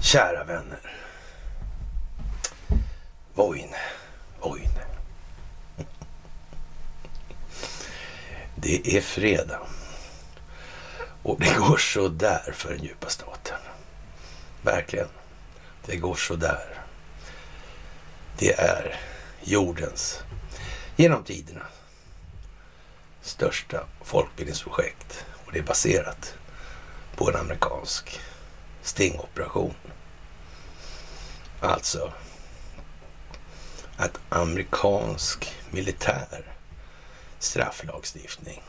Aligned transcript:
Kära 0.00 0.44
vänner. 0.44 0.80
Vojne, 3.34 3.76
vojne. 4.40 4.84
Det 8.56 8.96
är 8.96 9.00
fredag. 9.00 9.60
Och 11.22 11.40
det 11.40 11.54
går 11.54 11.76
så 11.76 12.08
där 12.08 12.52
för 12.52 12.70
den 12.70 12.84
djupa 12.84 13.08
staten. 13.08 13.58
Verkligen. 14.62 15.08
Det 15.86 15.96
går 15.96 16.14
så 16.14 16.36
där. 16.36 16.82
Det 18.38 18.52
är 18.60 19.00
jordens, 19.42 20.22
genom 20.96 21.24
tiderna, 21.24 21.66
största 23.26 23.86
folkbildningsprojekt. 24.04 25.26
Och 25.46 25.52
det 25.52 25.58
är 25.58 25.62
baserat 25.62 26.34
på 27.16 27.30
en 27.30 27.36
amerikansk 27.36 28.20
stingoperation. 28.82 29.74
Alltså 31.60 32.12
att 33.96 34.18
amerikansk 34.28 35.54
militär 35.70 36.54
strafflagstiftning 37.38 38.62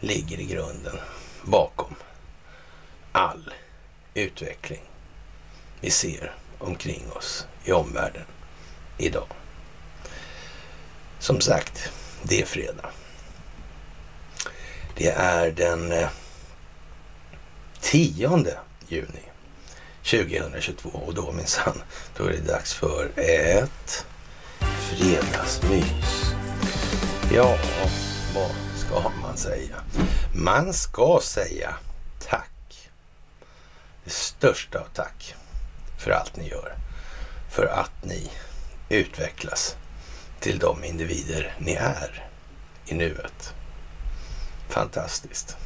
ligger 0.00 0.40
i 0.40 0.44
grunden 0.44 0.98
bakom 1.44 1.94
all 3.12 3.54
utveckling 4.14 4.82
vi 5.80 5.90
ser 5.90 6.34
omkring 6.58 7.12
oss 7.12 7.46
i 7.64 7.72
omvärlden 7.72 8.24
idag. 8.98 9.26
Som 11.18 11.40
sagt, 11.40 11.92
det 12.22 12.42
är 12.42 12.46
fredag. 12.46 12.90
Det 15.02 15.10
är 15.10 15.50
den 15.50 15.92
eh, 15.92 16.08
10 17.80 18.56
juni 18.88 19.22
2022 20.02 20.88
och 20.88 21.14
då 21.14 21.32
minsann, 21.32 21.82
då 22.16 22.24
är 22.24 22.30
det 22.30 22.52
dags 22.52 22.74
för 22.74 23.10
ett 23.16 24.06
fredagsmys. 24.60 26.34
Ja, 27.32 27.58
vad 28.34 28.50
ska 28.76 29.08
man 29.22 29.36
säga? 29.36 29.76
Man 30.34 30.72
ska 30.72 31.20
säga 31.22 31.74
tack. 32.28 32.90
Det 34.04 34.10
största 34.10 34.78
av 34.78 34.88
tack 34.94 35.34
för 35.98 36.10
allt 36.10 36.36
ni 36.36 36.48
gör. 36.48 36.74
För 37.50 37.66
att 37.66 38.04
ni 38.04 38.30
utvecklas 38.88 39.76
till 40.40 40.58
de 40.58 40.84
individer 40.84 41.54
ni 41.58 41.72
är 41.72 42.28
i 42.86 42.94
nuet. 42.94 43.54
Fantastiskt. 44.72 45.56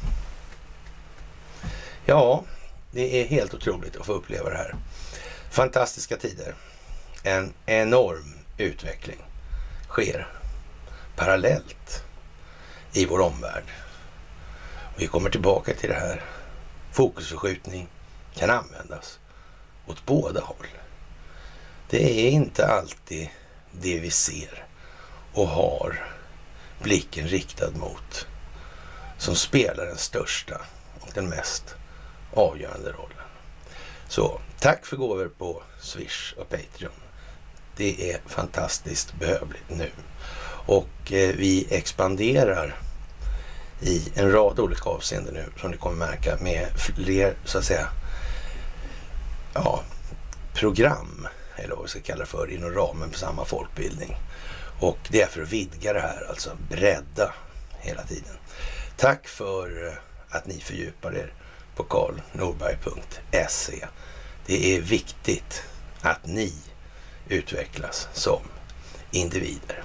Ja, 2.05 2.43
det 2.91 3.21
är 3.21 3.27
helt 3.27 3.53
otroligt 3.53 3.95
att 3.95 4.05
få 4.05 4.13
uppleva 4.13 4.49
det 4.49 4.57
här. 4.57 4.75
Fantastiska 5.49 6.17
tider. 6.17 6.55
En 7.23 7.53
enorm 7.65 8.33
utveckling 8.57 9.19
sker 9.89 10.27
parallellt 11.15 12.03
i 12.93 13.05
vår 13.05 13.19
omvärld. 13.19 13.63
Vi 14.97 15.07
kommer 15.07 15.29
tillbaka 15.29 15.73
till 15.73 15.89
det 15.89 15.95
här. 15.95 16.23
Fokusförskjutning 16.91 17.87
kan 18.35 18.49
användas 18.49 19.19
åt 19.85 20.05
båda 20.05 20.41
håll. 20.41 20.67
Det 21.89 22.27
är 22.27 22.31
inte 22.31 22.67
alltid 22.67 23.29
det 23.71 23.99
vi 23.99 24.11
ser 24.11 24.65
och 25.33 25.47
har 25.47 26.05
blicken 26.79 27.27
riktad 27.27 27.71
mot 27.71 28.27
som 29.17 29.35
spelar 29.35 29.85
den 29.85 29.97
största 29.97 30.61
och 30.99 31.09
den 31.13 31.29
mest 31.29 31.75
avgörande 32.33 32.91
rollen. 32.91 33.17
Så 34.07 34.41
tack 34.59 34.85
för 34.85 34.97
gåvor 34.97 35.31
på 35.37 35.63
Swish 35.81 36.33
och 36.37 36.49
Patreon. 36.49 36.91
Det 37.75 38.11
är 38.11 38.19
fantastiskt 38.25 39.13
behövligt 39.19 39.69
nu. 39.69 39.91
Och 40.65 41.11
eh, 41.11 41.35
vi 41.35 41.67
expanderar 41.69 42.75
i 43.81 44.11
en 44.15 44.31
rad 44.31 44.59
olika 44.59 44.89
avseenden 44.89 45.33
nu 45.33 45.45
som 45.61 45.71
ni 45.71 45.77
kommer 45.77 46.05
märka 46.05 46.37
med 46.41 46.67
fler 46.77 47.35
så 47.45 47.57
att 47.57 47.65
säga 47.65 47.87
ja, 49.53 49.83
program 50.53 51.27
eller 51.55 51.75
vad 51.75 51.83
vi 51.83 51.89
ska 51.89 51.99
kalla 51.99 52.19
det 52.19 52.25
för 52.25 52.51
inom 52.51 52.71
ramen 52.71 53.11
för 53.11 53.19
samma 53.19 53.45
folkbildning. 53.45 54.17
Och 54.79 54.97
det 55.09 55.21
är 55.21 55.27
för 55.27 55.41
att 55.41 55.49
vidga 55.49 55.93
det 55.93 55.99
här, 55.99 56.25
alltså 56.29 56.49
bredda 56.69 57.33
hela 57.79 58.03
tiden. 58.03 58.33
Tack 58.97 59.27
för 59.27 59.87
eh, 59.87 59.93
att 60.29 60.45
ni 60.45 60.59
fördjupar 60.59 61.15
er 61.15 61.33
på 61.75 61.83
karlnorberg.se. 61.83 63.87
Det 64.45 64.75
är 64.75 64.81
viktigt 64.81 65.63
att 66.01 66.25
ni 66.25 66.53
utvecklas 67.27 68.09
som 68.13 68.41
individer. 69.11 69.83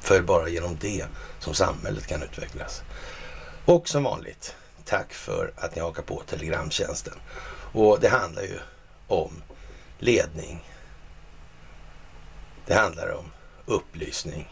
För 0.00 0.22
bara 0.22 0.48
genom 0.48 0.76
det 0.80 1.06
som 1.38 1.54
samhället 1.54 2.06
kan 2.06 2.22
utvecklas. 2.22 2.82
Och 3.64 3.88
som 3.88 4.02
vanligt, 4.02 4.56
tack 4.84 5.12
för 5.12 5.52
att 5.56 5.74
ni 5.74 5.80
hakar 5.80 6.02
på 6.02 6.22
Telegramtjänsten. 6.26 7.18
Och 7.72 8.00
det 8.00 8.08
handlar 8.08 8.42
ju 8.42 8.58
om 9.08 9.42
ledning. 9.98 10.70
Det 12.66 12.74
handlar 12.74 13.12
om 13.12 13.30
upplysning 13.66 14.48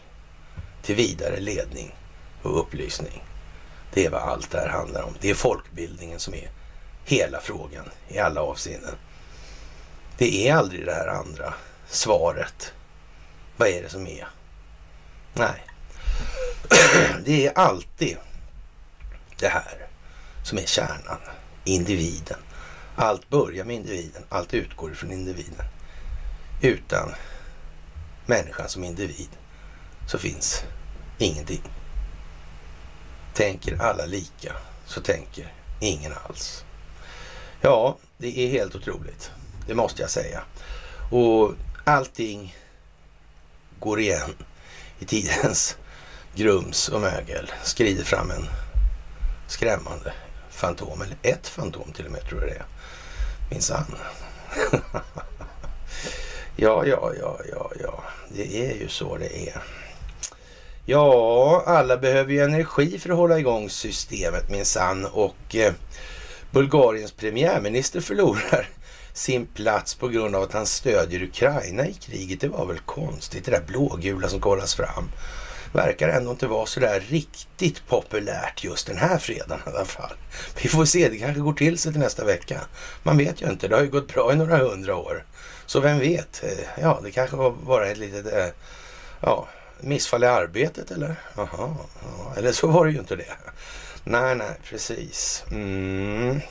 till 0.81 0.95
vidare 0.95 1.39
ledning 1.39 1.95
och 2.41 2.59
upplysning. 2.59 3.23
Det 3.93 4.05
är 4.05 4.09
vad 4.09 4.21
allt 4.21 4.51
det 4.51 4.59
här 4.59 4.69
handlar 4.69 5.03
om. 5.03 5.13
Det 5.21 5.29
är 5.29 5.33
folkbildningen 5.33 6.19
som 6.19 6.33
är 6.33 6.51
hela 7.05 7.39
frågan 7.39 7.89
i 8.07 8.19
alla 8.19 8.41
avseenden. 8.41 8.95
Det 10.17 10.47
är 10.47 10.55
aldrig 10.55 10.85
det 10.85 10.93
här 10.93 11.07
andra 11.07 11.53
svaret. 11.87 12.73
Vad 13.57 13.67
är 13.67 13.83
det 13.83 13.89
som 13.89 14.07
är? 14.07 14.27
Nej. 15.33 15.65
Det 17.25 17.47
är 17.47 17.57
alltid 17.57 18.17
det 19.39 19.47
här 19.47 19.87
som 20.43 20.57
är 20.57 20.65
kärnan. 20.65 21.19
Individen. 21.63 22.39
Allt 22.95 23.29
börjar 23.29 23.65
med 23.65 23.75
individen. 23.75 24.23
Allt 24.29 24.53
utgår 24.53 24.91
ifrån 24.91 25.11
individen. 25.11 25.65
Utan 26.61 27.13
människan 28.25 28.69
som 28.69 28.83
individ 28.83 29.29
så 30.07 30.17
finns 30.17 30.63
ingenting. 31.17 31.61
Tänker 33.39 33.81
alla 33.81 34.05
lika 34.05 34.53
så 34.85 35.01
tänker 35.01 35.53
ingen 35.79 36.13
alls. 36.27 36.63
Ja, 37.61 37.97
det 38.17 38.39
är 38.39 38.47
helt 38.47 38.75
otroligt. 38.75 39.31
Det 39.67 39.75
måste 39.75 40.01
jag 40.01 40.11
säga. 40.11 40.43
Och 41.11 41.53
allting 41.83 42.55
går 43.79 43.99
igen 43.99 44.35
i 44.99 45.05
tidens 45.05 45.77
grums 46.35 46.89
och 46.89 47.01
mögel. 47.01 47.51
Skrider 47.63 48.03
fram 48.03 48.31
en 48.31 48.45
skrämmande 49.47 50.13
fantom, 50.49 51.01
eller 51.01 51.17
ett 51.21 51.47
fantom 51.47 51.91
till 51.91 52.05
och 52.05 52.11
med 52.11 52.25
tror 52.29 52.41
jag 52.41 52.49
det 52.49 52.55
är. 52.55 52.65
Minsann. 53.51 53.95
ja, 56.55 56.85
ja, 56.85 57.13
ja, 57.19 57.39
ja, 57.51 57.71
ja. 57.81 58.03
Det 58.29 58.71
är 58.71 58.75
ju 58.75 58.87
så 58.87 59.17
det 59.17 59.49
är. 59.49 59.63
Ja, 60.91 61.63
alla 61.65 61.97
behöver 61.97 62.33
ju 62.33 62.39
energi 62.39 62.99
för 62.99 63.09
att 63.09 63.17
hålla 63.17 63.39
igång 63.39 63.69
systemet 63.69 64.49
minsann 64.49 65.05
och 65.05 65.55
eh, 65.55 65.73
Bulgariens 66.51 67.11
premiärminister 67.11 68.01
förlorar 68.01 68.69
sin 69.13 69.45
plats 69.45 69.95
på 69.95 70.07
grund 70.07 70.35
av 70.35 70.43
att 70.43 70.53
han 70.53 70.65
stödjer 70.65 71.23
Ukraina 71.23 71.87
i 71.87 71.93
kriget. 71.93 72.41
Det 72.41 72.47
var 72.47 72.65
väl 72.65 72.79
konstigt, 72.79 73.45
det 73.45 73.51
där 73.51 73.63
blågula 73.67 74.27
som 74.27 74.39
kollas 74.39 74.75
fram. 74.75 75.11
Verkar 75.73 76.09
ändå 76.09 76.31
inte 76.31 76.47
vara 76.47 76.65
så 76.65 76.79
där 76.79 76.99
riktigt 76.99 77.87
populärt 77.87 78.63
just 78.63 78.87
den 78.87 78.97
här 78.97 79.17
fredagen 79.17 79.59
i 79.65 79.69
alla 79.69 79.85
fall. 79.85 80.13
Vi 80.61 80.69
får 80.69 80.85
se, 80.85 81.09
det 81.09 81.17
kanske 81.17 81.41
går 81.41 81.53
till 81.53 81.77
sig 81.77 81.91
till 81.91 82.01
nästa 82.01 82.25
vecka. 82.25 82.61
Man 83.03 83.17
vet 83.17 83.41
ju 83.41 83.49
inte, 83.49 83.67
det 83.67 83.75
har 83.75 83.83
ju 83.83 83.89
gått 83.89 84.13
bra 84.13 84.33
i 84.33 84.35
några 84.35 84.57
hundra 84.57 84.95
år. 84.95 85.25
Så 85.65 85.79
vem 85.79 85.99
vet? 85.99 86.43
Eh, 86.43 86.81
ja, 86.81 86.99
det 87.03 87.11
kanske 87.11 87.35
var 87.35 87.51
bara 87.51 87.87
ett 87.87 87.97
litet 87.97 88.33
eh, 88.33 88.47
ja, 89.21 89.47
missfall 89.81 90.23
i 90.23 90.27
arbetet 90.27 90.91
eller? 90.91 91.15
Jaha, 91.35 91.47
ja. 91.51 92.33
eller 92.37 92.51
så 92.51 92.67
var 92.67 92.85
det 92.85 92.91
ju 92.91 92.99
inte 92.99 93.15
det. 93.15 93.33
Nej, 94.03 94.35
nej, 94.35 94.51
precis. 94.69 95.43
Mm. 95.51 96.41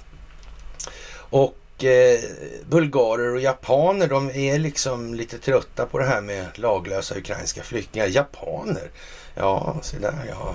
Och 1.31 1.85
eh, 1.85 2.21
bulgarer 2.69 3.35
och 3.35 3.41
japaner, 3.41 4.09
de 4.09 4.31
är 4.31 4.59
liksom 4.59 5.15
lite 5.15 5.39
trötta 5.39 5.87
på 5.87 5.99
det 5.99 6.07
här 6.07 6.21
med 6.21 6.47
laglösa 6.55 7.19
ukrainska 7.19 7.63
flyktingar. 7.63 8.07
Japaner, 8.07 8.91
ja, 9.35 9.77
se 9.83 9.99
där 9.99 10.25
ja. 10.29 10.55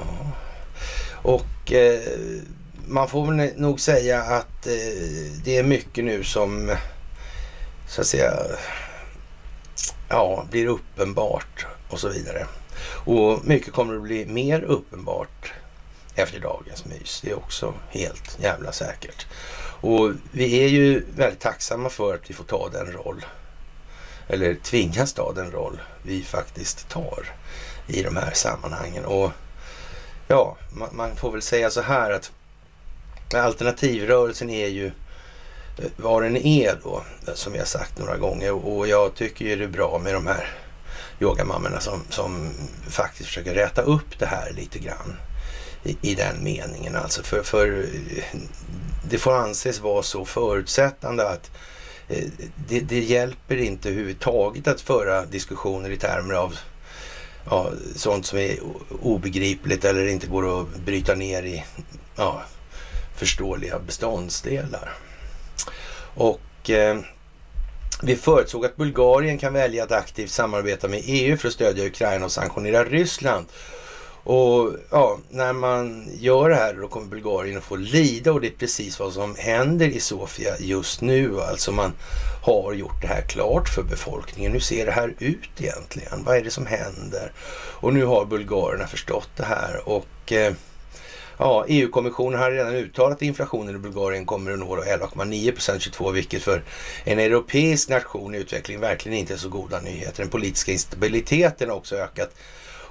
Och 1.12 1.72
eh, 1.72 2.02
man 2.88 3.08
får 3.08 3.60
nog 3.60 3.80
säga 3.80 4.22
att 4.22 4.68
eh, 4.68 5.32
det 5.44 5.58
är 5.58 5.64
mycket 5.64 6.04
nu 6.06 6.24
som 6.24 6.76
så 7.88 8.02
att 8.02 8.08
säga 8.08 8.34
ja, 10.10 10.46
blir 10.52 10.68
uppenbart 10.68 11.66
och 11.90 12.00
så 12.00 12.10
vidare. 12.10 12.48
Och 12.86 13.46
mycket 13.46 13.74
kommer 13.74 13.96
att 13.96 14.02
bli 14.02 14.26
mer 14.26 14.62
uppenbart 14.62 15.54
efter 16.16 16.40
dagens 16.40 16.86
mys. 16.86 17.22
Det 17.22 17.32
är 17.32 17.38
också 17.38 17.74
helt 17.90 18.38
jävla 18.40 18.72
säkert. 18.72 19.28
Och 19.82 20.12
vi 20.32 20.64
är 20.64 20.68
ju 20.68 21.06
väldigt 21.16 21.40
tacksamma 21.40 21.90
för 21.90 22.16
att 22.16 22.30
vi 22.30 22.34
får 22.34 22.44
ta 22.44 22.70
den 22.70 22.92
roll, 22.92 23.26
eller 24.28 24.56
tvingas 24.56 25.14
ta 25.14 25.34
den 25.34 25.52
roll 25.52 25.82
vi 26.04 26.24
faktiskt 26.24 26.90
tar 26.90 27.32
i 27.88 28.04
de 28.04 28.16
här 28.16 28.32
sammanhangen. 28.34 29.06
Och 29.06 29.32
ja, 30.28 30.58
man, 30.92 31.16
får 31.16 31.32
väl 31.32 31.42
säga 31.42 31.70
så 31.70 31.82
här 31.82 32.12
att 32.12 32.32
alternativrörelsen 33.34 34.50
är 34.50 34.68
ju 34.68 34.86
eh, 34.86 35.86
vad 35.98 36.24
den 36.24 36.38
är 36.38 36.80
då, 36.84 37.04
som 37.34 37.56
jag 37.56 37.68
sagt 37.68 38.00
några 38.00 38.18
gånger. 38.18 38.52
Och 38.68 38.88
jag 38.88 39.16
tycker 39.16 39.46
ju 39.46 39.56
det 39.56 39.64
är 39.64 39.68
bra 39.68 40.00
med 40.04 40.14
de 40.14 40.28
här 40.28 40.63
yogamammorna 41.24 41.80
som, 41.80 42.02
som 42.10 42.50
faktiskt 42.88 43.28
försöker 43.28 43.54
räta 43.54 43.82
upp 43.82 44.20
det 44.20 44.26
här 44.26 44.52
lite 44.52 44.80
grann. 44.80 45.16
I, 45.84 45.98
i 46.02 46.16
den 46.16 46.44
meningen 46.44 46.96
alltså. 46.96 47.24
För, 47.24 47.44
för 47.44 47.86
det 49.10 49.18
får 49.18 49.36
anses 49.36 49.80
vara 49.80 50.04
så 50.04 50.26
förutsättande 50.26 51.30
att 51.30 51.52
eh, 52.08 52.24
det, 52.68 52.80
det 52.80 53.00
hjälper 53.00 53.58
inte 53.58 53.90
överhuvudtaget 53.90 54.68
att 54.68 54.82
föra 54.82 55.26
diskussioner 55.26 55.90
i 55.90 55.98
termer 55.98 56.34
av 56.34 56.56
ja, 57.50 57.72
sånt 57.96 58.26
som 58.26 58.40
är 58.40 58.60
obegripligt 59.02 59.86
eller 59.86 60.08
inte 60.08 60.28
går 60.28 60.62
att 60.62 60.76
bryta 60.86 61.16
ner 61.16 61.44
i 61.44 61.64
ja, 62.16 62.44
förståeliga 63.16 63.80
beståndsdelar. 63.80 64.94
Och 66.16 66.70
eh, 66.70 67.00
vi 68.02 68.16
förutsåg 68.16 68.66
att 68.66 68.76
Bulgarien 68.76 69.38
kan 69.38 69.54
välja 69.54 69.84
att 69.84 69.92
aktivt 69.92 70.32
samarbeta 70.32 70.88
med 70.88 71.02
EU 71.06 71.38
för 71.38 71.48
att 71.48 71.54
stödja 71.54 71.86
Ukraina 71.86 72.26
och 72.26 72.32
sanktionera 72.32 72.84
Ryssland. 72.84 73.46
Och 74.24 74.74
ja, 74.90 75.20
när 75.30 75.54
man 75.54 76.08
gör 76.20 76.50
det 76.50 76.56
här 76.56 76.74
då 76.74 76.88
kommer 76.88 77.08
Bulgarien 77.08 77.58
att 77.58 77.64
få 77.64 77.76
lida 77.76 78.32
och 78.32 78.42
det 78.42 78.48
är 78.48 78.52
precis 78.52 79.00
vad 79.00 79.14
som 79.14 79.36
händer 79.36 79.88
i 79.88 80.00
Sofia 80.00 80.54
just 80.60 81.02
nu. 81.02 81.42
Alltså 81.42 81.72
man 81.72 81.94
har 82.44 82.74
gjort 82.74 83.02
det 83.02 83.08
här 83.08 83.22
klart 83.22 83.70
för 83.70 83.84
befolkningen. 83.84 84.52
Hur 84.52 84.60
ser 84.60 84.86
det 84.86 84.92
här 84.92 85.14
ut 85.20 85.50
egentligen? 85.58 86.24
Vad 86.24 86.38
är 86.38 86.44
det 86.44 86.52
som 86.52 86.66
händer? 86.66 87.32
Och 87.82 87.94
nu 87.94 88.06
har 88.06 88.26
bulgarerna 88.26 88.88
förstått 88.88 89.30
det 89.36 89.46
här 89.46 89.90
och 89.90 90.32
eh, 90.32 90.54
Ja, 91.44 91.66
EU-kommissionen 91.68 92.40
har 92.40 92.52
redan 92.52 92.76
uttalat 92.76 93.16
att 93.16 93.22
inflationen 93.22 93.76
i 93.76 93.80
Bulgarien 93.80 94.26
kommer 94.26 94.52
att 94.52 94.60
nå 94.60 94.76
11,9 94.76 95.52
procent 95.52 95.82
22, 95.82 96.12
vilket 96.12 96.44
för 96.44 96.64
en 97.04 97.20
europeisk 97.20 97.90
nation 97.90 98.36
i 98.36 98.38
utveckling 98.38 98.80
verkligen 98.80 99.18
inte 99.18 99.34
är 99.34 99.38
så 99.38 99.50
goda 99.50 99.80
nyheter. 99.80 100.24
Den 100.24 100.30
politiska 100.30 100.72
instabiliteten 100.72 101.70
har 101.70 101.78
också 101.78 101.96
ökat 101.96 102.36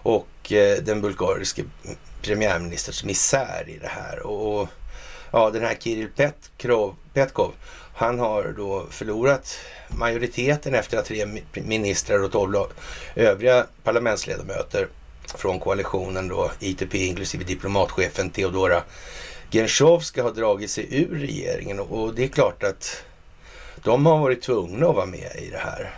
och 0.03 0.53
eh, 0.53 0.79
den 0.83 1.01
bulgariske 1.01 1.65
premiärministerns 2.23 3.05
misär 3.05 3.65
i 3.69 3.79
det 3.79 3.89
här. 3.89 4.27
Och, 4.27 4.69
ja, 5.31 5.51
den 5.51 5.63
här 5.63 5.75
Kirill 5.81 6.09
Petkov, 6.17 6.95
Petkov, 7.15 7.53
han 7.95 8.19
har 8.19 8.55
då 8.57 8.87
förlorat 8.91 9.59
majoriteten 9.89 10.75
efter 10.75 10.99
att 10.99 11.05
tre 11.05 11.27
ministrar 11.53 12.23
och 12.23 12.33
tolv 12.33 12.57
övriga 13.15 13.67
parlamentsledamöter 13.83 14.89
från 15.27 15.61
koalitionen 15.61 16.29
då, 16.29 16.51
ITP 16.61 16.95
inklusive 16.95 17.45
diplomatchefen 17.45 18.31
Teodora 18.31 18.83
Genshovska 19.51 20.23
har 20.23 20.31
dragit 20.31 20.71
sig 20.71 20.87
ur 20.91 21.19
regeringen 21.19 21.81
och 21.81 22.15
det 22.15 22.25
är 22.25 22.29
klart 22.29 22.63
att 22.63 23.03
de 23.85 24.07
har 24.07 24.19
varit 24.19 24.43
tvungna 24.43 24.87
att 24.89 24.95
vara 24.95 25.07
med 25.07 25.37
i 25.39 25.51
det 25.51 25.59
här 25.59 25.95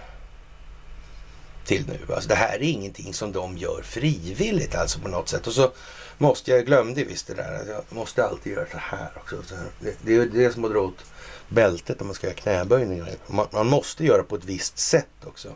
till 1.65 1.87
nu. 1.87 2.15
Alltså 2.15 2.29
det 2.29 2.35
här 2.35 2.55
är 2.55 2.62
ingenting 2.62 3.15
som 3.15 3.32
de 3.32 3.56
gör 3.56 3.82
frivilligt 3.82 4.75
alltså 4.75 5.00
på 5.00 5.09
något 5.09 5.29
sätt. 5.29 5.47
Och 5.47 5.53
så 5.53 5.73
måste 6.19 6.50
jag, 6.50 6.67
glömde 6.67 7.05
visst 7.05 7.26
det 7.26 7.35
där, 7.35 7.65
jag 7.69 7.82
måste 7.88 8.25
alltid 8.25 8.53
göra 8.53 8.67
så 8.71 8.79
här 8.79 9.11
också. 9.17 9.37
Det, 9.81 9.97
det 10.03 10.15
är 10.15 10.26
det 10.26 10.53
som 10.53 10.65
att 10.65 10.73
dra 10.73 10.81
åt 10.81 11.05
bältet 11.49 12.00
om 12.00 12.06
man 12.06 12.15
ska 12.15 12.26
göra 12.26 12.37
knäböjningar. 12.37 13.09
Man, 13.26 13.47
man 13.53 13.67
måste 13.67 14.05
göra 14.05 14.23
på 14.23 14.37
ett 14.37 14.44
visst 14.44 14.79
sätt 14.79 15.25
också. 15.25 15.49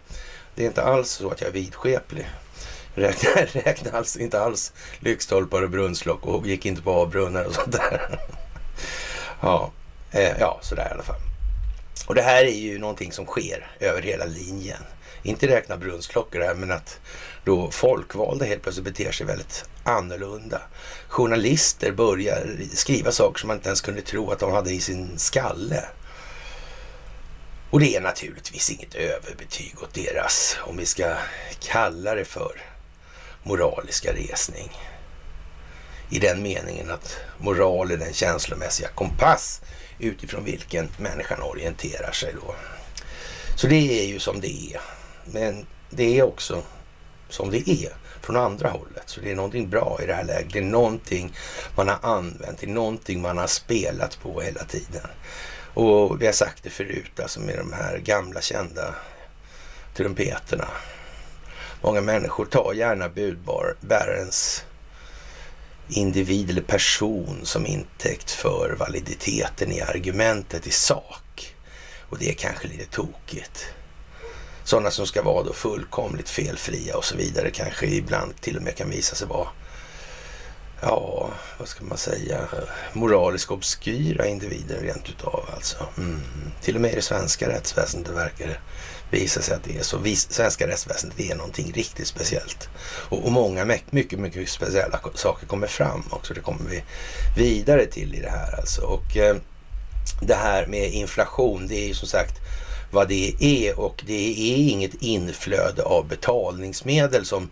Det 0.55 0.63
är 0.63 0.67
inte 0.67 0.83
alls 0.83 1.11
så 1.11 1.31
att 1.31 1.41
jag 1.41 1.49
är 1.49 1.53
vidskeplig 1.53 2.29
räknade, 2.99 3.47
räknade 3.53 3.99
alls, 3.99 4.17
inte 4.17 4.41
alls 4.41 4.73
lyktstolpar 5.01 5.63
och 5.63 5.71
brunnslock 5.71 6.27
och 6.27 6.47
gick 6.47 6.67
inte 6.67 6.83
på 6.83 6.93
avbrunnar 6.93 7.45
och 7.45 7.55
sånt 7.55 7.73
där. 7.73 8.19
ja, 9.41 9.73
eh, 10.11 10.39
ja, 10.41 10.59
sådär 10.63 10.89
i 10.91 10.95
alla 10.95 11.03
fall. 11.03 11.21
Och 12.07 12.15
det 12.15 12.23
här 12.23 12.45
är 12.45 12.59
ju 12.59 12.79
någonting 12.79 13.13
som 13.13 13.27
sker 13.27 13.71
över 13.81 14.03
hela 14.03 14.25
linjen. 14.25 14.83
Inte 15.23 15.47
räkna 15.47 15.77
brunnsklockor 15.77 16.41
här, 16.41 16.55
men 16.55 16.71
att 16.71 17.01
då 17.45 17.71
folkvalda 17.71 18.45
helt 18.45 18.63
plötsligt 18.63 18.85
beter 18.85 19.13
sig 19.13 19.27
väldigt 19.27 19.65
annorlunda. 19.85 20.61
Journalister 21.09 21.93
börjar 21.93 22.57
skriva 22.75 23.13
saker 23.13 23.41
som 23.41 23.49
man 23.49 23.57
inte 23.57 23.69
ens 23.69 23.81
kunde 23.81 24.03
tro 24.03 24.31
att 24.31 24.39
de 24.39 24.53
hade 24.53 24.71
i 24.71 24.81
sin 24.81 25.19
skalle. 25.19 25.85
Och 27.71 27.81
det 27.81 27.97
är 27.97 28.01
naturligtvis 28.01 28.71
inget 28.71 28.95
överbetyg 28.95 29.75
åt 29.83 29.95
deras, 29.95 30.57
om 30.61 30.77
vi 30.77 30.87
ska 30.87 31.15
kalla 31.61 32.15
det 32.15 32.25
för, 32.25 32.61
moraliska 33.49 34.13
resning. 34.13 34.71
I 36.11 36.19
den 36.19 36.43
meningen 36.43 36.91
att 36.91 37.17
moral 37.39 37.91
är 37.91 37.97
den 37.97 38.13
känslomässiga 38.13 38.89
kompass 38.89 39.61
utifrån 39.99 40.45
vilken 40.45 40.89
människan 40.99 41.43
orienterar 41.43 42.13
sig 42.13 42.35
då. 42.35 42.55
Så 43.57 43.67
det 43.67 44.03
är 44.03 44.07
ju 44.07 44.19
som 44.19 44.41
det 44.41 44.73
är. 44.73 44.81
Men 45.25 45.67
det 45.91 46.19
är 46.19 46.23
också 46.23 46.63
som 47.29 47.51
det 47.51 47.71
är 47.71 47.93
från 48.21 48.37
andra 48.37 48.69
hållet. 48.69 49.03
Så 49.07 49.21
det 49.21 49.31
är 49.31 49.37
någonting 49.37 49.71
bra 49.71 49.99
i 50.03 50.07
det 50.07 50.15
här 50.15 50.25
läget. 50.25 50.53
Det 50.53 50.59
är 50.59 50.63
någonting 50.63 51.33
man 51.77 51.89
har 51.89 51.99
använt, 52.03 52.59
det 52.59 52.67
är 52.67 52.71
någonting 52.71 53.23
man 53.23 53.39
har 53.39 53.47
spelat 53.47 54.19
på 54.23 54.41
hela 54.41 54.65
tiden. 54.65 55.07
Och 55.75 56.23
vi 56.23 56.27
har 56.27 56.33
sagt 56.33 56.63
det 56.63 56.71
förut, 56.71 57.21
alltså 57.21 57.41
med 57.41 57.59
de 57.59 57.73
här 57.73 57.99
gamla 57.99 58.41
kända 58.41 58.95
trumpeterna. 59.95 60.69
Många 61.83 62.01
människor 62.01 62.47
tar 62.47 62.73
gärna 62.73 63.09
budbärarens 63.09 64.65
individ 65.89 66.51
eller 66.51 66.63
person 66.63 67.41
som 67.43 67.67
intäkt 67.67 68.31
för 68.31 68.77
validiteten 68.79 69.73
i 69.73 69.81
argumentet 69.81 70.67
i 70.67 70.71
sak. 70.71 71.55
Och 72.11 72.19
det 72.19 72.29
är 72.29 72.35
kanske 72.35 72.69
lite 72.69 72.87
tokigt. 72.91 73.67
Sådana 74.65 74.91
som 74.91 75.07
ska 75.07 75.23
vara 75.23 75.45
då 75.45 75.53
fullkomligt 75.53 76.29
felfria 76.29 76.97
och 76.97 77.05
så 77.05 77.17
vidare 77.17 77.51
kanske 77.51 77.87
ibland 77.87 78.41
till 78.41 78.57
och 78.57 78.63
med 78.63 78.77
kan 78.77 78.91
visa 78.91 79.17
sig 79.17 79.29
vara 79.29 79.49
ja, 80.81 81.31
vad 81.59 81.69
ska 81.69 81.85
man 81.85 81.99
säga, 81.99 82.49
moraliskt 82.93 83.51
obskyra 83.51 84.27
individer 84.27 84.81
rent 84.81 85.09
utav 85.09 85.51
alltså. 85.55 85.87
Mm. 85.97 86.21
Till 86.61 86.75
och 86.75 86.81
med 86.81 86.93
i 86.93 86.95
det 86.95 87.03
svenska 87.03 87.49
rättsväsendet 87.49 88.15
verkar 88.15 88.47
det 88.47 88.59
visar 89.11 89.41
sig 89.41 89.55
att 89.55 89.65
det 89.65 89.79
är 89.79 89.83
så. 89.83 89.99
Svenska 90.17 90.67
rättsväsendet 90.67 91.21
är 91.21 91.35
någonting 91.35 91.73
riktigt 91.73 92.07
speciellt. 92.07 92.69
Och, 93.09 93.25
och 93.25 93.33
många 93.33 93.65
mycket, 93.91 94.19
mycket 94.19 94.49
speciella 94.49 95.01
saker 95.15 95.47
kommer 95.47 95.67
fram 95.67 96.03
också. 96.11 96.35
Det 96.35 96.41
kommer 96.41 96.71
vi 96.71 96.83
vidare 97.37 97.87
till 97.87 98.15
i 98.15 98.21
det 98.21 98.31
här 98.31 98.57
alltså. 98.59 98.83
Och 98.83 99.17
eh, 99.17 99.37
det 100.21 100.35
här 100.35 100.67
med 100.67 100.93
inflation, 100.93 101.67
det 101.67 101.75
är 101.75 101.87
ju 101.87 101.95
som 101.95 102.09
sagt 102.09 102.35
vad 102.91 103.09
det 103.09 103.35
är 103.41 103.81
och 103.81 104.03
det 104.07 104.53
är 104.53 104.57
inget 104.57 104.95
inflöde 104.95 105.83
av 105.83 106.09
betalningsmedel 106.09 107.27
som 107.27 107.51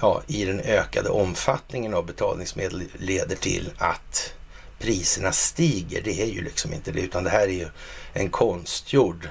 ja, 0.00 0.22
i 0.26 0.44
den 0.44 0.60
ökade 0.60 1.08
omfattningen 1.08 1.94
av 1.94 2.06
betalningsmedel 2.06 2.82
leder 2.98 3.36
till 3.36 3.70
att 3.78 4.32
priserna 4.78 5.32
stiger. 5.32 6.02
Det 6.02 6.22
är 6.22 6.26
ju 6.26 6.44
liksom 6.44 6.72
inte 6.72 6.92
det, 6.92 7.00
utan 7.00 7.24
det 7.24 7.30
här 7.30 7.48
är 7.48 7.52
ju 7.52 7.68
en 8.12 8.30
konstgjord 8.30 9.28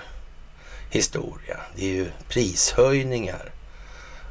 historia. 0.89 1.57
Det 1.75 1.85
är 1.85 1.93
ju 1.93 2.11
prishöjningar 2.29 3.51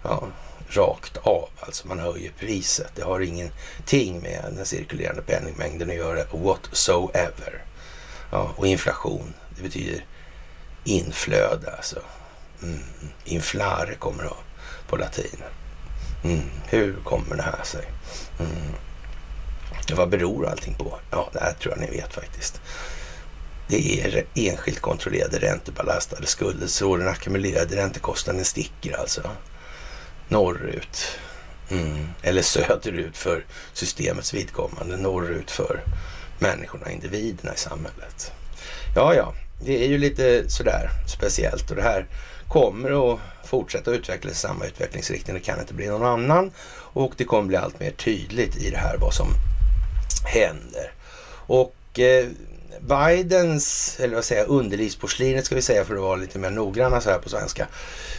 ja, 0.03 0.29
rakt 0.69 1.17
av. 1.17 1.49
Alltså 1.61 1.89
man 1.89 1.99
höjer 1.99 2.33
priset. 2.39 2.91
Det 2.95 3.03
har 3.03 3.21
ingenting 3.21 4.21
med 4.21 4.45
den 4.57 4.67
cirkulerande 4.67 5.23
penningmängden 5.23 5.91
att 5.91 5.97
göra 5.97 6.25
whatsoever. 6.33 7.65
Ja, 8.31 8.55
och 8.57 8.67
inflation, 8.67 9.35
det 9.57 9.63
betyder 9.63 10.05
inflöde 10.85 11.73
alltså. 11.77 12.01
Mm. 12.63 12.81
Inflare 13.25 13.95
kommer 13.95 14.23
det 14.23 14.31
på 14.89 14.97
latin. 14.97 15.43
Mm. 16.25 16.51
Hur 16.67 16.97
kommer 17.05 17.37
det 17.37 17.43
här 17.43 17.65
sig? 17.65 17.85
Mm. 18.39 18.75
Vad 19.93 20.09
beror 20.09 20.47
allting 20.47 20.75
på? 20.75 20.99
Ja, 21.11 21.29
det 21.33 21.41
här 21.41 21.53
tror 21.53 21.75
jag 21.75 21.81
ni 21.81 21.97
vet 21.97 22.15
faktiskt. 22.15 22.61
Det 23.69 24.01
är 24.01 24.25
enskilt 24.35 24.81
kontrollerade 24.81 25.39
räntebelastade 25.39 26.27
skulder 26.27 26.67
så 26.67 26.97
den 26.97 27.09
ackumulerade 27.09 27.77
räntekostnaden 27.77 28.45
sticker 28.45 29.01
alltså 29.01 29.31
norrut. 30.29 31.19
Mm. 31.71 32.09
Eller 32.23 32.43
söderut 32.43 33.17
för 33.17 33.45
systemets 33.73 34.35
vidkommande, 34.35 34.97
norrut 34.97 35.51
för 35.51 35.81
människorna, 36.39 36.91
individerna 36.91 37.55
i 37.55 37.59
samhället. 37.59 38.33
Ja, 38.97 39.15
ja, 39.15 39.35
det 39.61 39.85
är 39.85 39.89
ju 39.89 39.99
lite 39.99 40.51
sådär 40.51 40.91
speciellt 41.07 41.71
och 41.71 41.77
det 41.77 41.83
här 41.83 42.07
kommer 42.49 43.13
att 43.13 43.21
fortsätta 43.45 43.91
utvecklas 43.91 44.33
i 44.33 44.37
samma 44.37 44.65
utvecklingsriktning. 44.65 45.37
Det 45.37 45.43
kan 45.43 45.61
inte 45.61 45.75
bli 45.75 45.87
någon 45.87 46.07
annan 46.07 46.51
och 46.77 47.13
det 47.17 47.25
kommer 47.25 47.49
bli 47.49 47.57
allt 47.57 47.81
mer 47.81 47.91
tydligt 47.91 48.57
i 48.57 48.71
det 48.71 48.79
här 48.79 48.97
vad 48.97 49.15
som 49.15 49.29
händer. 50.25 50.93
Och 51.47 51.99
eh, 51.99 52.27
Bidens, 52.89 53.97
eller 54.01 54.15
vad 54.15 54.25
säger 54.25 54.43
jag, 54.43 54.51
underlivsporslinet 54.51 55.47
ska 55.47 55.55
vi 55.55 55.63
säga 55.63 55.85
för 55.85 55.95
att 55.95 56.01
vara 56.01 56.17
lite 56.17 56.39
mer 56.39 56.51
noggranna 56.51 57.01
så 57.01 57.11
här 57.11 57.19
på 57.19 57.29
svenska. 57.29 57.67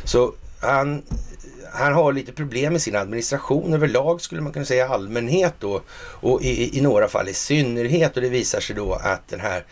Så 0.03 0.33
han, 0.59 1.03
han 1.71 1.93
har 1.93 2.13
lite 2.13 2.31
problem 2.31 2.73
med 2.73 2.81
sin 2.81 2.95
administration 2.95 3.73
överlag 3.73 4.21
skulle 4.21 4.41
man 4.41 4.53
kunna 4.53 4.65
säga 4.65 4.85
i 4.85 4.89
allmänhet 4.89 5.53
då 5.59 5.81
och 5.97 6.41
i, 6.41 6.77
i 6.77 6.81
några 6.81 7.07
fall 7.07 7.29
i 7.29 7.33
synnerhet 7.33 8.15
och 8.15 8.21
det 8.21 8.29
visar 8.29 8.59
sig 8.59 8.75
då 8.75 8.93
att 8.93 9.27
den 9.27 9.39
här 9.39 9.65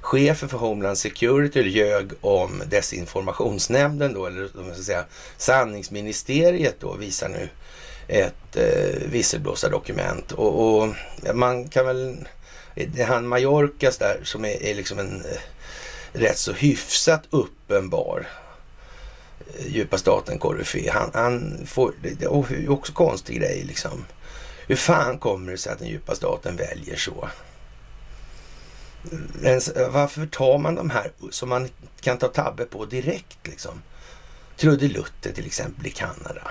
chefen 0.00 0.48
för 0.48 0.58
Homeland 0.58 0.98
Security 0.98 1.62
ljög 1.62 2.10
om 2.20 2.62
desinformationsnämnden 2.66 4.12
då, 4.12 4.26
eller 4.26 4.48
man 4.54 4.74
ska 4.74 4.82
säga 4.82 5.04
sanningsministeriet 5.36 6.76
då, 6.80 6.94
visar 6.94 7.28
nu 7.28 7.48
ett 8.08 8.56
eh, 8.56 9.10
visselblåsardokument. 9.10 10.32
Och, 10.32 10.80
och 10.82 10.94
man 11.34 11.68
kan 11.68 11.86
väl, 11.86 12.16
han 13.06 13.28
Mallorcas 13.28 13.98
där 13.98 14.20
som 14.24 14.44
är, 14.44 14.62
är 14.62 14.74
liksom 14.74 14.98
en 14.98 15.24
eh, 15.24 15.40
rätt 16.12 16.38
så 16.38 16.52
hyfsat 16.52 17.22
uppenbar 17.30 18.28
eh, 19.58 19.66
djupa 19.66 19.98
staten 19.98 20.38
koryfé. 20.38 20.90
Han, 20.90 21.10
han 21.14 21.66
får, 21.66 21.92
det 22.02 22.24
är 22.24 22.70
också 22.70 22.92
konstig 22.92 23.36
grej 23.40 23.64
liksom. 23.66 24.04
Hur 24.66 24.76
fan 24.76 25.18
kommer 25.18 25.52
det 25.52 25.58
sig 25.58 25.72
att 25.72 25.78
den 25.78 25.88
djupa 25.88 26.14
staten 26.14 26.56
väljer 26.56 26.96
så? 26.96 27.28
varför 29.90 30.26
tar 30.26 30.58
man 30.58 30.74
de 30.74 30.90
här 30.90 31.12
som 31.30 31.48
man 31.48 31.68
kan 32.00 32.18
ta 32.18 32.28
tabbe 32.28 32.64
på 32.64 32.84
direkt 32.84 33.46
liksom? 33.46 33.82
Trudelutter 34.56 35.32
till 35.32 35.46
exempel 35.46 35.86
i 35.86 35.90
Kanada. 35.90 36.50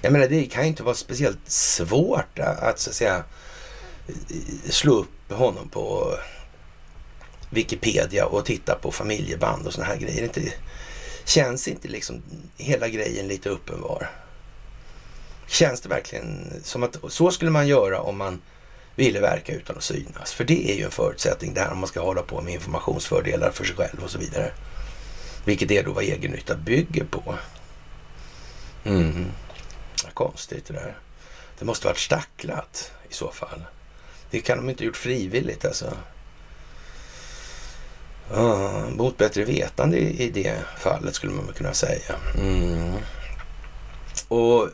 Jag 0.00 0.12
menar 0.12 0.28
det 0.28 0.46
kan 0.46 0.62
ju 0.62 0.68
inte 0.68 0.82
vara 0.82 0.94
speciellt 0.94 1.50
svårt 1.50 2.38
att 2.38 2.78
så 2.78 2.90
att 2.90 2.96
säga 2.96 3.24
slå 4.64 4.92
upp 4.92 5.32
honom 5.32 5.68
på 5.68 6.14
Wikipedia 7.50 8.26
och 8.26 8.44
titta 8.44 8.78
på 8.82 8.92
familjeband 8.92 9.66
och 9.66 9.72
såna 9.72 9.86
här 9.86 9.96
grejer. 9.96 10.22
Inte, 10.22 10.52
känns 11.24 11.68
inte 11.68 11.88
liksom 11.88 12.22
hela 12.56 12.88
grejen 12.88 13.28
lite 13.28 13.48
uppenbar? 13.48 14.10
Känns 15.46 15.80
det 15.80 15.88
verkligen 15.88 16.52
som 16.62 16.82
att 16.82 16.96
så 17.08 17.30
skulle 17.30 17.50
man 17.50 17.68
göra 17.68 18.00
om 18.00 18.18
man 18.18 18.40
ville 18.94 19.20
verka 19.20 19.54
utan 19.54 19.76
att 19.76 19.82
synas. 19.82 20.32
För 20.32 20.44
det 20.44 20.70
är 20.72 20.76
ju 20.76 20.84
en 20.84 20.90
förutsättning 20.90 21.54
där 21.54 21.72
om 21.72 21.78
man 21.78 21.88
ska 21.88 22.00
hålla 22.00 22.22
på 22.22 22.40
med 22.40 22.54
informationsfördelar 22.54 23.50
för 23.50 23.64
sig 23.64 23.76
själv 23.76 24.04
och 24.04 24.10
så 24.10 24.18
vidare. 24.18 24.52
Vilket 25.44 25.70
är 25.70 25.84
då 25.84 25.92
vad 25.92 26.04
egennytta 26.04 26.56
bygger 26.56 27.04
på. 27.04 27.34
Mm. 28.84 29.26
Konstigt 30.14 30.66
det 30.66 30.72
där. 30.74 30.98
Det 31.58 31.64
måste 31.64 31.86
varit 31.86 31.98
stacklat 31.98 32.92
i 33.10 33.14
så 33.14 33.30
fall. 33.30 33.64
Det 34.32 34.40
kan 34.40 34.58
de 34.58 34.70
inte 34.70 34.84
gjort 34.84 34.96
frivilligt 34.96 35.64
alltså. 35.64 35.92
Ah, 38.34 38.88
mot 38.90 39.18
bättre 39.18 39.44
vetande 39.44 39.98
i, 39.98 40.22
i 40.22 40.30
det 40.30 40.54
fallet 40.78 41.14
skulle 41.14 41.32
man 41.32 41.52
kunna 41.56 41.74
säga. 41.74 42.14
Mm. 42.38 42.94
Och 44.28 44.68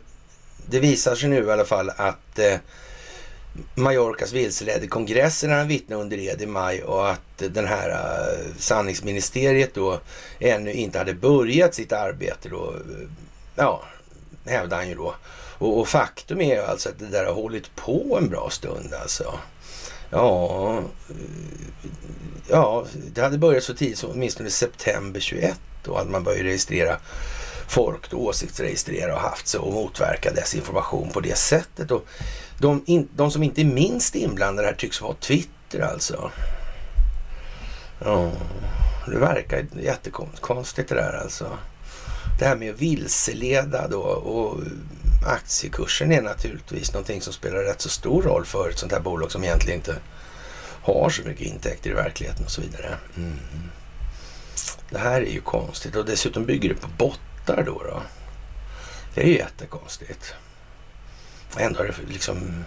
det 0.67 0.81
visar 0.81 1.15
sig 1.15 1.29
nu 1.29 1.45
i 1.45 1.51
alla 1.51 1.65
fall 1.65 1.91
att 1.97 2.39
eh, 2.39 2.55
Mallorcas 3.75 4.33
vilseledde 4.33 4.87
kongressen 4.87 5.51
när 5.51 5.57
han 5.57 5.69
vittnade 5.69 6.03
under 6.03 6.19
ed 6.19 6.43
i 6.43 6.47
maj 6.47 6.83
och 6.83 7.11
att 7.11 7.39
den 7.39 7.67
här 7.67 7.91
eh, 7.91 8.55
sanningsministeriet 8.59 9.75
då 9.75 10.01
ännu 10.39 10.73
inte 10.73 10.99
hade 10.99 11.15
börjat 11.15 11.75
sitt 11.75 11.93
arbete 11.93 12.49
då. 12.49 12.75
Eh, 12.75 13.09
ja, 13.57 13.83
hävdar 14.47 14.77
han 14.77 14.89
ju 14.89 14.95
då. 14.95 15.15
Och, 15.59 15.81
och 15.81 15.89
faktum 15.89 16.41
är 16.41 16.55
ju 16.55 16.63
alltså 16.63 16.89
att 16.89 16.99
det 16.99 17.07
där 17.07 17.25
har 17.25 17.35
hållit 17.35 17.77
på 17.77 18.19
en 18.23 18.29
bra 18.29 18.51
stund 18.51 18.95
alltså. 19.03 19.39
Ja, 20.11 20.79
eh, 20.79 21.15
ja, 22.49 22.85
det 23.15 23.21
hade 23.21 23.39
börjat 23.39 23.65
så 23.65 23.75
tidigt 23.75 23.99
som 23.99 24.11
åtminstone 24.11 24.51
september 24.51 25.21
21 25.21 25.61
då 25.85 25.97
hade 25.97 26.11
man 26.11 26.25
börjat 26.25 26.43
registrera 26.43 26.99
folk, 27.69 28.11
då, 28.11 28.17
åsiktsregistrera 28.17 29.15
och 29.15 29.21
haft 29.21 29.47
sig 29.47 29.61
och 29.61 29.73
motverka 29.73 30.33
desinformation 30.33 31.11
på 31.11 31.21
det 31.21 31.39
sättet. 31.39 31.91
Och 31.91 32.07
de, 32.59 32.83
in, 32.87 33.09
de 33.17 33.31
som 33.31 33.43
inte 33.43 33.61
är 33.61 33.65
minst 33.65 34.15
inblandade 34.15 34.69
här 34.69 34.75
tycks 34.75 35.01
vara 35.01 35.15
Twitter 35.15 35.81
alltså. 35.81 36.31
Ja, 38.05 38.31
det 39.07 39.19
verkar 39.19 39.67
jättekonstigt 39.83 40.89
det 40.89 40.95
där 40.95 41.21
alltså. 41.23 41.59
Det 42.39 42.45
här 42.45 42.57
med 42.57 42.75
att 42.75 42.81
vilseleda 42.81 43.89
då 43.89 44.01
och 44.01 44.61
aktiekursen 45.27 46.13
är 46.13 46.23
naturligtvis 46.23 46.93
någonting 46.93 47.21
som 47.21 47.33
spelar 47.33 47.59
rätt 47.59 47.81
så 47.81 47.89
stor 47.89 48.23
roll 48.23 48.45
för 48.45 48.71
ett 48.71 48.79
sånt 48.79 48.93
här 48.93 49.01
bolag 49.01 49.33
som 49.33 49.45
egentligen 49.45 49.79
inte 49.79 49.97
har 50.83 51.11
så 51.11 51.23
mycket 51.23 51.47
intäkter 51.47 51.91
i 51.91 51.95
verkligheten 51.95 52.45
och 52.45 52.51
så 52.51 52.61
vidare. 52.61 52.99
Mm. 53.17 53.39
Det 54.91 54.99
här 54.99 55.23
är 55.23 55.31
ju 55.31 55.41
konstigt 55.41 55.97
och 55.97 56.05
dessutom 56.05 56.45
bygger 56.45 56.69
det 56.69 56.75
på 56.75 56.89
bottar 56.89 57.63
då. 57.63 57.83
då. 57.83 58.03
Det 59.15 59.23
är 59.23 59.27
ju 59.27 59.37
jättekonstigt. 59.37 60.35
Ändå 61.57 61.79
har 61.79 61.87
det 61.87 62.13
liksom 62.13 62.65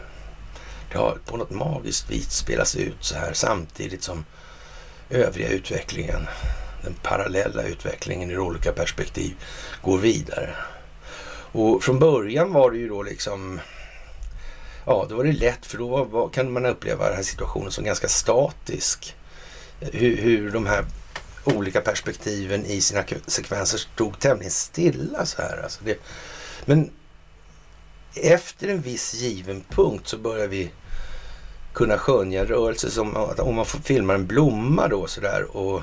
det 0.91 0.98
har 0.98 1.17
på 1.25 1.38
något 1.38 1.50
magiskt 1.50 2.10
vis 2.10 2.31
spelats 2.31 2.75
ut 2.75 2.98
så 3.00 3.15
här 3.15 3.34
samtidigt 3.34 4.03
som 4.03 4.25
övriga 5.10 5.50
utvecklingen, 5.50 6.27
den 6.84 6.93
parallella 6.93 7.63
utvecklingen 7.63 8.31
ur 8.31 8.39
olika 8.39 8.72
perspektiv 8.72 9.36
går 9.81 9.98
vidare. 9.98 10.55
Och 11.51 11.84
från 11.84 12.00
början 12.00 12.53
var 12.53 12.72
det 12.72 12.77
ju 12.77 12.89
då 12.89 13.03
liksom, 13.03 13.60
ja 14.86 15.05
då 15.10 15.15
var 15.15 15.24
det 15.24 15.31
lätt 15.31 15.65
för 15.65 15.77
då 15.77 16.03
var, 16.03 16.29
kan 16.29 16.53
man 16.53 16.65
uppleva 16.65 17.08
den 17.08 17.15
här 17.15 17.24
situationen 17.24 17.72
som 17.72 17.84
ganska 17.84 18.08
statisk. 18.08 19.15
Hur, 19.79 20.17
hur 20.17 20.51
de 20.51 20.65
här 20.65 20.86
olika 21.43 21.81
perspektiven 21.81 22.65
i 22.65 22.81
sina 22.81 23.03
sekvenser 23.27 23.77
stod 23.77 24.20
tämligen 24.20 24.51
stilla 24.51 25.25
så 25.25 25.41
här. 25.41 25.62
Alltså 25.63 25.84
det, 25.84 26.00
men 26.65 26.91
efter 28.15 28.67
en 28.67 28.81
viss 28.81 29.13
given 29.13 29.63
punkt 29.70 30.08
så 30.08 30.17
börjar 30.17 30.48
vi 30.48 30.72
kunna 31.74 31.98
skönja 31.98 32.46
rörelser 32.46 32.89
som 32.89 33.15
om 33.38 33.55
man 33.55 33.65
filmar 33.65 34.15
en 34.15 34.27
blomma 34.27 34.88
då 34.88 35.08
sådär 35.08 35.58
och 35.58 35.81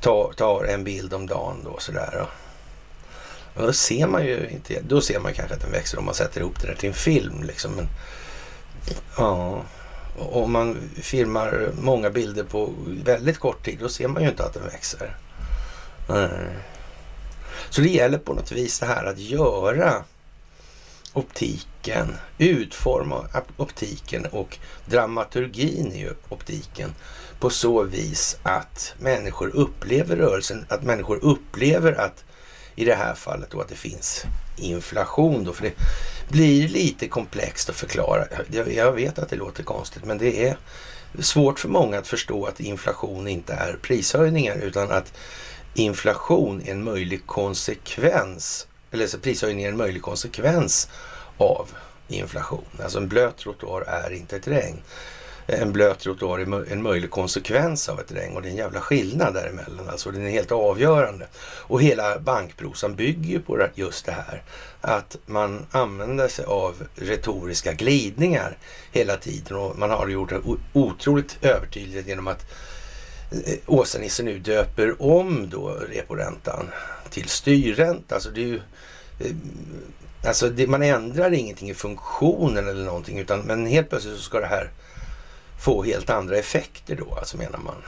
tar, 0.00 0.32
tar 0.32 0.64
en 0.64 0.84
bild 0.84 1.14
om 1.14 1.26
dagen 1.26 1.60
då 1.64 1.78
sådär. 1.78 2.26
Och 3.54 3.66
då 3.66 3.72
ser 3.72 4.06
man 4.06 4.26
ju 4.26 4.48
inte, 4.48 4.80
då 4.80 5.00
ser 5.00 5.20
man 5.20 5.32
kanske 5.32 5.54
att 5.54 5.60
den 5.60 5.72
växer 5.72 5.98
om 5.98 6.04
man 6.04 6.14
sätter 6.14 6.40
ihop 6.40 6.60
det 6.60 6.66
där 6.66 6.74
till 6.74 6.88
en 6.88 6.94
film 6.94 7.42
liksom. 7.42 7.72
Men, 7.72 7.88
ja, 9.16 9.62
om 10.18 10.52
man 10.52 10.76
filmar 11.02 11.70
många 11.80 12.10
bilder 12.10 12.44
på 12.44 12.72
väldigt 13.04 13.38
kort 13.38 13.64
tid 13.64 13.78
då 13.80 13.88
ser 13.88 14.08
man 14.08 14.22
ju 14.22 14.28
inte 14.28 14.44
att 14.44 14.54
den 14.54 14.64
växer. 14.64 15.16
Så 17.70 17.80
det 17.80 17.88
gäller 17.88 18.18
på 18.18 18.34
något 18.34 18.52
vis 18.52 18.78
det 18.78 18.86
här 18.86 19.04
att 19.04 19.18
göra 19.18 20.04
optiken, 21.12 22.16
utforma 22.38 23.28
optiken 23.56 24.26
och 24.26 24.58
dramaturgin 24.86 25.92
i 25.92 26.08
optiken 26.28 26.94
på 27.40 27.50
så 27.50 27.82
vis 27.82 28.36
att 28.42 28.94
människor 28.98 29.48
upplever 29.56 30.16
rörelsen, 30.16 30.66
att 30.68 30.82
människor 30.82 31.18
upplever 31.22 31.92
att 31.92 32.24
i 32.76 32.84
det 32.84 32.94
här 32.94 33.14
fallet 33.14 33.50
då 33.50 33.60
att 33.60 33.68
det 33.68 33.74
finns 33.74 34.24
inflation 34.56 35.44
då, 35.44 35.52
för 35.52 35.64
det 35.64 35.74
blir 36.28 36.68
lite 36.68 37.08
komplext 37.08 37.70
att 37.70 37.76
förklara. 37.76 38.24
Jag 38.74 38.92
vet 38.92 39.18
att 39.18 39.28
det 39.28 39.36
låter 39.36 39.62
konstigt, 39.62 40.04
men 40.04 40.18
det 40.18 40.48
är 40.48 40.56
svårt 41.18 41.58
för 41.58 41.68
många 41.68 41.98
att 41.98 42.08
förstå 42.08 42.46
att 42.46 42.60
inflation 42.60 43.28
inte 43.28 43.52
är 43.52 43.78
prishöjningar 43.82 44.56
utan 44.56 44.90
att 44.90 45.12
inflation 45.74 46.62
är 46.64 46.70
en 46.70 46.84
möjlig 46.84 47.26
konsekvens 47.26 48.66
eller 48.90 49.06
så 49.06 49.18
prishöjningar 49.18 49.68
en 49.68 49.76
möjlig 49.76 50.02
konsekvens 50.02 50.88
av 51.38 51.68
inflation. 52.08 52.64
Alltså 52.82 52.98
en 52.98 53.08
blöt 53.08 53.36
trottoar 53.36 53.80
är 53.80 54.12
inte 54.12 54.36
ett 54.36 54.48
regn. 54.48 54.82
Eh, 55.46 55.62
en 55.62 55.72
blöt 55.72 55.98
trottoar 55.98 56.38
är 56.38 56.72
en 56.72 56.82
möjlig 56.82 57.10
konsekvens 57.10 57.88
av 57.88 58.00
ett 58.00 58.12
regn 58.12 58.36
och 58.36 58.42
det 58.42 58.48
är 58.48 58.50
en 58.50 58.56
jävla 58.56 58.80
skillnad 58.80 59.34
däremellan. 59.34 59.88
Alltså 59.88 60.10
den 60.10 60.26
är 60.26 60.30
helt 60.30 60.52
avgörande. 60.52 61.26
Och 61.60 61.82
hela 61.82 62.18
bankprosan 62.18 62.94
bygger 62.94 63.30
ju 63.30 63.40
på 63.40 63.68
just 63.74 64.06
det 64.06 64.12
här. 64.12 64.42
Att 64.80 65.16
man 65.26 65.66
använder 65.70 66.28
sig 66.28 66.44
av 66.44 66.86
retoriska 66.94 67.72
glidningar 67.72 68.58
hela 68.92 69.16
tiden 69.16 69.56
och 69.56 69.78
man 69.78 69.90
har 69.90 70.08
gjort 70.08 70.30
det 70.30 70.40
otroligt 70.72 71.38
övertydligt 71.42 72.08
genom 72.08 72.28
att 72.28 72.44
eh, 73.30 73.58
Åsa-Nisse 73.66 74.22
nu 74.22 74.38
döper 74.38 75.02
om 75.02 75.50
då 75.50 75.68
reporäntan 75.68 76.70
till 77.10 77.28
styrränta. 77.28 78.14
Alltså 78.14 78.30
det 78.30 78.40
är 78.40 78.46
ju 78.46 78.60
eh, 79.20 79.34
Alltså 80.26 80.48
det, 80.48 80.66
man 80.66 80.82
ändrar 80.82 81.32
ingenting 81.32 81.70
i 81.70 81.74
funktionen 81.74 82.68
eller 82.68 82.84
någonting 82.84 83.18
utan 83.18 83.40
men 83.40 83.66
helt 83.66 83.88
plötsligt 83.88 84.16
så 84.16 84.22
ska 84.22 84.40
det 84.40 84.46
här 84.46 84.70
få 85.64 85.82
helt 85.82 86.10
andra 86.10 86.36
effekter 86.36 86.96
då, 86.96 87.14
alltså 87.14 87.36
menar 87.36 87.58
man. 87.58 87.82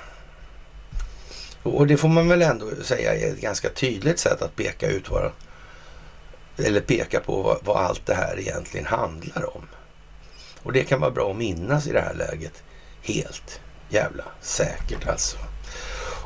Och 1.63 1.87
det 1.87 1.97
får 1.97 2.09
man 2.09 2.29
väl 2.29 2.43
ändå 2.43 2.71
säga 2.83 3.15
är 3.15 3.33
ett 3.33 3.41
ganska 3.41 3.71
tydligt 3.71 4.19
sätt 4.19 4.43
att 4.43 4.57
peka 4.57 4.89
ut 4.89 5.11
vad, 5.11 5.33
eller 6.57 6.81
peka 6.81 7.21
på 7.21 7.43
vad, 7.43 7.59
vad 7.65 7.77
allt 7.77 8.07
det 8.07 8.15
här 8.15 8.41
egentligen 8.41 8.87
handlar 8.87 9.57
om. 9.57 9.63
Och 10.63 10.73
det 10.73 10.85
kan 10.85 11.01
vara 11.01 11.11
bra 11.11 11.31
att 11.31 11.37
minnas 11.37 11.87
i 11.87 11.93
det 11.93 12.01
här 12.01 12.15
läget. 12.15 12.63
Helt 13.03 13.61
jävla 13.89 14.25
säkert 14.41 15.07
alltså. 15.07 15.37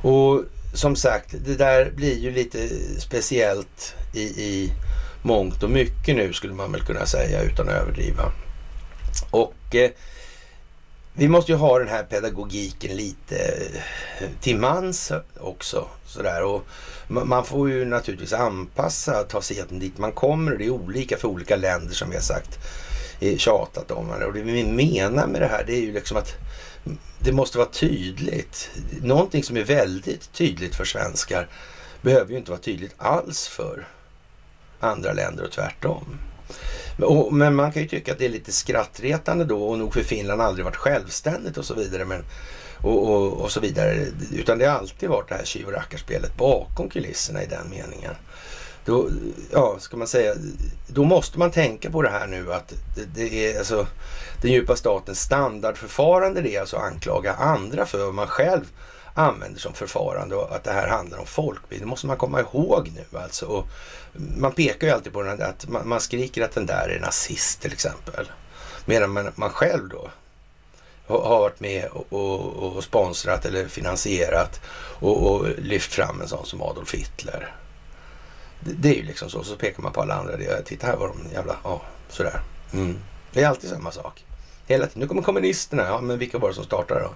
Och 0.03 0.45
som 0.75 0.97
sagt, 0.97 1.35
det 1.45 1.57
där 1.57 1.91
blir 1.91 2.19
ju 2.19 2.31
lite 2.31 2.69
speciellt 2.99 3.95
i, 4.15 4.23
i 4.23 4.73
mångt 5.23 5.63
och 5.63 5.71
mycket 5.71 6.17
nu 6.17 6.33
skulle 6.33 6.55
man 6.55 6.73
väl 6.73 6.81
kunna 6.81 7.07
säga 7.07 7.43
utan 7.43 7.69
att 7.69 7.75
överdriva. 7.75 8.33
Och 9.31 9.75
eh, 9.75 9.91
vi 11.15 11.29
måste 11.29 11.53
ju 11.53 11.59
ha 11.59 11.79
den 11.79 11.89
här 11.89 12.03
pedagogiken 12.03 12.97
lite 12.97 13.37
eh, 14.21 14.29
till 14.41 14.59
mans 14.59 15.13
också. 15.41 15.89
Sådär. 16.07 16.45
Och 16.45 16.67
man 17.09 17.45
får 17.45 17.71
ju 17.71 17.85
naturligtvis 17.85 18.33
anpassa 18.33 19.23
ta 19.23 19.43
sig 19.43 19.65
dit 19.69 19.99
man 19.99 20.13
kommer. 20.13 20.57
Det 20.57 20.67
är 20.67 20.71
olika 20.71 21.17
för 21.17 21.29
olika 21.29 21.57
länder 21.57 21.95
som 21.95 22.11
vi 22.11 22.17
har 22.17 22.23
sagt 22.23 22.59
tjatat 23.37 23.91
om. 23.91 24.11
Och 24.11 24.33
det 24.33 24.43
vi 24.43 24.65
menar 24.65 25.27
med 25.27 25.41
det 25.41 25.47
här 25.47 25.65
det 25.67 25.73
är 25.73 25.81
ju 25.81 25.93
liksom 25.93 26.17
att 26.17 26.35
det 27.19 27.33
måste 27.33 27.59
vara 27.59 27.69
tydligt. 27.69 28.71
Någonting 29.03 29.43
som 29.43 29.57
är 29.57 29.65
väldigt 29.65 30.33
tydligt 30.33 30.75
för 30.75 30.85
svenskar 30.85 31.49
behöver 32.03 32.31
ju 32.31 32.39
inte 32.39 32.51
vara 32.51 32.61
tydligt 32.61 32.95
alls 32.97 33.49
för 33.49 33.89
andra 34.81 35.13
länder 35.13 35.45
och 35.45 35.53
tvärtom. 35.53 36.19
Men 37.31 37.55
man 37.55 37.73
kan 37.73 37.83
ju 37.83 37.89
tycka 37.89 38.13
att 38.13 38.19
det 38.19 38.25
är 38.25 38.31
lite 38.31 38.53
skrattretande 38.53 39.45
då 39.45 39.63
och 39.63 39.79
nog 39.79 39.95
för 39.95 40.03
Finland 40.03 40.43
aldrig 40.43 40.65
varit 40.65 40.77
självständigt 40.77 41.59
och 41.59 41.65
så 41.65 41.75
vidare. 41.75 42.05
Men, 42.05 42.25
och, 42.83 43.11
och, 43.11 43.33
och 43.33 43.53
så 43.53 43.61
vidare. 43.61 44.07
Utan 44.33 44.59
det 44.59 44.67
har 44.67 44.79
alltid 44.79 45.09
varit 45.09 45.29
det 45.29 45.35
här 45.35 45.45
tjuv 45.45 45.67
och 45.67 45.73
rackarspelet 45.73 46.37
bakom 46.37 46.89
kulisserna 46.89 47.43
i 47.43 47.47
den 47.47 47.71
meningen. 47.71 48.15
Då, 48.85 49.09
ja, 49.53 49.77
ska 49.81 49.97
man 49.97 50.07
säga, 50.07 50.35
då 50.87 51.05
måste 51.05 51.39
man 51.39 51.51
tänka 51.51 51.91
på 51.91 52.03
det 52.03 52.11
här 52.11 52.27
nu 52.27 52.53
att 52.53 52.75
det, 52.97 53.05
det 53.15 53.53
är 53.53 53.59
alltså 53.59 53.87
den 54.43 54.53
djupa 54.53 54.77
statens 54.77 55.21
standardförfarande 55.21 56.41
det 56.41 56.57
är 56.57 56.61
alltså 56.61 56.77
att 56.77 56.93
anklaga 56.93 57.35
andra 57.35 57.87
för 57.87 58.05
vad 58.05 58.15
man 58.15 58.27
själv 58.27 58.65
använder 59.15 59.61
som 59.61 59.73
förfarande 59.73 60.35
och 60.35 60.57
att 60.57 60.65
det 60.65 60.73
här 60.73 60.89
handlar 60.89 61.19
om 61.19 61.27
folkbildning. 61.27 61.87
Det 61.87 61.91
måste 61.91 62.07
man 62.07 62.17
komma 62.17 62.41
ihåg 62.41 62.93
nu 62.95 63.19
alltså. 63.19 63.47
Och 63.47 63.67
man 64.13 64.53
pekar 64.53 64.87
ju 64.87 64.93
alltid 64.93 65.13
på 65.13 65.23
den, 65.23 65.43
att 65.43 65.69
man, 65.69 65.89
man, 65.89 66.01
skriker 66.01 66.45
att 66.45 66.53
den 66.53 66.67
där 66.67 66.89
är 66.89 67.01
nazist 67.01 67.61
till 67.61 67.73
exempel. 67.73 68.31
Medan 68.85 69.11
man, 69.11 69.33
man 69.35 69.51
själv 69.51 69.89
då 69.89 70.11
har 71.07 71.41
varit 71.41 71.61
med 71.61 71.89
och, 71.89 72.13
och, 72.13 72.77
och 72.77 72.85
sponsrat 72.85 73.45
eller 73.45 73.69
finansierat 73.69 74.61
och, 75.01 75.31
och, 75.31 75.47
lyft 75.59 75.93
fram 75.93 76.21
en 76.21 76.29
sån 76.29 76.47
som 76.47 76.63
Adolf 76.63 76.95
Hitler. 76.95 77.55
Det, 78.61 78.73
det, 78.73 78.89
är 78.89 78.95
ju 78.95 79.03
liksom 79.03 79.31
så. 79.31 79.45
Så 79.45 79.57
pekar 79.57 79.83
man 79.83 79.93
på 79.93 80.03
alla 80.03 80.15
andra. 80.15 80.37
Det, 80.37 80.63
titta 80.63 80.87
här 80.87 80.97
var 80.97 81.09
de 81.09 81.35
jävla, 81.35 81.57
ja 81.65 81.83
sådär. 82.09 82.41
Mm. 82.73 82.99
Det 83.33 83.43
är 83.43 83.49
alltid 83.49 83.71
samma 83.71 83.91
sak. 83.91 84.25
Hela 84.67 84.87
tiden. 84.87 85.01
Nu 85.01 85.07
kommer 85.07 85.23
kommunisterna. 85.23 85.87
Ja, 85.87 86.01
men 86.01 86.19
vilka 86.19 86.39
var 86.39 86.49
det 86.49 86.55
som 86.55 86.65
startade 86.65 87.01
då? 87.01 87.11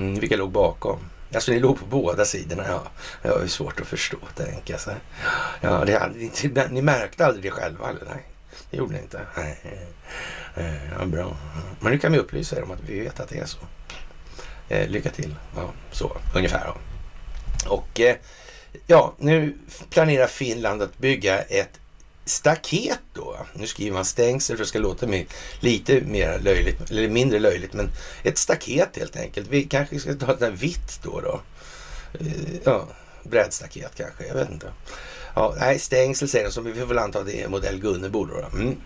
Mm, 0.00 0.20
vilka 0.20 0.36
låg 0.36 0.50
bakom? 0.50 0.98
Alltså 1.34 1.52
ni 1.52 1.58
låg 1.58 1.78
på 1.78 1.86
båda 1.86 2.24
sidorna. 2.24 2.64
Ja, 2.68 2.82
det 3.22 3.28
var 3.28 3.42
ju 3.42 3.48
svårt 3.48 3.80
att 3.80 3.86
förstå, 3.86 4.16
tänka 4.36 4.78
sig. 4.78 4.94
Ja, 5.60 5.84
det, 5.84 6.10
ni, 6.14 6.30
ni 6.70 6.82
märkte 6.82 7.26
aldrig 7.26 7.44
det 7.44 7.50
själva? 7.50 7.90
Eller? 7.90 8.04
Nej, 8.04 8.26
det 8.70 8.76
gjorde 8.76 8.92
ni 8.92 8.98
inte. 8.98 9.20
Nej. 9.36 9.58
Eh, 10.54 10.66
eh, 10.66 10.92
ja, 10.98 11.06
bra. 11.06 11.36
Men 11.80 11.92
nu 11.92 11.98
kan 11.98 12.12
vi 12.12 12.18
upplysa 12.18 12.56
er 12.56 12.62
om 12.62 12.70
att 12.70 12.80
vi 12.86 13.00
vet 13.00 13.20
att 13.20 13.28
det 13.28 13.38
är 13.38 13.46
så. 13.46 13.58
Eh, 14.68 14.88
lycka 14.88 15.10
till. 15.10 15.34
Ja, 15.56 15.70
så 15.90 16.16
ungefär. 16.34 16.64
Ja. 16.64 16.76
Och 17.68 18.00
eh, 18.00 18.16
ja, 18.86 19.14
nu 19.18 19.56
planerar 19.90 20.26
Finland 20.26 20.82
att 20.82 20.98
bygga 20.98 21.38
ett 21.42 21.80
staket 22.30 23.00
då. 23.12 23.46
Nu 23.54 23.66
skriver 23.66 23.92
man 23.92 24.04
stängsel 24.04 24.56
för 24.56 24.62
att 24.62 24.66
det 24.66 24.68
ska 24.68 24.78
låta 24.78 25.06
lite 25.60 26.00
mer 26.00 26.38
löjligt, 26.38 26.90
eller 26.90 27.08
mindre 27.08 27.38
löjligt, 27.38 27.72
men 27.72 27.90
ett 28.22 28.38
staket 28.38 28.96
helt 28.96 29.16
enkelt. 29.16 29.48
Vi 29.48 29.64
kanske 29.64 30.00
ska 30.00 30.14
ta 30.14 30.32
ett 30.32 30.62
vitt 30.62 31.00
då. 31.02 31.20
då. 31.20 31.40
Eh, 32.20 32.26
ja, 32.64 32.88
brädstaket 33.22 33.92
kanske, 33.96 34.26
jag 34.26 34.34
vet 34.34 34.50
inte. 34.50 34.72
Ja, 35.34 35.54
nej, 35.60 35.78
stängsel 35.78 36.28
säger 36.28 36.44
de, 36.44 36.52
så 36.52 36.60
vi 36.60 36.80
får 36.80 36.86
väl 36.86 36.98
anta 36.98 37.18
att 37.18 37.26
det 37.26 37.42
är 37.42 37.48
modell 37.48 37.80
Gunnebo 37.80 38.24
då. 38.24 38.34
då. 38.34 38.58
Mm. 38.58 38.76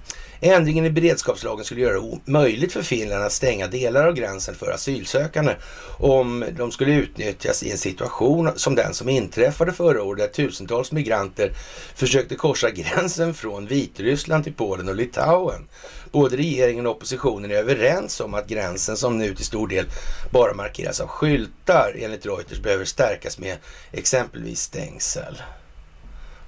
Ändringen 0.47 0.85
i 0.85 0.91
beredskapslagen 0.91 1.65
skulle 1.65 1.81
göra 1.81 2.01
det 2.01 2.21
möjligt 2.25 2.73
för 2.73 2.83
Finland 2.83 3.25
att 3.25 3.33
stänga 3.33 3.67
delar 3.67 4.07
av 4.07 4.15
gränsen 4.15 4.55
för 4.55 4.73
asylsökande 4.73 5.55
om 5.99 6.45
de 6.57 6.73
skulle 6.73 6.95
utnyttjas 6.95 7.63
i 7.63 7.71
en 7.71 7.79
situation 7.79 8.51
som 8.57 8.75
den 8.75 8.95
som 8.95 9.09
inträffade 9.09 9.73
förra 9.73 10.03
året 10.03 10.19
där 10.19 10.45
tusentals 10.45 10.93
migranter 10.93 11.53
försökte 11.95 12.35
korsa 12.35 12.71
gränsen 12.71 13.35
från 13.35 13.67
Vitryssland 13.67 14.45
till 14.45 14.55
Polen 14.55 14.89
och 14.89 14.95
Litauen. 14.95 15.69
Både 16.13 16.37
regeringen 16.37 16.87
och 16.87 16.97
oppositionen 16.97 17.51
är 17.51 17.55
överens 17.55 18.21
om 18.21 18.35
att 18.35 18.49
gränsen 18.49 18.97
som 18.97 19.19
nu 19.19 19.35
till 19.35 19.45
stor 19.45 19.69
del 19.69 19.87
bara 20.31 20.55
markeras 20.55 21.01
av 21.01 21.07
skyltar 21.07 21.97
enligt 21.99 22.27
Reuters 22.27 22.61
behöver 22.61 22.85
stärkas 22.85 23.39
med 23.39 23.57
exempelvis 23.93 24.61
stängsel. 24.61 25.43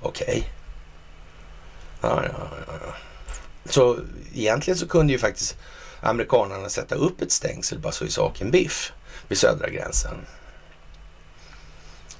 Okej. 0.02 0.26
Okay. 0.26 0.42
Ja, 2.00 2.22
ja, 2.24 2.48
ja, 2.66 2.72
ja. 2.86 2.94
Så 3.68 3.98
egentligen 4.34 4.78
så 4.78 4.88
kunde 4.88 5.12
ju 5.12 5.18
faktiskt 5.18 5.56
amerikanerna 6.00 6.68
sätta 6.68 6.94
upp 6.94 7.22
ett 7.22 7.32
stängsel 7.32 7.78
bara 7.78 7.92
så 7.92 8.04
i 8.04 8.10
saken 8.10 8.50
biff 8.50 8.92
vid 9.28 9.38
södra 9.38 9.70
gränsen. 9.70 10.16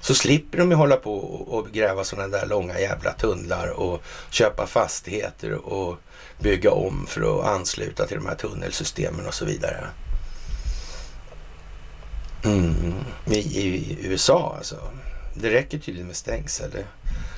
Så 0.01 0.15
slipper 0.15 0.57
de 0.57 0.71
ju 0.71 0.77
hålla 0.77 0.95
på 0.95 1.17
och 1.17 1.71
gräva 1.71 2.03
sådana 2.03 2.27
där 2.27 2.45
långa 2.45 2.79
jävla 2.79 3.13
tunnlar 3.13 3.67
och 3.67 4.01
köpa 4.29 4.67
fastigheter 4.67 5.53
och 5.53 5.97
bygga 6.39 6.71
om 6.71 7.05
för 7.07 7.39
att 7.39 7.45
ansluta 7.45 8.07
till 8.07 8.17
de 8.17 8.25
här 8.25 8.35
tunnelsystemen 8.35 9.25
och 9.25 9.33
så 9.33 9.45
vidare. 9.45 9.87
Mm. 12.43 12.93
I, 13.25 13.37
I, 13.37 13.97
USA 14.01 14.53
alltså. 14.57 14.75
Det 15.33 15.51
räcker 15.51 15.77
tydligen 15.77 16.07
med 16.07 16.15
stängsel. 16.15 16.71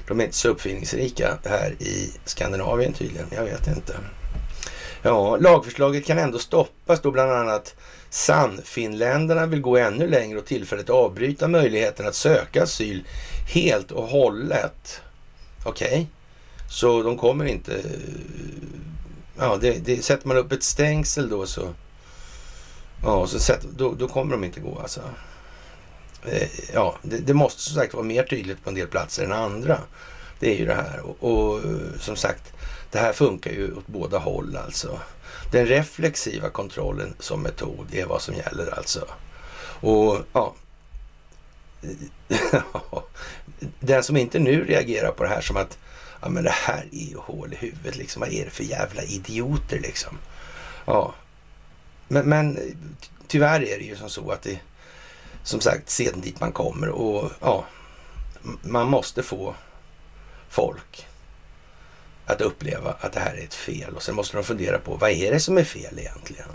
De 0.09 0.19
är 0.19 0.23
inte 0.23 0.37
så 0.37 0.49
uppfinningsrika 0.49 1.37
här 1.45 1.75
i 1.79 2.11
Skandinavien 2.25 2.93
tydligen. 2.93 3.27
Jag 3.31 3.43
vet 3.43 3.67
inte. 3.67 3.97
Ja, 5.01 5.37
lagförslaget 5.37 6.05
kan 6.05 6.17
ändå 6.17 6.39
stoppas 6.39 7.01
då 7.01 7.11
bland 7.11 7.31
annat 7.31 7.75
Sannfinländarna 8.09 9.45
vill 9.45 9.61
gå 9.61 9.77
ännu 9.77 10.07
längre 10.07 10.39
och 10.39 10.45
tillfälligt 10.45 10.89
avbryta 10.89 11.47
möjligheten 11.47 12.07
att 12.07 12.15
söka 12.15 12.63
asyl 12.63 13.03
helt 13.53 13.91
och 13.91 14.03
hållet. 14.03 15.01
Okej, 15.63 15.87
okay. 15.87 16.05
så 16.69 17.03
de 17.03 17.17
kommer 17.17 17.45
inte... 17.45 17.81
Ja, 19.37 19.57
det, 19.61 19.85
det, 19.85 20.05
sätter 20.05 20.27
man 20.27 20.37
upp 20.37 20.51
ett 20.51 20.63
stängsel 20.63 21.29
då 21.29 21.45
så... 21.45 21.69
Ja, 23.03 23.27
så 23.27 23.39
sätter, 23.39 23.67
då, 23.77 23.93
då 23.93 24.07
kommer 24.07 24.31
de 24.31 24.43
inte 24.43 24.59
gå 24.59 24.79
alltså. 24.79 25.01
Eh, 26.25 26.49
ja, 26.73 26.95
det, 27.01 27.17
det, 27.17 27.33
måste 27.33 27.61
som 27.61 27.75
sagt 27.75 27.93
vara 27.93 28.03
mer 28.03 28.23
tydligt 28.23 28.63
på 28.63 28.69
en 28.69 28.75
del 28.75 28.87
platser 28.87 29.23
än 29.23 29.31
andra. 29.31 29.79
Det 30.39 30.53
är 30.55 30.57
ju 30.57 30.65
det 30.65 30.73
här. 30.73 30.99
Och, 30.99 31.17
och, 31.31 31.57
eh, 31.57 31.99
som 31.99 32.15
sagt, 32.15 32.53
det 32.91 32.99
här 32.99 33.13
funkar 33.13 33.51
ju 33.51 33.73
åt 33.75 33.87
båda 33.87 34.17
håll 34.17 34.57
alltså. 34.57 34.99
Den 35.51 35.65
reflexiva 35.65 36.49
kontrollen 36.49 37.13
som 37.19 37.41
metod 37.41 37.87
är 37.93 38.05
vad 38.05 38.21
som 38.21 38.35
gäller 38.35 38.77
alltså. 38.77 39.07
Och 39.81 40.17
ja, 40.33 40.53
den 43.79 44.03
som 44.03 44.17
inte 44.17 44.39
nu 44.39 44.65
reagerar 44.65 45.11
på 45.11 45.23
det 45.23 45.29
här 45.29 45.41
som 45.41 45.57
att 45.57 45.77
ja, 46.21 46.29
men 46.29 46.43
det 46.43 46.53
här 46.53 46.85
är 46.91 47.09
ju 47.09 47.17
hål 47.17 47.53
i 47.53 47.55
huvudet 47.55 47.95
liksom. 47.95 48.19
Vad 48.19 48.29
är 48.29 48.45
det 48.45 48.51
för 48.51 48.63
jävla 48.63 49.03
idioter 49.03 49.79
liksom? 49.79 50.17
Ja, 50.85 51.13
men, 52.07 52.29
men 52.29 52.57
eh, 52.57 52.63
tyvärr 53.27 53.63
är 53.63 53.77
det 53.77 53.83
ju 53.83 53.95
som 53.95 54.09
så 54.09 54.31
att 54.31 54.41
det 54.41 54.59
som 55.43 55.61
sagt 55.61 55.89
sedan 55.89 56.21
dit 56.21 56.39
man 56.39 56.51
kommer 56.51 56.89
och 56.89 57.31
ja, 57.41 57.65
man 58.61 58.87
måste 58.87 59.23
få 59.23 59.55
folk 60.49 61.07
att 62.25 62.41
uppleva 62.41 62.95
att 62.99 63.13
det 63.13 63.19
här 63.19 63.35
är 63.35 63.43
ett 63.43 63.53
fel 63.53 63.95
och 63.95 64.03
sen 64.03 64.15
måste 64.15 64.37
de 64.37 64.43
fundera 64.43 64.79
på 64.79 64.95
vad 64.95 65.09
är 65.09 65.31
det 65.31 65.39
som 65.39 65.57
är 65.57 65.63
fel 65.63 65.99
egentligen? 65.99 66.49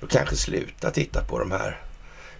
Och 0.00 0.10
kanske 0.10 0.36
sluta 0.36 0.90
titta 0.90 1.24
på 1.24 1.38
de 1.38 1.50
här 1.50 1.80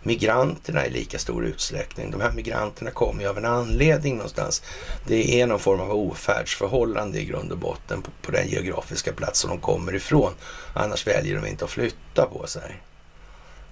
migranterna 0.02 0.86
i 0.86 0.90
lika 0.90 1.18
stor 1.18 1.44
utsträckning. 1.44 2.10
De 2.10 2.20
här 2.20 2.32
migranterna 2.32 2.90
kommer 2.90 3.22
ju 3.22 3.28
av 3.28 3.38
en 3.38 3.44
anledning 3.44 4.16
någonstans. 4.16 4.62
Det 5.06 5.40
är 5.40 5.46
någon 5.46 5.58
form 5.58 5.80
av 5.80 5.92
ofärdsförhållande 5.92 7.20
i 7.20 7.24
grund 7.24 7.52
och 7.52 7.58
botten 7.58 8.02
på, 8.02 8.10
på 8.22 8.32
den 8.32 8.48
geografiska 8.48 9.12
plats 9.12 9.40
som 9.40 9.50
de 9.50 9.60
kommer 9.60 9.94
ifrån. 9.94 10.32
Annars 10.74 11.06
väljer 11.06 11.36
de 11.36 11.46
inte 11.46 11.64
att 11.64 11.70
flytta 11.70 12.26
på 12.26 12.46
sig. 12.46 12.82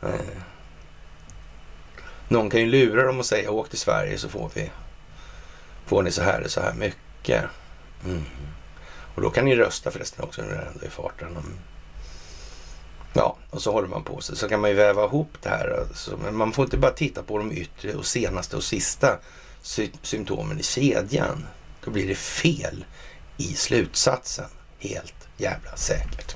Mm. 0.03 0.17
Någon 2.29 2.51
kan 2.51 2.61
ju 2.61 2.67
lura 2.67 3.07
dem 3.07 3.19
och 3.19 3.27
säga 3.27 3.51
åk 3.51 3.69
till 3.69 3.79
Sverige 3.79 4.19
så 4.19 4.29
får 4.29 4.51
vi 4.55 4.71
får 5.87 6.03
ni 6.03 6.11
så 6.11 6.23
här 6.23 6.43
och 6.45 6.51
så 6.51 6.61
här 6.61 6.75
mycket. 6.75 7.45
Mm. 8.05 8.25
Och 9.15 9.23
då 9.23 9.31
kan 9.31 9.45
ni 9.45 9.57
rösta 9.57 9.91
förresten 9.91 10.25
också 10.25 10.43
när 10.43 10.49
det 10.49 10.69
ändå 10.73 10.87
är 10.87 10.91
farten. 10.91 11.29
Mm. 11.29 11.59
Ja, 13.13 13.37
och 13.51 13.63
så 13.63 13.73
håller 13.73 13.89
man 13.89 14.05
på 14.05 14.21
sig. 14.21 14.37
Så 14.37 14.49
kan 14.49 14.61
man 14.61 14.71
ju 14.71 14.77
väva 14.77 15.05
ihop 15.05 15.33
det 15.43 15.49
här. 15.49 15.79
Alltså, 15.81 16.17
men 16.17 16.37
man 16.37 16.53
får 16.53 16.65
inte 16.65 16.77
bara 16.77 16.93
titta 16.93 17.23
på 17.23 17.39
de 17.39 17.53
yttre 17.53 17.95
och 17.95 18.07
senaste 18.07 18.57
och 18.57 18.65
sista 18.65 19.19
sy 19.63 19.89
symptomen 20.03 20.61
i 20.61 20.63
kedjan. 20.63 21.47
Då 21.85 21.91
blir 21.91 22.09
det 22.09 22.15
fel 22.15 22.85
i 23.37 23.55
slutsatsen. 23.55 24.49
Helt 24.79 25.29
jävla 25.37 25.77
säkert. 25.77 26.36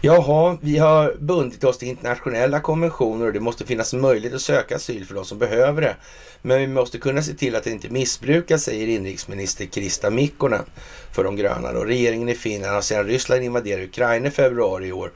Jaha, 0.00 0.58
vi 0.60 0.78
har 0.78 1.14
bundit 1.18 1.64
oss 1.64 1.78
till 1.78 1.88
internationella 1.88 2.60
konventioner 2.60 3.26
och 3.26 3.32
det 3.32 3.40
måste 3.40 3.66
finnas 3.66 3.92
möjlighet 3.92 4.34
att 4.34 4.42
söka 4.42 4.76
asyl 4.76 5.06
för 5.06 5.14
de 5.14 5.24
som 5.24 5.38
behöver 5.38 5.82
det. 5.82 5.96
Men 6.42 6.58
vi 6.58 6.66
måste 6.66 6.98
kunna 6.98 7.22
se 7.22 7.34
till 7.34 7.56
att 7.56 7.64
det 7.64 7.70
inte 7.70 7.88
missbrukas, 7.88 8.62
säger 8.62 8.88
inrikesminister 8.88 9.66
Krista 9.66 10.10
Mikkonen 10.10 10.64
för 11.12 11.24
de 11.24 11.36
gröna. 11.36 11.72
Då. 11.72 11.84
Regeringen 11.84 12.28
i 12.28 12.34
Finland 12.34 12.74
har 12.74 12.82
sedan 12.82 13.06
Ryssland 13.06 13.42
invaderade 13.42 13.84
Ukraina 13.84 14.26
i 14.26 14.30
februari 14.30 14.86
i 14.86 14.92
år 14.92 15.12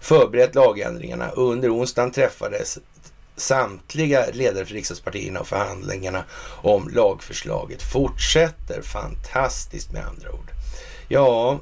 förberett 0.00 0.54
lagändringarna. 0.54 1.30
Under 1.30 1.74
onsdagen 1.74 2.10
träffades 2.10 2.78
samtliga 3.36 4.26
ledare 4.32 4.64
för 4.64 4.74
riksdagspartierna 4.74 5.40
och 5.40 5.48
förhandlingarna 5.48 6.24
om 6.62 6.88
lagförslaget 6.88 7.82
fortsätter. 7.82 8.82
Fantastiskt 8.82 9.92
med 9.92 10.06
andra 10.06 10.32
ord. 10.32 10.50
Ja, 11.08 11.60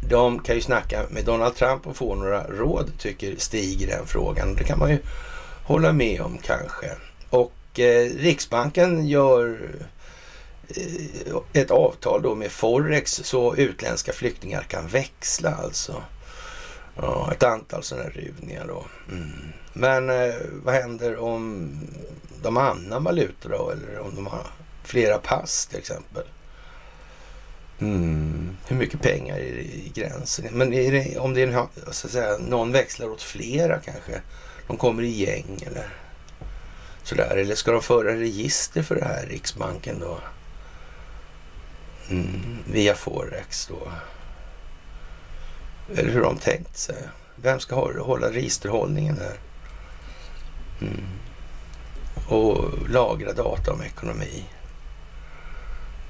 de 0.00 0.42
kan 0.42 0.54
ju 0.54 0.60
snacka 0.60 1.06
med 1.10 1.24
Donald 1.24 1.54
Trump 1.54 1.86
och 1.86 1.96
få 1.96 2.14
några 2.14 2.44
råd, 2.44 2.92
tycker 2.98 3.36
Stig 3.36 3.82
i 3.82 3.86
den 3.86 4.06
frågan. 4.06 4.54
Det 4.54 4.64
kan 4.64 4.78
man 4.78 4.90
ju 4.90 4.98
hålla 5.64 5.92
med 5.92 6.20
om 6.20 6.38
kanske. 6.38 6.90
Och 7.30 7.80
eh, 7.80 8.10
Riksbanken 8.10 9.06
gör 9.06 9.70
eh, 10.68 11.36
ett 11.52 11.70
avtal 11.70 12.22
då 12.22 12.34
med 12.34 12.52
Forex 12.52 13.12
så 13.12 13.56
utländska 13.56 14.12
flyktingar 14.12 14.62
kan 14.62 14.88
växla 14.88 15.54
alltså. 15.54 16.02
Ja, 16.96 17.32
ett 17.32 17.42
antal 17.42 17.82
sådana 17.82 18.08
ruvningar 18.08 18.66
då. 18.66 18.84
Mm. 19.10 19.32
Men 19.72 20.10
eh, 20.10 20.34
vad 20.64 20.74
händer 20.74 21.18
om 21.18 21.70
de 22.42 22.56
har 22.56 22.62
annan 22.62 23.04
valuta 23.04 23.48
då? 23.48 23.70
Eller 23.70 23.98
om 24.00 24.14
de 24.14 24.26
har 24.26 24.46
flera 24.84 25.18
pass 25.18 25.66
till 25.66 25.78
exempel? 25.78 26.22
Mm. 27.78 28.56
Hur 28.68 28.76
mycket 28.76 29.00
pengar 29.00 29.36
är 29.36 29.54
det 29.54 29.62
i 29.62 29.92
gränsen? 29.94 30.44
Men 30.52 30.72
är 30.72 30.92
det, 30.92 31.18
om 31.18 31.34
det 31.34 31.42
är 31.42 31.46
en, 31.46 31.68
så 31.92 32.06
att 32.06 32.12
säga, 32.12 32.38
någon 32.38 32.72
växlar 32.72 33.10
åt 33.10 33.22
flera 33.22 33.78
kanske? 33.78 34.20
De 34.66 34.76
kommer 34.76 35.02
i 35.02 35.10
gäng 35.10 35.58
eller 35.66 35.88
sådär. 37.02 37.36
Eller 37.36 37.54
ska 37.54 37.72
de 37.72 37.82
föra 37.82 38.14
register 38.14 38.82
för 38.82 38.94
det 38.94 39.04
här, 39.04 39.26
Riksbanken 39.26 39.98
då? 40.00 40.18
Mm. 42.10 42.58
Via 42.72 42.94
Forex 42.94 43.66
då? 43.66 43.92
Eller 45.96 46.10
hur 46.12 46.20
de 46.20 46.38
tänkt 46.38 46.76
sig. 46.76 47.08
Vem 47.36 47.60
ska 47.60 47.74
hålla 48.00 48.30
registerhållningen 48.30 49.18
här? 49.18 49.36
Mm. 50.80 51.04
Och 52.28 52.88
lagra 52.88 53.32
data 53.32 53.72
om 53.72 53.82
ekonomi. 53.82 54.44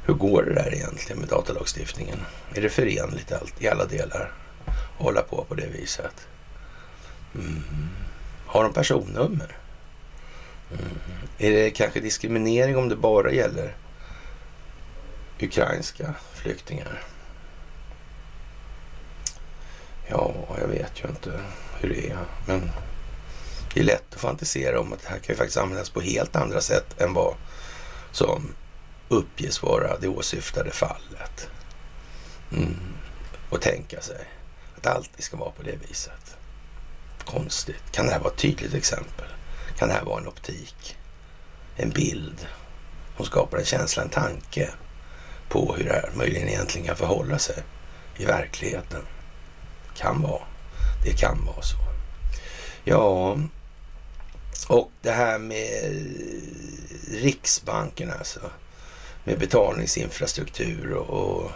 Hur 0.06 0.14
går 0.14 0.42
det 0.42 0.54
där 0.54 0.74
egentligen 0.74 1.20
med 1.20 1.28
datalagstiftningen? 1.28 2.18
Är 2.54 2.60
det 2.60 2.68
förenligt 2.68 3.32
allt, 3.32 3.62
i 3.62 3.68
alla 3.68 3.84
delar 3.84 4.32
att 4.66 5.04
hålla 5.04 5.22
på 5.22 5.44
på 5.44 5.54
det 5.54 5.66
viset? 5.66 6.28
Mm. 7.34 7.62
Har 8.46 8.62
de 8.62 8.72
personnummer? 8.72 9.56
Mm. 10.70 10.98
Är 11.38 11.50
det 11.50 11.70
kanske 11.70 12.00
diskriminering 12.00 12.76
om 12.76 12.88
det 12.88 12.96
bara 12.96 13.32
gäller 13.32 13.76
ukrainska 15.40 16.14
flyktingar? 16.34 17.02
Ja, 20.08 20.34
jag 20.60 20.68
vet 20.68 21.04
ju 21.04 21.08
inte 21.08 21.40
hur 21.80 21.88
det 21.88 22.10
är, 22.10 22.18
men 22.46 22.70
det 23.74 23.80
är 23.80 23.84
lätt 23.84 24.14
att 24.14 24.20
fantisera 24.20 24.80
om 24.80 24.92
att 24.92 25.02
det 25.02 25.08
här 25.08 25.18
kan 25.18 25.32
ju 25.32 25.36
faktiskt 25.36 25.58
användas 25.58 25.90
på 25.90 26.00
helt 26.00 26.36
andra 26.36 26.60
sätt 26.60 27.00
än 27.00 27.12
vad 27.12 27.34
som 28.12 28.54
uppges 29.08 29.62
vara 29.62 29.98
det 29.98 30.08
åsyftade 30.08 30.70
fallet. 30.70 31.48
Mm. 32.52 32.76
Och 33.50 33.60
tänka 33.60 34.00
sig 34.00 34.26
att 34.76 34.82
det 34.82 34.90
alltid 34.90 35.24
ska 35.24 35.36
vara 35.36 35.50
på 35.50 35.62
det 35.62 35.76
viset. 35.88 36.36
Konstigt. 37.24 37.92
Kan 37.92 38.06
det 38.06 38.12
här 38.12 38.20
vara 38.20 38.32
ett 38.32 38.38
tydligt 38.38 38.74
exempel? 38.74 39.26
Kan 39.78 39.88
det 39.88 39.94
här 39.94 40.04
vara 40.04 40.20
en 40.20 40.26
optik? 40.26 40.96
En 41.76 41.90
bild 41.90 42.46
som 43.16 43.26
skapar 43.26 43.58
en 43.58 43.64
känsla, 43.64 44.02
en 44.02 44.08
tanke 44.08 44.70
på 45.48 45.74
hur 45.74 45.84
det 45.84 45.92
här 45.92 46.10
möjligen 46.14 46.48
egentligen 46.48 46.86
kan 46.86 46.96
förhålla 46.96 47.38
sig 47.38 47.62
i 48.16 48.24
verkligheten? 48.24 49.02
Kan 49.96 50.22
vara. 50.22 50.42
Det 51.04 51.12
kan 51.12 51.44
vara 51.44 51.62
så. 51.62 51.76
Ja, 52.84 53.36
och 54.68 54.90
det 55.02 55.10
här 55.10 55.38
med 55.38 56.06
Riksbanken 57.10 58.10
alltså 58.10 58.40
med 59.26 59.38
betalningsinfrastruktur 59.38 60.92
och, 60.92 61.10
och 61.10 61.50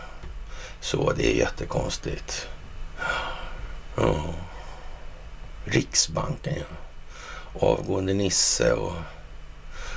så. 0.81 1.13
Det 1.13 1.33
är 1.33 1.35
jättekonstigt. 1.35 2.49
Oh. 3.97 4.31
Riksbanken, 5.65 6.55
ja. 6.57 6.77
Avgående 7.69 8.15
Nisse 8.15 8.73
och 8.73 8.93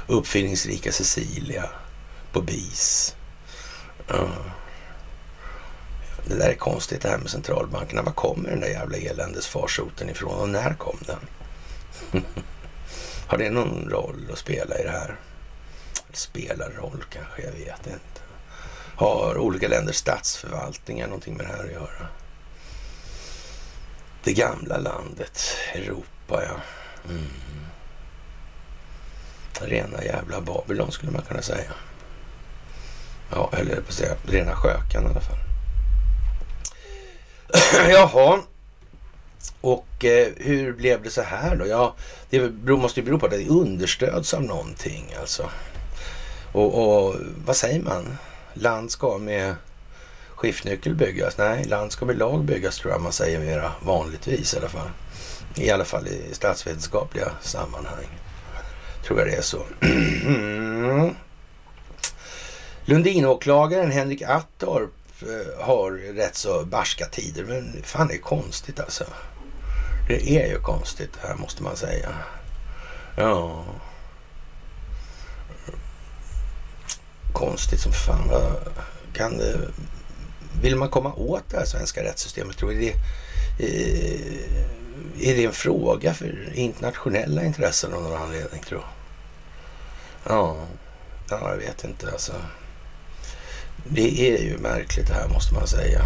uppfinningsrika 0.07 0.91
Cecilia 0.91 1.69
på 2.31 2.41
BIS. 2.41 3.15
Oh. 4.09 4.47
Det 6.25 6.35
där 6.35 6.49
är 6.49 6.55
konstigt 6.55 7.01
det 7.01 7.09
här 7.09 7.17
med 7.17 7.29
centralbankerna. 7.29 8.01
Var 8.01 8.11
kommer 8.11 8.49
den 8.49 8.59
där 8.59 8.67
jävla 8.67 8.97
eländesfarsoten 8.97 10.09
ifrån 10.09 10.39
och 10.39 10.49
när 10.49 10.73
kom 10.73 10.97
den? 11.05 11.19
Har 13.27 13.37
det 13.37 13.49
någon 13.49 13.89
roll 13.89 14.29
att 14.31 14.37
spela 14.37 14.79
i 14.79 14.83
det 14.83 14.91
här? 14.91 15.15
Spelar 16.15 16.69
roll 16.69 17.03
kanske, 17.09 17.41
jag 17.41 17.51
vet 17.51 17.87
inte. 17.87 18.21
Har 18.95 19.37
olika 19.37 19.67
länders 19.67 19.95
statsförvaltningar 19.95 21.07
någonting 21.07 21.37
med 21.37 21.45
det 21.45 21.51
här 21.53 21.63
att 21.63 21.71
göra? 21.71 22.07
Det 24.23 24.33
gamla 24.33 24.77
landet, 24.77 25.39
Europa 25.73 26.43
ja. 26.43 26.55
Mm. 27.09 27.27
Rena 29.61 30.03
jävla 30.03 30.41
Babylon 30.41 30.91
skulle 30.91 31.11
man 31.11 31.21
kunna 31.21 31.41
säga. 31.41 31.73
Ja, 33.31 33.49
eller 33.53 33.75
på 33.75 33.87
att 33.87 33.93
säga 33.93 34.15
rena 34.27 34.55
skökan 34.55 35.03
i 35.03 35.07
alla 35.07 35.21
fall. 35.21 35.37
Jaha. 37.89 38.41
Och 39.61 40.05
eh, 40.05 40.27
hur 40.37 40.73
blev 40.73 41.03
det 41.03 41.09
så 41.09 41.21
här 41.21 41.55
då? 41.55 41.67
Ja, 41.67 41.95
det 42.29 42.49
måste 42.67 42.99
ju 42.99 43.05
bero 43.05 43.19
på 43.19 43.25
att 43.25 43.31
det 43.31 43.47
understöds 43.47 44.33
av 44.33 44.43
någonting 44.43 45.13
alltså. 45.19 45.49
Och, 46.53 47.05
och 47.05 47.15
vad 47.45 47.55
säger 47.55 47.81
man? 47.81 48.17
Land 48.53 48.91
ska 48.91 49.17
med 49.17 49.55
skiftnyckel 50.35 50.95
byggas? 50.95 51.37
Nej, 51.37 51.65
land 51.65 51.91
ska 51.91 52.05
med 52.05 52.17
lag 52.17 52.43
byggas 52.43 52.77
tror 52.77 52.93
jag 52.93 53.01
man 53.01 53.11
säger 53.11 53.39
mera 53.39 53.71
vanligtvis 53.81 54.53
i 54.53 54.57
alla 54.57 54.69
fall. 54.69 54.89
I 55.55 55.71
alla 55.71 55.85
fall 55.85 56.07
i 56.07 56.21
statsvetenskapliga 56.31 57.31
sammanhang. 57.41 58.07
Tror 59.05 59.19
jag 59.19 59.27
det 59.27 59.35
är 59.35 59.41
så. 59.41 59.65
Lundinåklagaren 62.85 63.91
Henrik 63.91 64.21
Attorp 64.21 64.91
eh, 65.21 65.65
har 65.65 65.91
rätt 65.91 66.35
så 66.35 66.65
barska 66.65 67.05
tider. 67.05 67.43
Men 67.43 67.83
fan 67.83 68.07
det 68.07 68.13
är 68.13 68.17
konstigt 68.17 68.79
alltså. 68.79 69.03
Det 70.07 70.37
är 70.37 70.47
ju 70.47 70.59
konstigt 70.59 71.11
här 71.21 71.35
måste 71.35 71.63
man 71.63 71.75
säga. 71.75 72.09
Ja. 73.17 73.63
Konstigt 77.33 77.79
som 77.79 77.91
fan. 77.91 78.31
Kan 79.13 79.37
det, 79.37 79.59
vill 80.61 80.75
man 80.75 80.89
komma 80.89 81.13
åt 81.13 81.43
det 81.49 81.57
här 81.57 81.65
svenska 81.65 82.03
rättssystemet? 82.03 82.57
Tror 82.57 82.71
det, 82.71 82.93
eh, 83.59 85.29
är 85.29 85.35
det 85.35 85.45
en 85.45 85.51
fråga 85.51 86.13
för 86.13 86.53
internationella 86.53 87.43
intressen 87.43 87.93
av 87.93 88.03
någon 88.03 88.21
anledning, 88.21 88.61
tror 88.61 88.83
Ja, 90.27 90.55
ja, 91.29 91.49
jag 91.49 91.57
vet 91.57 91.83
inte 91.83 92.11
alltså. 92.11 92.33
Det 93.85 94.35
är 94.35 94.43
ju 94.43 94.57
märkligt 94.57 95.07
det 95.07 95.13
här 95.13 95.27
måste 95.27 95.53
man 95.53 95.67
säga. 95.67 96.01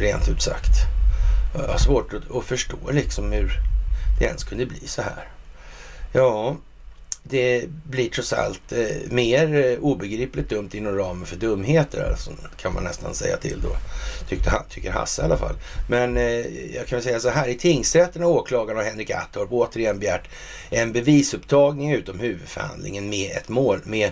Rent 0.00 0.28
ut 0.28 0.42
sagt. 0.42 0.74
Jag 1.54 1.68
har 1.68 1.78
svårt 1.78 2.12
att 2.14 2.44
förstå 2.44 2.90
liksom 2.90 3.32
hur 3.32 3.52
det 4.18 4.24
ens 4.24 4.44
kunde 4.44 4.66
bli 4.66 4.88
så 4.88 5.02
här. 5.02 5.28
Ja, 6.12 6.56
det 7.22 7.64
blir 7.68 8.10
trots 8.10 8.32
allt 8.32 8.72
eh, 8.72 8.86
mer 9.10 9.54
eh, 9.54 9.78
obegripligt 9.78 10.48
dumt 10.48 10.70
inom 10.72 10.96
ramen 10.96 11.26
för 11.26 11.36
dumheter, 11.36 12.10
alltså, 12.10 12.30
kan 12.56 12.74
man 12.74 12.84
nästan 12.84 13.14
säga 13.14 13.36
till 13.36 13.60
då. 13.62 13.76
Tyckte, 14.28 14.62
tycker 14.68 14.90
Hasse 14.90 15.22
i 15.22 15.24
alla 15.24 15.36
fall. 15.36 15.54
Men 15.88 16.16
eh, 16.16 16.74
jag 16.74 16.86
kan 16.86 16.96
väl 16.96 17.02
säga 17.02 17.20
så 17.20 17.28
här, 17.28 17.48
i 17.48 17.54
tingsrätten 17.54 18.22
har 18.22 18.30
åklagaren 18.30 18.78
och 18.78 18.84
Henrik 18.84 19.10
Attorp 19.10 19.52
återigen 19.52 19.98
begärt 19.98 20.28
en 20.70 20.92
bevisupptagning 20.92 21.92
utom 21.92 22.20
huvudförhandlingen 22.20 23.08
med 23.08 23.36
ett 23.36 23.48
mål, 23.48 23.80
med 23.84 24.10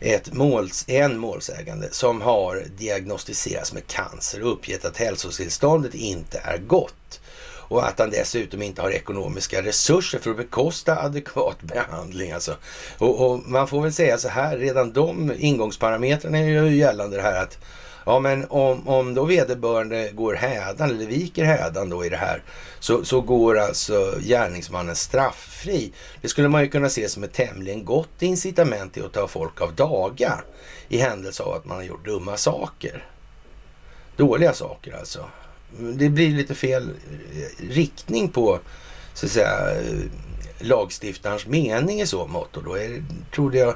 ett 0.00 0.32
måls, 0.32 0.84
en 0.88 1.18
målsägande 1.18 1.88
som 1.90 2.20
har 2.20 2.64
diagnostiserats 2.76 3.72
med 3.72 3.86
cancer 3.86 4.42
och 4.42 4.52
uppgett 4.52 4.84
att 4.84 4.96
hälsotillståndet 4.96 5.94
inte 5.94 6.38
är 6.38 6.58
gott 6.58 7.20
och 7.68 7.88
att 7.88 7.98
han 7.98 8.10
dessutom 8.10 8.62
inte 8.62 8.82
har 8.82 8.90
ekonomiska 8.90 9.62
resurser 9.62 10.18
för 10.18 10.30
att 10.30 10.36
bekosta 10.36 10.96
adekvat 10.96 11.62
behandling. 11.62 12.32
Alltså. 12.32 12.56
Och, 12.98 13.30
och 13.30 13.48
man 13.48 13.68
får 13.68 13.82
väl 13.82 13.92
säga 13.92 14.18
så 14.18 14.28
här, 14.28 14.58
redan 14.58 14.92
de 14.92 15.32
ingångsparametrarna 15.38 16.38
är 16.38 16.44
ju 16.44 16.76
gällande 16.76 17.16
det 17.16 17.22
här 17.22 17.42
att 17.42 17.58
Ja, 18.08 18.18
men 18.18 18.46
om, 18.48 18.88
om 18.88 19.14
då 19.14 19.24
vederbörande 19.24 20.10
går 20.12 20.34
hädan 20.34 20.90
eller 20.90 21.06
viker 21.06 21.44
hädan 21.44 21.90
då 21.90 22.04
i 22.04 22.08
det 22.08 22.16
här 22.16 22.42
så, 22.80 23.04
så 23.04 23.20
går 23.20 23.58
alltså 23.58 24.14
gärningsmannen 24.20 24.96
strafffri. 24.96 25.92
Det 26.22 26.28
skulle 26.28 26.48
man 26.48 26.62
ju 26.62 26.68
kunna 26.68 26.88
se 26.88 27.08
som 27.08 27.22
ett 27.22 27.32
tämligen 27.32 27.84
gott 27.84 28.22
incitament 28.22 28.94
till 28.94 29.04
att 29.04 29.12
ta 29.12 29.28
folk 29.28 29.60
av 29.60 29.74
daga 29.74 30.40
i 30.88 30.98
händelse 30.98 31.42
av 31.42 31.54
att 31.54 31.64
man 31.64 31.76
har 31.76 31.84
gjort 31.84 32.04
dumma 32.04 32.36
saker. 32.36 33.04
Dåliga 34.16 34.52
saker 34.52 34.96
alltså. 34.98 35.24
Det 35.76 36.08
blir 36.08 36.30
lite 36.30 36.54
fel 36.54 36.90
eh, 36.90 37.68
riktning 37.70 38.28
på 38.28 38.60
så 39.14 39.26
att 39.26 39.32
säga 39.32 39.70
eh, 39.70 39.98
lagstiftarens 40.58 41.46
mening 41.46 42.00
i 42.00 42.06
så 42.06 42.26
mått 42.26 42.56
och 42.56 42.64
då 42.64 42.78
är, 42.78 43.04
trodde 43.34 43.58
jag 43.58 43.74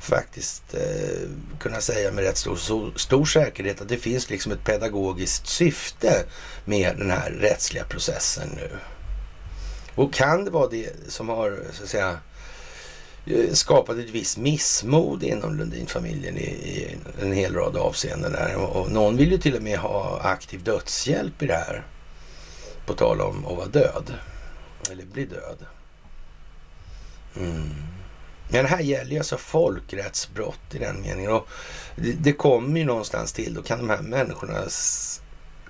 faktiskt 0.00 0.74
eh, 0.74 1.28
kunna 1.60 1.80
säga 1.80 2.12
med 2.12 2.24
rätt 2.24 2.36
stor, 2.36 2.56
så, 2.56 2.90
stor 2.96 3.24
säkerhet 3.24 3.80
att 3.80 3.88
det 3.88 3.96
finns 3.96 4.30
liksom 4.30 4.52
ett 4.52 4.64
pedagogiskt 4.64 5.46
syfte 5.46 6.24
med 6.64 6.96
den 6.98 7.10
här 7.10 7.30
rättsliga 7.30 7.84
processen 7.84 8.48
nu. 8.56 8.70
Och 9.94 10.12
kan 10.12 10.44
det 10.44 10.50
vara 10.50 10.68
det 10.68 10.92
som 11.08 11.28
har 11.28 11.58
så 11.72 11.82
att 11.82 11.88
säga 11.88 12.18
Eh, 13.26 13.52
skapat 13.52 13.98
ett 13.98 14.10
visst 14.10 14.38
missmod 14.38 15.22
inom 15.22 15.56
Lundin-familjen 15.56 16.36
i, 16.36 16.40
i, 16.40 16.96
en 17.22 17.32
hel 17.32 17.54
rad 17.54 17.76
avseenden 17.76 18.32
där. 18.32 18.56
Och 18.56 18.90
någon 18.90 19.16
vill 19.16 19.32
ju 19.32 19.38
till 19.38 19.56
och 19.56 19.62
med 19.62 19.78
ha 19.78 20.20
aktiv 20.22 20.62
dödshjälp 20.62 21.42
i 21.42 21.46
det 21.46 21.54
här. 21.54 21.84
På 22.86 22.94
tal 22.94 23.20
om 23.20 23.46
att 23.46 23.56
vara 23.56 23.66
död. 23.66 24.14
Eller 24.90 25.04
bli 25.04 25.24
död. 25.24 25.66
Mm. 27.36 27.70
Men 28.52 28.66
här 28.66 28.80
gäller 28.80 29.10
ju 29.10 29.18
alltså 29.18 29.36
folkrättsbrott 29.36 30.74
i 30.74 30.78
den 30.78 31.00
meningen. 31.00 31.32
Och 31.32 31.48
det, 31.96 32.12
det 32.12 32.32
kommer 32.32 32.78
ju 32.78 32.84
någonstans 32.84 33.32
till. 33.32 33.54
Då 33.54 33.62
kan 33.62 33.78
de 33.78 33.90
här 33.90 34.02
människornas 34.02 35.22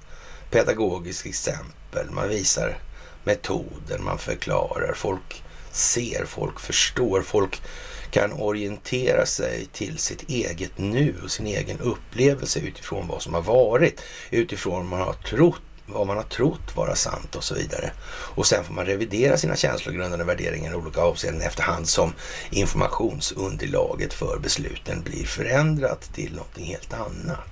pedagogiskt 0.50 1.26
exempel, 1.26 2.10
man 2.10 2.28
visar 2.28 2.78
metoden, 3.24 4.04
man 4.04 4.18
förklarar, 4.18 4.92
folk 4.96 5.42
ser, 5.70 6.24
folk 6.24 6.60
förstår, 6.60 7.22
folk 7.22 7.62
kan 8.10 8.32
orientera 8.32 9.26
sig 9.26 9.66
till 9.72 9.98
sitt 9.98 10.28
eget 10.28 10.78
nu 10.78 11.14
och 11.24 11.30
sin 11.30 11.46
egen 11.46 11.80
upplevelse 11.80 12.60
utifrån 12.60 13.08
vad 13.08 13.22
som 13.22 13.34
har 13.34 13.42
varit, 13.42 14.00
utifrån 14.30 14.74
vad 14.74 14.98
man 14.98 15.00
har 15.00 15.12
trott 15.12 15.65
vad 15.86 16.06
man 16.06 16.16
har 16.16 16.24
trott 16.24 16.76
vara 16.76 16.94
sant 16.94 17.34
och 17.34 17.44
så 17.44 17.54
vidare. 17.54 17.92
Och 18.08 18.46
sen 18.46 18.64
får 18.64 18.74
man 18.74 18.86
revidera 18.86 19.36
sina 19.36 19.56
känslogrundande 19.56 20.24
värderingar 20.24 20.72
i 20.72 20.74
olika 20.74 21.00
avseenden 21.00 21.42
efterhand 21.42 21.88
som 21.88 22.12
informationsunderlaget 22.50 24.12
för 24.12 24.38
besluten 24.38 25.02
blir 25.02 25.26
förändrat 25.26 26.00
till 26.14 26.36
någonting 26.36 26.64
helt 26.64 26.92
annat. 26.92 27.48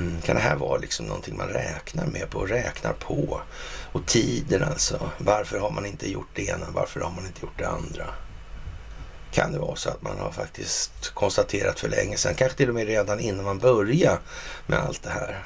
Mm. 0.00 0.20
Kan 0.20 0.36
det 0.36 0.42
här 0.42 0.56
vara 0.56 0.78
liksom 0.78 1.06
någonting 1.06 1.36
man 1.36 1.48
räknar 1.48 2.06
med 2.06 2.30
på 2.30 2.38
och 2.38 2.48
räknar 2.48 2.92
på? 2.92 3.40
Och 3.92 4.06
tiden 4.06 4.62
alltså. 4.62 5.10
Varför 5.18 5.58
har 5.58 5.70
man 5.70 5.86
inte 5.86 6.10
gjort 6.10 6.28
det 6.34 6.46
ena? 6.46 6.66
Varför 6.70 7.00
har 7.00 7.10
man 7.10 7.26
inte 7.26 7.40
gjort 7.42 7.58
det 7.58 7.68
andra? 7.68 8.06
kan 9.36 9.52
det 9.52 9.58
vara 9.58 9.76
så 9.76 9.90
att 9.90 10.02
man 10.02 10.18
har 10.18 10.30
faktiskt 10.30 11.10
konstaterat 11.14 11.80
för 11.80 11.88
länge 11.88 12.16
sedan, 12.16 12.34
kanske 12.34 12.56
till 12.58 12.68
och 12.68 12.74
med 12.74 12.86
redan 12.86 13.20
innan 13.20 13.44
man 13.44 13.58
börjar 13.58 14.18
med 14.66 14.78
allt 14.78 15.02
det 15.02 15.10
här, 15.10 15.42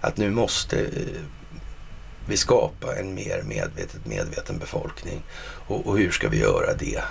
att 0.00 0.16
nu 0.16 0.30
måste 0.30 0.86
vi 2.28 2.36
skapa 2.36 2.96
en 2.96 3.14
mer 3.14 3.42
medvetet 3.42 4.06
medveten 4.06 4.58
befolkning. 4.58 5.22
Och, 5.66 5.86
och, 5.86 5.98
hur 5.98 6.10
ska 6.10 6.28
vi 6.28 6.38
göra 6.38 6.74
det? 6.74 7.02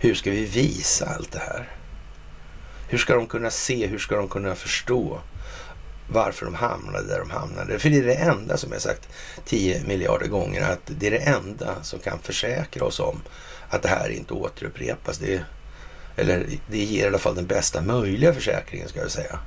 Hur 0.00 0.14
ska 0.14 0.30
vi 0.30 0.44
visa 0.44 1.06
allt 1.06 1.32
det 1.32 1.38
här? 1.38 1.68
Hur 2.88 2.98
ska 2.98 3.14
de 3.14 3.26
kunna 3.26 3.50
se? 3.50 3.86
Hur 3.86 3.98
ska 3.98 4.16
de 4.16 4.28
kunna 4.28 4.54
förstå 4.54 5.20
varför 6.08 6.46
de 6.46 6.54
hamnade 6.54 7.08
där 7.08 7.18
de 7.18 7.30
hamnade? 7.30 7.78
För 7.78 7.90
det 7.90 7.98
är 7.98 8.02
det 8.02 8.14
enda 8.14 8.56
som 8.56 8.72
jag 8.72 8.82
sagt 8.82 9.08
10 9.44 9.82
miljarder 9.84 10.26
gånger, 10.26 10.62
att 10.62 10.80
det 10.86 11.06
är 11.06 11.10
det 11.10 11.18
enda 11.18 11.82
som 11.82 11.98
kan 11.98 12.18
försäkra 12.18 12.84
oss 12.84 13.00
om 13.00 13.22
att 13.68 13.82
det 13.82 13.88
här 13.88 14.08
inte 14.08 14.34
återupprepas. 14.34 15.18
Det, 15.18 15.44
eller 16.16 16.46
det 16.70 16.78
ger 16.78 17.04
i 17.04 17.06
alla 17.06 17.18
fall 17.18 17.34
den 17.34 17.46
bästa 17.46 17.82
möjliga 17.82 18.34
försäkringen 18.34 18.88
ska 18.88 19.00
jag 19.00 19.10
säga. 19.10 19.38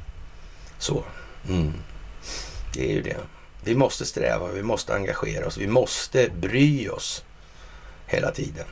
Så. 0.79 1.03
Mm. 1.49 1.73
Det 2.73 2.89
är 2.89 2.93
ju 2.93 3.01
det. 3.01 3.17
Vi 3.63 3.75
måste 3.75 4.05
sträva, 4.05 4.47
vi 4.47 4.63
måste 4.63 4.93
engagera 4.93 5.47
oss, 5.47 5.57
vi 5.57 5.67
måste 5.67 6.29
bry 6.29 6.89
oss 6.89 7.23
hela 8.05 8.31
tiden. 8.31 8.65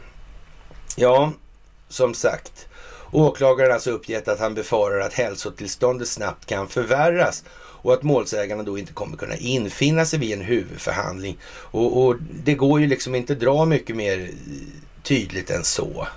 Ja, 0.95 1.33
som 1.89 2.13
sagt. 2.13 2.67
Åklagaren 3.11 3.69
har 3.69 3.73
alltså 3.73 3.91
uppgett 3.91 4.27
att 4.27 4.39
han 4.39 4.53
befarar 4.53 4.99
att 4.99 5.13
hälsotillståndet 5.13 6.07
snabbt 6.07 6.45
kan 6.45 6.67
förvärras 6.67 7.43
och 7.87 7.93
att 7.93 8.03
målsägarna 8.03 8.63
då 8.63 8.77
inte 8.77 8.93
kommer 8.93 9.17
kunna 9.17 9.35
infinna 9.35 10.05
sig 10.05 10.19
vid 10.19 10.33
en 10.33 10.41
huvudförhandling. 10.41 11.37
Och, 11.47 12.05
och 12.05 12.15
det 12.43 12.53
går 12.53 12.81
ju 12.81 12.87
liksom 12.87 13.15
inte 13.15 13.35
dra 13.35 13.65
mycket 13.65 13.95
mer 13.95 14.29
tydligt 15.03 15.49
än 15.49 15.63
så. 15.63 16.07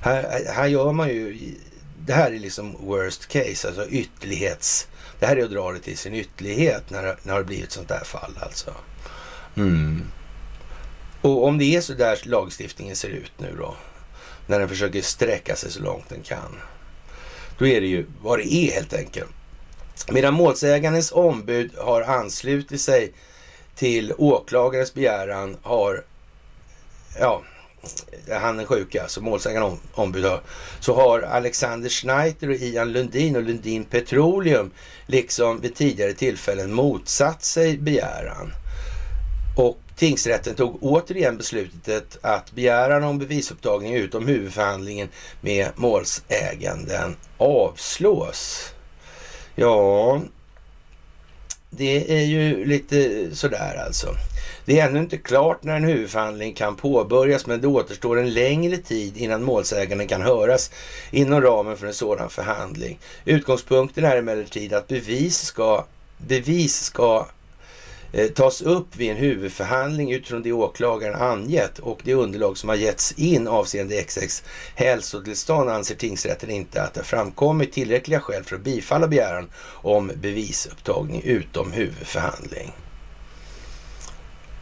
Här, 0.00 0.44
här 0.54 0.66
gör 0.66 0.92
man 0.92 1.08
ju, 1.08 1.54
det 1.98 2.12
här 2.12 2.30
är 2.32 2.38
liksom 2.38 2.76
worst 2.80 3.26
case, 3.26 3.68
alltså 3.68 3.88
ytterlighets... 3.88 4.88
Det 5.24 5.28
här 5.28 5.36
är 5.36 5.44
att 5.44 5.50
dra 5.50 5.72
det 5.72 5.78
till 5.78 5.98
sin 5.98 6.14
ytterlighet 6.14 6.90
när, 6.90 7.02
när 7.02 7.16
det 7.22 7.32
har 7.32 7.42
blivit 7.42 7.64
ett 7.64 7.72
sånt 7.72 7.88
där 7.88 8.04
fall 8.04 8.38
alltså. 8.40 8.74
Mm. 9.56 10.02
Och 11.20 11.46
om 11.46 11.58
det 11.58 11.64
är 11.64 11.80
så 11.80 11.92
där 11.92 12.20
lagstiftningen 12.24 12.96
ser 12.96 13.08
ut 13.08 13.32
nu 13.36 13.56
då, 13.58 13.74
när 14.46 14.58
den 14.58 14.68
försöker 14.68 15.02
sträcka 15.02 15.56
sig 15.56 15.70
så 15.70 15.82
långt 15.82 16.08
den 16.08 16.22
kan, 16.22 16.60
då 17.58 17.66
är 17.66 17.80
det 17.80 17.86
ju 17.86 18.06
vad 18.22 18.38
det 18.38 18.54
är 18.54 18.72
helt 18.72 18.94
enkelt. 18.94 19.30
Medan 20.10 20.34
målsägandens 20.34 21.12
ombud 21.12 21.70
har 21.78 22.02
anslutit 22.02 22.80
sig 22.80 23.12
till 23.74 24.12
åklagarens 24.18 24.94
begäran 24.94 25.56
har, 25.62 26.04
ja, 27.20 27.42
han 28.30 28.60
är 28.60 28.64
sjuk 28.64 28.94
alltså, 28.94 29.20
målsägande 29.20 29.76
ombud 29.92 30.24
har, 30.24 30.40
så 30.80 30.94
har 30.94 31.20
Alexander 31.20 31.88
Schneider 31.88 32.48
och 32.48 32.56
Ian 32.56 32.92
Lundin 32.92 33.36
och 33.36 33.42
Lundin 33.42 33.84
Petroleum 33.84 34.70
liksom 35.06 35.60
vid 35.60 35.74
tidigare 35.74 36.12
tillfällen 36.12 36.72
motsatt 36.72 37.44
sig 37.44 37.78
begäran. 37.78 38.52
Och 39.56 39.78
tingsrätten 39.96 40.54
tog 40.54 40.82
återigen 40.82 41.36
beslutet 41.36 42.18
att 42.22 42.52
begäran 42.52 43.04
om 43.04 43.18
bevisupptagning 43.18 43.94
utom 43.94 44.26
huvudförhandlingen 44.26 45.08
med 45.40 45.68
målsäganden 45.76 47.16
avslås. 47.38 48.70
Ja, 49.54 50.20
det 51.70 52.20
är 52.20 52.24
ju 52.24 52.64
lite 52.64 53.28
sådär 53.36 53.84
alltså. 53.86 54.14
Det 54.66 54.80
är 54.80 54.88
ännu 54.88 54.98
inte 54.98 55.18
klart 55.18 55.62
när 55.62 55.76
en 55.76 55.84
huvudförhandling 55.84 56.54
kan 56.54 56.76
påbörjas 56.76 57.46
men 57.46 57.60
det 57.60 57.66
återstår 57.66 58.18
en 58.18 58.32
längre 58.32 58.76
tid 58.76 59.16
innan 59.16 59.42
målsäganden 59.42 60.08
kan 60.08 60.22
höras 60.22 60.70
inom 61.10 61.40
ramen 61.40 61.76
för 61.76 61.86
en 61.86 61.94
sådan 61.94 62.30
förhandling. 62.30 62.98
Utgångspunkten 63.24 64.04
är 64.04 64.16
emellertid 64.16 64.72
att 64.72 64.88
bevis 64.88 65.38
ska, 65.38 65.84
bevis 66.18 66.82
ska 66.82 67.26
eh, 68.12 68.28
tas 68.28 68.62
upp 68.62 68.96
vid 68.96 69.10
en 69.10 69.16
huvudförhandling 69.16 70.12
utifrån 70.12 70.42
det 70.42 70.52
åklagaren 70.52 71.14
angett 71.14 71.78
och 71.78 72.00
det 72.04 72.14
underlag 72.14 72.58
som 72.58 72.68
har 72.68 72.76
getts 72.76 73.12
in 73.12 73.48
avseende 73.48 74.02
XX 74.02 74.42
hälsotillstånd 74.74 75.70
anser 75.70 75.94
tingsrätten 75.94 76.50
inte 76.50 76.82
att 76.82 76.94
det 76.94 77.02
framkommit 77.02 77.72
tillräckliga 77.72 78.20
skäl 78.20 78.44
för 78.44 78.56
att 78.56 78.62
bifalla 78.62 79.08
begäran 79.08 79.50
om 79.66 80.12
bevisupptagning 80.14 81.22
utom 81.24 81.72
huvudförhandling. 81.72 82.72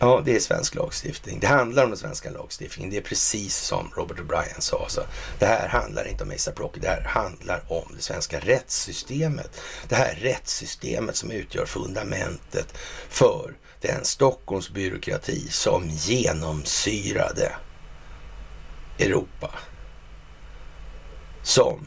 Ja, 0.04 0.22
det 0.24 0.36
är 0.36 0.40
svensk 0.40 0.74
lagstiftning. 0.74 1.40
Det 1.40 1.46
handlar 1.46 1.84
om 1.84 1.90
den 1.90 1.98
svenska 1.98 2.30
lagstiftningen. 2.30 2.90
Det 2.90 2.96
är 2.96 3.02
precis 3.02 3.56
som 3.56 3.92
Robert 3.96 4.18
O'Brien 4.18 4.60
sa. 4.60 4.88
Så 4.88 5.00
det 5.38 5.46
här 5.46 5.68
handlar 5.68 6.08
inte 6.08 6.24
om 6.24 6.30
ASAP 6.30 6.60
Rocky. 6.60 6.80
Det 6.80 6.88
här 6.88 7.02
handlar 7.02 7.72
om 7.72 7.92
det 7.96 8.02
svenska 8.02 8.40
rättssystemet. 8.40 9.60
Det 9.88 9.94
här 9.94 10.14
rättssystemet 10.14 11.16
som 11.16 11.30
utgör 11.30 11.66
fundamentet 11.66 12.78
för 13.08 13.54
den 13.80 14.04
Stockholmsbyråkrati 14.04 15.48
som 15.50 15.88
genomsyrade 15.88 17.52
Europa. 18.98 19.50
Som 21.42 21.86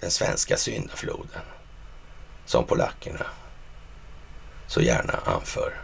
den 0.00 0.10
svenska 0.10 0.56
syndafloden. 0.56 1.42
Som 2.44 2.66
polackerna 2.66 3.26
så 4.66 4.80
gärna 4.80 5.18
anför. 5.24 5.80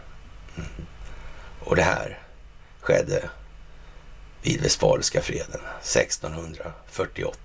Mm. 0.57 0.85
Och 1.65 1.75
det 1.75 1.83
här 1.83 2.19
skedde 2.81 3.29
vid 4.41 4.61
Westfaliska 4.61 5.21
freden 5.21 5.61
1648. 5.81 7.37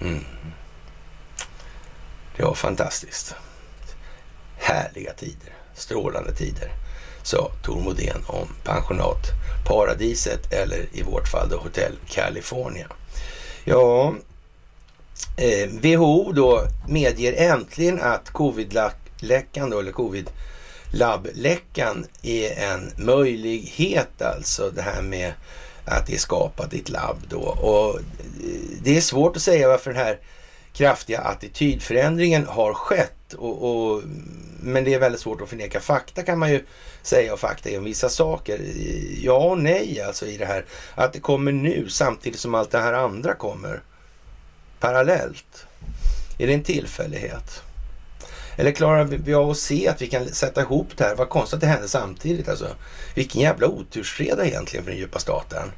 Mm. 0.00 0.24
Det 2.36 2.42
var 2.42 2.54
fantastiskt. 2.54 3.34
Härliga 4.58 5.12
tider, 5.12 5.54
strålande 5.74 6.34
tider, 6.34 6.72
sa 7.22 7.50
Tor 7.62 7.80
Modén 7.80 8.24
om 8.26 8.48
pensionat 8.64 9.26
Paradiset 9.66 10.52
eller 10.52 10.86
i 10.92 11.02
vårt 11.02 11.28
fall 11.28 11.48
då 11.48 11.56
Hotel 11.56 11.92
California. 12.06 12.86
Ja, 13.64 14.14
eh, 15.36 15.68
WHO 15.68 16.32
då 16.32 16.66
medger 16.88 17.32
äntligen 17.32 18.02
att 18.02 18.30
covid-läckan 18.30 19.70
då, 19.70 19.78
eller 19.78 19.92
covid 19.92 20.30
labbläckan 20.90 22.06
är 22.22 22.72
en 22.72 22.92
möjlighet 22.96 24.22
alltså. 24.22 24.70
Det 24.70 24.82
här 24.82 25.02
med 25.02 25.32
att 25.84 26.06
det 26.06 26.14
är 26.14 26.18
skapat 26.18 26.74
i 26.74 26.80
ett 26.80 26.88
labb 26.88 27.18
då. 27.28 27.40
Och 27.40 27.96
eh, 27.96 28.02
det 28.82 28.96
är 28.96 29.00
svårt 29.00 29.36
att 29.36 29.42
säga 29.42 29.68
varför 29.68 29.90
den 29.92 30.02
här 30.02 30.18
kraftiga 30.72 31.20
attitydförändringen 31.20 32.46
har 32.46 32.74
skett. 32.74 33.32
Och, 33.32 33.70
och, 33.70 34.02
men 34.62 34.84
det 34.84 34.94
är 34.94 34.98
väldigt 34.98 35.20
svårt 35.20 35.40
att 35.40 35.48
förneka 35.48 35.80
fakta 35.80 36.22
kan 36.22 36.38
man 36.38 36.52
ju 36.52 36.64
säga 37.02 37.32
och 37.32 37.40
fakta 37.40 37.70
är 37.70 37.78
om 37.78 37.84
vissa 37.84 38.08
saker. 38.08 38.60
Ja 39.20 39.38
och 39.38 39.58
nej 39.58 40.00
alltså 40.00 40.26
i 40.26 40.36
det 40.36 40.46
här. 40.46 40.64
Att 40.94 41.12
det 41.12 41.20
kommer 41.20 41.52
nu 41.52 41.88
samtidigt 41.88 42.40
som 42.40 42.54
allt 42.54 42.70
det 42.70 42.78
här 42.78 42.92
andra 42.92 43.34
kommer 43.34 43.82
parallellt. 44.80 45.66
Är 46.38 46.46
det 46.46 46.54
en 46.54 46.62
tillfällighet? 46.62 47.62
Eller 48.60 48.72
klarar 48.72 49.04
vi 49.04 49.34
av 49.34 49.50
att 49.50 49.56
se 49.56 49.88
att 49.88 50.02
vi 50.02 50.06
kan 50.06 50.28
sätta 50.28 50.60
ihop 50.60 50.88
det 50.96 51.04
här? 51.04 51.14
Vad 51.14 51.28
konstigt 51.28 51.54
att 51.54 51.60
det 51.60 51.66
händer 51.66 51.88
samtidigt 51.88 52.48
alltså. 52.48 52.68
Vilken 53.14 53.40
jävla 53.40 53.66
otursfredag 53.66 54.46
egentligen 54.46 54.84
för 54.84 54.90
den 54.90 55.00
djupa 55.00 55.18
staten. 55.18 55.72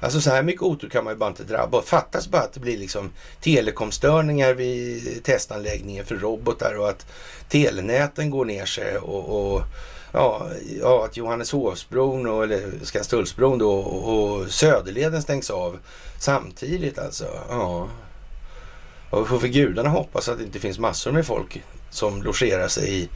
Alltså 0.00 0.20
så 0.20 0.30
här 0.30 0.42
mycket 0.42 0.62
otur 0.62 0.88
kan 0.88 1.04
man 1.04 1.12
ju 1.12 1.18
bara 1.18 1.30
inte 1.30 1.44
drabba. 1.44 1.82
Fattas 1.82 2.28
bara 2.28 2.42
att 2.42 2.52
det 2.52 2.60
blir 2.60 2.78
liksom 2.78 3.10
telekomstörningar 3.40 4.54
vid 4.54 5.24
testanläggningen 5.24 6.04
för 6.04 6.16
robotar 6.16 6.78
och 6.78 6.88
att 6.88 7.06
telenäten 7.48 8.30
går 8.30 8.44
ner 8.44 8.64
sig 8.64 8.98
och, 8.98 9.54
och 9.54 9.62
ja, 10.12 10.48
ja, 10.80 11.04
att 11.04 11.16
Johanneshovsbron 11.16 12.26
och, 12.26 12.44
eller 12.44 12.72
Skanstullsbron 12.82 13.58
då 13.58 13.72
och, 13.72 14.40
och 14.40 14.50
Söderleden 14.50 15.22
stängs 15.22 15.50
av 15.50 15.78
samtidigt 16.18 16.98
alltså. 16.98 17.26
Ja. 17.48 17.88
Och 19.10 19.22
vi 19.22 19.24
får 19.24 19.38
för 19.38 19.48
gudarna 19.48 19.88
hoppas 19.88 20.28
att 20.28 20.38
det 20.38 20.44
inte 20.44 20.60
finns 20.60 20.78
massor 20.78 21.12
med 21.12 21.26
folk 21.26 21.62
som 21.94 22.22
logerar 22.22 22.68
sig 22.68 23.02
i 23.02 23.08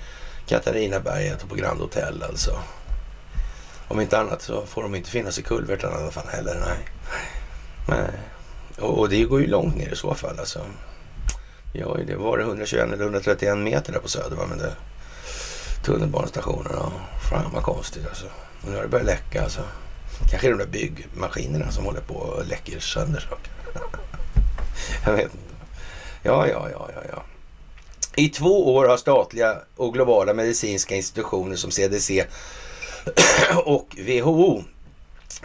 Katarinaberget 0.47 1.43
och 1.43 1.49
på 1.49 1.55
Grand 1.55 1.81
Hotel 1.81 2.23
alltså. 2.23 2.59
Om 3.89 4.01
inte 4.01 4.19
annat 4.19 4.43
så 4.43 4.67
får 4.67 4.83
de 4.83 4.95
inte 4.95 5.11
finnas 5.11 5.39
i 5.39 5.43
kulverten 5.43 5.93
i 5.93 5.95
alla 5.95 6.11
fall 6.11 6.29
heller. 6.29 6.55
Nej. 6.67 6.89
nej. 7.89 8.11
Och, 8.79 8.99
och, 8.99 9.09
det 9.09 9.25
går 9.25 9.41
ju 9.41 9.47
långt 9.47 9.77
ner 9.77 9.93
i 9.93 9.97
så 9.97 10.15
fall 10.15 10.39
alltså. 10.39 10.61
Ja, 11.73 11.97
det 12.07 12.17
var 12.17 12.39
det 12.39 12.45
121 12.45 12.93
eller 12.93 13.05
131 13.05 13.59
meter 13.59 13.93
där 13.93 14.01
på 14.01 14.09
Söder 14.09 14.37
va? 14.37 14.47
Men 14.49 14.59
det, 14.59 14.73
tunnelbanestationen. 15.85 16.73
Ja. 16.73 16.93
Fan 17.31 17.53
vad 17.55 17.63
konstigt 17.63 18.07
alltså. 18.09 18.27
Och 18.63 18.71
nu 18.71 18.77
har 18.77 18.83
det 18.83 18.89
börjat 18.89 19.07
läcka 19.07 19.43
alltså. 19.43 19.61
Kanske 20.31 20.49
är 20.49 20.51
de 20.51 20.59
där 20.59 20.67
byggmaskinerna 20.67 21.71
som 21.71 21.85
håller 21.85 22.01
på 22.01 22.15
och 22.15 22.47
läcker 22.47 22.81
sönder 22.81 23.21
saker. 23.21 23.53
Jag 25.05 25.13
vet 25.13 25.25
inte. 25.25 25.55
Ja, 26.23 26.47
ja, 26.49 26.69
ja, 26.71 26.89
ja, 26.95 27.03
ja. 27.11 27.23
I 28.19 28.29
två 28.29 28.75
år 28.75 28.89
har 28.89 28.97
statliga 28.97 29.59
och 29.77 29.95
globala 29.95 30.35
medicinska 30.35 30.97
institutioner 30.97 31.57
som 31.57 31.71
CDC 31.71 32.27
och 33.65 33.97
WHO 33.99 34.63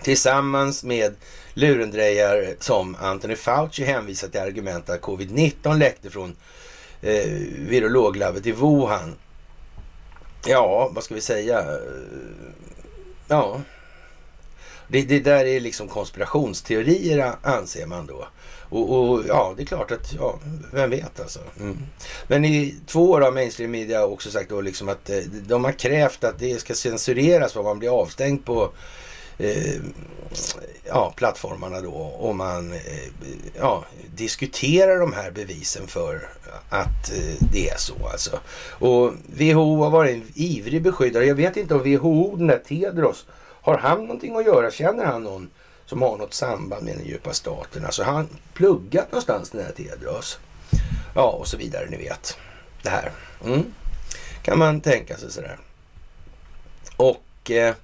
tillsammans 0.04 0.84
med 0.84 1.16
lurendrejare 1.54 2.56
som 2.60 2.96
Anthony 3.00 3.36
Fauci 3.36 3.84
hänvisat 3.84 4.32
till 4.32 4.42
argument 4.42 4.90
att 4.90 5.02
covid-19 5.02 5.78
läckte 5.78 6.10
från 6.10 6.36
eh, 7.02 7.32
virologlabbet 7.58 8.46
i 8.46 8.52
Wuhan. 8.52 9.16
Ja, 10.46 10.92
vad 10.94 11.04
ska 11.04 11.16
vi 11.16 11.22
säga? 11.22 11.60
Eh, 11.60 11.78
ja, 13.28 13.62
det, 14.88 15.02
det 15.02 15.20
där 15.20 15.46
är 15.46 15.60
liksom 15.60 15.88
konspirationsteorier 15.88 17.34
anser 17.44 17.86
man 17.86 18.06
då. 18.06 18.28
Och, 18.74 19.10
och, 19.10 19.24
ja, 19.28 19.54
det 19.58 19.64
är 19.64 19.66
klart 19.66 19.92
att, 19.92 20.14
ja, 20.14 20.40
vem 20.72 20.90
vet 20.90 21.20
alltså. 21.20 21.40
Mm. 21.60 21.78
Men 22.28 22.46
i 22.46 22.76
två 22.88 23.12
år 23.12 23.22
har 23.22 23.32
mainstream 23.32 23.72
media 23.72 24.06
också 24.06 24.32
sagt 24.32 24.50
då 24.50 24.62
liksom 24.62 24.90
att 24.90 25.10
eh, 25.10 25.18
de 25.48 25.64
har 25.64 25.72
krävt 25.72 26.24
att 26.24 26.40
det 26.40 26.60
ska 26.60 26.74
censureras 26.74 27.56
vad 27.56 27.66
man 27.66 27.80
blir 27.80 28.02
avstängd 28.02 28.46
på 28.46 28.72
eh, 29.38 29.82
ja, 30.84 31.14
plattformarna 31.16 31.82
då 31.82 32.16
om 32.20 32.38
man 32.38 32.74
eh, 32.74 32.80
ja, 33.60 33.86
diskuterar 34.16 35.00
de 35.00 35.14
här 35.14 35.32
bevisen 35.32 35.88
för 35.88 36.30
att 36.70 37.12
eh, 37.12 37.48
det 37.52 37.70
är 37.70 37.78
så 37.78 38.08
alltså. 38.12 38.40
Och 38.70 39.14
WHO 39.26 39.84
har 39.84 39.90
varit 39.90 40.16
en 40.16 40.32
ivrig 40.36 40.82
beskyddare. 40.82 41.26
Jag 41.26 41.36
vet 41.36 41.58
inte 41.58 41.76
om 41.76 41.84
WHO, 41.84 42.36
den 42.36 42.48
där 42.48 42.62
Tedros, 42.68 43.26
har 43.62 43.78
han 43.78 44.02
någonting 44.02 44.36
att 44.36 44.46
göra? 44.46 44.72
Känner 44.72 45.06
han 45.06 45.24
någon 45.24 45.50
som 45.94 46.02
har 46.02 46.18
något 46.18 46.34
samband 46.34 46.86
med 46.86 46.98
den 46.98 47.06
djupa 47.06 47.34
staten. 47.34 47.86
Alltså 47.86 48.04
han 48.04 48.28
pluggat 48.54 49.12
någonstans 49.12 49.50
den 49.50 49.66
här 49.66 49.72
Tedros. 49.72 50.40
Ja, 51.16 51.30
och 51.30 51.48
så 51.48 51.58
vidare, 51.58 51.90
ni 51.90 51.98
vet. 51.98 52.38
Det 52.82 52.90
här. 52.90 53.12
Mm. 53.46 53.64
Kan 54.44 54.60
man 54.60 54.82
tänka 54.82 55.18
sig 55.18 55.32
sådär. 55.32 55.58
Och 56.96 57.52
eh, 57.52 57.76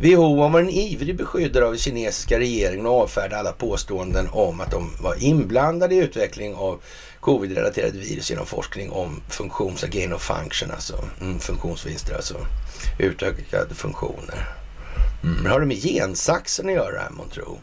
WHO 0.00 0.48
var 0.48 0.60
en 0.60 0.70
ivrig 0.70 1.16
beskyddare 1.16 1.64
av 1.64 1.70
den 1.70 1.78
kinesiska 1.78 2.38
regeringen 2.38 2.86
och 2.86 3.02
avfärdade 3.02 3.38
alla 3.38 3.52
påståenden 3.52 4.28
om 4.32 4.60
att 4.60 4.70
de 4.70 4.96
var 5.00 5.24
inblandade 5.24 5.94
i 5.94 5.98
utveckling 5.98 6.54
av 6.54 6.80
covid-relaterade 7.20 7.98
virus 7.98 8.30
genom 8.30 8.46
forskning 8.46 8.90
om 8.90 9.22
funktions, 9.28 9.82
gain 9.82 10.12
of 10.12 10.22
function, 10.22 10.70
alltså 10.70 11.04
mm, 11.20 11.38
funktionsvinster, 11.40 12.14
alltså 12.14 12.36
utökade 12.98 13.74
funktioner. 13.74 14.59
Mm. 15.22 15.46
Har 15.46 15.60
det 15.60 15.66
med 15.66 15.82
gensaxen 15.82 16.68
att 16.68 16.74
göra 16.74 17.00
här 17.00 17.10
månntro? 17.10 17.58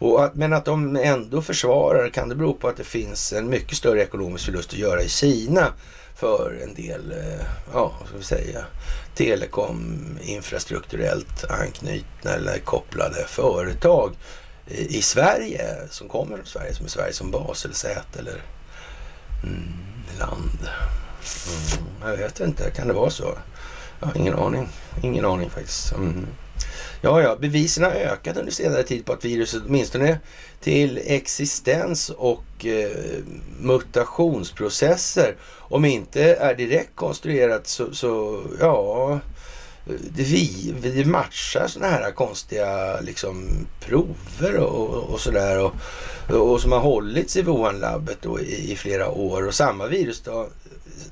Och 0.00 0.30
men 0.34 0.52
att 0.52 0.64
de 0.64 0.96
ändå 0.96 1.42
försvarar 1.42 2.08
kan 2.08 2.28
det 2.28 2.34
bero 2.34 2.54
på 2.54 2.68
att 2.68 2.76
det 2.76 2.84
finns 2.84 3.32
en 3.32 3.48
mycket 3.48 3.76
större 3.76 4.02
ekonomisk 4.02 4.44
förlust 4.44 4.72
att 4.72 4.78
göra 4.78 5.02
i 5.02 5.08
Kina 5.08 5.72
för 6.14 6.58
en 6.62 6.74
del, 6.74 7.12
eh, 7.12 7.46
ja, 7.72 7.92
vad 7.98 8.08
ska 8.08 8.16
vi 8.16 8.24
säga, 8.24 8.64
telekom 9.14 9.98
infrastrukturellt 10.22 11.44
anknutna 11.50 12.30
eller 12.30 12.58
kopplade 12.58 13.24
företag 13.28 14.12
i 14.66 15.02
Sverige 15.02 15.76
som 15.90 16.08
kommer 16.08 16.36
från 16.36 16.46
Sverige, 16.46 16.74
som 16.74 16.86
är 16.86 16.90
Sverige 16.90 17.12
som 17.12 17.30
bas 17.30 17.64
eller 17.64 17.74
säte 17.74 18.18
eller 18.18 18.42
mm, 19.42 19.72
land. 20.18 20.68
Mm, 21.78 22.10
jag 22.10 22.16
vet 22.16 22.40
inte, 22.40 22.70
kan 22.70 22.88
det 22.88 22.94
vara 22.94 23.10
så? 23.10 23.38
Jag 24.00 24.06
har 24.06 24.16
ingen 24.16 24.34
aning. 24.34 24.68
Ingen 25.02 25.24
aning 25.24 25.50
faktiskt. 25.50 25.92
Mm. 25.92 26.26
Ja, 27.02 27.22
ja, 27.22 27.36
bevisen 27.40 27.84
har 27.84 27.90
ökat 27.90 28.36
under 28.36 28.52
senare 28.52 28.82
tid 28.82 29.04
på 29.04 29.12
att 29.12 29.24
viruset 29.24 29.62
åtminstone 29.66 30.18
till 30.60 31.00
existens 31.04 32.10
och 32.10 32.66
eh, 32.66 33.22
mutationsprocesser, 33.60 35.36
om 35.58 35.84
inte 35.84 36.34
är 36.34 36.54
direkt 36.54 36.96
konstruerat 36.96 37.66
så, 37.66 37.94
så 37.94 38.42
ja, 38.60 39.20
det, 39.84 40.22
vi, 40.22 40.74
vi 40.82 41.04
matchar 41.04 41.66
sådana 41.66 41.92
här 41.92 42.10
konstiga 42.10 43.00
liksom, 43.00 43.66
prover 43.80 44.56
och, 44.56 45.12
och 45.12 45.20
sådär. 45.20 45.64
Och, 45.64 45.72
och 46.28 46.60
som 46.60 46.72
har 46.72 46.80
hållits 46.80 47.36
i 47.36 47.42
Wuhan-labbet 47.42 48.26
i, 48.40 48.72
i 48.72 48.76
flera 48.76 49.10
år. 49.10 49.46
Och 49.46 49.54
samma 49.54 49.86
virus 49.86 50.20
då, 50.20 50.48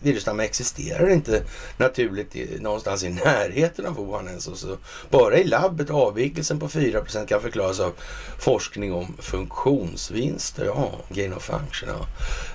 virusstammar 0.03 0.45
existerar 0.45 1.11
inte 1.11 1.43
naturligt 1.77 2.37
i, 2.37 2.59
någonstans 2.61 3.05
i 3.05 3.09
närheten 3.09 3.87
av 3.87 3.97
Wuhan 3.97 4.29
ens. 4.29 4.45
Så 4.45 4.77
bara 5.11 5.39
i 5.39 5.45
labbet 5.45 5.91
avvikelsen 5.91 6.61
på 6.61 6.69
4% 6.69 7.27
kan 7.27 7.41
förklaras 7.41 7.81
av 7.81 7.93
forskning 8.39 8.93
om 8.93 9.17
funktionsvinster. 9.19 10.65
Ja, 10.65 10.91
gain 11.09 11.35
of 11.35 11.43
function. 11.43 11.89
Ja. 11.89 12.07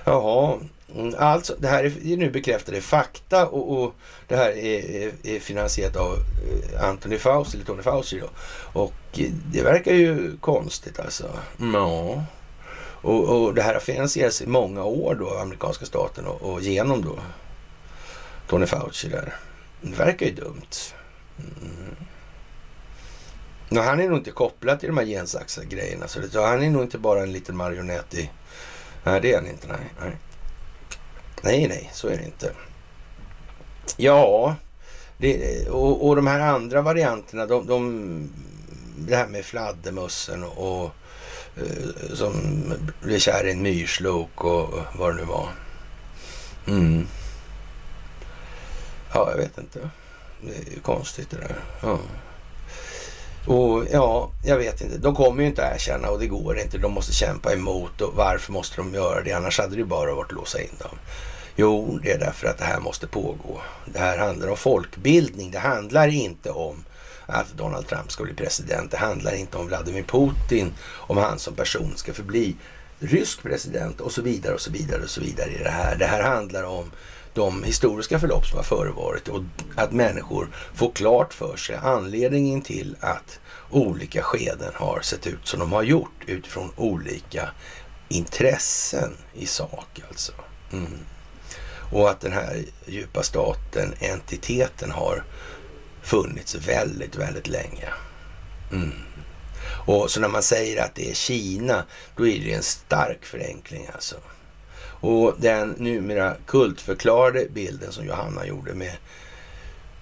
Jaha, 0.04 0.58
mm, 0.94 1.14
alltså, 1.18 1.54
det 1.58 1.68
här 1.68 1.84
är 1.84 2.16
nu 2.16 2.30
bekräftade 2.30 2.80
fakta 2.80 3.46
och, 3.46 3.82
och 3.82 3.94
det 4.28 4.36
här 4.36 4.50
är, 4.50 5.12
är, 5.22 5.40
finansierat 5.40 5.96
av 5.96 6.12
eh, 6.14 6.88
Anthony 6.88 7.18
Fauci, 7.18 7.56
eller 7.56 7.66
Tony 7.66 7.82
Fauci 7.82 8.20
då. 8.20 8.28
Och 8.80 8.94
eh, 9.16 9.30
det 9.52 9.62
verkar 9.62 9.92
ju 9.92 10.36
konstigt 10.40 11.00
alltså. 11.00 11.30
Ja. 11.58 12.24
Och, 13.04 13.28
och 13.28 13.54
det 13.54 13.62
här 13.62 13.72
har 13.72 13.80
finansierats 13.80 14.42
i 14.42 14.46
många 14.46 14.84
år 14.84 15.14
då 15.14 15.38
amerikanska 15.38 15.86
staten 15.86 16.26
och, 16.26 16.42
och 16.42 16.60
genom 16.60 17.02
då 17.02 17.18
Tony 18.46 18.66
Fauci 18.66 19.08
där. 19.08 19.34
Det 19.80 19.96
verkar 19.96 20.26
ju 20.26 20.32
dumt. 20.32 20.92
Mm. 21.38 21.96
No, 23.68 23.80
han 23.80 24.00
är 24.00 24.08
nog 24.08 24.18
inte 24.18 24.30
kopplad 24.30 24.80
till 24.80 24.88
de 24.88 24.98
här 24.98 25.04
gensaxa-grejerna. 25.04 26.08
Så 26.08 26.42
han 26.42 26.62
är 26.62 26.70
nog 26.70 26.82
inte 26.82 26.98
bara 26.98 27.22
en 27.22 27.32
liten 27.32 27.56
marionett 27.56 28.14
i... 28.14 28.30
Nej, 29.04 29.20
det 29.20 29.32
är 29.32 29.36
han 29.36 29.50
inte. 29.50 29.66
Nej, 29.66 29.92
nej. 30.00 30.16
Nej, 31.42 31.68
nej, 31.68 31.90
så 31.92 32.08
är 32.08 32.16
det 32.16 32.24
inte. 32.24 32.52
Ja, 33.96 34.56
det, 35.18 35.68
och, 35.68 36.08
och 36.08 36.16
de 36.16 36.26
här 36.26 36.40
andra 36.40 36.82
varianterna, 36.82 37.46
de, 37.46 37.66
de, 37.66 38.32
det 38.96 39.16
här 39.16 39.26
med 39.26 39.44
fladdermössen 39.44 40.44
och, 40.44 40.82
och 40.82 40.90
Eh, 41.56 42.14
som 42.14 42.32
blev 43.00 43.18
kär 43.18 43.46
i 43.46 43.50
en 43.50 43.62
myrslok 43.62 44.44
och 44.44 44.78
vad 44.98 45.10
det 45.10 45.14
nu 45.14 45.24
var. 45.24 45.48
Mm. 46.66 47.06
Ja, 49.14 49.30
jag 49.30 49.36
vet 49.36 49.58
inte. 49.58 49.90
Det 50.40 50.50
är 50.50 50.74
ju 50.74 50.80
konstigt 50.80 51.30
det 51.30 51.36
där. 51.36 51.56
Ja. 51.82 51.98
Och 53.46 53.84
ja, 53.92 54.30
jag 54.44 54.56
vet 54.56 54.80
inte. 54.80 54.98
De 54.98 55.14
kommer 55.14 55.42
ju 55.42 55.48
inte 55.48 55.66
att 55.66 55.74
erkänna 55.74 56.10
och 56.10 56.20
det 56.20 56.26
går 56.26 56.58
inte. 56.58 56.78
De 56.78 56.92
måste 56.92 57.12
kämpa 57.12 57.52
emot 57.52 58.00
och 58.00 58.14
varför 58.14 58.52
måste 58.52 58.76
de 58.76 58.94
göra 58.94 59.22
det? 59.22 59.32
Annars 59.32 59.58
hade 59.58 59.76
det 59.76 59.84
bara 59.84 60.14
varit 60.14 60.30
att 60.30 60.36
låsa 60.36 60.60
in 60.60 60.76
dem. 60.78 60.98
Jo, 61.56 61.98
det 62.02 62.12
är 62.12 62.18
därför 62.18 62.46
att 62.46 62.58
det 62.58 62.64
här 62.64 62.80
måste 62.80 63.06
pågå. 63.06 63.60
Det 63.86 63.98
här 63.98 64.18
handlar 64.18 64.48
om 64.48 64.56
folkbildning. 64.56 65.50
Det 65.50 65.58
handlar 65.58 66.08
inte 66.08 66.50
om 66.50 66.84
att 67.26 67.52
Donald 67.56 67.88
Trump 67.88 68.12
ska 68.12 68.24
bli 68.24 68.34
president. 68.34 68.90
Det 68.90 68.96
handlar 68.96 69.34
inte 69.34 69.56
om 69.58 69.66
Vladimir 69.66 70.02
Putin, 70.02 70.72
om 70.90 71.16
han 71.16 71.38
som 71.38 71.54
person 71.54 71.92
ska 71.96 72.12
förbli 72.12 72.56
rysk 72.98 73.42
president 73.42 74.00
och 74.00 74.12
så 74.12 74.22
vidare 74.22 74.54
och 74.54 74.60
så 74.60 74.70
vidare 74.70 75.02
och 75.02 75.10
så 75.10 75.20
vidare 75.20 75.50
i 75.50 75.62
det 75.62 75.70
här. 75.70 75.96
Det 75.96 76.06
här 76.06 76.22
handlar 76.22 76.62
om 76.62 76.90
de 77.34 77.62
historiska 77.62 78.18
förlopp 78.18 78.46
som 78.46 78.56
har 78.56 78.64
förevarit 78.64 79.28
och 79.28 79.42
att 79.74 79.92
människor 79.92 80.48
får 80.74 80.90
klart 80.92 81.34
för 81.34 81.56
sig 81.56 81.76
anledningen 81.82 82.62
till 82.62 82.96
att 83.00 83.40
olika 83.70 84.22
skeden 84.22 84.72
har 84.74 85.00
sett 85.00 85.26
ut 85.26 85.48
som 85.48 85.60
de 85.60 85.72
har 85.72 85.82
gjort 85.82 86.24
utifrån 86.26 86.72
olika 86.76 87.48
intressen 88.08 89.12
i 89.34 89.46
sak 89.46 90.00
alltså. 90.08 90.32
Mm. 90.72 90.98
Och 91.92 92.10
att 92.10 92.20
den 92.20 92.32
här 92.32 92.64
djupa 92.86 93.22
staten, 93.22 93.94
entiteten, 94.00 94.90
har 94.90 95.24
funnits 96.04 96.54
väldigt, 96.54 97.16
väldigt 97.16 97.46
länge. 97.46 97.88
Mm. 98.72 98.92
Och 99.86 100.10
så 100.10 100.20
när 100.20 100.28
man 100.28 100.42
säger 100.42 100.84
att 100.84 100.94
det 100.94 101.10
är 101.10 101.14
Kina, 101.14 101.84
då 102.16 102.26
är 102.26 102.40
det 102.40 102.52
en 102.52 102.62
stark 102.62 103.24
förenkling 103.24 103.88
alltså. 103.94 104.16
Och 105.00 105.34
den 105.38 105.74
numera 105.78 106.36
kultförklarade 106.46 107.46
bilden 107.50 107.92
som 107.92 108.06
Johanna 108.06 108.46
gjorde 108.46 108.74
med 108.74 108.96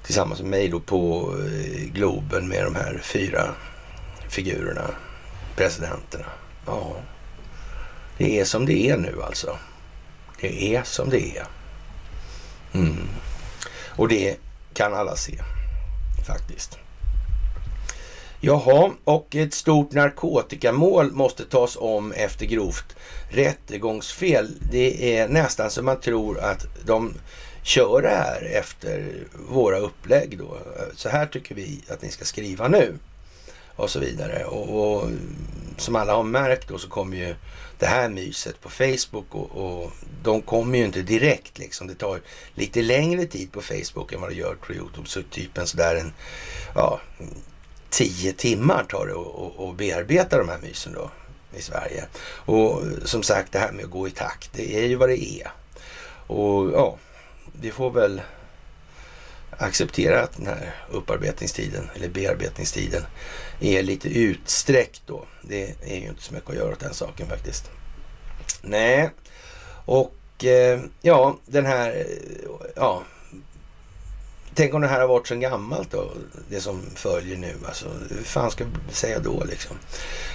tillsammans 0.05 0.41
med 0.41 0.51
mig 0.51 0.69
då 0.69 0.81
på 0.81 1.35
eh, 1.39 1.93
Globen 1.93 2.49
med 2.49 2.65
de 2.65 2.75
här 2.75 3.01
fyra 3.03 3.55
figurerna, 4.29 4.91
presidenterna. 5.57 6.27
Ja, 6.67 6.97
det 8.19 8.41
är 8.41 8.45
som 8.45 8.67
det 8.67 8.89
är 8.89 8.97
nu 8.97 9.23
alltså. 9.23 9.59
Det 10.41 10.75
är 10.77 10.83
som 10.83 11.11
det 11.11 11.37
är. 11.37 11.47
Mm. 12.73 13.09
Och 13.97 14.09
det 14.09 14.37
kan 14.75 14.95
alla 14.95 15.17
se 15.17 15.39
faktiskt. 16.27 16.79
Jaha, 18.45 18.91
och 19.05 19.37
ett 19.37 19.55
stort 19.55 19.93
narkotikamål 19.93 21.13
måste 21.13 21.45
tas 21.45 21.77
om 21.81 22.13
efter 22.13 22.47
grovt 22.47 22.97
rättegångsfel. 23.31 24.57
Det 24.73 25.17
är 25.17 25.29
nästan 25.29 25.71
som 25.71 25.85
man 25.85 26.01
tror 26.01 26.39
att 26.41 26.67
de 26.85 27.15
kör 27.63 28.03
det 28.03 28.09
här 28.09 28.43
efter 28.61 29.13
våra 29.49 29.79
upplägg 29.79 30.39
då. 30.39 30.57
Så 30.97 31.09
här 31.09 31.27
tycker 31.27 31.55
vi 31.55 31.81
att 31.89 32.03
ni 32.03 32.09
ska 32.09 32.25
skriva 32.25 32.69
nu. 32.69 32.95
Och 33.77 33.91
så 33.91 33.99
vidare. 33.99 34.45
Och, 34.45 34.97
och 34.97 35.11
som 35.77 35.97
alla 35.97 36.15
har 36.15 36.23
märkt 36.23 36.69
då 36.69 36.79
så 36.79 36.89
kommer 36.89 37.17
ju 37.17 37.35
det 37.79 37.87
här 37.87 38.09
myset 38.09 38.61
på 38.61 38.71
Facebook 38.71 39.35
och, 39.35 39.51
och, 39.51 39.93
de 40.23 40.43
kommer 40.43 40.79
ju 40.79 40.85
inte 40.85 41.03
direkt 41.03 41.59
liksom. 41.59 41.87
Det 41.87 41.95
tar 41.95 42.21
lite 42.55 42.83
längre 42.83 43.27
tid 43.27 43.53
på 43.53 43.63
Facebook 43.63 44.13
än 44.13 44.21
vad 44.21 44.31
det 44.31 44.35
gör 44.35 44.55
på 44.55 44.73
Youtube. 44.73 45.09
Så 45.09 45.23
typ 45.23 45.59
en 45.59 45.67
sådär 45.67 45.97
en, 45.97 46.13
ja, 46.75 47.01
tio 47.91 48.33
timmar 48.33 48.85
tar 48.85 49.07
det 49.07 49.69
att 49.69 49.77
bearbeta 49.77 50.39
de 50.39 50.49
här 50.49 50.59
mysen 50.63 50.93
då 50.93 51.11
i 51.59 51.63
Sverige. 51.63 52.05
Och 52.25 52.83
som 53.05 53.23
sagt 53.23 53.53
det 53.53 53.59
här 53.59 53.73
med 53.73 53.85
att 53.85 53.91
gå 53.91 54.09
i 54.09 54.11
takt, 54.11 54.51
det 54.53 54.77
är 54.77 54.87
ju 54.87 54.95
vad 54.95 55.09
det 55.09 55.25
är. 55.25 55.51
Och 56.27 56.71
ja, 56.73 56.99
vi 57.61 57.71
får 57.71 57.91
väl 57.91 58.21
acceptera 59.63 60.23
att 60.23 60.37
den 60.37 60.47
här 60.47 60.75
upparbetningstiden 60.91 61.91
eller 61.95 62.09
bearbetningstiden 62.09 63.03
är 63.61 63.83
lite 63.83 64.09
utsträckt 64.09 65.03
då. 65.07 65.25
Det 65.43 65.75
är 65.83 66.01
ju 66.01 66.09
inte 66.09 66.23
så 66.23 66.35
mycket 66.35 66.51
att 66.51 66.57
göra 66.57 66.73
åt 66.73 66.81
den 66.81 66.95
saken 66.95 67.29
faktiskt. 67.29 67.71
Nej, 68.63 69.11
och 69.85 70.45
eh, 70.45 70.81
ja, 71.03 71.39
den 71.47 71.67
här, 71.67 71.91
eh, 71.91 72.07
ja, 72.77 73.03
Tänk 74.55 74.75
om 74.75 74.81
det 74.81 74.89
här 74.89 75.01
har 75.01 75.09
varit 75.09 75.29
så 75.29 75.35
gammalt 75.35 75.91
då, 75.91 76.11
det 76.49 76.61
som 76.61 76.83
följer 76.95 77.37
nu. 77.37 77.55
Alltså, 77.67 77.87
hur 78.11 78.23
fan 78.23 78.51
ska 78.51 78.65
vi 78.65 78.95
säga 78.95 79.19
då 79.19 79.45
liksom? 79.45 79.77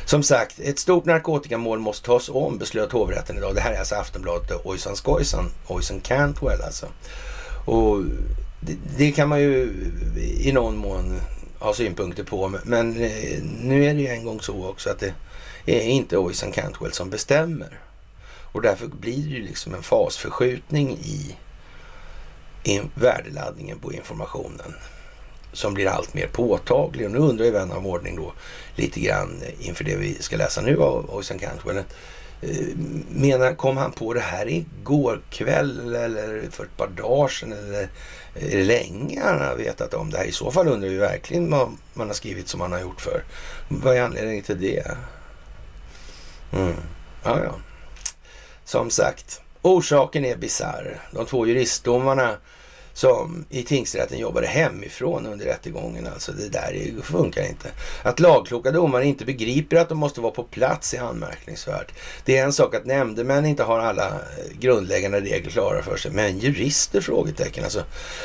Som 0.06 0.24
sagt, 0.24 0.60
ett 0.60 0.80
stort 0.80 1.06
narkotikamål 1.06 1.80
måste 1.80 2.06
tas 2.06 2.30
om, 2.30 2.58
beslöt 2.58 2.92
hovrätten 2.92 3.38
idag. 3.38 3.56
Det 3.56 3.62
här 3.62 3.74
är 3.74 3.80
alltså 3.80 3.96
Aftonbladet 3.96 4.52
och 4.52 4.66
Ojsan 4.66 4.96
Skojsan, 4.96 5.52
Ojsan 5.68 6.00
Cantwell 6.00 6.62
alltså. 6.62 6.86
Och 7.66 7.98
det, 8.60 8.78
det, 8.98 9.12
kan 9.12 9.30
man 9.30 9.42
ju 9.42 9.74
i 10.40 10.52
någon 10.52 10.78
mån 10.78 11.22
ha 11.60 11.74
synpunkter 11.74 12.24
på. 12.24 12.60
Men 12.64 13.04
eh, 13.04 13.44
nu 13.64 13.86
är 13.86 13.94
det 13.94 14.02
ju 14.02 14.08
en 14.08 14.26
gång 14.26 14.42
så 14.42 14.66
också 14.66 14.90
att 14.90 15.00
det 15.00 15.14
är 15.66 15.82
inte 15.82 16.18
Oisen 16.18 16.52
Cantwell 16.52 16.94
som 16.94 17.10
bestämmer. 17.10 17.80
Och 18.52 18.62
därför 18.62 18.88
blir 18.88 19.24
det 19.24 19.36
ju 19.36 19.44
liksom 19.44 19.74
en 19.74 19.84
fasförskjutning 19.84 20.92
i 20.92 21.36
in, 22.64 22.90
värdeladdningen 22.96 23.80
på 23.80 23.94
informationen 23.94 24.74
som 25.54 25.74
blir 25.74 25.88
allt 25.88 26.14
mer 26.14 26.28
påtaglig. 26.28 27.06
Och 27.06 27.12
nu 27.12 27.18
undrar 27.18 27.46
ju 27.46 27.52
vän 27.52 27.72
av 27.72 27.88
ordning 27.88 28.16
då 28.16 28.34
lite 28.76 29.00
grann 29.00 29.44
inför 29.60 29.84
det 29.84 29.96
vi 29.96 30.14
ska 30.14 30.38
läsa 30.38 30.62
nu 30.62 30.82
av 30.82 31.10
Oisen 31.10 31.40
Cantwell. 31.40 31.84
Eh, 32.42 32.78
menar, 33.10 33.54
kom 33.54 33.78
han 33.78 33.92
på 33.92 34.14
det 34.14 34.20
här 34.20 34.48
igår 34.48 35.22
kväll 35.30 35.96
eller 35.96 36.50
för 36.52 36.64
ett 36.64 36.78
par 36.78 36.88
dagar 36.88 37.28
sedan? 37.28 37.52
Eller 37.52 37.90
är 38.36 38.58
det 38.58 38.64
länge 38.64 39.22
han 39.24 39.42
har 39.42 39.56
vetat 39.56 39.94
om 39.94 40.10
det 40.10 40.18
här? 40.18 40.26
I 40.26 40.32
så 40.32 40.52
fall 40.52 40.68
undrar 40.68 40.90
vi 40.90 40.98
verkligen 40.98 41.52
vad 41.52 41.78
man 41.94 42.08
har 42.08 42.14
skrivit 42.14 42.48
som 42.48 42.62
han 42.62 42.72
har 42.72 42.80
gjort 42.80 43.02
för. 43.02 43.24
Vad 43.68 43.98
är 43.98 44.02
anledningen 44.02 44.44
till 44.44 44.62
det? 44.62 44.98
Mm. 46.54 46.76
Ja, 47.24 47.44
ja. 47.44 47.56
Som 48.66 48.90
sagt, 48.90 49.42
orsaken 49.62 50.26
är 50.26 50.36
bisarr. 50.36 51.00
De 51.12 51.26
två 51.26 51.48
juristdomarna 51.48 52.38
som 52.98 53.46
i 53.50 53.64
tingsrätten 53.64 54.18
jobbade 54.18 54.48
hemifrån 54.48 55.26
under 55.26 55.46
rättegången. 55.46 56.08
Alltså 56.08 56.32
det 56.32 56.50
där 56.50 57.02
funkar 57.02 57.48
inte. 57.48 57.70
Att 58.04 58.20
lagkloka 58.20 58.72
domare 58.72 59.06
inte 59.06 59.26
begriper 59.26 59.78
att 59.78 59.90
de 59.90 59.98
måste 59.98 60.22
vara 60.22 60.32
på 60.32 60.44
plats 60.44 60.94
är 60.94 61.02
anmärkningsvärt. 61.02 61.92
Det 62.26 62.38
är 62.38 62.44
en 62.44 62.54
sak 62.54 62.76
att 62.76 62.86
nämndemän 62.86 63.46
inte 63.46 63.64
har 63.64 63.80
alla 63.80 64.08
eh, 64.08 64.60
grundläggande 64.60 65.20
regler 65.22 65.52
klara 65.52 65.84
för 65.84 65.98
sig. 65.98 66.12
Men 66.12 66.40
jurister? 66.40 67.02
Frågetecken. 67.02 67.64
Alltså, 67.64 67.84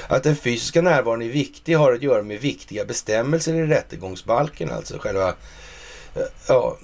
att 0.09 0.23
den 0.23 0.37
fysiska 0.37 0.83
närvaron 0.83 1.23
är 1.23 1.29
viktig 1.29 1.75
har 1.75 1.93
att 1.93 2.03
göra 2.03 2.23
med 2.23 2.41
viktiga 2.41 2.85
bestämmelser 2.85 3.55
i 3.55 3.67
rättegångsbalken. 3.67 4.71
Alltså 4.71 4.99
själva 4.99 5.29
eh, 5.29 6.23
ja, 6.49 6.77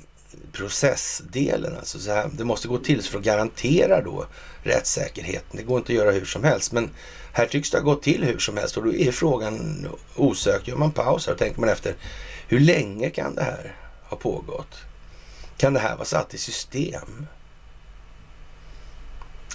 processdelen. 0.52 1.76
Alltså 1.78 1.98
så 1.98 2.10
här, 2.10 2.30
det 2.32 2.44
måste 2.44 2.68
gå 2.68 2.78
till 2.78 3.02
för 3.02 3.18
att 3.18 3.24
garantera 3.24 4.02
då 4.02 4.26
rättssäkerheten. 4.62 5.56
Det 5.56 5.62
går 5.62 5.78
inte 5.78 5.92
att 5.92 5.98
göra 5.98 6.10
hur 6.10 6.24
som 6.24 6.44
helst. 6.44 6.72
Men 6.72 6.90
här 7.38 7.46
tycks 7.46 7.70
det 7.70 7.78
ha 7.78 7.84
gått 7.84 8.02
till 8.02 8.24
hur 8.24 8.38
som 8.38 8.56
helst 8.56 8.76
och 8.76 8.84
då 8.84 8.94
är 8.94 9.12
frågan 9.12 9.88
osökt. 10.16 10.68
Gör 10.68 10.76
man 10.76 10.92
paus 10.92 11.26
här 11.26 11.32
och 11.32 11.38
tänker 11.38 11.60
man 11.60 11.68
efter. 11.68 11.94
Hur 12.48 12.60
länge 12.60 13.10
kan 13.10 13.34
det 13.34 13.42
här 13.42 13.76
ha 14.02 14.16
pågått? 14.16 14.76
Kan 15.56 15.72
det 15.72 15.80
här 15.80 15.96
vara 15.96 16.04
satt 16.04 16.34
i 16.34 16.38
system? 16.38 17.26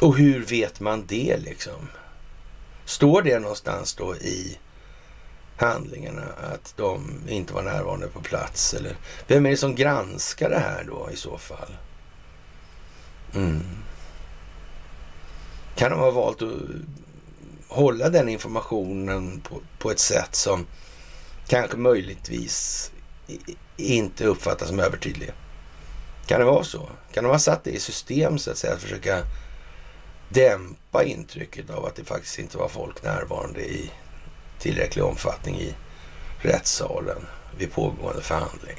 Och 0.01 0.17
hur 0.17 0.45
vet 0.45 0.79
man 0.79 1.05
det 1.07 1.37
liksom? 1.37 1.87
Står 2.85 3.21
det 3.21 3.39
någonstans 3.39 3.93
då 3.93 4.15
i 4.15 4.57
handlingarna 5.57 6.25
att 6.53 6.73
de 6.77 7.21
inte 7.27 7.53
var 7.53 7.63
närvarande 7.63 8.07
på 8.07 8.21
plats? 8.21 8.73
Eller 8.73 8.95
vem 9.27 9.45
är 9.45 9.49
det 9.49 9.57
som 9.57 9.75
granskar 9.75 10.49
det 10.49 10.59
här 10.59 10.83
då 10.83 11.09
i 11.13 11.15
så 11.15 11.37
fall? 11.37 11.75
Mm. 13.35 13.63
Kan 15.75 15.91
de 15.91 15.99
ha 15.99 16.11
valt 16.11 16.41
att 16.41 16.51
hålla 17.73 18.09
den 18.09 18.29
informationen 18.29 19.41
på, 19.41 19.61
på 19.77 19.91
ett 19.91 19.99
sätt 19.99 20.35
som 20.35 20.65
kanske 21.47 21.77
möjligtvis 21.77 22.91
inte 23.77 24.25
uppfattas 24.25 24.67
som 24.67 24.79
övertydlig? 24.79 25.31
Kan 26.25 26.39
det 26.39 26.45
vara 26.45 26.63
så? 26.63 26.89
Kan 27.13 27.23
de 27.23 27.29
ha 27.29 27.39
satt 27.39 27.63
det 27.63 27.71
i 27.71 27.79
system 27.79 28.37
så 28.37 28.51
att 28.51 28.57
säga, 28.57 28.73
att 28.73 28.81
försöka 28.81 29.23
dämpa 30.29 31.03
intrycket 31.03 31.69
av 31.69 31.85
att 31.85 31.95
det 31.95 32.03
faktiskt 32.03 32.39
inte 32.39 32.57
var 32.57 32.67
folk 32.67 33.03
närvarande 33.03 33.61
i 33.61 33.91
tillräcklig 34.59 35.05
omfattning 35.05 35.55
i 35.55 35.75
rättssalen 36.41 37.25
vid 37.57 37.71
pågående 37.71 38.21
förhandling? 38.21 38.77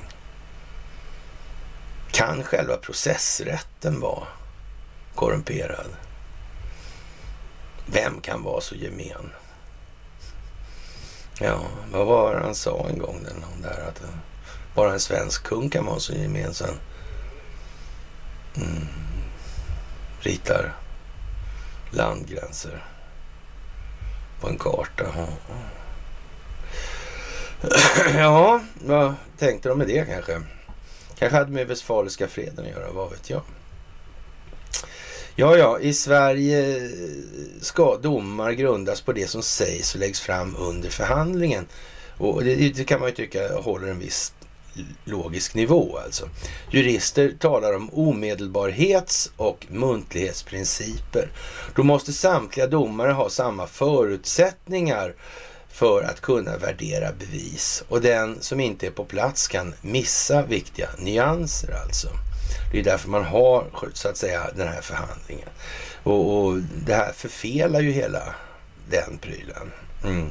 Kan 2.11 2.43
själva 2.43 2.77
processrätten 2.77 4.01
vara 4.01 4.27
korrumperad? 5.15 5.91
Vem 7.87 8.21
kan 8.21 8.43
vara 8.43 8.61
så 8.61 8.75
gemen? 8.75 9.31
Ja, 11.41 11.61
vad 11.93 12.07
var 12.07 12.35
det 12.35 12.41
han 12.41 12.55
sa 12.55 12.89
en 12.89 12.99
gång? 12.99 13.25
Den 13.25 13.63
där, 13.63 13.89
att 13.89 14.03
eh, 14.03 14.09
bara 14.75 14.93
en 14.93 15.01
svensk 15.01 15.45
kung 15.45 15.71
kan 15.71 15.87
vara 15.87 15.99
så 15.99 16.13
gemensam. 16.13 16.75
Mm. 18.57 18.87
Ritar 20.21 20.75
landgränser 21.91 22.85
på 24.41 24.49
en 24.49 24.59
karta. 24.59 25.05
Ja, 28.15 28.61
vad 28.75 29.15
tänkte 29.39 29.69
de 29.69 29.79
med 29.79 29.87
det 29.87 30.09
kanske? 30.09 30.43
Kanske 31.19 31.39
hade 31.39 31.51
med 31.51 31.67
Westfaliska 31.67 32.29
freden 32.29 32.65
att 32.65 32.71
göra, 32.71 32.93
vad 32.93 33.11
vet 33.11 33.31
jag. 33.31 33.43
Ja, 35.37 35.57
ja, 35.57 35.79
i 35.81 35.95
Sverige 35.95 36.91
ska 37.61 37.97
domar 37.97 38.53
grundas 38.53 39.01
på 39.01 39.13
det 39.13 39.27
som 39.27 39.43
sägs 39.43 39.95
och 39.95 40.01
läggs 40.01 40.21
fram 40.21 40.57
under 40.59 40.91
förhandlingen. 40.91 41.67
Och 42.19 42.45
det, 42.45 42.55
det 42.55 42.85
kan 42.85 43.01
man 43.01 43.09
ju 43.09 43.15
tycka 43.15 43.57
håller 43.57 43.89
en 43.89 43.99
viss 43.99 44.33
logisk 45.05 45.55
nivå 45.55 45.99
alltså. 46.05 46.29
Jurister 46.71 47.35
talar 47.39 47.77
om 47.77 47.91
omedelbarhets 47.93 49.33
och 49.37 49.67
muntlighetsprinciper. 49.71 51.29
Då 51.75 51.83
måste 51.83 52.13
samtliga 52.13 52.67
domare 52.67 53.13
ha 53.13 53.31
samma 53.31 53.67
förutsättningar 53.67 55.15
för 55.69 56.03
att 56.03 56.21
kunna 56.21 56.57
värdera 56.57 57.13
bevis 57.19 57.85
och 57.89 58.01
den 58.01 58.41
som 58.41 58.61
inte 58.61 58.87
är 58.87 58.91
på 58.91 59.05
plats 59.05 59.49
kan 59.49 59.75
missa 59.83 60.43
viktiga 60.43 60.89
nyanser 60.99 61.75
alltså. 61.85 62.09
Det 62.75 62.81
är 62.81 62.85
därför 62.85 63.09
man 63.09 63.25
har 63.25 63.67
så 63.93 64.09
att 64.09 64.17
säga 64.17 64.51
den 64.57 64.69
här 64.69 64.81
förhandlingen. 64.81 65.49
Och, 66.03 66.45
och 66.45 66.59
det 66.87 66.95
här 66.95 67.13
förfelar 67.13 67.81
ju 67.81 67.91
hela 67.91 68.35
den 68.91 69.19
prylen. 69.19 69.73
Mm. 70.05 70.31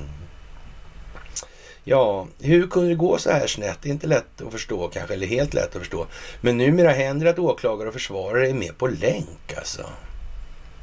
Ja, 1.84 2.28
hur 2.40 2.68
kunde 2.68 2.90
det 2.90 2.96
gå 2.96 3.18
så 3.18 3.32
här 3.32 3.48
snett? 3.48 3.78
Det 3.82 3.90
är 3.90 3.94
inte 3.94 4.08
lätt 4.08 4.42
att 4.42 4.52
förstå 4.52 4.88
kanske, 4.88 5.14
eller 5.14 5.28
helt 5.28 5.54
lätt 5.54 5.76
att 5.76 5.82
förstå. 5.82 6.08
Men 6.42 6.58
numera 6.58 6.92
händer 6.92 7.26
det 7.26 7.32
att 7.32 7.40
åklagare 7.40 7.88
och 7.88 7.94
försvarare 7.94 8.50
är 8.50 8.54
med 8.54 8.78
på 8.78 8.88
länk 8.88 9.54
alltså. 9.58 9.90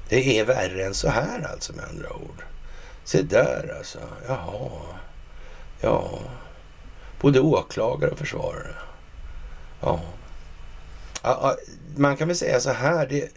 Det 0.09 0.39
är 0.39 0.45
värre 0.45 0.85
än 0.85 0.95
så 0.95 1.09
här 1.09 1.49
alltså 1.53 1.73
med 1.73 1.85
andra 1.85 2.13
ord. 2.13 2.45
Se 3.05 3.23
där 3.23 3.75
alltså. 3.79 3.99
Jaha. 4.29 4.71
Ja. 5.81 6.19
Både 7.21 7.41
åklagare 7.41 8.11
och 8.11 8.19
försvarare. 8.19 8.75
Ja 9.81 10.01
man 11.97 12.17
kan 12.17 12.29
väl 12.29 12.37
säga 12.37 12.61
så 12.61 12.71
här. 12.71 13.07
Det, 13.07 13.29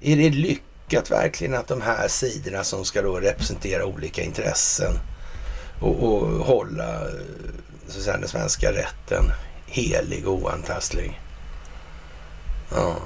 är 0.00 0.16
det 0.16 0.30
lyckat 0.30 1.10
verkligen 1.10 1.54
att 1.54 1.68
de 1.68 1.80
här 1.80 2.08
sidorna 2.08 2.64
som 2.64 2.84
ska 2.84 3.02
då 3.02 3.20
representera 3.20 3.86
olika 3.86 4.22
intressen 4.22 4.92
och, 5.80 6.02
och 6.02 6.46
hålla 6.46 7.00
så 7.88 7.98
att 7.98 8.04
säga, 8.04 8.16
den 8.16 8.28
svenska 8.28 8.72
rätten 8.72 9.24
helig 9.66 10.28
och 10.28 10.34
oantastlig. 10.34 11.20
Ja. 12.74 12.96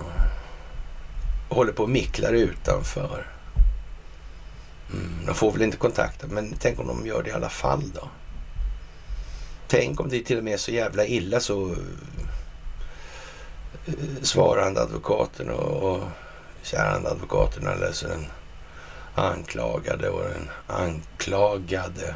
håller 1.49 1.73
på 1.73 1.83
och 1.83 1.91
micklar 1.91 2.33
utanför. 2.33 3.27
Mm, 4.93 5.27
de 5.27 5.35
får 5.35 5.53
väl 5.53 5.63
inte 5.63 5.77
kontakta, 5.77 6.27
men 6.27 6.55
tänk 6.59 6.81
om 6.81 6.87
de 6.87 7.07
gör 7.07 7.23
det 7.23 7.31
i 7.31 7.33
alla 7.33 7.49
fall 7.49 7.91
då? 7.95 8.09
Tänk 9.69 10.01
om 10.01 10.09
det 10.09 10.23
till 10.23 10.39
och 10.39 10.45
med 10.45 10.53
är 10.53 10.59
så 10.59 10.71
jävla 10.71 11.07
illa 11.07 11.41
så 11.41 11.77
svarande 14.23 14.83
advokaten 14.83 15.51
och, 15.51 15.93
och 15.93 16.01
kärande 16.63 17.11
advokaterna 17.11 17.73
eller 17.73 17.93
så 17.93 18.09
den 18.09 18.27
anklagade 19.15 20.09
och 20.09 20.23
den 20.23 20.51
anklagade 20.67 22.15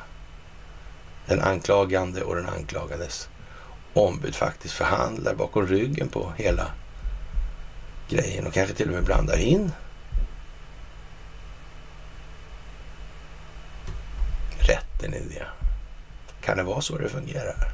den 1.26 1.40
anklagande 1.40 2.22
och 2.22 2.36
den 2.36 2.48
anklagades 2.48 3.28
ombud 3.94 4.34
faktiskt 4.34 4.74
förhandlar 4.74 5.34
bakom 5.34 5.66
ryggen 5.66 6.08
på 6.08 6.32
hela 6.36 6.70
grejen 8.08 8.46
och 8.46 8.52
kanske 8.52 8.74
till 8.74 8.88
och 8.88 8.94
med 8.94 9.04
blandar 9.04 9.36
in 9.36 9.72
rätten 14.58 15.14
i 15.14 15.20
det. 15.20 15.46
Kan 16.40 16.56
det 16.56 16.62
vara 16.62 16.80
så 16.80 16.98
det 16.98 17.08
fungerar? 17.08 17.72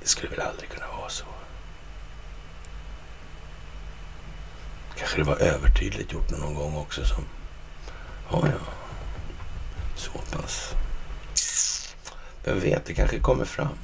Det 0.00 0.08
skulle 0.08 0.28
väl 0.28 0.40
aldrig 0.40 0.70
kunna 0.70 0.86
vara 0.86 1.08
så. 1.08 1.24
Kanske 4.96 5.18
det 5.18 5.24
var 5.24 5.36
övertydligt 5.36 6.12
gjort 6.12 6.30
någon 6.30 6.54
gång 6.54 6.76
också 6.76 7.04
som... 7.04 7.24
Ja, 8.30 8.42
ja. 8.44 8.72
Så 9.96 10.10
pass. 10.10 10.74
Vem 12.44 12.60
vet, 12.60 12.86
det 12.86 12.94
kanske 12.94 13.18
kommer 13.18 13.44
fram. 13.44 13.78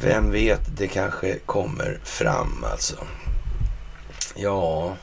Vem 0.00 0.30
vet, 0.30 0.76
det 0.76 0.88
kanske 0.88 1.38
kommer 1.38 2.00
fram 2.04 2.64
alltså. 2.72 2.96
Ja, 4.34 4.96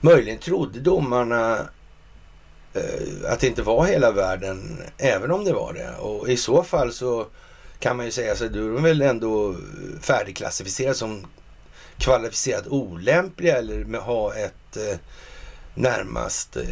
möjligen 0.00 0.38
trodde 0.38 0.80
domarna 0.80 1.58
eh, 2.74 3.32
att 3.32 3.40
det 3.40 3.46
inte 3.46 3.62
var 3.62 3.86
hela 3.86 4.12
världen, 4.12 4.82
även 4.98 5.30
om 5.30 5.44
det 5.44 5.52
var 5.52 5.72
det. 5.72 5.96
Och 5.96 6.28
i 6.28 6.36
så 6.36 6.62
fall 6.62 6.92
så 6.92 7.26
kan 7.78 7.96
man 7.96 8.06
ju 8.06 8.12
säga 8.12 8.36
så 8.36 8.48
då 8.48 8.76
är 8.76 8.80
väl 8.80 9.02
ändå 9.02 9.56
färdigklassificerade 10.00 10.94
som 10.94 11.26
kvalificerat 12.00 12.66
olämpliga 12.66 13.58
eller 13.58 13.98
ha 13.98 14.34
ett 14.34 14.76
eh, 14.76 14.98
närmast 15.74 16.56
eh, 16.56 16.62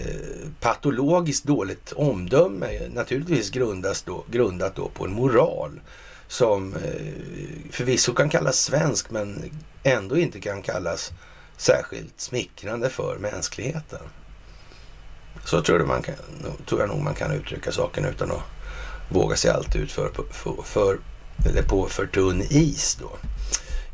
patologiskt 0.61 1.45
dåligt 1.45 1.93
omdöme. 1.93 2.89
Naturligtvis 2.95 3.51
grundas 3.51 4.03
då, 4.03 4.25
grundat 4.31 4.77
då 4.77 4.89
på 4.89 5.05
en 5.05 5.13
moral 5.13 5.81
som 6.29 6.75
eh, 6.75 6.81
förvisso 7.71 8.15
kan 8.15 8.29
kallas 8.29 8.59
svensk 8.61 9.11
men 9.11 9.51
ändå 9.83 10.19
inte 10.19 10.41
kan 10.41 10.63
kallas 10.63 11.13
särskilt 11.57 12.21
smickrande 12.21 12.91
för 12.91 13.19
mänskligheten. 13.19 14.01
Så 15.45 15.63
tror, 15.63 15.79
man 15.79 16.03
kan, 16.03 16.15
tror 16.67 16.81
jag 16.81 16.89
nog 16.89 17.03
man 17.03 17.15
kan 17.15 17.33
uttrycka 17.33 17.73
saken 17.73 18.05
utan 18.05 18.31
att 18.31 18.43
våga 19.09 19.37
sig 19.37 19.51
allt 19.51 19.77
ut 19.77 19.93
för, 19.93 20.11
för, 20.31 20.63
för, 20.63 20.99
eller 21.47 21.63
på 21.63 21.87
för 21.87 22.07
tunn 22.07 22.43
is 22.51 22.99
då. 23.01 23.11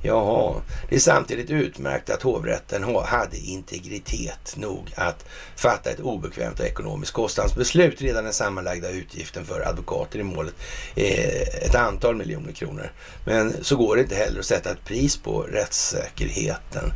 Jaha, 0.06 0.62
det 0.88 0.94
är 0.94 1.00
samtidigt 1.00 1.50
utmärkt 1.50 2.10
att 2.10 2.22
hovrätten 2.22 2.96
hade 3.04 3.36
integritet 3.36 4.56
nog 4.56 4.92
att 4.96 5.24
fatta 5.56 5.90
ett 5.90 6.00
obekvämt 6.00 6.60
och 6.60 6.66
ekonomiskt 6.66 7.12
kostnadsbeslut. 7.12 8.00
Redan 8.00 8.24
den 8.24 8.32
sammanlagda 8.32 8.90
utgiften 8.90 9.44
för 9.44 9.68
advokater 9.68 10.18
i 10.18 10.22
målet 10.22 10.54
är 10.94 11.64
ett 11.66 11.74
antal 11.74 12.16
miljoner 12.16 12.52
kronor. 12.52 12.92
Men 13.26 13.64
så 13.64 13.76
går 13.76 13.96
det 13.96 14.02
inte 14.02 14.14
heller 14.14 14.40
att 14.40 14.46
sätta 14.46 14.70
ett 14.70 14.84
pris 14.84 15.16
på 15.16 15.42
rättssäkerheten. 15.42 16.92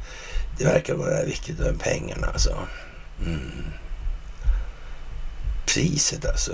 Det 0.58 0.64
verkar 0.64 0.94
vara 0.94 1.24
viktigt 1.24 1.58
med 1.58 1.80
pengarna 1.80 2.26
alltså. 2.26 2.58
Mm. 3.26 3.64
Priset 5.66 6.26
alltså. 6.26 6.52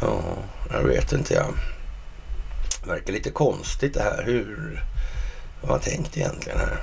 Ja, 0.00 0.22
jag 0.70 0.82
vet 0.82 1.12
inte 1.12 1.34
jag. 1.34 1.54
Det 2.86 2.92
verkar 2.92 3.12
lite 3.12 3.30
konstigt 3.30 3.94
det 3.94 4.02
här. 4.02 4.22
Hur 4.22 4.84
har 5.60 5.68
man 5.68 5.80
tänkt 5.80 6.16
egentligen 6.16 6.58
här? 6.58 6.80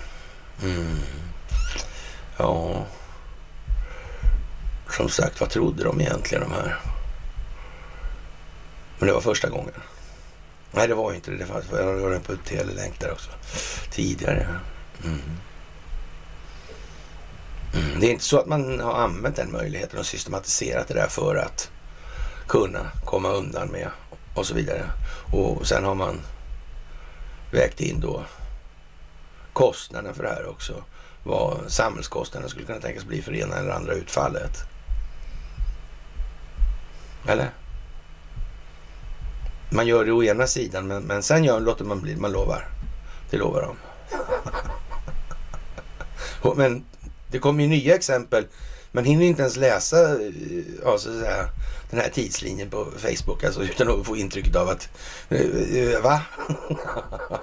Mm. 0.64 1.00
Ja, 2.38 2.86
som 4.90 5.10
sagt, 5.10 5.40
vad 5.40 5.50
trodde 5.50 5.84
de 5.84 6.02
egentligen 6.02 6.44
de 6.44 6.52
här? 6.52 6.80
Men 9.00 9.08
det 9.08 9.14
var 9.14 9.22
första 9.22 9.50
gången. 9.50 9.74
Nej, 10.72 10.88
det 10.88 10.96
var 10.96 11.14
inte 11.14 11.32
det. 11.32 11.38
Det 11.38 11.46
fanns, 11.46 11.66
jag 11.72 11.94
var 11.94 12.20
på 12.20 12.36
telelänk 12.36 13.00
där 13.00 13.12
också. 13.12 13.32
Tidigare. 13.92 14.48
Mm. 15.04 15.22
Mm. 17.74 18.00
Det 18.00 18.08
är 18.08 18.12
inte 18.12 18.24
så 18.24 18.40
att 18.40 18.48
man 18.48 18.80
har 18.80 18.94
använt 18.94 19.36
den 19.36 19.52
möjligheten 19.52 20.00
och 20.00 20.06
systematiserat 20.06 20.88
det 20.88 20.94
där 20.94 21.08
för 21.08 21.36
att 21.36 21.70
kunna 22.48 22.92
komma 23.06 23.30
undan 23.30 23.68
med 23.68 23.90
och 24.36 24.46
så 24.46 24.54
vidare. 24.54 24.86
Och 25.34 25.68
sen 25.68 25.84
har 25.84 25.96
man 25.96 26.22
vägt 27.52 27.82
in 27.82 28.00
då 28.00 28.24
kostnaden 29.54 30.14
för 30.14 30.24
det 30.24 30.30
här 30.30 30.48
också. 30.48 30.84
vad 31.24 31.58
samhällskostnaden 31.68 32.50
skulle 32.50 32.66
kunna 32.66 32.80
tänkas 32.80 33.06
bli 33.06 33.22
för 33.22 33.32
det 33.32 33.40
ena 33.40 33.56
eller 33.56 33.70
andra 33.70 33.94
utfallet. 33.94 34.58
Eller? 37.28 37.50
Man 39.70 39.88
gör 39.88 40.06
det 40.06 40.12
å 40.12 40.24
ena 40.24 40.48
sidan, 40.48 40.88
men, 40.88 41.04
men 41.04 41.24
sen 41.24 41.44
gör, 41.44 41.60
låter 41.60 41.86
man 41.86 42.02
bli. 42.02 42.16
Man 42.16 42.32
lovar. 42.32 42.68
Det 43.30 43.38
lovar 43.38 43.62
de. 43.62 43.76
men 46.56 46.86
det 47.32 47.40
kommer 47.40 47.64
ju 47.64 47.70
nya 47.70 47.96
exempel. 47.96 48.48
Man 48.96 49.06
hinner 49.06 49.26
inte 49.26 49.42
ens 49.42 49.58
läsa 49.58 50.20
ja, 50.84 50.98
så 50.98 51.10
att 51.10 51.20
säga, 51.20 51.50
den 51.90 52.00
här 52.00 52.10
tidslinjen 52.10 52.70
på 52.70 52.88
Facebook 52.98 53.44
alltså, 53.44 53.64
utan 53.64 54.00
att 54.00 54.06
få 54.06 54.18
intrycket 54.18 54.56
av 54.56 54.70
att 54.70 54.90
eh, 55.30 55.42
eh, 55.78 56.02
va? 56.02 56.22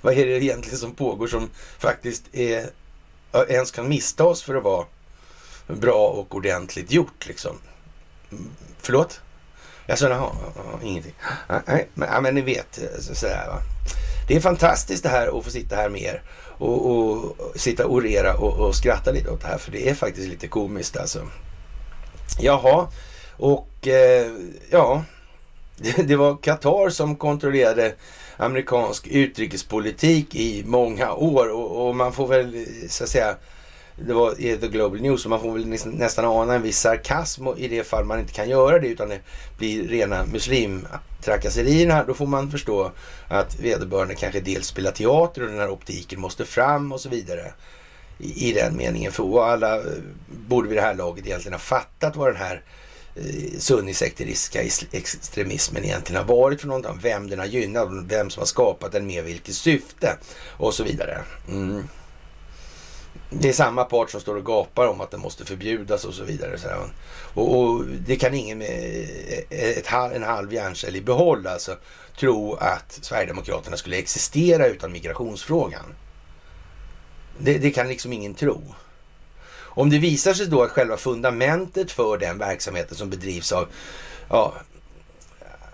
Vad 0.00 0.14
är 0.14 0.26
det 0.26 0.44
egentligen 0.44 0.78
som 0.78 0.94
pågår 0.94 1.26
som 1.26 1.50
faktiskt 1.78 2.22
är, 2.32 2.70
ens 3.48 3.70
kan 3.70 3.88
mista 3.88 4.24
oss 4.24 4.42
för 4.42 4.54
att 4.54 4.62
vara 4.62 4.86
bra 5.66 6.08
och 6.08 6.34
ordentligt 6.34 6.92
gjort 6.92 7.26
liksom? 7.26 7.58
Förlåt? 8.78 9.20
Jag 9.86 9.98
sa, 9.98 10.08
jaha, 10.08 10.32
ingenting. 10.82 11.14
Nej, 11.66 11.88
men, 11.94 12.08
ja, 12.12 12.20
men 12.20 12.34
ni 12.34 12.40
vet, 12.40 12.78
sådär 13.00 13.46
va. 13.48 13.60
Det 14.28 14.36
är 14.36 14.40
fantastiskt 14.40 15.02
det 15.02 15.08
här 15.08 15.38
att 15.38 15.44
få 15.44 15.50
sitta 15.50 15.76
här 15.76 15.88
med 15.88 16.02
er 16.02 16.22
och, 16.58 16.90
och 16.90 17.36
sitta 17.54 17.86
och 17.86 17.92
orera 17.94 18.36
och, 18.36 18.66
och, 18.66 18.74
skratta 18.74 19.10
lite 19.10 19.30
åt 19.30 19.40
det 19.40 19.46
här, 19.46 19.58
för 19.58 19.72
det 19.72 19.88
är 19.88 19.94
faktiskt 19.94 20.28
lite 20.28 20.48
komiskt 20.48 20.96
alltså. 20.96 21.28
Jaha, 22.38 22.88
och 23.36 23.88
eh, 23.88 24.32
ja, 24.70 25.04
det, 25.76 26.02
det 26.08 26.16
var 26.16 26.36
Qatar 26.36 26.88
som 26.88 27.16
kontrollerade 27.16 27.94
amerikansk 28.36 29.06
utrikespolitik 29.06 30.34
i 30.34 30.62
många 30.66 31.12
år 31.12 31.48
och, 31.48 31.88
och 31.88 31.96
man 31.96 32.12
får 32.12 32.26
väl 32.26 32.66
så 32.88 33.04
att 33.04 33.10
säga 33.10 33.36
det 33.96 34.12
var 34.12 34.40
i 34.40 34.56
The 34.56 34.68
Global 34.68 35.00
News 35.00 35.24
och 35.24 35.30
man 35.30 35.40
får 35.40 35.52
väl 35.52 35.66
nästan 35.86 36.24
ana 36.24 36.54
en 36.54 36.62
viss 36.62 36.78
sarkasm 36.78 37.46
i 37.56 37.68
det 37.68 37.84
fall 37.84 38.04
man 38.04 38.20
inte 38.20 38.32
kan 38.32 38.48
göra 38.48 38.78
det 38.78 38.88
utan 38.88 39.08
det 39.08 39.20
blir 39.58 39.88
rena 39.88 40.26
muslimtrakasserierna. 40.26 42.04
Då 42.04 42.14
får 42.14 42.26
man 42.26 42.50
förstå 42.50 42.92
att 43.28 43.60
vederbörande 43.60 44.14
kanske 44.14 44.40
dels 44.40 44.66
spelar 44.66 44.90
teater 44.90 45.42
och 45.42 45.48
den 45.48 45.58
här 45.58 45.70
optiken 45.70 46.20
måste 46.20 46.44
fram 46.44 46.92
och 46.92 47.00
så 47.00 47.08
vidare. 47.08 47.52
I, 48.18 48.48
i 48.50 48.52
den 48.52 48.76
meningen. 48.76 49.12
För 49.12 49.44
alla 49.44 49.76
eh, 49.76 49.82
borde 50.28 50.68
vid 50.68 50.78
det 50.78 50.82
här 50.82 50.94
laget 50.94 51.26
egentligen 51.26 51.54
ha 51.54 51.58
fattat 51.58 52.16
vad 52.16 52.28
den 52.28 52.36
här 52.36 52.62
eh, 53.14 53.58
sunnisekteristiska 53.58 54.62
extremismen 54.92 55.84
egentligen 55.84 56.22
har 56.22 56.36
varit 56.36 56.60
för 56.60 56.68
någonting. 56.68 56.98
Vem 57.02 57.30
den 57.30 57.38
har 57.38 57.46
gynnat, 57.46 57.88
vem 58.08 58.30
som 58.30 58.40
har 58.40 58.46
skapat 58.46 58.92
den 58.92 59.06
med 59.06 59.24
vilket 59.24 59.54
syfte 59.54 60.16
och 60.56 60.74
så 60.74 60.84
vidare. 60.84 61.18
Mm 61.48 61.88
det 63.30 63.48
är 63.48 63.52
samma 63.52 63.84
part 63.84 64.10
som 64.10 64.20
står 64.20 64.36
och 64.36 64.46
gapar 64.46 64.86
om 64.86 65.00
att 65.00 65.10
den 65.10 65.20
måste 65.20 65.44
förbjudas 65.44 66.04
och 66.04 66.14
så 66.14 66.24
vidare. 66.24 66.58
Så 66.58 66.68
och, 67.34 67.58
och, 67.58 67.84
det 67.84 68.16
kan 68.16 68.34
ingen 68.34 68.58
med 68.58 69.06
ett, 69.50 69.92
en 69.92 70.22
halv 70.22 70.52
hjärncell 70.52 70.96
i 70.96 71.00
behåll 71.00 71.46
alltså 71.46 71.76
tro 72.18 72.54
att 72.54 72.98
Sverigedemokraterna 73.02 73.76
skulle 73.76 73.96
existera 73.96 74.66
utan 74.66 74.92
migrationsfrågan. 74.92 75.84
Det, 77.38 77.58
det 77.58 77.70
kan 77.70 77.88
liksom 77.88 78.12
ingen 78.12 78.34
tro. 78.34 78.74
Om 79.56 79.90
det 79.90 79.98
visar 79.98 80.34
sig 80.34 80.46
då 80.46 80.62
att 80.62 80.70
själva 80.70 80.96
fundamentet 80.96 81.90
för 81.90 82.18
den 82.18 82.38
verksamheten 82.38 82.96
som 82.96 83.10
bedrivs 83.10 83.52
av 83.52 83.68
ja, 84.28 84.54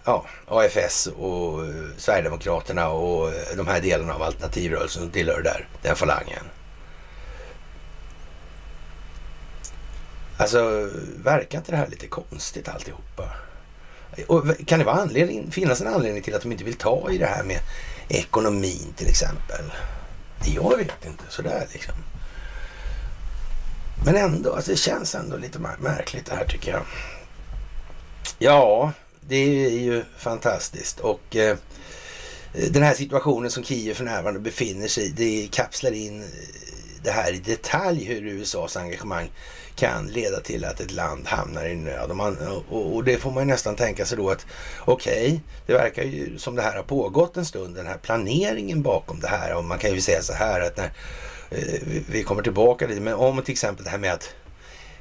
ja, 0.05 0.25
AFS 0.47 1.07
och 1.07 1.67
eh, 1.67 1.75
Sverigedemokraterna 1.97 2.89
och 2.89 3.29
eh, 3.29 3.57
de 3.57 3.67
här 3.69 3.81
delarna 3.81 4.15
av 4.15 4.23
alternativrörelsen 4.23 5.03
som 5.03 5.11
tillhör 5.11 5.43
där, 5.43 5.69
den 5.83 5.97
falangen 5.97 6.45
Alltså, 10.41 10.91
verkar 11.17 11.59
inte 11.59 11.71
det 11.71 11.77
här 11.77 11.89
lite 11.89 12.07
konstigt 12.07 12.69
alltihopa? 12.69 13.31
Och 14.27 14.45
kan 14.67 14.79
det 14.79 14.85
vara 14.85 15.01
anledning, 15.01 15.51
finnas 15.51 15.81
en 15.81 15.87
anledning 15.87 16.23
till 16.23 16.35
att 16.35 16.43
de 16.43 16.53
inte 16.53 16.65
vill 16.65 16.75
ta 16.75 17.11
i 17.11 17.19
det 17.19 17.27
här 17.27 17.45
med 17.45 17.61
ekonomin 18.09 18.95
till 18.97 19.09
exempel? 19.09 19.65
Jag 20.55 20.77
vet 20.77 21.07
inte, 21.07 21.25
sådär 21.29 21.67
liksom. 21.73 21.95
Men 24.05 24.17
ändå, 24.17 24.55
alltså 24.55 24.71
det 24.71 24.77
känns 24.77 25.15
ändå 25.15 25.37
lite 25.37 25.59
märkligt 25.59 26.27
det 26.27 26.35
här 26.35 26.45
tycker 26.45 26.71
jag. 26.71 26.83
Ja, 28.39 28.93
det 29.21 29.67
är 29.67 29.71
ju 29.71 30.05
fantastiskt 30.19 31.01
och 31.01 31.37
eh, 31.37 31.57
den 32.71 32.83
här 32.83 32.95
situationen 32.95 33.51
som 33.51 33.65
Kiev 33.65 33.95
för 33.95 34.05
närvarande 34.05 34.41
befinner 34.41 34.89
sig 34.89 35.05
i, 35.05 35.09
det 35.09 35.49
kapslar 35.53 35.93
in 35.93 36.23
eh, 36.23 36.29
det 37.03 37.11
här 37.11 37.33
i 37.33 37.39
detalj 37.39 38.05
hur 38.05 38.27
USAs 38.27 38.77
engagemang 38.77 39.31
kan 39.81 40.07
leda 40.07 40.41
till 40.41 40.65
att 40.65 40.81
ett 40.81 40.91
land 40.91 41.27
hamnar 41.27 41.67
i 41.67 41.75
nöd. 41.75 42.11
Och, 42.11 42.17
man, 42.17 42.37
och, 42.69 42.95
och 42.95 43.05
det 43.05 43.17
får 43.17 43.31
man 43.31 43.47
nästan 43.47 43.77
tänka 43.77 44.07
sig 44.07 44.19
då 44.19 44.31
att 44.31 44.47
okej, 44.81 45.27
okay, 45.27 45.41
det 45.67 45.73
verkar 45.73 46.03
ju 46.03 46.39
som 46.39 46.57
det 46.57 46.63
här 46.63 46.77
har 46.77 46.83
pågått 46.83 47.37
en 47.37 47.45
stund, 47.45 47.77
den 47.77 47.87
här 47.87 47.99
planeringen 47.99 48.83
bakom 48.83 49.21
det 49.21 49.29
här. 49.29 49.55
Och 49.55 49.65
man 49.65 49.79
kan 49.79 49.95
ju 49.95 50.01
säga 50.01 50.23
så 50.23 50.33
här 50.33 50.61
att 50.61 50.77
när 50.77 50.93
eh, 51.51 52.03
vi 52.09 52.23
kommer 52.23 52.43
tillbaka 52.43 52.87
lite, 52.87 53.01
men 53.01 53.15
om 53.15 53.43
till 53.43 53.53
exempel 53.53 53.85
det 53.85 53.91
här 53.91 53.99
med 53.99 54.13
att 54.13 54.35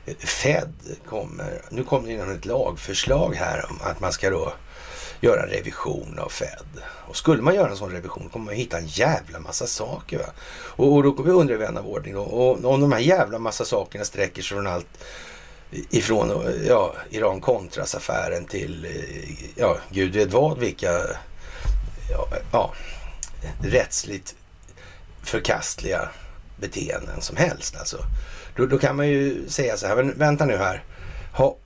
eh, 0.06 0.16
Fed 0.16 0.74
kommer, 1.06 1.62
nu 1.70 1.84
kommer 1.84 2.26
det 2.26 2.34
ett 2.34 2.46
lagförslag 2.46 3.36
här 3.36 3.66
om 3.70 3.80
att 3.82 4.00
man 4.00 4.12
ska 4.12 4.30
då 4.30 4.54
göra 5.22 5.44
en 5.44 5.50
revision 5.50 6.20
av 6.20 6.30
Fed. 6.30 6.66
Och 7.08 7.18
skulle 7.18 7.42
man 7.42 7.56
göra 7.56 7.70
en 7.70 7.78
sån 7.78 7.92
revision 7.92 8.30
kommer 8.30 8.46
man 8.46 8.56
hitta 8.56 8.78
en 8.78 8.88
jävla 8.88 9.40
massa 9.40 9.68
saker. 9.68 10.18
Va? 10.18 10.26
Och, 10.52 10.94
och 10.94 11.04
då 11.04 11.12
kommer 11.12 11.30
vi 11.30 11.36
undra 11.36 11.58
vän 11.58 11.78
av 11.78 11.88
ordning 11.88 12.18
Och, 12.18 12.50
och 12.50 12.74
om 12.74 12.82
de 12.82 12.92
här 12.92 13.00
jävla 13.00 13.40
massa 13.40 13.66
sakerna 13.66 14.06
sträcker 14.06 14.42
sig 14.42 14.56
från 14.56 14.68
allt 14.68 14.88
ifrån 15.72 16.54
ja, 16.68 16.94
Iran-Contras-affären 17.10 18.46
till 18.46 18.86
eh, 18.86 19.46
ja, 19.56 19.78
gud 19.90 20.14
vet 20.14 20.34
vad, 20.34 20.60
vilka 20.60 20.92
ja, 22.12 22.28
ja, 22.52 22.74
rättsligt 23.62 24.36
förkastliga 25.24 26.10
beteenden 26.58 27.22
som 27.22 27.38
helst. 27.38 27.76
Alltså. 27.80 27.98
Då, 28.56 28.66
då 28.66 28.78
kan 28.78 28.96
man 28.96 29.08
ju 29.08 29.50
säga 29.50 29.78
så 29.78 29.88
här, 29.88 29.96
vänta 30.16 30.46
nu 30.46 30.58
här. 30.58 30.84
Ha, 31.34 31.58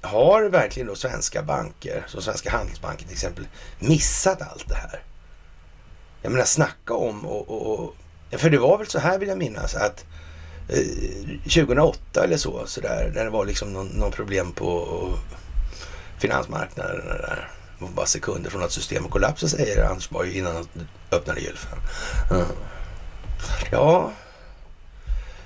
har 0.00 0.42
verkligen 0.42 0.86
då 0.86 0.94
svenska 0.94 1.42
banker, 1.42 2.04
som 2.06 2.22
Svenska 2.22 2.50
Handelsbanken 2.50 3.06
till 3.06 3.14
exempel, 3.14 3.46
missat 3.78 4.42
allt 4.42 4.68
det 4.68 4.74
här? 4.74 5.02
Jag 6.22 6.32
menar 6.32 6.44
snacka 6.44 6.94
om 6.94 7.26
och, 7.26 7.48
och, 7.48 7.78
och 7.78 7.94
för 8.40 8.50
det 8.50 8.58
var 8.58 8.78
väl 8.78 8.86
så 8.86 8.98
här 8.98 9.18
vill 9.18 9.28
jag 9.28 9.38
minnas 9.38 9.74
att 9.74 10.04
eh, 10.68 11.38
2008 11.42 12.24
eller 12.24 12.36
så, 12.36 12.66
så 12.66 12.80
där, 12.80 13.12
när 13.14 13.24
det 13.24 13.30
var 13.30 13.44
liksom 13.44 13.72
någon, 13.72 13.86
någon 13.86 14.12
problem 14.12 14.52
på 14.52 14.88
finansmarknaden 16.18 17.06
där. 17.06 17.48
Det 17.78 17.84
var 17.84 17.92
bara 17.92 18.06
sekunder 18.06 18.50
från 18.50 18.62
att 18.62 18.72
systemet 18.72 19.10
kollapsade 19.10 19.50
säger 19.50 19.84
Anders 19.84 20.10
Borg 20.10 20.38
innan 20.38 20.54
han 20.54 20.66
öppnade 21.10 21.40
gylfen. 21.40 21.78
Mm. 22.30 22.46
Ja, 23.70 24.12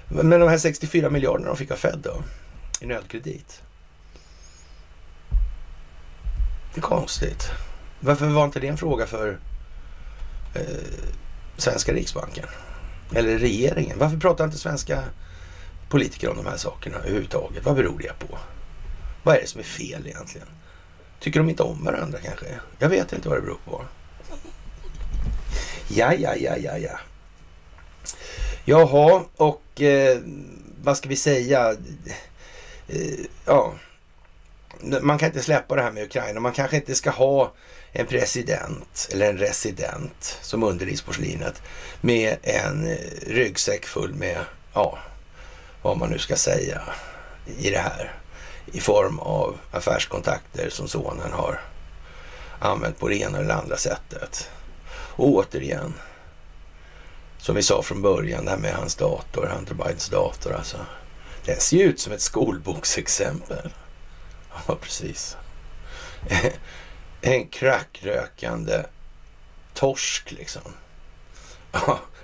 men 0.09 0.31
de 0.31 0.49
här 0.49 0.59
64 0.59 1.11
miljarderna 1.11 1.49
de 1.49 1.57
fick 1.57 1.71
av 1.71 1.77
Fed 1.77 1.99
då 1.99 2.23
i 2.81 2.87
nödkredit. 2.87 3.63
Det 6.77 6.81
är 6.81 6.83
konstigt. 6.83 7.51
Varför 8.01 8.27
var 8.27 8.45
inte 8.45 8.61
det 8.61 8.69
en 8.69 8.77
fråga 8.77 9.07
för 9.07 9.39
eh, 10.55 10.63
svenska 11.57 11.93
riksbanken? 11.93 12.45
Eller 13.15 13.39
regeringen? 13.39 13.99
Varför 13.99 14.17
pratar 14.17 14.45
inte 14.45 14.59
svenska 14.59 15.03
politiker 15.89 16.31
om 16.31 16.37
de 16.37 16.47
här 16.47 16.57
sakerna 16.57 16.97
överhuvudtaget? 16.97 17.65
Vad 17.65 17.77
beror 17.77 17.99
det 17.99 18.27
på? 18.27 18.39
Vad 19.23 19.37
är 19.37 19.41
det 19.41 19.47
som 19.47 19.61
är 19.61 19.65
fel 19.65 20.07
egentligen? 20.07 20.47
Tycker 21.21 21.41
de 21.41 21.49
inte 21.49 21.63
om 21.63 21.85
varandra 21.85 22.19
kanske? 22.25 22.47
Jag 22.79 22.89
vet 22.89 23.13
inte 23.13 23.29
vad 23.29 23.39
det 23.39 23.43
beror 23.43 23.59
på. 23.65 23.85
Ja, 25.89 26.15
ja, 26.15 26.35
ja, 26.37 26.57
ja, 26.57 26.79
ja. 26.79 26.99
Jaha, 28.65 29.25
och 29.37 29.83
eh, 29.83 30.19
vad 30.83 30.97
ska 30.97 31.09
vi 31.09 31.17
säga? 31.17 31.75
Eh, 32.89 33.27
ja, 33.45 33.75
man 34.81 35.19
kan 35.19 35.27
inte 35.27 35.43
släppa 35.43 35.77
det 35.77 35.83
här 35.83 35.93
med 35.93 36.05
Ukraina. 36.05 36.41
Man 36.41 36.53
kanske 36.53 36.77
inte 36.77 36.95
ska 36.95 37.11
ha 37.11 37.53
en 37.93 38.07
president 38.07 39.09
eller 39.13 39.31
en 39.31 39.39
resident 39.39 40.39
som 40.43 40.63
underlivsporslinet 40.63 41.63
med 42.01 42.37
en 42.43 42.87
eh, 42.87 42.97
ryggsäck 43.27 43.87
full 43.87 44.15
med, 44.15 44.39
ja, 44.75 44.99
vad 45.83 45.99
man 45.99 46.11
nu 46.11 46.19
ska 46.19 46.37
säga 46.37 46.83
i 47.59 47.71
det 47.71 47.79
här. 47.79 48.13
I 48.73 48.81
form 48.81 49.19
av 49.19 49.59
affärskontakter 49.71 50.71
som 50.71 50.89
sonen 50.89 51.33
har 51.33 51.61
använt 52.59 52.99
på 52.99 53.09
det 53.09 53.17
ena 53.17 53.39
eller 53.39 53.55
andra 53.55 53.77
sättet. 53.77 54.51
Och 54.89 55.29
återigen, 55.29 55.95
som 57.39 57.55
vi 57.55 57.63
sa 57.63 57.83
från 57.83 58.03
början, 58.03 58.45
det 58.45 58.51
här 58.51 58.59
med 58.59 58.75
hans 58.75 58.95
dator, 58.95 59.47
Hunter 59.47 59.75
Bidens 59.75 60.09
dator 60.09 60.53
alltså. 60.53 60.77
Den 61.45 61.61
ser 61.61 61.77
ju 61.77 61.83
ut 61.83 62.01
som 62.01 62.13
ett 62.13 62.21
skolboksexempel. 62.21 63.71
Ja, 64.67 64.77
precis. 64.81 65.37
en 67.21 67.49
crackrökande 67.49 68.85
torsk 69.75 70.33
liksom. 70.33 70.73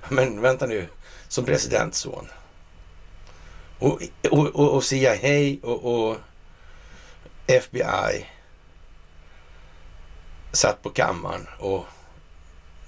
Men 0.09 0.41
vänta 0.41 0.67
nu, 0.67 0.89
som 1.29 1.45
presidentson. 1.45 2.29
Och, 3.79 4.03
och, 4.31 4.47
och, 4.47 4.75
och 4.75 4.85
CIA 4.85 5.57
och, 5.63 6.09
och 6.11 6.17
FBI 7.47 8.27
satt 10.53 10.83
på 10.83 10.91
kammaren 10.91 11.49
och 11.59 11.85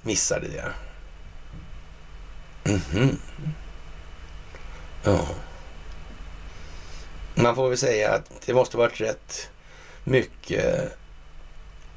missade 0.02 0.48
det. 0.48 0.72
Mm 2.64 2.80
-hmm. 2.80 3.16
Ja. 5.02 5.26
Man 7.34 7.54
får 7.54 7.68
väl 7.68 7.78
säga 7.78 8.12
att 8.12 8.30
det 8.46 8.54
måste 8.54 8.76
varit 8.76 9.00
rätt 9.00 9.50
mycket 10.04 10.96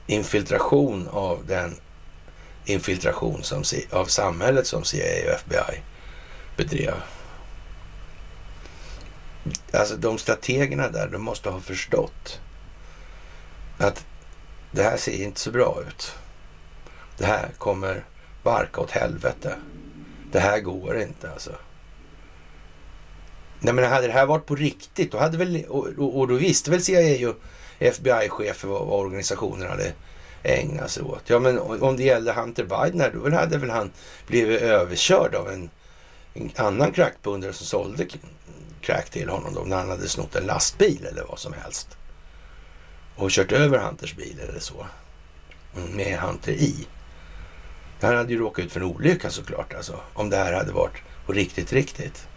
infiltration 0.08 1.08
av 1.08 1.46
den 1.46 1.76
infiltration 2.66 3.44
som, 3.44 3.64
av 3.92 4.06
samhället 4.06 4.68
som 4.68 4.84
CIA 4.84 5.34
och 5.34 5.40
FBI 5.40 5.82
bedrev. 6.58 6.94
Alltså 9.74 9.96
de 9.96 10.18
strategerna 10.18 10.90
där, 10.90 11.08
de 11.08 11.22
måste 11.22 11.50
ha 11.50 11.60
förstått 11.60 12.40
att 13.78 14.06
det 14.72 14.84
här 14.84 14.98
ser 14.98 15.24
inte 15.24 15.40
så 15.40 15.52
bra 15.52 15.84
ut. 15.88 16.16
Det 17.18 17.26
här 17.26 17.50
kommer 17.58 18.06
barka 18.44 18.82
åt 18.82 18.92
helvete. 18.92 19.56
Det 20.32 20.40
här 20.40 20.60
går 20.60 21.02
inte 21.02 21.32
alltså. 21.32 21.56
Nej 23.60 23.74
men 23.74 23.92
hade 23.92 24.08
det 24.08 24.14
här 24.14 24.26
varit 24.26 24.46
på 24.46 24.56
riktigt, 24.56 25.12
då 25.12 25.18
hade 25.18 25.38
väl, 25.38 25.66
och, 25.70 25.88
och, 25.98 26.20
och 26.20 26.28
då 26.28 26.36
visste 26.36 26.72
väl 26.72 26.82
CIA 26.82 27.30
och 27.30 27.36
FBI-chefer 27.80 28.68
vad, 28.68 28.88
vad 28.88 29.00
organisationen 29.00 29.70
hade 29.70 29.94
ägnat 30.44 30.92
sig 30.92 31.04
åt. 31.04 31.24
Ja 31.26 31.40
men 31.40 31.60
om 31.60 31.98
det 31.98 32.04
gällde 32.04 32.34
Hunter 32.34 32.64
Biden 32.64 33.02
här, 33.02 33.12
då 33.12 33.36
hade 33.36 33.58
väl 33.58 33.70
han 33.70 33.92
blivit 34.28 34.62
överkörd 34.62 35.36
av 35.36 35.50
en, 35.50 35.70
en 36.34 36.52
annan 36.56 36.92
crackpundare 36.92 37.54
som 37.54 37.66
sålde 37.66 38.06
crack 38.82 39.10
till 39.10 39.30
honom 39.30 39.54
då, 39.54 39.62
när 39.62 39.78
han 39.78 39.90
hade 39.90 40.10
snott 40.10 40.36
en 40.36 40.46
lastbil 40.46 41.06
eller 41.06 41.24
vad 41.24 41.40
som 41.40 41.54
helst. 41.54 41.98
Och 43.16 43.32
kört 43.32 43.52
över 43.52 43.80
Hunters 43.80 44.16
bil 44.16 44.40
eller 44.50 44.60
så. 44.60 44.86
Mm, 45.76 45.96
med 45.96 46.20
Hunter 46.20 46.52
i. 46.52 46.88
Han 48.02 48.16
hade 48.16 48.34
ju 48.34 48.40
råkat 48.40 48.66
ut 48.66 48.72
för 48.72 48.80
en 48.80 48.86
olycka 48.86 49.30
såklart 49.30 49.74
alltså. 49.74 50.00
Om 50.14 50.30
det 50.30 50.38
här 50.38 50.54
hade 50.54 50.72
varit 50.72 51.02
på 51.26 51.34
riktigt, 51.34 51.74
riktigt. 51.74 52.28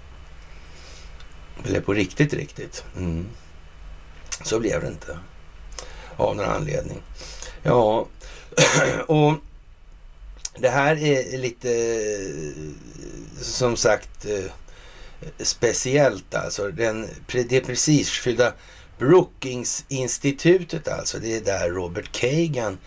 Eller 1.65 1.81
på 1.81 1.95
riktigt, 1.95 2.35
riktigt. 2.35 2.85
Mm. 2.97 3.27
Så 4.43 4.61
blev 4.61 4.81
det 4.81 4.89
inte. 4.89 5.19
Av 6.17 6.37
någon 6.37 6.51
anledning. 6.51 7.03
Ja, 7.63 8.07
och 9.07 9.35
det 10.59 10.69
här 10.69 10.97
är 10.97 11.39
lite 11.39 11.71
som 13.41 13.77
sagt 13.77 14.27
eh, 14.27 14.53
speciellt 15.39 16.35
alltså. 16.35 16.71
Den, 16.71 17.09
det 17.49 17.61
prestigefyllda 17.61 18.53
Brookings-institutet 18.99 20.89
alltså. 20.89 21.19
Det 21.19 21.37
är 21.37 21.41
där 21.41 21.71
Robert 21.71 22.13
Kagan 22.13 22.79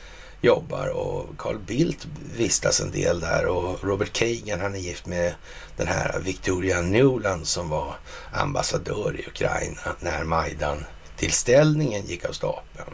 jobbar 0.44 0.88
och 0.88 1.38
Carl 1.38 1.60
Bildt 1.60 2.08
vistas 2.38 2.82
en 2.82 2.92
del 2.92 3.20
där 3.20 3.46
och 3.46 3.84
Robert 3.84 4.14
Kagan 4.14 4.60
han 4.60 4.76
är 4.76 4.80
gift 4.80 5.06
med 5.06 5.34
den 5.78 5.88
här 5.88 6.20
Victoria 6.20 6.82
Nuland 6.82 7.48
som 7.48 7.70
var 7.70 7.96
ambassadör 8.34 9.16
i 9.20 9.28
Ukraina 9.28 9.96
när 10.00 10.24
Majdan 10.24 10.86
tillställningen 11.18 12.06
gick 12.06 12.26
av 12.26 12.32
stapeln. 12.32 12.94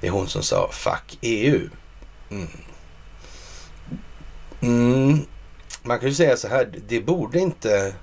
Det 0.00 0.06
är 0.06 0.10
hon 0.10 0.28
som 0.28 0.42
sa 0.42 0.68
fuck 0.72 1.18
EU. 1.20 1.68
Mm. 2.30 2.48
Mm. 4.60 5.26
Man 5.82 5.98
kan 5.98 6.08
ju 6.08 6.14
säga 6.14 6.36
så 6.36 6.48
här, 6.48 6.74
det 6.88 7.00
borde 7.00 7.38
inte 7.38 7.94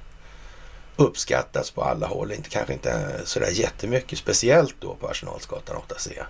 uppskattas 0.96 1.72
på 1.72 1.84
alla 1.84 2.08
håll. 2.08 2.32
Inte, 2.32 2.50
kanske 2.50 2.74
inte 2.74 3.22
sådär 3.24 3.52
jättemycket, 3.52 4.20
speciellt 4.20 4.76
då 4.80 4.96
på 4.96 5.08
Arsenalsgatan 5.08 5.78
8C. 5.88 6.24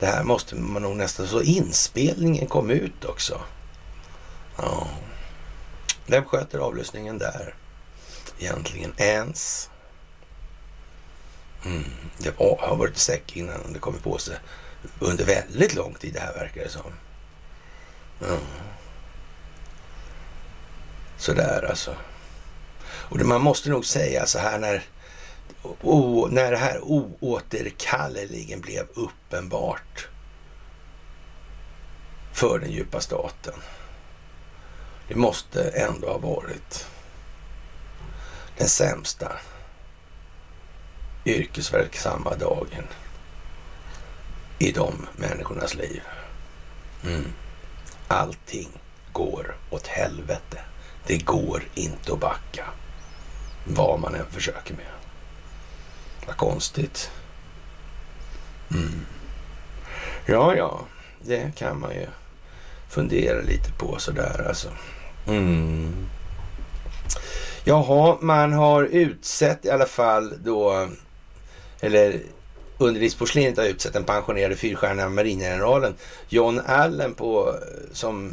Det 0.00 0.06
här 0.06 0.22
måste 0.22 0.54
man 0.54 0.82
nog 0.82 0.96
nästan... 0.96 1.26
Så 1.26 1.42
inspelningen 1.42 2.46
kom 2.46 2.70
ut 2.70 3.04
också. 3.04 3.40
Ja. 4.56 4.88
Vem 6.06 6.24
sköter 6.24 6.58
avlyssningen 6.58 7.18
där? 7.18 7.54
Egentligen 8.38 8.92
ens. 8.96 9.70
Mm. 11.64 11.84
Det 12.18 12.38
var, 12.38 12.58
har 12.60 12.76
varit 12.76 12.96
säck 12.96 13.36
innan 13.36 13.72
det 13.72 13.78
kommit 13.78 14.02
på 14.02 14.18
sig 14.18 14.36
under 14.98 15.24
väldigt 15.24 15.74
lång 15.74 15.94
tid 15.94 16.14
det 16.14 16.20
här 16.20 16.34
verkar 16.34 16.62
det 16.62 16.68
som. 16.68 16.92
Mm. 18.28 18.40
Sådär 21.16 21.66
alltså. 21.70 21.94
Och 22.82 23.18
det, 23.18 23.24
man 23.24 23.40
måste 23.40 23.70
nog 23.70 23.86
säga 23.86 24.26
så 24.26 24.38
här 24.38 24.58
när, 24.58 24.84
o, 25.62 26.28
när 26.30 26.50
det 26.50 26.56
här 26.56 26.80
oåterkalleligen 26.82 28.60
blev 28.60 28.86
uppenbart 28.94 30.08
för 32.32 32.58
den 32.58 32.70
djupa 32.70 33.00
staten. 33.00 33.54
Det 35.08 35.14
måste 35.14 35.70
ändå 35.70 36.08
ha 36.08 36.18
varit 36.18 36.86
den 38.58 38.68
sämsta 38.68 39.32
yrkesverksamma 41.24 42.34
dagen 42.34 42.86
i 44.58 44.72
de 44.72 45.06
människornas 45.16 45.74
liv. 45.74 46.02
Mm. 47.04 47.32
Allting 48.08 48.68
går 49.12 49.56
åt 49.70 49.86
helvete. 49.86 50.60
Det 51.06 51.18
går 51.18 51.62
inte 51.74 52.12
att 52.12 52.20
backa. 52.20 52.64
Vad 53.64 54.00
man 54.00 54.14
än 54.14 54.26
försöker 54.30 54.74
med. 54.74 54.99
Vad 56.26 56.36
konstigt. 56.36 57.10
Mm. 58.70 59.06
Ja, 60.26 60.54
ja, 60.56 60.80
det 61.20 61.56
kan 61.56 61.80
man 61.80 61.94
ju 61.94 62.06
fundera 62.88 63.40
lite 63.40 63.72
på 63.72 63.98
sådär 63.98 64.44
alltså. 64.48 64.68
Mm. 65.26 66.06
Jaha, 67.64 68.18
man 68.20 68.52
har 68.52 68.82
utsett 68.82 69.64
i 69.64 69.70
alla 69.70 69.86
fall 69.86 70.34
då, 70.44 70.88
eller 71.80 72.20
Underlivsporslinet 72.80 73.56
har 73.56 73.64
utsett 73.64 73.92
den 73.92 74.04
pensionerade 74.04 74.56
fyrstjärniga 74.56 75.08
maringeneralen 75.08 75.94
John 76.28 76.60
Allen 76.66 77.14
på, 77.14 77.48
eh, 77.48 77.54
som 77.92 78.32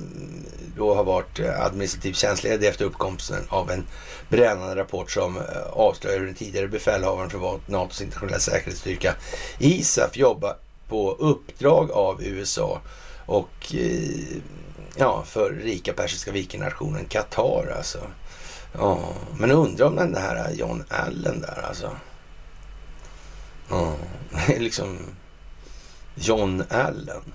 då 0.78 0.96
har 0.96 1.04
varit 1.04 1.40
eh, 1.40 1.62
administrativ 1.62 2.14
tjänstledig 2.14 2.68
efter 2.68 2.86
uppkomsten 2.86 3.44
av 3.50 3.72
en 3.72 3.86
brännande 4.30 4.76
rapport 4.76 5.12
som 5.12 5.38
eh, 5.38 5.44
avslöjar 5.72 6.20
hur 6.20 6.26
den 6.26 6.36
tidigare 6.36 6.68
befälhavaren 6.68 7.30
för 7.30 7.60
NATOs 7.66 8.02
internationella 8.02 8.40
säkerhetsstyrka 8.40 9.16
ISAF 9.60 10.18
jobbar 10.18 10.56
på 10.90 11.12
uppdrag 11.12 11.92
av 11.92 12.24
USA 12.24 12.82
och 13.26 13.74
ja, 14.96 15.24
för 15.28 15.52
rika 15.52 15.94
Persiska 15.94 16.32
vikennationen 16.32 17.06
Qatar 17.06 17.74
alltså. 17.78 18.00
Ja, 18.74 19.00
men 19.40 19.52
undrar 19.52 19.86
om 19.86 19.96
den 19.96 20.16
här 20.16 20.52
John 20.54 20.84
Allen 20.90 21.42
där 21.42 21.66
alltså. 21.68 21.92
Ja, 23.70 23.96
liksom 24.48 24.98
John 26.16 26.64
Allen. 26.70 27.34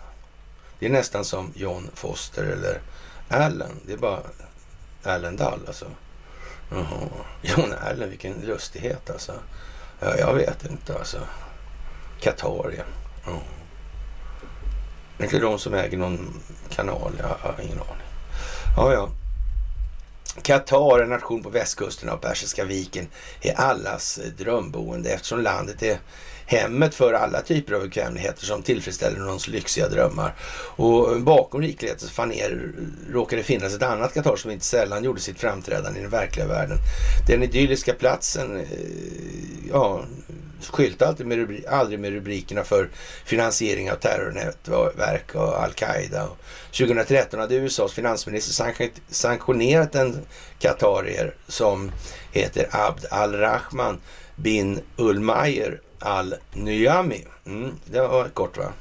Det 0.78 0.86
är 0.86 0.90
nästan 0.90 1.24
som 1.24 1.52
John 1.54 1.90
Foster 1.94 2.42
eller 2.44 2.80
Allen. 3.28 3.80
Det 3.86 3.92
är 3.92 3.96
bara 3.96 4.20
Allen 5.02 5.36
Dall 5.36 5.60
alltså. 5.66 5.86
Jaha. 6.70 7.08
John 7.42 7.74
Allen, 7.80 8.10
vilken 8.10 8.32
lustighet 8.32 9.10
alltså. 9.10 9.32
Ja, 10.00 10.16
jag 10.16 10.34
vet 10.34 10.64
inte 10.64 10.98
alltså. 10.98 11.18
Qatar, 12.20 12.74
ja. 12.76 12.84
Det 15.16 15.24
är 15.24 15.24
inte 15.24 15.38
de 15.38 15.58
som 15.58 15.74
äger 15.74 15.98
någon 15.98 16.40
kanal? 16.70 17.12
Jag 17.18 17.26
har 17.26 17.54
ingen 17.62 17.78
aning. 17.78 18.06
Ja, 18.76 18.92
ja. 18.92 19.08
Qatar, 20.42 21.00
en 21.00 21.08
nation 21.08 21.42
på 21.42 21.50
västkusten 21.50 22.08
av 22.08 22.16
Persiska 22.16 22.64
viken, 22.64 23.08
är 23.40 23.54
allas 23.54 24.18
eh, 24.18 24.30
drömboende 24.30 25.10
eftersom 25.10 25.40
landet 25.40 25.82
är 25.82 25.98
hemmet 26.46 26.94
för 26.94 27.12
alla 27.12 27.40
typer 27.40 27.74
av 27.74 27.82
bekvämligheter 27.82 28.44
som 28.44 28.62
tillfredsställer 28.62 29.18
någons 29.18 29.48
lyxiga 29.48 29.88
drömmar. 29.88 30.34
Och 30.76 31.20
bakom 31.20 31.60
riklighetens 31.60 32.10
faner 32.10 32.72
råkade 33.10 33.42
det 33.42 33.46
finnas 33.46 33.74
ett 33.74 33.82
annat 33.82 34.14
Qatar 34.14 34.36
som 34.36 34.50
inte 34.50 34.64
sällan 34.64 35.04
gjorde 35.04 35.20
sitt 35.20 35.38
framträdande 35.40 35.98
i 35.98 36.02
den 36.02 36.10
verkliga 36.10 36.46
världen. 36.46 36.78
Den 37.28 37.42
idylliska 37.42 37.94
platsen, 37.94 38.56
eh, 38.56 38.66
ja, 39.70 40.04
skyltade 40.70 41.08
alltid 41.08 41.26
med 41.26 41.38
rubri- 41.38 41.68
aldrig 41.68 42.00
med 42.00 42.12
rubrikerna 42.12 42.64
för 42.64 42.88
finansiering 43.24 43.90
av 43.90 43.96
terrornätverk 43.96 45.34
och 45.34 45.62
al-Qaida. 45.62 46.28
2013 46.70 47.40
hade 47.40 47.54
USAs 47.54 47.92
finansminister 47.92 48.72
sanktionerat 49.08 49.94
en 49.94 50.18
qatarier 50.58 51.34
som 51.48 51.92
heter 52.32 52.68
Abd 52.70 53.06
al-Rahman 53.10 54.00
bin 54.36 54.80
Ulmayer 54.96 55.80
al-Nyami. 56.02 57.24
Mm, 57.46 57.74
det 57.84 58.00
var 58.00 58.28
kort 58.28 58.58
va? 58.58 58.72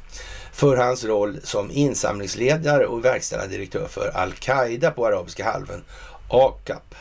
För 0.51 0.77
hans 0.77 1.03
roll 1.03 1.39
som 1.43 1.71
insamlingsledare 1.71 2.85
och 2.85 3.05
verkställande 3.05 3.57
direktör 3.57 3.87
för 3.87 4.07
al-Qaida 4.07 4.91
på 4.91 5.05
arabiska 5.07 5.51
halvön 5.51 5.83
AKAP. 6.29 6.95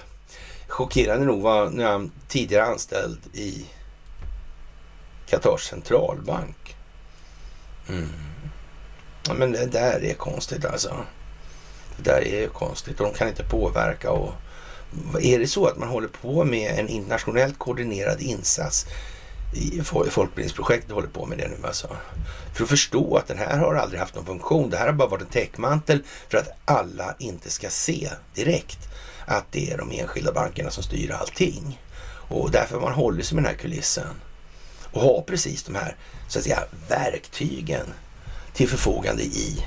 Chockerande 0.69 1.27
nog 1.27 1.43
var 1.43 1.71
Nyam 1.71 1.91
han 1.91 2.13
tidigare 2.29 2.65
anställd 2.65 3.19
i 3.33 3.67
Qatars 5.27 5.63
centralbank. 5.63 6.77
Mm. 7.89 8.09
Ja, 9.29 9.35
men 9.35 9.53
det 9.53 9.67
där 9.67 10.05
är 10.05 10.15
konstigt 10.15 10.65
alltså. 10.65 10.97
Det 11.97 12.11
där 12.11 12.25
är 12.25 12.49
konstigt 12.49 13.01
och 13.01 13.07
de 13.07 13.15
kan 13.15 13.29
inte 13.29 13.45
påverka. 13.45 14.11
Och 14.11 14.33
är 15.21 15.39
det 15.39 15.47
så 15.47 15.67
att 15.67 15.79
man 15.79 15.89
håller 15.89 16.09
på 16.09 16.45
med 16.45 16.79
en 16.79 16.89
internationellt 16.89 17.59
koordinerad 17.59 18.21
insats 18.21 18.87
folkbildningsprojektet 19.85 20.91
håller 20.91 21.09
på 21.09 21.27
med 21.27 21.39
det 21.39 21.49
nu 21.49 21.67
alltså. 21.67 21.97
För 22.55 22.65
att 22.65 22.71
förstå 22.71 23.17
att 23.17 23.27
den 23.27 23.39
här 23.39 23.59
har 23.59 23.75
aldrig 23.75 24.01
haft 24.01 24.15
någon 24.15 24.27
funktion. 24.27 24.71
Det 24.71 24.77
här 24.77 24.87
har 24.87 24.93
bara 24.93 25.09
varit 25.09 25.23
en 25.23 25.29
täckmantel 25.29 26.03
för 26.29 26.39
att 26.39 26.49
alla 26.65 27.15
inte 27.19 27.51
ska 27.51 27.71
se 27.71 28.11
direkt 28.35 28.89
att 29.27 29.45
det 29.51 29.71
är 29.71 29.79
de 29.79 29.91
enskilda 29.91 30.33
bankerna 30.33 30.71
som 30.71 30.83
styr 30.83 31.11
allting. 31.11 31.81
Och 32.29 32.51
därför 32.51 32.75
har 32.75 32.83
man 32.83 32.93
hållit 32.93 33.27
sig 33.27 33.35
med 33.35 33.45
den 33.45 33.51
här 33.51 33.59
kulissen 33.59 34.21
och 34.93 35.03
har 35.03 35.23
precis 35.23 35.63
de 35.63 35.75
här 35.75 35.97
så 36.29 36.39
att 36.39 36.45
säga, 36.45 36.65
verktygen 36.89 37.87
till 38.55 38.69
förfogande 38.69 39.23
i 39.23 39.65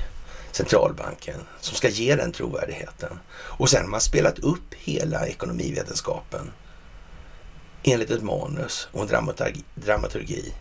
centralbanken 0.52 1.40
som 1.60 1.76
ska 1.76 1.88
ge 1.88 2.16
den 2.16 2.32
trovärdigheten. 2.32 3.18
Och 3.34 3.70
sen 3.70 3.82
har 3.82 3.88
man 3.88 4.00
spelat 4.00 4.38
upp 4.38 4.74
hela 4.74 5.26
ekonomivetenskapen 5.26 6.50
enligt 7.84 8.10
ett 8.10 8.22
manus 8.22 8.88
och 8.92 9.02
en 9.02 9.06
dramaturgi, 9.06 9.64
dramaturgi 9.74 10.54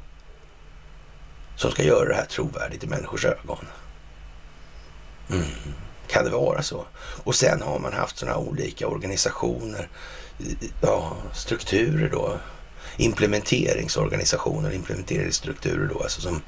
som 1.55 1.71
ska 1.71 1.83
göra 1.83 2.09
det 2.09 2.15
här 2.15 2.25
trovärdigt 2.25 2.83
i 2.83 2.87
människors 2.87 3.25
ögon. 3.25 3.67
Mm. 5.29 5.45
Kan 6.07 6.25
det 6.25 6.31
vara 6.31 6.61
så? 6.61 6.85
Och 7.23 7.35
sen 7.35 7.61
har 7.61 7.79
man 7.79 7.93
haft 7.93 8.17
sådana 8.17 8.37
olika 8.37 8.87
organisationer, 8.87 9.89
ja, 10.81 11.15
strukturer 11.33 12.09
då, 12.09 12.39
implementeringsorganisationer, 12.97 14.71
implementeringsstrukturer 14.71 15.87
då, 15.87 16.03
alltså 16.03 16.21
som 16.21 16.41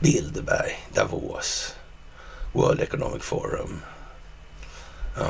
Bilderberg, 0.00 0.88
Davos, 0.94 1.74
World 2.52 2.80
Economic 2.80 3.22
Forum. 3.22 3.80
Ja. 5.16 5.26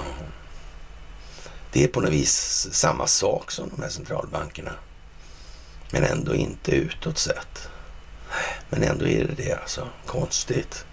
Det 1.72 1.84
är 1.84 1.88
på 1.88 2.00
något 2.00 2.10
vis 2.10 2.68
samma 2.72 3.06
sak 3.06 3.50
som 3.50 3.68
de 3.68 3.82
här 3.82 3.88
centralbankerna. 3.88 4.72
Men 5.90 6.04
ändå 6.04 6.34
inte 6.34 6.70
utåt 6.70 7.18
sett. 7.18 7.68
Men 8.70 8.82
ändå 8.82 9.06
är 9.06 9.24
det 9.24 9.34
det 9.34 9.52
alltså. 9.52 9.88
Konstigt 10.06 10.84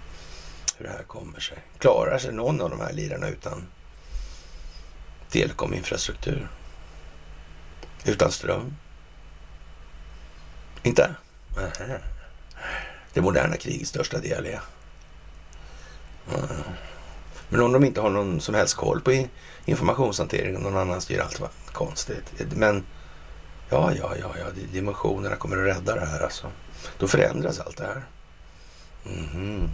hur 0.77 0.85
det 0.85 0.91
här 0.91 1.03
kommer 1.03 1.39
sig. 1.39 1.57
Klarar 1.77 2.17
sig 2.17 2.33
någon 2.33 2.61
av 2.61 2.69
de 2.69 2.79
här 2.79 2.93
lirarna 2.93 3.27
utan 3.27 3.67
telekominfrastruktur? 5.29 6.49
Utan 8.05 8.31
ström? 8.31 8.75
Inte? 10.83 11.15
Det 13.13 13.21
moderna 13.21 13.57
krigets 13.57 13.89
största 13.89 14.17
del 14.17 14.45
är. 14.45 14.61
Men 17.49 17.61
om 17.61 17.71
de 17.71 17.83
inte 17.85 18.01
har 18.01 18.09
någon 18.09 18.41
som 18.41 18.55
helst 18.55 18.75
koll 18.75 19.01
på 19.01 19.11
informationshantering 19.69 20.55
och 20.55 20.61
någon 20.61 20.77
annan 20.77 21.01
styr 21.01 21.19
allt, 21.19 21.39
vad 21.39 21.49
konstigt. 21.71 22.33
Men 22.55 22.85
ja, 23.69 23.91
ja, 23.93 24.13
ja, 24.21 24.31
ja, 24.39 24.45
dimensionerna 24.73 25.35
kommer 25.35 25.57
att 25.57 25.77
rädda 25.77 25.95
det 25.95 26.05
här 26.05 26.19
alltså. 26.19 26.47
Då 26.97 27.07
förändras 27.07 27.59
allt 27.59 27.77
det 27.77 27.83
här. 27.83 28.03
Mm. 29.05 29.69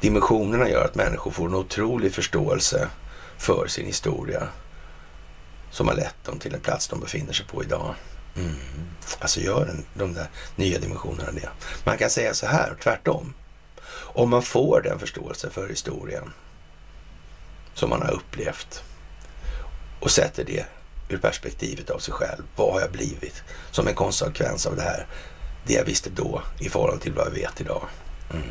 Dimensionerna 0.00 0.68
gör 0.68 0.84
att 0.84 0.94
människor 0.94 1.30
får 1.30 1.46
en 1.46 1.54
otrolig 1.54 2.14
förståelse 2.14 2.88
för 3.38 3.66
sin 3.66 3.86
historia 3.86 4.48
som 5.70 5.88
har 5.88 5.94
lett 5.94 6.24
dem 6.24 6.38
till 6.38 6.52
den 6.52 6.60
plats 6.60 6.88
de 6.88 7.00
befinner 7.00 7.32
sig 7.32 7.46
på 7.46 7.64
idag. 7.64 7.94
Mm. 8.36 8.54
Alltså 9.18 9.40
gör 9.40 9.66
den, 9.66 9.84
de 9.94 10.14
där 10.14 10.26
nya 10.56 10.78
dimensionerna 10.78 11.32
det. 11.32 11.48
Man 11.84 11.98
kan 11.98 12.10
säga 12.10 12.34
så 12.34 12.46
här, 12.46 12.76
tvärtom. 12.82 13.34
Om 13.90 14.30
man 14.30 14.42
får 14.42 14.80
den 14.80 14.98
förståelse 14.98 15.50
för 15.50 15.68
historien 15.68 16.32
som 17.76 17.90
man 17.90 18.02
har 18.02 18.10
upplevt 18.10 18.82
och 20.00 20.10
sätter 20.10 20.44
det 20.44 20.66
ur 21.08 21.18
perspektivet 21.18 21.90
av 21.90 21.98
sig 21.98 22.14
själv. 22.14 22.42
Vad 22.56 22.72
har 22.72 22.80
jag 22.80 22.92
blivit 22.92 23.42
som 23.70 23.88
en 23.88 23.94
konsekvens 23.94 24.66
av 24.66 24.76
det 24.76 24.82
här? 24.82 25.06
Det 25.66 25.72
jag 25.72 25.84
visste 25.84 26.10
då 26.10 26.42
i 26.58 26.68
förhållande 26.68 27.02
till 27.02 27.12
vad 27.12 27.26
jag 27.26 27.30
vet 27.30 27.60
idag. 27.60 27.88
Mm. 28.30 28.46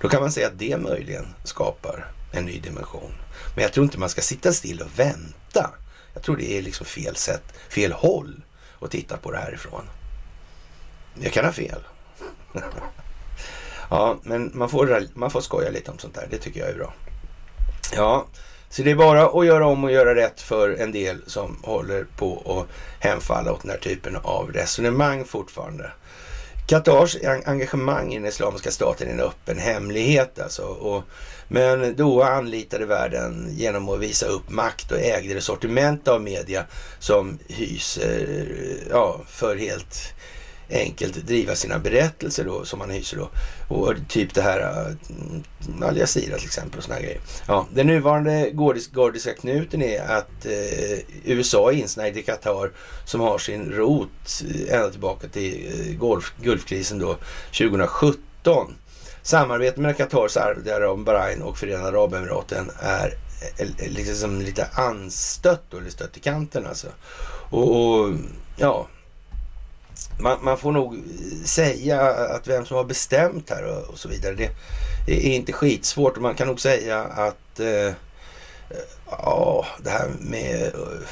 Då 0.00 0.08
kan 0.08 0.20
man 0.20 0.32
säga 0.32 0.46
att 0.46 0.58
det 0.58 0.76
möjligen 0.76 1.26
skapar 1.44 2.12
en 2.32 2.44
ny 2.44 2.60
dimension. 2.60 3.14
Men 3.54 3.62
jag 3.62 3.72
tror 3.72 3.84
inte 3.84 3.98
man 3.98 4.08
ska 4.08 4.20
sitta 4.20 4.52
still 4.52 4.80
och 4.80 4.98
vänta. 4.98 5.70
Jag 6.14 6.22
tror 6.22 6.36
det 6.36 6.58
är 6.58 6.62
liksom 6.62 6.86
fel 6.86 7.16
sätt, 7.16 7.44
fel 7.68 7.92
håll 7.92 8.42
att 8.80 8.90
titta 8.90 9.16
på 9.16 9.30
det 9.30 9.38
här 9.38 9.54
ifrån. 9.54 9.84
Jag 11.14 11.32
kan 11.32 11.44
ha 11.44 11.52
fel. 11.52 11.80
ja, 13.90 14.18
men 14.22 14.50
man 14.54 14.68
får, 14.68 15.08
man 15.14 15.30
får 15.30 15.40
skoja 15.40 15.70
lite 15.70 15.90
om 15.90 15.98
sånt 15.98 16.14
där. 16.14 16.28
Det 16.30 16.38
tycker 16.38 16.60
jag 16.60 16.68
är 16.68 16.74
bra. 16.74 16.94
Ja, 17.92 18.26
så 18.70 18.82
det 18.82 18.90
är 18.90 18.94
bara 18.94 19.26
att 19.26 19.46
göra 19.46 19.66
om 19.66 19.84
och 19.84 19.92
göra 19.92 20.14
rätt 20.14 20.40
för 20.40 20.70
en 20.70 20.92
del 20.92 21.22
som 21.26 21.58
håller 21.62 22.06
på 22.16 22.42
att 22.46 23.04
hemfalla 23.04 23.52
åt 23.52 23.62
den 23.62 23.70
här 23.70 23.78
typen 23.78 24.16
av 24.16 24.52
resonemang 24.52 25.24
fortfarande. 25.24 25.90
Qatars 26.66 27.16
engagemang 27.44 28.12
i 28.12 28.18
den 28.18 28.26
Islamiska 28.26 28.70
staten 28.70 29.08
är 29.08 29.12
en 29.12 29.20
öppen 29.20 29.58
hemlighet 29.58 30.38
alltså. 30.38 30.62
Och, 30.62 31.02
men 31.48 31.96
då 31.96 32.22
anlitade 32.22 32.86
världen 32.86 33.46
genom 33.50 33.88
att 33.88 34.00
visa 34.00 34.26
upp 34.26 34.50
makt 34.50 34.92
och 34.92 34.98
ägde 34.98 35.34
det 35.34 35.40
sortiment 35.40 36.08
av 36.08 36.22
media 36.22 36.64
som 36.98 37.38
hyser, 37.48 38.46
ja, 38.90 39.20
för 39.28 39.56
helt 39.56 40.14
enkelt 40.70 41.26
driva 41.26 41.54
sina 41.54 41.78
berättelser 41.78 42.44
då, 42.44 42.64
som 42.64 42.78
man 42.78 42.90
hyser 42.90 43.16
då. 43.16 43.28
Och 43.68 43.94
typ 44.08 44.34
det 44.34 44.42
här 44.42 44.60
eh, 44.60 45.86
Al 45.88 45.96
Jazeera 45.96 46.36
till 46.36 46.46
exempel 46.46 46.78
och 46.78 46.84
såna 46.84 47.00
grejer. 47.00 47.20
Ja, 47.48 47.66
den 47.74 47.86
nuvarande 47.86 48.50
gordiska 48.92 49.32
knuten 49.34 49.82
är 49.82 50.00
att 50.00 50.46
eh, 50.46 50.98
USA 51.24 51.72
är 51.72 51.76
insnärjd 51.76 52.16
i 52.16 52.22
Qatar 52.22 52.70
som 53.04 53.20
har 53.20 53.38
sin 53.38 53.72
rot 53.72 54.42
eh, 54.44 54.74
ända 54.74 54.90
tillbaka 54.90 55.28
till 55.28 55.72
eh, 55.90 55.96
golf, 55.96 56.34
Gulfkrisen 56.42 56.98
då 56.98 57.16
2017. 57.58 58.74
Samarbetet 59.22 59.76
mellan 59.76 59.94
Qatar, 59.94 60.28
Saudiarabien, 60.28 61.04
Bahrain 61.04 61.42
och 61.42 61.58
Förenade 61.58 61.88
Arabemiraten 61.88 62.70
är 62.80 63.14
eh, 63.58 63.92
liksom 63.92 64.40
lite 64.40 64.68
anstött 64.72 65.74
eller 65.74 65.90
stött 65.90 66.16
i 66.16 66.20
kanten 66.20 66.66
alltså. 66.66 66.86
Och, 67.50 67.76
och 67.76 68.14
ja, 68.56 68.86
man, 70.18 70.38
man, 70.42 70.58
får 70.58 70.72
nog 70.72 71.02
säga 71.44 72.00
att 72.10 72.48
vem 72.48 72.66
som 72.66 72.76
har 72.76 72.84
bestämt 72.84 73.50
här 73.50 73.64
och, 73.64 73.88
och 73.88 73.98
så 73.98 74.08
vidare, 74.08 74.34
det, 74.34 74.50
det, 75.06 75.26
är 75.26 75.34
inte 75.34 75.52
skitsvårt. 75.52 76.20
Man 76.20 76.34
kan 76.34 76.46
nog 76.46 76.60
säga 76.60 77.02
att 77.02 77.60
eh, 77.60 77.86
eh 77.86 77.94
ja, 79.10 79.66
det 79.82 79.90
här 79.90 80.08
med 80.20 80.62
eh, 80.62 81.08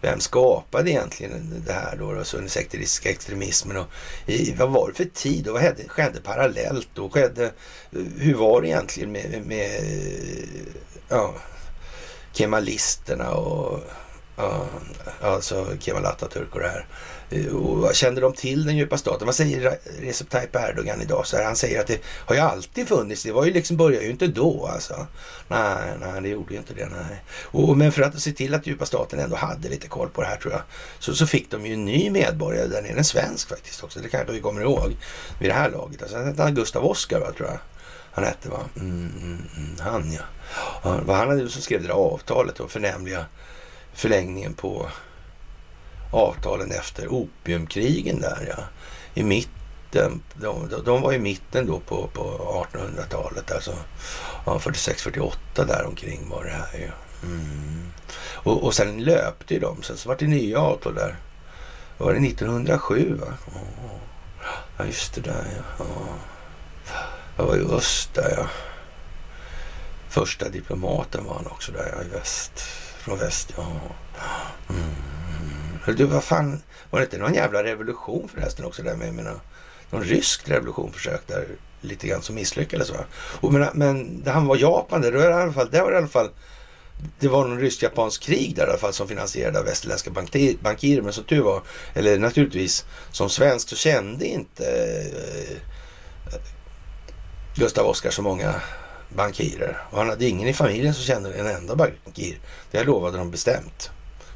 vem 0.00 0.20
skapade 0.20 0.90
egentligen 0.90 1.62
det 1.66 1.72
här 1.72 1.96
då, 1.96 2.18
alltså 2.18 2.36
den 2.36 2.48
sekteristiska 2.48 3.10
extremismen 3.10 3.76
och 3.76 3.86
i, 4.26 4.54
vad 4.58 4.70
var 4.70 4.88
det 4.88 4.94
för 4.94 5.04
tid 5.04 5.48
och 5.48 5.54
vad 5.54 5.62
skedde, 5.62 5.88
skedde 5.88 6.20
parallellt 6.20 6.98
och 6.98 7.14
skedde, 7.14 7.52
hur 8.16 8.34
var 8.34 8.62
det 8.62 8.68
egentligen 8.68 9.12
med, 9.12 9.42
med 9.46 9.82
ja, 11.08 11.34
kemalisterna 12.32 13.30
och 13.30 13.80
ja, 14.36 14.66
alltså 15.20 15.66
Kemal 15.80 16.04
Atatürk 16.04 16.52
och 16.52 16.60
det 16.60 16.68
här. 16.68 16.86
Eh, 17.30 17.54
och 17.54 17.94
kände 17.94 18.20
de 18.20 18.32
till 18.32 18.66
den 18.66 18.76
djupa 18.76 18.98
staten? 18.98 19.26
Vad 19.26 19.34
säger 19.34 19.78
Recep 20.00 20.30
Tayyip 20.30 20.56
Erdogan 20.56 21.02
idag? 21.02 21.26
Så 21.26 21.36
här, 21.36 21.44
han 21.44 21.56
säger 21.56 21.80
att 21.80 21.86
det 21.86 22.00
har 22.04 22.34
ju 22.34 22.40
alltid 22.40 22.88
funnits. 22.88 23.22
Det 23.22 23.32
var 23.32 23.44
ju 23.44 23.52
liksom, 23.52 23.76
började 23.76 24.04
ju 24.04 24.10
inte 24.10 24.26
då 24.26 24.66
alltså. 24.66 25.06
Nej, 25.48 25.92
nej, 26.00 26.22
det 26.22 26.28
gjorde 26.28 26.52
ju 26.52 26.58
inte 26.58 26.74
det. 26.74 26.86
Nej. 26.86 27.22
Och, 27.42 27.76
men 27.76 27.92
för 27.92 28.02
att 28.02 28.20
se 28.20 28.32
till 28.32 28.54
att 28.54 28.66
djupa 28.66 28.86
staten 28.86 29.18
ändå 29.18 29.36
hade 29.36 29.68
lite 29.68 29.88
koll 29.88 30.08
på 30.08 30.20
det 30.20 30.26
här 30.26 30.36
tror 30.36 30.52
jag. 30.52 30.62
Så, 30.98 31.14
så 31.14 31.26
fick 31.26 31.50
de 31.50 31.66
ju 31.66 31.74
en 31.74 31.84
ny 31.84 32.10
medborgare 32.10 32.66
där 32.66 32.82
nere, 32.82 32.98
en 32.98 33.04
svensk 33.04 33.48
faktiskt 33.48 33.84
också. 33.84 34.00
Det 34.00 34.08
kanske 34.08 34.32
vi 34.32 34.40
kommer 34.40 34.60
ihåg 34.60 34.96
vid 35.40 35.50
det 35.50 35.54
här 35.54 35.70
laget. 35.70 36.02
Alltså, 36.02 36.16
han 36.16 36.26
hette 36.26 36.50
Gustav 36.50 36.84
Oskar 36.84 37.20
va, 37.20 37.32
tror 37.32 37.48
jag. 37.48 37.58
Han 38.12 38.24
hette 38.24 38.48
va? 38.48 38.60
Mm, 38.76 39.12
mm, 39.22 39.42
mm 39.56 39.76
han 39.80 40.12
ja. 40.12 40.22
Han, 40.82 41.08
han 41.08 41.28
hade 41.28 41.48
som 41.48 41.62
skrev 41.62 41.82
det 41.82 41.88
där 41.88 41.94
avtalet 41.94 42.60
och 42.60 42.70
förnämliga 42.70 43.26
förlängningen 43.94 44.54
på 44.54 44.86
avtalen 46.10 46.70
efter 46.70 47.08
opiumkrigen 47.08 48.20
där 48.20 48.54
ja. 48.56 48.64
I 49.14 49.24
mitten, 49.24 50.22
de, 50.34 50.70
de 50.84 51.02
var 51.02 51.12
i 51.12 51.18
mitten 51.18 51.66
då 51.66 51.80
på, 51.80 52.08
på 52.12 52.66
1800-talet 52.72 53.52
alltså. 53.52 53.74
Ja, 54.46 54.58
46-48 54.58 55.32
där 55.54 55.84
omkring 55.86 56.28
var 56.28 56.44
det 56.44 56.50
här 56.50 56.78
ju. 56.78 56.90
Mm. 57.22 57.92
Och, 58.32 58.64
och 58.64 58.74
sen 58.74 59.04
löpte 59.04 59.54
ju 59.54 59.60
de, 59.60 59.82
sen 59.82 59.96
så 59.96 60.08
var 60.08 60.16
det 60.16 60.26
nya 60.26 60.60
avtal 60.60 60.94
där. 60.94 61.16
Var 61.98 62.12
det 62.12 62.26
1907 62.26 63.14
va? 63.20 63.26
Ja 64.78 64.84
just 64.84 65.14
det 65.14 65.20
där 65.20 65.44
ja. 65.56 65.84
ja. 65.84 65.84
Det 67.36 67.42
var 67.42 67.56
ju 67.56 67.74
öst 67.74 68.14
där 68.14 68.34
ja. 68.36 68.46
Första 70.08 70.48
diplomaten 70.48 71.24
var 71.24 71.34
han 71.34 71.46
också 71.46 71.72
där 71.72 71.94
ja, 71.96 72.04
i 72.04 72.08
väst. 72.08 72.60
Från 72.98 73.18
väst, 73.18 73.52
ja. 73.56 73.66
Mm. 74.70 75.15
Du, 75.92 76.04
vad 76.04 76.24
fan, 76.24 76.62
var 76.90 77.00
det 77.00 77.04
inte 77.04 77.18
någon 77.18 77.34
jävla 77.34 77.64
revolution 77.64 78.28
förresten 78.34 78.64
också 78.64 78.82
där 78.82 78.96
med, 78.96 79.14
menar, 79.14 79.40
någon 79.90 80.02
rysk 80.02 80.48
revolution 80.48 80.92
försök 80.92 81.22
lite 81.80 82.06
grann 82.06 82.22
som 82.22 82.34
misslyckades 82.34 82.90
va? 82.90 83.04
Och 83.40 83.52
men, 83.52 83.68
men 83.74 84.22
det 84.24 84.30
han 84.30 84.46
var 84.46 84.56
Japan, 84.56 85.00
det 85.00 85.10
var 85.10 85.30
i 85.30 85.32
alla 85.32 85.52
fall, 85.52 85.70
det 85.70 85.82
var 85.82 85.92
i 85.92 85.96
alla 85.96 86.08
fall 86.08 86.30
det 87.18 87.28
var 87.28 87.48
någon 87.48 87.60
rysk-japansk 87.60 88.22
krig 88.22 88.56
där 88.56 88.66
i 88.66 88.70
alla 88.70 88.78
fall 88.78 88.92
som 88.92 89.08
finansierade 89.08 89.58
av 89.58 89.64
västerländska 89.64 90.10
bankirer. 90.60 91.02
Men 91.02 91.12
som 91.12 91.24
tur 91.24 91.42
var, 91.42 91.62
eller 91.94 92.18
naturligtvis 92.18 92.84
som 93.12 93.30
svensk 93.30 93.68
så 93.68 93.76
kände 93.76 94.26
inte 94.26 94.66
eh, 96.32 96.38
Gustav 97.54 97.86
Oskar 97.86 98.10
så 98.10 98.22
många 98.22 98.54
bankirer. 99.08 99.82
Och 99.90 99.98
han 99.98 100.08
hade 100.08 100.28
ingen 100.28 100.48
i 100.48 100.54
familjen 100.54 100.94
som 100.94 101.04
kände 101.04 101.34
en 101.34 101.46
enda 101.46 101.76
bankir. 101.76 102.38
Det 102.70 102.84
lovade 102.84 103.18
de 103.18 103.30
bestämt 103.30 103.90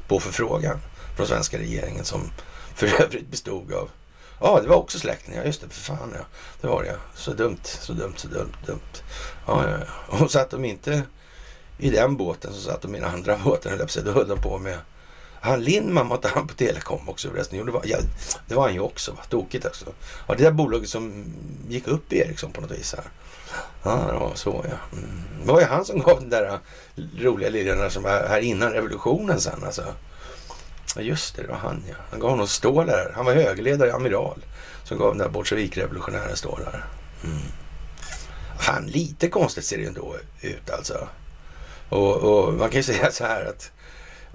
på 0.07 0.19
förfrågan 0.19 0.79
från 1.21 1.27
svenska 1.27 1.57
regeringen 1.57 2.05
som 2.05 2.31
för 2.75 3.01
övrigt 3.01 3.27
bestod 3.27 3.73
av 3.73 3.89
Ja, 4.43 4.59
det 4.61 4.67
var 4.67 4.75
också 4.75 4.99
släkten. 4.99 5.33
Ja, 5.35 5.43
just 5.43 5.61
det. 5.61 5.69
För 5.69 5.81
fan 5.81 6.13
ja. 6.17 6.25
Det 6.61 6.67
var 6.67 6.83
det 6.83 6.95
Så 7.15 7.33
dumt, 7.33 7.59
så 7.63 7.93
dumt, 7.93 8.13
så 8.17 8.27
dumt, 8.27 8.53
dumt. 8.65 9.03
Ja, 9.47 9.69
ja, 9.69 9.77
ja. 9.79 10.17
Och 10.17 10.31
satt 10.31 10.49
de 10.49 10.65
inte 10.65 11.03
i 11.77 11.89
den 11.89 12.17
båten 12.17 12.53
så 12.53 12.61
satt 12.61 12.81
de 12.81 12.95
i 12.95 12.99
den 12.99 13.09
andra 13.09 13.37
båten, 13.43 13.71
höll 13.71 14.05
Då 14.05 14.11
höll 14.11 14.27
de 14.27 14.41
på 14.41 14.57
med 14.57 14.77
han 15.43 15.63
Lindman 15.63 16.07
var 16.07 16.15
inte 16.15 16.27
han 16.27 16.47
på 16.47 16.53
Telekom 16.53 17.09
också 17.09 17.29
förresten? 17.29 17.59
Jo, 17.59 17.65
det 17.65 17.71
var, 17.71 17.81
ja, 17.85 17.97
det 18.47 18.55
var 18.55 18.63
han 18.63 18.73
ju 18.73 18.79
också. 18.79 19.11
Va? 19.11 19.23
Tokigt 19.29 19.65
också. 19.65 19.85
Ja, 20.27 20.35
det 20.35 20.43
där 20.43 20.51
bolaget 20.51 20.89
som 20.89 21.33
gick 21.69 21.87
upp 21.87 22.13
i 22.13 22.19
Ericsson 22.19 22.51
på 22.51 22.61
något 22.61 22.71
vis 22.71 22.95
här. 22.97 23.05
Ja, 23.83 24.07
det 24.07 24.19
var 24.19 24.31
så 24.35 24.65
ja. 24.69 24.97
Mm. 24.97 25.21
Det 25.45 25.51
var 25.51 25.59
ju 25.59 25.65
han 25.65 25.85
som 25.85 25.99
gav 25.99 26.19
den 26.19 26.29
där 26.29 26.45
äh, 26.45 26.59
roliga 27.17 27.49
lirarna 27.49 27.89
som 27.89 28.03
var 28.03 28.11
här 28.11 28.39
innan 28.39 28.71
revolutionen 28.73 29.41
sen 29.41 29.63
alltså. 29.63 29.83
Ja, 30.95 31.01
just 31.01 31.35
det, 31.35 31.41
det 31.41 31.47
var 31.47 31.55
han 31.55 31.83
ja. 31.89 31.95
Han 32.11 32.19
gav 32.19 32.29
honom 32.29 32.47
stålar. 32.47 33.11
Han 33.15 33.25
var 33.25 33.33
högerledare, 33.33 33.93
amiral. 33.93 34.45
Som 34.83 34.97
gav 34.97 35.09
den 35.09 35.17
där 35.17 35.29
bolsjevikrevolutionären 35.29 36.37
stålar. 36.37 36.85
Mm. 37.23 37.37
Fan, 38.59 38.87
lite 38.87 39.27
konstigt 39.27 39.65
ser 39.65 39.77
det 39.77 39.85
ändå 39.85 40.15
ut 40.41 40.69
alltså. 40.69 41.07
Och, 41.89 42.15
och, 42.15 42.53
man 42.53 42.69
kan 42.69 42.79
ju 42.79 42.83
säga 42.83 43.11
så 43.11 43.23
här 43.23 43.45
att 43.45 43.71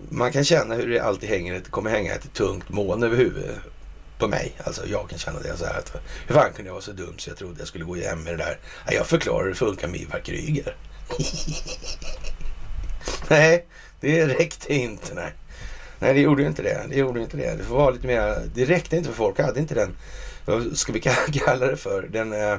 man 0.09 0.33
kan 0.33 0.45
känna 0.45 0.75
hur 0.75 0.91
det 0.91 1.01
alltid 1.01 1.29
hänger, 1.29 1.61
kommer 1.61 1.91
hänga 1.91 2.15
ett 2.15 2.33
tungt 2.33 2.69
moln 2.69 3.03
över 3.03 3.17
huvudet 3.17 3.57
på 4.19 4.29
mig. 4.29 4.53
Alltså 4.65 4.87
jag 4.87 5.11
kan 5.11 5.19
känna 5.19 5.41
det 5.41 5.57
så 5.57 5.65
här 5.65 5.79
att 5.79 5.93
hur 6.27 6.35
fan 6.35 6.53
kunde 6.53 6.69
jag 6.69 6.75
vara 6.75 6.83
så 6.83 6.93
dum 6.93 7.19
så 7.19 7.31
jag 7.31 7.37
trodde 7.37 7.59
jag 7.59 7.69
skulle 7.69 7.85
gå 7.85 7.97
hem 7.97 8.23
med 8.23 8.33
det 8.33 8.45
där. 8.45 8.59
Jag 8.91 9.07
förklarar 9.07 9.43
hur 9.43 9.51
det 9.51 9.57
funkar 9.57 9.89
med 9.89 10.01
Ivar 10.01 10.21
Kryger. 10.21 10.77
nej, 13.29 13.67
det 14.01 14.27
räckte 14.27 14.75
inte. 14.75 15.15
Nej 15.15 15.33
nej, 15.99 16.15
det 16.15 16.21
gjorde 16.21 16.47
inte 16.47 16.63
det. 16.63 16.87
Det 16.89 16.97
gjorde 16.97 17.21
inte 17.21 17.37
det. 17.37 17.57
Det 17.57 17.69
var 17.69 17.93
lite 17.93 18.07
mer. 18.07 18.43
Det 18.55 18.65
räckte 18.65 18.97
inte 18.97 19.09
för 19.09 19.17
folk 19.17 19.41
hade 19.41 19.61
inte 19.61 19.75
den. 19.75 19.97
Vad 20.45 20.79
ska 20.79 20.93
vi 20.93 21.01
kalla 21.01 21.67
det 21.67 21.77
för? 21.77 22.03
Den 22.03 22.33
eh, 22.33 22.59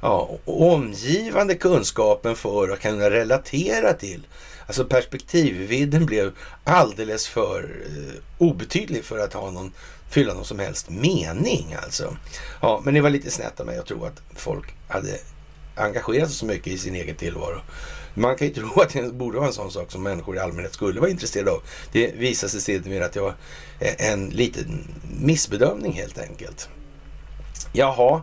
ja, 0.00 0.38
omgivande 0.44 1.54
kunskapen 1.54 2.36
för 2.36 2.68
att 2.68 2.80
kunna 2.80 3.10
relatera 3.10 3.92
till. 3.92 4.26
Alltså 4.66 4.84
perspektivvidden 4.84 6.06
blev 6.06 6.32
alldeles 6.64 7.28
för 7.28 7.76
eh, 7.86 8.14
obetydlig 8.38 9.04
för 9.04 9.18
att 9.18 9.32
ha 9.32 9.50
någon, 9.50 9.72
fylla 10.10 10.34
någon 10.34 10.44
som 10.44 10.58
helst 10.58 10.90
mening 10.90 11.76
alltså. 11.82 12.16
Ja, 12.60 12.80
men 12.84 12.94
det 12.94 13.00
var 13.00 13.10
lite 13.10 13.30
snett 13.30 13.60
av 13.60 13.66
mig 13.66 13.78
att 13.78 13.86
tro 13.86 14.04
att 14.04 14.22
folk 14.34 14.74
hade 14.88 15.18
engagerat 15.74 16.28
sig 16.28 16.38
så 16.38 16.46
mycket 16.46 16.72
i 16.72 16.78
sin 16.78 16.94
egen 16.94 17.16
tillvaro. 17.16 17.60
Man 18.14 18.36
kan 18.36 18.48
ju 18.48 18.54
tro 18.54 18.80
att 18.80 18.92
det 18.92 19.12
borde 19.12 19.38
vara 19.38 19.46
en 19.46 19.52
sån 19.52 19.70
sak 19.70 19.92
som 19.92 20.02
människor 20.02 20.36
i 20.36 20.38
allmänhet 20.38 20.74
skulle 20.74 21.00
vara 21.00 21.10
intresserade 21.10 21.50
av. 21.50 21.62
Det 21.92 22.14
visade 22.14 22.50
sig 22.50 22.60
sedermera 22.60 23.04
att 23.04 23.12
det 23.12 23.20
var 23.20 23.34
en 23.80 24.28
liten 24.28 24.88
missbedömning 25.20 25.92
helt 25.92 26.18
enkelt. 26.18 26.68
Jaha, 27.72 28.22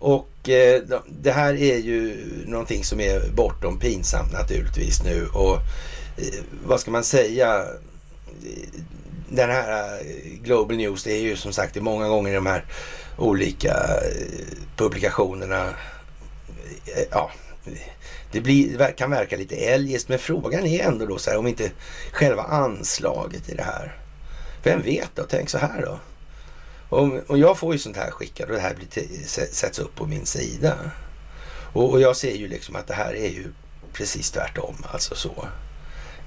och 0.00 0.48
eh, 0.48 0.82
det 1.06 1.32
här 1.32 1.54
är 1.54 1.76
ju 1.76 2.28
någonting 2.46 2.84
som 2.84 3.00
är 3.00 3.30
bortom 3.34 3.78
pinsamt 3.78 4.32
naturligtvis 4.32 5.02
nu. 5.04 5.26
Och 5.26 5.54
eh, 6.16 6.42
vad 6.64 6.80
ska 6.80 6.90
man 6.90 7.04
säga? 7.04 7.64
Den 9.28 9.50
här 9.50 9.94
eh, 9.94 10.00
Global 10.42 10.76
News, 10.76 11.04
det 11.04 11.12
är 11.12 11.20
ju 11.20 11.36
som 11.36 11.52
sagt 11.52 11.74
det 11.74 11.80
är 11.80 11.82
många 11.82 12.08
gånger 12.08 12.34
de 12.34 12.46
här 12.46 12.64
olika 13.18 13.72
eh, 13.72 14.56
publikationerna. 14.76 15.68
Eh, 16.86 17.04
ja, 17.10 17.30
det 18.32 18.40
blir, 18.40 18.92
kan 18.92 19.10
verka 19.10 19.36
lite 19.36 19.56
eljest, 19.56 20.08
men 20.08 20.18
frågan 20.18 20.66
är 20.66 20.84
ändå 20.84 21.06
då 21.06 21.18
så 21.18 21.30
här 21.30 21.38
om 21.38 21.46
inte 21.46 21.70
själva 22.12 22.42
anslaget 22.42 23.48
i 23.48 23.54
det 23.54 23.62
här. 23.62 23.96
Vem 24.62 24.82
vet 24.82 25.10
då? 25.14 25.22
Tänk 25.28 25.50
så 25.50 25.58
här 25.58 25.82
då. 25.82 25.98
Om, 26.96 27.20
om 27.26 27.38
jag 27.38 27.58
får 27.58 27.72
ju 27.72 27.78
sånt 27.78 27.96
här 27.96 28.10
skickat 28.10 28.48
och 28.48 28.54
det 28.54 28.60
här 28.60 28.74
blir 28.74 29.26
sätts 29.52 29.78
upp 29.78 29.94
på 29.94 30.06
min 30.06 30.26
sida. 30.26 30.74
Och, 31.72 31.90
och, 31.90 32.00
jag 32.00 32.16
ser 32.16 32.34
ju 32.34 32.48
liksom 32.48 32.76
att 32.76 32.86
det 32.86 32.94
här 32.94 33.14
är 33.14 33.28
ju 33.28 33.52
precis 33.92 34.30
tvärtom. 34.30 34.74
Alltså 34.92 35.14
så. 35.14 35.48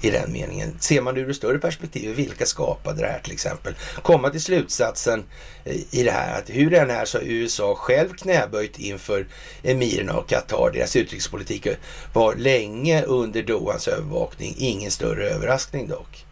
I 0.03 0.09
den 0.09 0.31
meningen. 0.31 0.77
Ser 0.79 1.01
man 1.01 1.15
det 1.15 1.21
ur 1.21 1.29
ett 1.29 1.35
större 1.35 1.59
perspektiv, 1.59 2.15
vilka 2.15 2.45
skapade 2.45 3.01
det 3.01 3.07
här 3.07 3.19
till 3.19 3.33
exempel? 3.33 3.73
Komma 4.01 4.29
till 4.29 4.41
slutsatsen 4.41 5.23
eh, 5.65 5.75
i 5.91 6.03
det 6.03 6.11
här 6.11 6.39
att 6.39 6.49
hur 6.49 6.69
det 6.69 6.79
än 6.79 6.89
är 6.89 7.05
så 7.05 7.17
har 7.17 7.25
USA 7.25 7.75
själv 7.75 8.09
knäböjt 8.09 8.79
inför 8.79 9.27
emirerna 9.63 10.13
och 10.13 10.29
Qatar. 10.29 10.71
Deras 10.73 10.95
utrikespolitik 10.95 11.65
eh, 11.65 11.75
var 12.13 12.35
länge 12.35 13.03
under 13.03 13.43
Dohans 13.43 13.87
övervakning. 13.87 14.55
Ingen 14.57 14.91
större 14.91 15.29
överraskning 15.29 15.87
dock. 15.87 16.25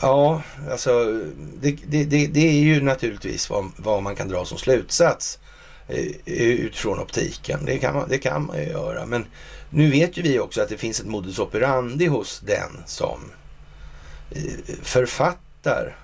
Ja, 0.00 0.42
alltså 0.70 1.22
det, 1.60 1.76
det, 1.86 2.04
det, 2.04 2.26
det, 2.26 2.48
är 2.48 2.60
ju 2.60 2.82
naturligtvis 2.82 3.50
vad, 3.50 3.70
vad, 3.76 4.02
man 4.02 4.16
kan 4.16 4.28
dra 4.28 4.44
som 4.44 4.58
slutsats 4.58 5.38
eh, 5.88 6.06
utifrån 6.26 6.98
optiken. 6.98 7.64
Det 7.64 7.78
kan, 7.78 7.94
man, 7.94 8.08
det 8.08 8.18
kan 8.18 8.46
man 8.46 8.58
ju 8.58 8.64
göra. 8.64 9.06
Men 9.06 9.26
nu 9.74 9.90
vet 9.90 10.16
ju 10.16 10.22
vi 10.22 10.38
också 10.38 10.62
att 10.62 10.68
det 10.68 10.76
finns 10.76 11.00
ett 11.00 11.06
modus 11.06 11.38
operandi 11.38 12.06
hos 12.06 12.40
den 12.40 12.82
som 12.86 13.20
eh, 14.30 14.74
författar 14.82 15.96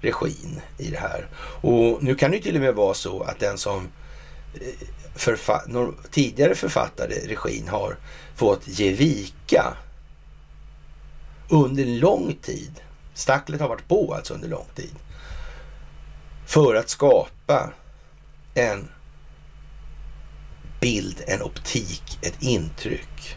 regin 0.00 0.60
i 0.78 0.90
det 0.90 0.98
här. 0.98 1.26
Och 1.60 2.02
nu 2.02 2.14
kan 2.14 2.30
det 2.30 2.36
ju 2.36 2.42
till 2.42 2.54
och 2.54 2.62
med 2.62 2.74
vara 2.74 2.94
så 2.94 3.22
att 3.22 3.38
den 3.38 3.58
som 3.58 3.88
eh, 4.54 4.88
förfa 5.14 5.62
tidigare 6.10 6.54
författade 6.54 7.14
regin 7.14 7.68
har 7.68 7.96
fått 8.36 8.68
ge 8.68 8.92
vika 8.92 9.76
under 11.48 11.84
lång 11.84 12.36
tid 12.42 12.80
Stacklet 13.20 13.60
har 13.60 13.68
varit 13.68 13.88
på 13.88 14.14
alltså 14.14 14.34
under 14.34 14.48
lång 14.48 14.66
tid. 14.74 14.94
För 16.46 16.74
att 16.74 16.88
skapa 16.88 17.72
en 18.54 18.88
bild, 20.80 21.22
en 21.26 21.42
optik, 21.42 22.18
ett 22.22 22.42
intryck. 22.42 23.36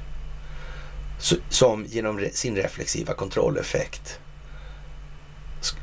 Som 1.50 1.86
genom 1.86 2.28
sin 2.34 2.56
reflexiva 2.56 3.14
kontrolleffekt 3.14 4.20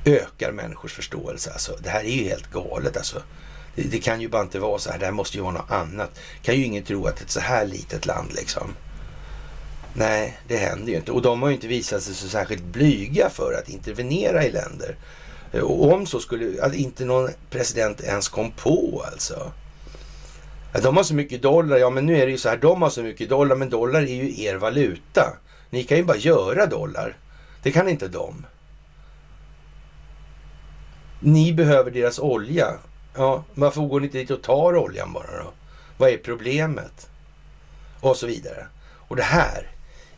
ökar 0.05 0.53
människors 0.53 0.93
förståelse. 0.93 1.53
Alltså, 1.53 1.77
det 1.83 1.91
här 1.91 2.05
är 2.05 2.11
ju 2.11 2.25
helt 2.25 2.51
galet 2.51 2.97
alltså. 2.97 3.23
Det, 3.75 3.83
det, 3.83 3.99
kan 3.99 4.21
ju 4.21 4.29
bara 4.29 4.43
inte 4.43 4.59
vara 4.59 4.79
så 4.79 4.91
här. 4.91 4.99
Det 4.99 5.05
här 5.05 5.13
måste 5.13 5.37
ju 5.37 5.43
vara 5.43 5.53
något 5.53 5.71
annat. 5.71 6.11
Kan 6.43 6.57
ju 6.57 6.65
ingen 6.65 6.85
tro 6.85 7.07
att 7.07 7.21
ett 7.21 7.31
så 7.31 7.41
här 7.41 7.67
litet 7.67 8.07
land 8.07 8.33
liksom 8.33 8.75
Nej, 9.95 10.39
det 10.49 10.57
händer 10.57 10.93
ju 10.93 10.99
inte. 10.99 11.13
Och 11.13 11.23
de 11.23 11.43
har 11.43 11.49
ju 11.49 11.55
inte 11.55 11.67
visat 11.67 12.03
sig 12.03 12.15
så 12.15 12.29
särskilt 12.29 12.65
blyga 12.65 13.31
för 13.31 13.53
att 13.53 13.69
intervenera 13.69 14.45
i 14.45 14.53
länder. 14.53 14.97
Eh, 15.53 15.61
och 15.61 15.93
om 15.93 16.07
så 16.07 16.21
skulle, 16.21 16.63
att 16.63 16.75
inte 16.75 17.05
någon 17.05 17.31
president 17.51 18.01
ens 18.01 18.29
kom 18.29 18.53
på 18.53 19.05
alltså. 19.13 19.53
De 20.73 20.97
har 20.97 21.05
så 21.05 21.15
mycket 21.15 21.43
dollar, 21.43 21.77
ja 21.77 21.91
men 21.91 22.07
nu 22.07 22.17
är 22.17 22.27
det 22.27 22.33
ju 22.33 22.39
så 22.39 22.49
här, 22.49 22.57
de 22.57 22.83
har 22.83 22.91
så 22.91 23.03
mycket 23.03 23.29
dollar, 23.29 23.57
men 23.57 23.71
dollar 23.71 24.01
är 24.01 24.15
ju 24.15 24.43
er 24.43 24.55
valuta. 24.55 25.37
Ni 25.71 25.85
kan 25.85 25.97
ju 25.97 26.05
bara 26.05 26.17
göra 26.17 26.67
dollar. 26.67 27.17
Det 27.63 27.73
kan 27.73 27.89
inte 27.89 28.09
de. 28.09 28.47
Ni 31.21 31.53
behöver 31.53 31.91
deras 31.91 32.19
olja. 32.19 32.75
Ja, 33.17 33.45
varför 33.55 33.81
går 33.81 34.01
ni 34.01 34.07
inte 34.07 34.19
dit 34.19 34.31
och 34.31 34.43
tar 34.43 34.77
oljan 34.77 35.13
bara 35.13 35.45
då? 35.45 35.53
Vad 35.97 36.11
är 36.11 36.17
problemet? 36.17 37.11
Och 38.01 38.17
så 38.17 38.27
vidare. 38.27 38.67
Och 39.09 39.17
det 39.17 39.23
här 39.23 39.71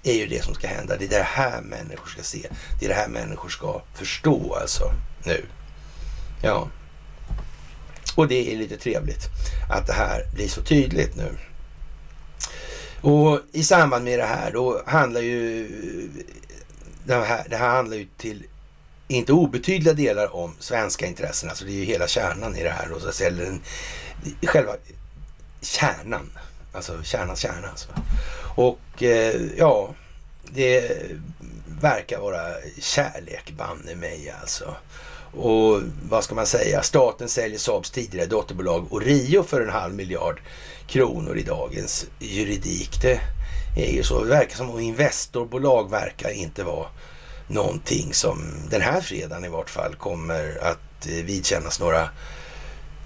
är 0.03 0.15
ju 0.15 0.27
det 0.27 0.45
som 0.45 0.55
ska 0.55 0.67
hända. 0.67 0.97
Det 0.97 1.05
är 1.05 1.09
det 1.09 1.23
här 1.23 1.61
människor 1.61 2.07
ska 2.07 2.23
se. 2.23 2.49
Det 2.81 2.87
är 2.87 2.89
det 2.89 2.95
här 2.95 3.09
människor 3.09 3.49
ska 3.49 3.83
förstå 3.95 4.55
alltså 4.61 4.85
nu. 5.25 5.45
Ja. 6.43 6.69
Och 8.15 8.29
det 8.29 8.53
är 8.53 8.57
lite 8.57 8.77
trevligt 8.77 9.29
att 9.71 9.87
det 9.87 9.93
här 9.93 10.27
blir 10.35 10.49
så 10.49 10.63
tydligt 10.63 11.17
nu. 11.17 11.37
Och 13.01 13.41
i 13.53 13.63
samband 13.63 14.05
med 14.05 14.19
det 14.19 14.25
här 14.25 14.53
då 14.53 14.83
handlar 14.87 15.21
ju 15.21 15.69
det 17.05 17.15
här, 17.15 17.47
det 17.51 17.57
här 17.57 17.69
handlar 17.69 17.97
ju 17.97 18.07
till 18.17 18.47
inte 19.09 19.33
obetydliga 19.33 19.95
delar 19.95 20.37
om 20.37 20.55
svenska 20.59 21.07
intressen. 21.07 21.49
Alltså 21.49 21.65
det 21.65 21.71
är 21.71 21.75
ju 21.75 21.85
hela 21.85 22.07
kärnan 22.07 22.57
i 22.57 22.63
det 22.63 22.71
här. 22.71 22.89
Då, 22.89 23.01
så 23.01 23.09
att 23.09 23.15
säga, 23.15 23.31
den, 23.31 23.61
själva 24.43 24.73
kärnan. 25.61 26.31
Alltså 26.73 27.03
kärnans 27.03 27.41
kärna. 27.41 27.69
Alltså. 27.69 27.89
Och 28.55 29.03
eh, 29.03 29.41
ja, 29.57 29.95
det 30.45 31.03
verkar 31.81 32.19
vara 32.19 32.55
kärlek 32.81 33.53
banne 33.57 33.95
mig 33.95 34.35
alltså. 34.41 34.77
Och 35.37 35.81
vad 36.09 36.25
ska 36.25 36.35
man 36.35 36.47
säga? 36.47 36.83
Staten 36.83 37.29
säljer 37.29 37.59
Saabs 37.59 37.91
tidigare 37.91 38.27
dotterbolag 38.27 38.93
Orio 38.93 39.43
för 39.43 39.61
en 39.61 39.71
halv 39.71 39.95
miljard 39.95 40.41
kronor 40.87 41.39
i 41.39 41.43
dagens 41.43 42.07
juridik. 42.19 43.03
Det 43.03 43.21
är 43.77 43.93
ju 43.93 44.03
så. 44.03 44.25
Det 44.25 44.31
verkar 44.31 44.57
som 44.57 44.77
att 44.77 44.81
Investorbolag 44.81 45.91
verkar 45.91 46.31
inte 46.31 46.65
vara 46.65 46.87
någonting 47.47 48.15
som 48.15 48.45
den 48.71 48.81
här 48.81 49.01
fredagen 49.01 49.45
i 49.45 49.49
vart 49.49 49.71
fall 49.71 49.95
kommer 49.95 50.59
att 50.63 51.07
eh, 51.07 51.25
vidkännas 51.25 51.81
några 51.81 52.09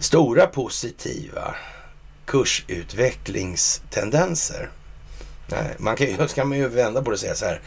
stora 0.00 0.46
positiva 0.46 1.54
kursutvecklingstendenser. 2.24 4.70
Nej, 5.46 5.74
man 5.78 5.96
kan, 5.96 6.28
ska 6.28 6.44
man 6.44 6.58
ju 6.58 6.68
vända 6.68 7.02
på 7.02 7.10
det 7.10 7.14
och 7.14 7.20
säga 7.20 7.34
så 7.34 7.44
här. 7.44 7.60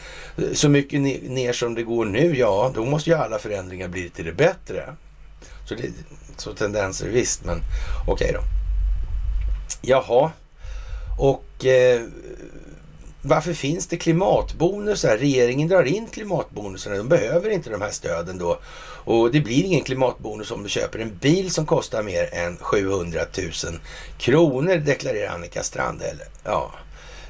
Så 0.52 0.68
mycket 0.68 1.00
ner 1.00 1.52
som 1.52 1.74
det 1.74 1.82
går 1.82 2.04
nu, 2.04 2.36
ja, 2.36 2.72
då 2.74 2.84
måste 2.84 3.10
ju 3.10 3.16
alla 3.16 3.38
förändringar 3.38 3.88
bli 3.88 4.10
till 4.10 4.24
det 4.24 4.32
bättre. 4.32 4.94
Så, 5.64 5.74
det, 5.74 5.88
så 6.36 6.52
tendenser 6.52 7.08
visst, 7.08 7.44
men 7.44 7.62
okej 8.06 8.12
okay 8.12 8.32
då. 8.32 8.40
Jaha, 9.82 10.30
och 11.18 11.64
eh, 11.64 12.00
varför 13.22 13.52
finns 13.52 13.86
det 13.86 13.96
klimatbonusar? 13.96 15.16
Regeringen 15.16 15.68
drar 15.68 15.84
in 15.84 16.06
klimatbonusarna. 16.06 16.96
De 16.96 17.08
behöver 17.08 17.50
inte 17.50 17.70
de 17.70 17.82
här 17.82 17.90
stöden 17.90 18.38
då. 18.38 18.58
Och 19.04 19.32
det 19.32 19.40
blir 19.40 19.64
ingen 19.64 19.84
klimatbonus 19.84 20.50
om 20.50 20.62
du 20.62 20.68
köper 20.68 20.98
en 20.98 21.16
bil 21.16 21.50
som 21.50 21.66
kostar 21.66 22.02
mer 22.02 22.34
än 22.34 22.56
700 22.56 23.20
000 23.38 23.50
kronor, 24.18 24.76
deklarerar 24.76 25.34
Annika 25.34 25.62
Strandhäll. 25.62 26.20
Ja, 26.44 26.72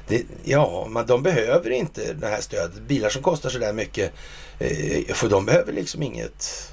det, 0.07 0.25
ja, 0.43 0.87
man, 0.89 1.05
de 1.05 1.23
behöver 1.23 1.69
inte 1.69 2.13
det 2.13 2.27
här 2.27 2.41
stödet. 2.41 2.81
Bilar 2.81 3.09
som 3.09 3.21
kostar 3.21 3.49
sådär 3.49 3.73
mycket, 3.73 4.13
eh, 4.59 5.13
för 5.13 5.29
de 5.29 5.45
behöver 5.45 5.73
liksom 5.73 6.03
inget. 6.03 6.71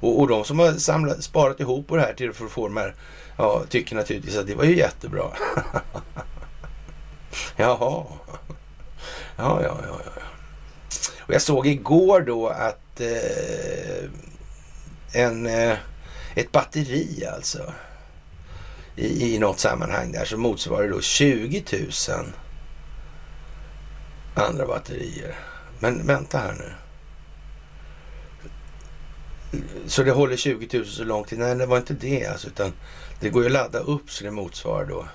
Och, 0.00 0.20
och 0.20 0.28
de 0.28 0.44
som 0.44 0.58
har 0.58 0.72
samlat, 0.72 1.24
sparat 1.24 1.60
ihop 1.60 1.88
på 1.88 1.96
det 1.96 2.02
här 2.02 2.14
till 2.14 2.32
för 2.32 2.44
att 2.44 2.50
få 2.50 2.68
de 2.68 2.76
här, 2.76 2.94
ja, 3.38 3.62
tycker 3.68 3.96
naturligtvis 3.96 4.36
att 4.36 4.46
det 4.46 4.54
var 4.54 4.64
ju 4.64 4.76
jättebra. 4.76 5.24
Jaha. 7.56 8.04
Ja, 9.36 9.62
ja, 9.62 9.62
ja, 9.62 10.00
ja. 10.04 10.22
Och 11.18 11.34
jag 11.34 11.42
såg 11.42 11.66
igår 11.66 12.20
då 12.20 12.48
att 12.48 13.00
eh, 13.00 14.10
en, 15.12 15.46
eh, 15.46 15.76
ett 16.34 16.52
batteri 16.52 17.26
alltså 17.34 17.72
i, 18.96 19.34
i 19.34 19.38
något 19.38 19.58
sammanhang 19.58 20.12
där 20.12 20.24
så 20.24 20.36
motsvarar 20.36 20.82
det 20.82 20.88
då 20.88 21.00
20 21.00 21.64
000 21.72 21.92
andra 24.38 24.66
batterier. 24.66 25.34
Men 25.78 26.06
vänta 26.06 26.38
här 26.38 26.52
nu. 26.52 26.72
Så 29.86 30.02
det 30.02 30.10
håller 30.10 30.36
20 30.36 30.78
000 30.78 30.86
så 30.86 31.04
lång 31.04 31.24
tid? 31.24 31.38
Nej, 31.38 31.54
det 31.54 31.66
var 31.66 31.76
inte 31.76 31.94
det 31.94 32.26
alltså, 32.26 32.48
utan 32.48 32.72
det 33.20 33.28
går 33.28 33.42
ju 33.42 33.46
att 33.46 33.52
ladda 33.52 33.78
upp 33.78 34.10
så 34.10 34.24
det 34.24 34.30
motsvarar 34.30 34.84
då 34.84 35.08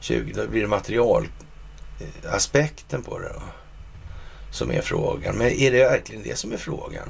20. 0.00 0.32
Då 0.32 0.46
blir 0.46 0.60
det 0.60 0.68
materialaspekten 0.68 3.02
på 3.02 3.18
det 3.18 3.28
då, 3.28 3.42
som 4.50 4.70
är 4.70 4.80
frågan. 4.80 5.36
Men 5.36 5.50
är 5.50 5.72
det 5.72 5.84
verkligen 5.84 6.22
det 6.22 6.38
som 6.38 6.52
är 6.52 6.56
frågan? 6.56 7.08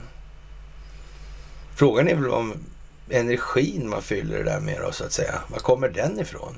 Frågan 1.74 2.08
är 2.08 2.14
väl 2.14 2.30
om 2.30 2.54
energin 3.10 3.88
man 3.88 4.02
fyller 4.02 4.38
det 4.38 4.44
där 4.44 4.60
med 4.60 4.80
då, 4.80 4.92
så 4.92 5.04
att 5.04 5.12
säga. 5.12 5.40
Var 5.48 5.58
kommer 5.58 5.88
den 5.88 6.20
ifrån? 6.20 6.56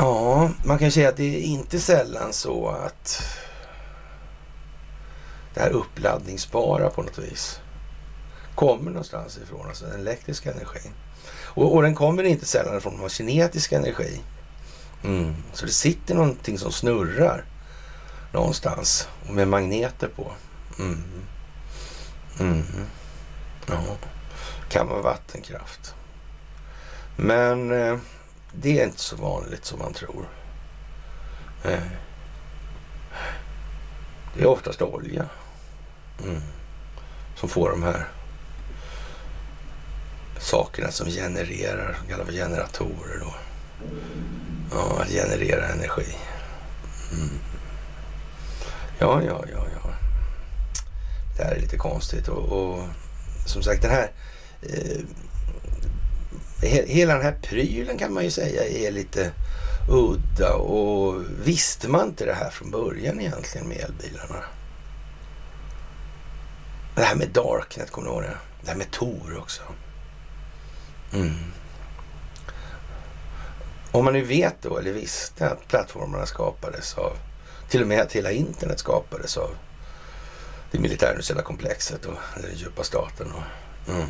Ja, 0.00 0.50
man 0.64 0.78
kan 0.78 0.90
säga 0.90 1.08
att 1.08 1.16
det 1.16 1.36
är 1.36 1.40
inte 1.40 1.80
sällan 1.80 2.32
så 2.32 2.68
att 2.68 3.22
det 5.54 5.60
här 5.60 5.70
uppladdningsbara 5.70 6.90
på 6.90 7.02
något 7.02 7.18
vis 7.18 7.60
kommer 8.54 8.90
någonstans 8.90 9.38
ifrån, 9.38 9.66
alltså 9.68 9.86
den 9.86 10.00
elektriska 10.00 10.52
energin. 10.52 10.92
Och, 11.32 11.74
och 11.74 11.82
den 11.82 11.94
kommer 11.94 12.22
inte 12.22 12.46
sällan 12.46 12.76
ifrån 12.76 13.00
den 13.00 13.08
kinetisk 13.08 13.72
energi. 13.72 14.20
Mm. 15.04 15.34
Så 15.52 15.66
det 15.66 15.72
sitter 15.72 16.14
någonting 16.14 16.58
som 16.58 16.72
snurrar 16.72 17.44
någonstans 18.32 19.08
med 19.30 19.48
magneter 19.48 20.08
på. 20.08 20.32
Mm. 20.78 21.02
Mm. 22.40 22.64
Ja. 23.66 23.96
Kan 24.68 24.88
vara 24.88 25.02
vattenkraft. 25.02 25.94
Men 27.16 27.72
eh, 27.72 27.98
det 28.52 28.80
är 28.80 28.84
inte 28.84 29.00
så 29.00 29.16
vanligt 29.16 29.64
som 29.64 29.78
man 29.78 29.92
tror. 29.92 30.28
Eh. 31.64 31.82
Det 34.34 34.42
är 34.42 34.46
oftast 34.46 34.82
olja 34.82 35.28
mm. 36.24 36.40
som 37.36 37.48
får 37.48 37.70
de 37.70 37.82
här 37.82 38.08
sakerna 40.38 40.90
som 40.90 41.06
genererar, 41.06 41.96
som 41.98 42.08
kallas 42.08 42.26
för 42.26 42.32
generatorer 42.32 43.20
då. 43.20 43.34
Ja, 44.72 45.02
att 45.02 45.08
generera 45.08 45.68
energi. 45.68 46.16
Mm. 47.12 47.38
Ja, 48.98 49.22
ja, 49.22 49.44
ja, 49.52 49.66
ja. 49.74 49.90
Det 51.36 51.44
här 51.44 51.54
är 51.54 51.60
lite 51.60 51.76
konstigt 51.76 52.28
och, 52.28 52.44
och 52.44 52.84
som 53.46 53.62
sagt 53.62 53.82
den 53.82 53.90
här 53.90 54.10
eh, 54.62 55.00
hela 56.62 57.14
den 57.14 57.22
här 57.22 57.38
prylen 57.42 57.98
kan 57.98 58.12
man 58.12 58.24
ju 58.24 58.30
säga 58.30 58.64
är 58.64 58.90
lite 58.90 59.32
udda 59.90 60.54
och 60.54 61.22
visste 61.44 61.88
man 61.88 62.08
inte 62.08 62.24
det 62.24 62.34
här 62.34 62.50
från 62.50 62.70
början 62.70 63.20
egentligen 63.20 63.68
med 63.68 63.76
elbilarna? 63.76 64.44
Det 66.94 67.02
här 67.02 67.14
med 67.14 67.28
Darknet, 67.28 67.90
kommer 67.90 68.08
du 68.08 68.14
ihåg 68.14 68.22
det? 68.22 68.36
Det 68.62 68.68
här 68.68 68.76
med 68.76 68.90
Tor 68.90 69.38
också. 69.38 69.62
Mm. 71.12 71.34
Om 73.92 74.04
man 74.04 74.14
nu 74.14 74.22
vet 74.22 74.62
då, 74.62 74.78
eller 74.78 74.92
visste 74.92 75.50
att 75.50 75.68
plattformarna 75.68 76.26
skapades 76.26 76.98
av, 76.98 77.16
till 77.68 77.82
och 77.82 77.88
med 77.88 78.00
att 78.00 78.12
hela 78.12 78.30
internet 78.30 78.78
skapades 78.78 79.36
av 79.36 79.50
det 80.70 80.78
militärindustriella 80.78 81.42
komplexet 81.42 82.06
och 82.06 82.14
den 82.42 82.54
djupa 82.54 82.84
staten. 82.84 83.32
Och, 83.32 83.92
mm 83.92 84.06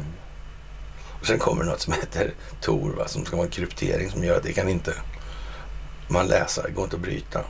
sen 1.23 1.39
kommer 1.39 1.65
något 1.65 1.81
som 1.81 1.93
heter 1.93 2.35
Tor, 2.61 2.91
va, 2.91 3.09
som 3.09 3.25
ska 3.25 3.37
vara 3.37 3.47
en 3.47 3.53
kryptering 3.53 4.11
som 4.11 4.25
gör 4.25 4.37
att 4.37 4.43
det 4.43 4.53
kan 4.53 4.69
inte 4.69 4.95
man 6.09 6.27
läsa, 6.27 6.63
det 6.63 6.71
går 6.71 6.85
inte 6.85 6.97
att 6.97 7.03
bryta. 7.03 7.45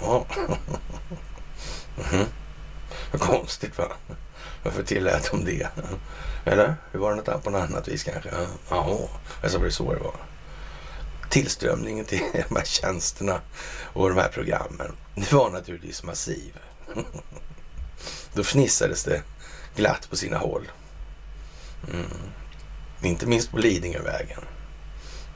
Ja. 0.00 0.26
Mm. 2.12 2.26
Vad 3.12 3.20
konstigt 3.20 3.78
va? 3.78 3.92
Varför 4.62 4.82
tillät 4.82 5.30
de 5.30 5.44
det? 5.44 5.68
Eller? 6.44 6.76
Hur 6.92 7.00
var 7.00 7.10
det 7.10 7.16
något 7.16 7.44
på 7.44 7.50
något 7.50 7.70
annat 7.70 7.88
vis 7.88 8.04
kanske? 8.04 8.30
Jaha, 8.68 9.08
alltså 9.42 9.58
var 9.58 9.64
det 9.64 9.72
så 9.72 9.94
det 9.94 10.00
var. 10.00 10.14
Tillströmningen 11.30 12.04
till 12.04 12.22
de 12.48 12.56
här 12.56 12.64
tjänsterna 12.64 13.40
och 13.92 14.08
de 14.08 14.18
här 14.18 14.28
programmen, 14.28 14.92
det 15.14 15.32
var 15.32 15.50
naturligtvis 15.50 16.02
massiv. 16.02 16.58
Då 18.32 18.44
fnissades 18.44 19.04
det 19.04 19.22
glatt 19.76 20.10
på 20.10 20.16
sina 20.16 20.38
håll. 20.38 20.70
Mm. 21.92 22.06
Inte 23.02 23.26
minst 23.26 23.50
på 23.50 23.58
Lidingövägen. 23.58 24.40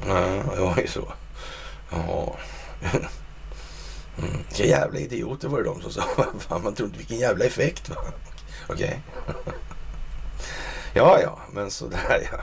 Ja, 0.07 0.43
det 0.55 0.61
var 0.61 0.79
ju 0.79 0.87
så. 0.87 1.13
Ja. 1.91 2.37
Mm. 4.19 4.37
Vilka 4.49 4.65
jävla 4.65 4.99
idioter 4.99 5.49
var 5.49 5.59
det 5.59 5.65
de 5.65 5.83
som 5.83 5.93
sa. 5.93 6.03
Fan, 6.39 6.63
man 6.63 6.75
trodde 6.75 6.99
vilken 6.99 7.19
jävla 7.19 7.45
effekt. 7.45 7.89
Va? 7.89 7.97
Okej. 8.69 9.01
Okay. 9.29 9.55
ja, 10.95 11.21
ja, 11.23 11.39
men 11.53 11.71
sådär 11.71 12.29
ja. 12.33 12.39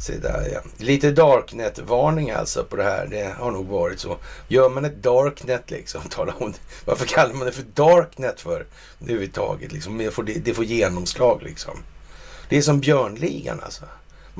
Se 0.00 0.18
där 0.18 0.50
ja. 0.52 0.60
Lite 0.76 1.10
darknet-varning 1.10 2.30
alltså 2.30 2.64
på 2.64 2.76
det 2.76 2.82
här. 2.82 3.06
Det 3.06 3.34
har 3.38 3.50
nog 3.50 3.66
varit 3.66 4.00
så. 4.00 4.16
Gör 4.48 4.70
man 4.70 4.84
ett 4.84 5.02
darknet 5.02 5.70
liksom, 5.70 6.00
tala 6.10 6.34
om 6.38 6.52
det. 6.52 6.58
varför 6.84 7.06
kallar 7.06 7.34
man 7.34 7.46
det 7.46 7.52
för 7.52 7.62
darknet 7.62 8.40
för 8.40 8.66
överhuvudtaget? 9.00 9.72
Liksom, 9.72 9.98
det, 9.98 10.10
får, 10.10 10.22
det, 10.22 10.54
får 10.54 10.64
genomslag 10.64 11.42
liksom. 11.42 11.82
Det 12.48 12.56
är 12.56 12.62
som 12.62 12.80
Björnligan 12.80 13.60
alltså. 13.64 13.84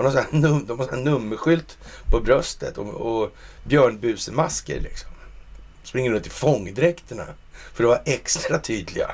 Man 0.00 0.06
har 0.06 0.12
så 0.12 0.18
här, 0.18 0.40
num, 0.40 0.66
de 0.66 0.78
har 0.78 0.86
så 0.86 0.94
här 0.94 1.02
nummerskylt 1.02 1.78
på 2.10 2.20
bröstet 2.20 2.78
och, 2.78 2.94
och 2.94 3.32
björnbusemasker 3.64 4.80
liksom. 4.80 5.10
Springer 5.82 6.10
runt 6.10 6.26
i 6.26 6.30
fångdräkterna 6.30 7.26
för 7.72 7.84
att 7.84 7.88
vara 7.88 8.00
extra 8.04 8.58
tydliga. 8.58 9.10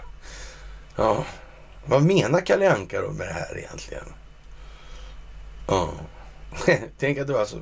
Ja, 0.96 1.24
vad 1.86 2.02
menar 2.02 2.40
Kalle 2.40 2.72
Anka 2.72 3.00
då 3.00 3.10
med 3.10 3.26
det 3.26 3.32
här 3.32 3.58
egentligen? 3.58 4.04
Ja. 5.68 5.92
Tänk 6.98 7.18
att 7.18 7.26
det 7.26 7.32
var 7.32 7.40
alltså... 7.40 7.58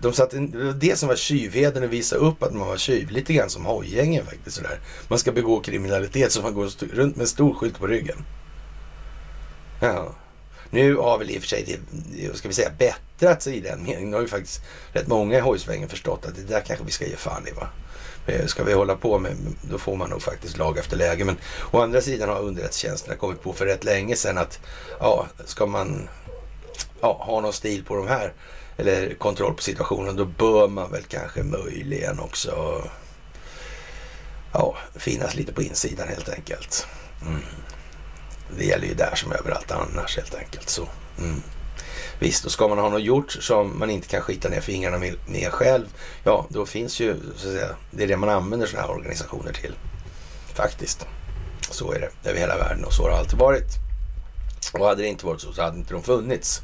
De 0.00 0.12
satte, 0.12 0.38
det 0.38 0.64
var 0.64 0.72
det 0.72 0.98
som 0.98 1.08
var 1.08 1.16
tjuvheden, 1.16 1.84
att 1.84 1.90
visa 1.90 2.16
upp 2.16 2.42
att 2.42 2.54
man 2.54 2.68
var 2.68 2.76
tjuv. 2.76 3.10
Lite 3.10 3.32
grann 3.32 3.50
som 3.50 3.64
hojgängen 3.64 4.26
faktiskt. 4.26 4.56
Sådär. 4.56 4.80
Man 5.08 5.18
ska 5.18 5.32
begå 5.32 5.60
kriminalitet 5.60 6.32
så 6.32 6.42
man 6.42 6.54
går 6.54 6.94
runt 6.94 7.16
med 7.16 7.22
en 7.22 7.28
stor 7.28 7.54
skylt 7.54 7.78
på 7.78 7.86
ryggen. 7.86 8.24
Ja. 9.80 10.14
Nu 10.72 10.96
har 10.96 11.18
väl 11.18 11.30
i 11.30 11.38
och 11.38 11.42
för 11.42 11.48
sig 11.48 11.80
det, 12.16 12.36
ska 12.36 12.48
vi 12.48 12.54
säga, 12.54 12.70
bättrat 12.78 13.42
sig 13.42 13.56
i 13.56 13.60
den 13.60 13.82
meningen. 13.82 14.10
Nu 14.10 14.16
har 14.16 14.22
ju 14.22 14.28
faktiskt 14.28 14.60
rätt 14.92 15.06
många 15.06 15.38
i 15.38 15.40
hojsvängen 15.40 15.88
förstått 15.88 16.26
att 16.26 16.36
det 16.36 16.42
där 16.42 16.60
kanske 16.60 16.84
vi 16.84 16.90
ska 16.92 17.06
ge 17.06 17.16
fan 17.16 17.48
i 17.48 17.50
va. 17.50 17.68
Eh, 18.26 18.46
ska 18.46 18.64
vi 18.64 18.72
hålla 18.72 18.96
på 18.96 19.18
med, 19.18 19.36
då 19.70 19.78
får 19.78 19.96
man 19.96 20.10
nog 20.10 20.22
faktiskt 20.22 20.58
lag 20.58 20.78
efter 20.78 20.96
läge. 20.96 21.24
Men 21.24 21.36
å 21.70 21.80
andra 21.80 22.00
sidan 22.00 22.28
har 22.28 22.40
underrättelsetjänsterna 22.40 23.16
kommit 23.16 23.42
på 23.42 23.52
för 23.52 23.66
rätt 23.66 23.84
länge 23.84 24.16
sedan 24.16 24.38
att 24.38 24.60
ja, 25.00 25.26
ska 25.44 25.66
man 25.66 26.08
ja, 27.00 27.24
ha 27.26 27.40
någon 27.40 27.52
stil 27.52 27.84
på 27.84 27.96
de 27.96 28.08
här 28.08 28.32
eller 28.76 29.14
kontroll 29.14 29.54
på 29.54 29.62
situationen, 29.62 30.16
då 30.16 30.24
bör 30.24 30.68
man 30.68 30.92
väl 30.92 31.02
kanske 31.02 31.42
möjligen 31.42 32.20
också 32.20 32.84
ja, 34.52 34.76
finnas 34.94 35.34
lite 35.34 35.52
på 35.52 35.62
insidan 35.62 36.08
helt 36.08 36.28
enkelt. 36.28 36.86
Mm. 37.26 37.42
Det 38.58 38.64
gäller 38.64 38.86
ju 38.86 38.94
där 38.94 39.14
som 39.14 39.32
överallt 39.32 39.70
annars 39.70 40.16
helt 40.16 40.34
enkelt. 40.34 40.68
Så, 40.68 40.88
mm. 41.18 41.42
Visst, 42.18 42.44
och 42.44 42.52
ska 42.52 42.68
man 42.68 42.78
ha 42.78 42.88
något 42.88 43.02
gjort 43.02 43.32
som 43.32 43.78
man 43.78 43.90
inte 43.90 44.08
kan 44.08 44.20
skita 44.20 44.48
ner 44.48 44.60
fingrarna 44.60 44.98
med, 44.98 45.14
med 45.26 45.52
själv, 45.52 45.86
ja 46.24 46.46
då 46.48 46.66
finns 46.66 47.00
ju, 47.00 47.16
så 47.36 47.48
att 47.48 47.54
säga, 47.54 47.68
det 47.90 48.02
är 48.02 48.08
det 48.08 48.16
man 48.16 48.28
använder 48.28 48.66
sådana 48.66 48.86
här 48.86 48.94
organisationer 48.94 49.52
till. 49.52 49.74
Faktiskt. 50.54 51.06
Så 51.70 51.92
är 51.92 52.00
det 52.00 52.30
över 52.30 52.40
hela 52.40 52.56
världen 52.56 52.84
och 52.84 52.92
så 52.92 53.02
har 53.02 53.10
det 53.10 53.16
alltid 53.16 53.38
varit. 53.38 53.68
Och 54.72 54.86
hade 54.86 55.02
det 55.02 55.08
inte 55.08 55.26
varit 55.26 55.40
så 55.40 55.52
så 55.52 55.62
hade 55.62 55.78
inte 55.78 55.94
de 55.94 56.02
funnits 56.02 56.62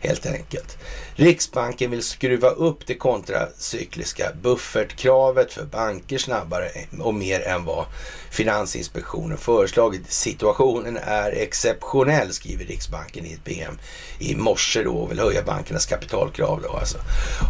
helt 0.00 0.26
enkelt. 0.26 0.78
Riksbanken 1.14 1.90
vill 1.90 2.02
skruva 2.02 2.50
upp 2.50 2.86
det 2.86 2.94
kontracykliska 2.94 4.32
buffertkravet 4.42 5.52
för 5.52 5.64
banker 5.64 6.18
snabbare 6.18 6.70
och 7.00 7.14
mer 7.14 7.40
än 7.40 7.64
vad 7.64 7.86
Finansinspektionen 8.30 9.38
föreslagit. 9.38 10.12
Situationen 10.12 10.96
är 10.96 11.30
exceptionell, 11.30 12.32
skriver 12.32 12.64
Riksbanken 12.64 13.26
i 13.26 13.32
ett 13.32 13.44
PM 13.44 13.78
i 14.18 14.34
morse 14.34 14.82
då 14.82 14.92
och 14.92 15.10
vill 15.10 15.20
höja 15.20 15.42
bankernas 15.42 15.86
kapitalkrav 15.86 16.62
då 16.62 16.68
alltså. 16.68 16.98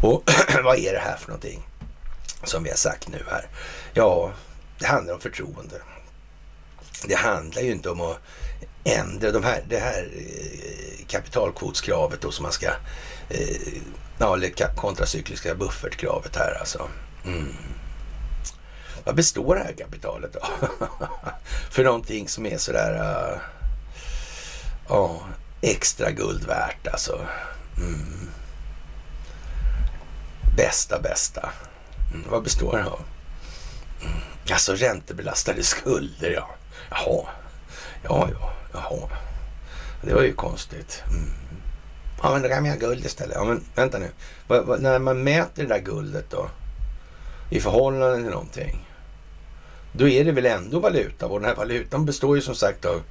Och 0.02 0.30
vad 0.64 0.78
är 0.78 0.92
det 0.92 0.98
här 0.98 1.16
för 1.16 1.28
någonting 1.28 1.66
som 2.44 2.62
vi 2.62 2.70
har 2.70 2.76
sagt 2.76 3.08
nu 3.08 3.22
här? 3.30 3.48
Ja, 3.94 4.32
det 4.78 4.86
handlar 4.86 5.14
om 5.14 5.20
förtroende. 5.20 5.80
Det 7.06 7.14
handlar 7.14 7.62
ju 7.62 7.72
inte 7.72 7.90
om 7.90 8.00
att 8.00 8.18
ändra 8.86 9.32
de 9.32 9.44
här, 9.44 9.64
det 9.68 9.78
här 9.78 10.08
eh, 10.16 11.06
kapitalkvotskravet 11.06 12.20
då 12.20 12.30
som 12.30 12.42
man 12.42 12.52
ska, 12.52 12.66
eh, 13.28 13.72
ja, 14.18 14.34
eller 14.34 14.76
kontracykliska 14.76 15.54
buffertkravet 15.54 16.36
här 16.36 16.56
alltså. 16.60 16.88
Mm. 17.24 17.54
Vad 19.04 19.14
består 19.14 19.54
det 19.54 19.60
här 19.60 19.72
kapitalet 19.72 20.36
av? 20.36 20.50
För 21.70 21.84
någonting 21.84 22.28
som 22.28 22.46
är 22.46 22.58
sådär, 22.58 22.94
uh, 22.94 23.38
ja, 24.88 25.20
extra 25.60 26.10
guld 26.10 26.44
värt 26.44 26.86
alltså. 26.86 27.20
Mm. 27.76 28.30
Bästa, 30.56 31.00
bästa. 31.00 31.50
Mm. 32.14 32.26
Vad 32.30 32.42
består 32.42 32.76
det 32.76 32.84
av? 32.84 33.00
Mm. 34.02 34.18
Alltså 34.50 34.74
räntebelastade 34.74 35.62
skulder, 35.62 36.30
ja. 36.30 36.50
Jaha, 36.90 37.26
ja, 38.02 38.28
ja. 38.32 38.52
Jaha, 38.76 39.08
det 40.02 40.14
var 40.14 40.22
ju 40.22 40.32
konstigt. 40.32 41.02
Mm. 41.10 41.30
Ja, 42.22 42.32
men 42.32 42.42
då 42.42 42.48
kan 42.48 42.62
man 42.62 42.70
ha 42.70 42.78
guld 42.78 43.06
istället. 43.06 43.34
Ja, 43.34 43.44
men 43.44 43.64
vänta 43.74 43.98
nu. 43.98 44.10
Va, 44.46 44.62
va, 44.62 44.76
när 44.76 44.98
man 44.98 45.24
mäter 45.24 45.62
det 45.62 45.68
där 45.68 45.78
guldet 45.78 46.30
då 46.30 46.48
i 47.50 47.60
förhållande 47.60 48.16
till 48.16 48.30
någonting. 48.30 48.88
Då 49.92 50.08
är 50.08 50.24
det 50.24 50.32
väl 50.32 50.46
ändå 50.46 50.80
valuta. 50.80 51.26
Och 51.26 51.40
den 51.40 51.48
här 51.48 51.56
valutan 51.56 52.06
består 52.06 52.36
ju 52.36 52.42
som 52.42 52.54
sagt 52.54 52.84
av 52.84 53.02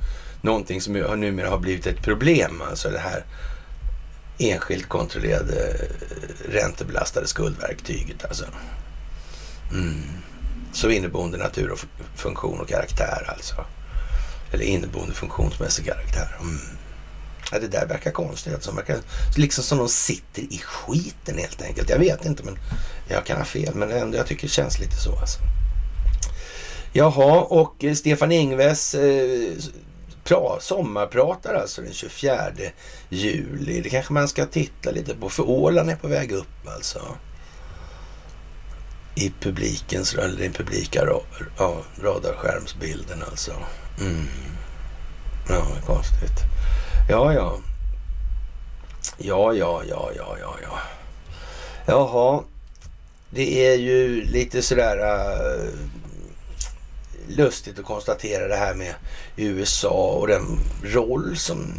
någonting 0.42 0.82
som 0.82 0.94
numera 0.94 1.50
har 1.50 1.58
blivit 1.58 1.88
ett 1.88 2.02
problem. 2.02 2.62
Alltså 2.70 2.90
det 2.90 3.00
här 3.00 3.26
enskilt 4.38 4.90
kontrollerade 4.90 5.70
eh, 5.70 6.52
räntebelastade 6.52 7.28
skuldverktyget. 7.28 8.26
Alltså. 8.26 8.46
Mm. 9.72 10.04
Så 10.74 10.90
inneboende 10.90 11.38
natur 11.38 11.72
och 11.72 11.80
funktion 12.16 12.60
och 12.60 12.68
karaktär 12.68 13.34
alltså. 13.36 13.56
Eller 14.56 14.66
inneboende 14.66 15.14
funktionsmässig 15.14 15.86
karaktär. 15.86 16.38
Mm. 16.42 16.60
Ja, 17.52 17.60
det 17.60 17.68
där 17.68 17.86
verkar 17.86 18.12
konstigt. 18.12 18.54
Alltså, 18.54 18.72
verkar, 18.72 18.98
liksom 19.38 19.64
som 19.64 19.78
de 19.78 19.90
sitter 19.90 20.42
i 20.42 20.62
skiten 20.64 21.38
helt 21.38 21.62
enkelt. 21.62 21.90
Jag 21.90 22.00
vet 22.00 22.26
inte, 22.26 22.44
men 22.44 22.58
jag 23.08 23.26
kan 23.26 23.38
ha 23.38 23.46
fel. 23.46 23.76
Men 23.76 23.92
ändå, 23.92 24.18
jag 24.18 24.28
tycker 24.28 24.48
det 24.48 24.54
känns 24.54 24.80
lite 24.80 24.96
så. 24.96 25.20
Alltså. 25.20 25.40
Jaha, 26.94 27.42
och 27.42 27.84
eh, 27.84 27.94
Stefan 27.94 28.32
Ingves 28.32 28.96
eh, 28.96 29.52
pra, 30.24 30.60
sommarpratar 30.60 31.54
alltså 31.54 31.82
den 31.82 31.94
24 31.94 32.52
juli. 33.10 33.82
Det 33.82 33.90
kanske 33.90 34.14
man 34.14 34.28
ska 34.28 34.46
titta 34.46 34.92
lite 34.92 35.16
på, 35.16 35.30
för 35.30 35.50
Åland 35.50 35.90
är 35.90 35.96
på 35.96 36.08
väg 36.08 36.32
upp 36.32 36.68
alltså. 36.68 37.00
I 39.16 39.34
publikens, 39.40 40.14
eller 40.14 40.40
den 40.40 40.54
publika 40.54 41.08
ja, 41.58 41.82
radarskärmsbilden 42.02 43.24
alltså. 43.30 43.54
Mm. 44.00 44.28
Ja, 45.50 45.66
konstigt. 45.86 46.44
Ja, 47.10 47.34
ja. 47.34 47.58
Ja, 49.18 49.54
ja, 49.54 49.84
ja, 49.90 50.12
ja, 50.16 50.36
ja, 50.40 50.56
ja. 50.64 50.80
Jaha. 51.86 52.44
Det 53.30 53.68
är 53.68 53.76
ju 53.76 54.26
lite 54.26 54.62
sådär 54.62 54.98
uh, 54.98 55.74
lustigt 57.28 57.80
att 57.80 57.86
konstatera 57.86 58.48
det 58.48 58.56
här 58.56 58.74
med 58.74 58.94
USA 59.36 60.18
och 60.20 60.28
den 60.28 60.60
roll 60.84 61.38
som 61.38 61.74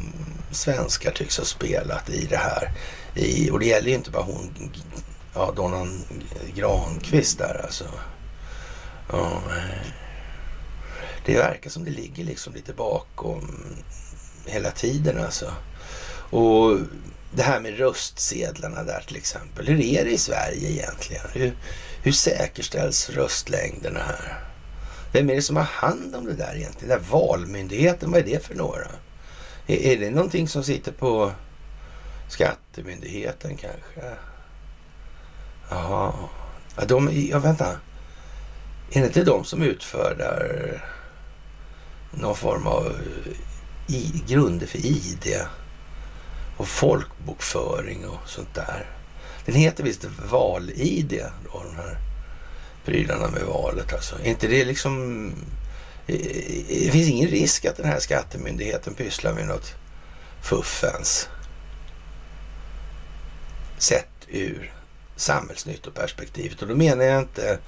svenskar 0.51 1.11
tycks 1.11 1.39
ha 1.39 1.45
spelat 1.45 2.11
i 2.11 2.27
det 2.27 2.37
här. 2.37 2.73
I, 3.15 3.51
och 3.51 3.61
det 3.61 3.67
gäller 3.67 3.89
ju 3.89 3.95
inte 3.95 4.11
bara 4.11 4.23
hon, 4.23 4.73
ja, 5.35 5.53
Donald 5.57 6.05
Granqvist 6.55 7.39
där 7.39 7.61
alltså. 7.65 7.85
Ja, 9.13 9.43
det 11.27 11.37
verkar 11.37 11.71
som 11.71 11.85
det 11.85 11.91
ligger 11.91 12.25
liksom 12.25 12.55
lite 12.55 12.73
bakom 12.73 13.77
hela 14.45 14.71
tiden 14.71 15.25
alltså. 15.25 15.53
Och 16.31 16.79
det 17.31 17.43
här 17.43 17.61
med 17.61 17.79
röstsedlarna 17.79 18.83
där 18.83 19.05
till 19.07 19.17
exempel. 19.17 19.67
Hur 19.67 19.81
är 19.81 20.05
det 20.05 20.11
i 20.11 20.19
Sverige 20.19 20.71
egentligen? 20.71 21.27
Hur, 21.33 21.57
hur 22.03 22.13
säkerställs 22.13 23.11
röstlängderna 23.11 24.01
här? 24.01 24.45
Vem 25.13 25.31
är 25.31 25.35
det 25.35 25.43
som 25.43 25.57
har 25.57 25.65
hand 25.65 26.15
om 26.15 26.25
det 26.25 26.35
där 26.35 26.57
egentligen? 26.57 26.89
Den 26.89 26.99
där 26.99 27.11
valmyndigheten, 27.11 28.11
vad 28.11 28.21
är 28.21 28.25
det 28.25 28.45
för 28.45 28.55
några? 28.55 28.89
Är, 29.67 29.77
är 29.77 29.97
det 29.97 30.11
någonting 30.11 30.49
som 30.49 30.65
sitter 30.65 30.93
på 30.93 31.33
skattemyndigheten 32.29 33.57
kanske? 33.57 34.17
Jaha. 35.71 36.13
Ja, 36.77 36.85
de, 36.85 37.11
ja, 37.31 37.39
vänta. 37.39 37.67
Är 38.93 39.01
det 39.01 39.07
inte 39.07 39.25
de 39.25 39.45
som 39.45 39.63
utför 39.63 40.15
där 40.19 40.83
någon 42.21 42.37
form 42.37 42.67
av 42.67 42.87
eh, 42.87 43.33
i, 43.95 44.23
grunder 44.27 44.67
för 44.67 44.87
ID 44.87 45.41
och 46.57 46.69
folkbokföring 46.69 48.07
och 48.07 48.29
sånt 48.29 48.55
där. 48.55 48.87
Den 49.45 49.55
heter 49.55 49.85
visst 49.85 50.07
val-ID, 50.31 51.23
då, 51.45 51.63
de 51.63 51.77
här 51.77 51.99
prylarna 52.85 53.29
med 53.29 53.43
valet. 53.43 53.93
Alltså. 53.93 54.17
Är 54.17 54.27
inte 54.27 54.47
det 54.47 54.65
liksom... 54.65 55.27
Eh, 56.07 56.15
eh, 56.15 56.85
det 56.85 56.91
finns 56.91 57.09
ingen 57.09 57.29
risk 57.29 57.65
att 57.65 57.77
den 57.77 57.87
här 57.87 58.01
skattemyndigheten 58.01 58.95
pysslar 58.95 59.33
med 59.33 59.47
något 59.47 59.75
fuffens. 60.43 61.29
Sett 63.79 64.09
ur 64.29 64.73
samhällsnyttoperspektivet. 65.17 66.63
Och 66.63 66.69
då 66.69 66.77
menar 66.77 67.05
jag 67.05 67.23
inte 67.23 67.59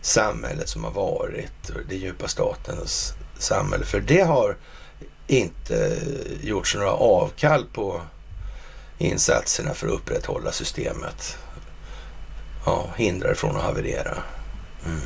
samhället 0.00 0.68
som 0.68 0.84
har 0.84 0.90
varit, 0.90 1.68
och 1.68 1.80
det 1.88 1.96
djupa 1.96 2.28
statens 2.28 3.14
samhälle. 3.38 3.84
För 3.84 4.00
det 4.00 4.20
har 4.20 4.56
inte 5.26 5.98
gjorts 6.42 6.74
några 6.74 6.92
avkall 6.92 7.64
på 7.72 8.00
insatserna 8.98 9.74
för 9.74 9.86
att 9.86 9.92
upprätthålla 9.92 10.52
systemet. 10.52 11.38
Ja, 12.66 12.86
hindra 12.96 13.28
det 13.28 13.34
från 13.34 13.56
att 13.56 13.62
haverera. 13.62 14.18
Mm. 14.86 15.00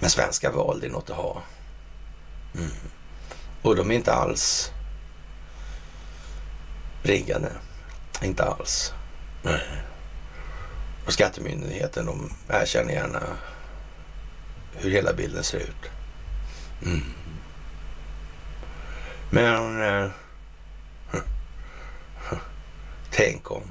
Men 0.00 0.10
svenska 0.10 0.50
val, 0.50 0.80
det 0.80 0.86
är 0.86 0.90
något 0.90 1.10
att 1.10 1.16
ha. 1.16 1.42
Mm. 2.54 2.70
Och 3.62 3.76
de 3.76 3.90
är 3.90 3.94
inte 3.94 4.12
alls 4.12 4.70
riggade. 7.02 7.52
Inte 8.22 8.44
alls. 8.44 8.92
Nej. 9.42 9.62
Och 11.06 11.12
Skattemyndigheten, 11.12 12.06
de 12.06 12.32
erkänner 12.48 12.92
gärna 12.92 13.22
hur 14.72 14.90
hela 14.90 15.12
bilden 15.12 15.44
ser 15.44 15.58
ut. 15.58 15.90
Mm. 16.84 17.02
Men... 19.30 19.82
Eh, 19.82 20.10
tänk 23.10 23.50
om. 23.50 23.62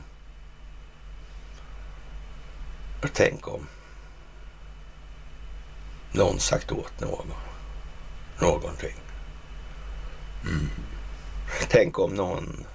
Tänk 3.13 3.47
om 3.47 3.67
någon 6.11 6.39
sagt 6.39 6.71
åt 6.71 6.99
någon 6.99 7.33
någonting. 8.39 8.95
Mm. 10.43 10.69
Tänk 11.69 11.99
om 11.99 12.13
någon 12.13 12.65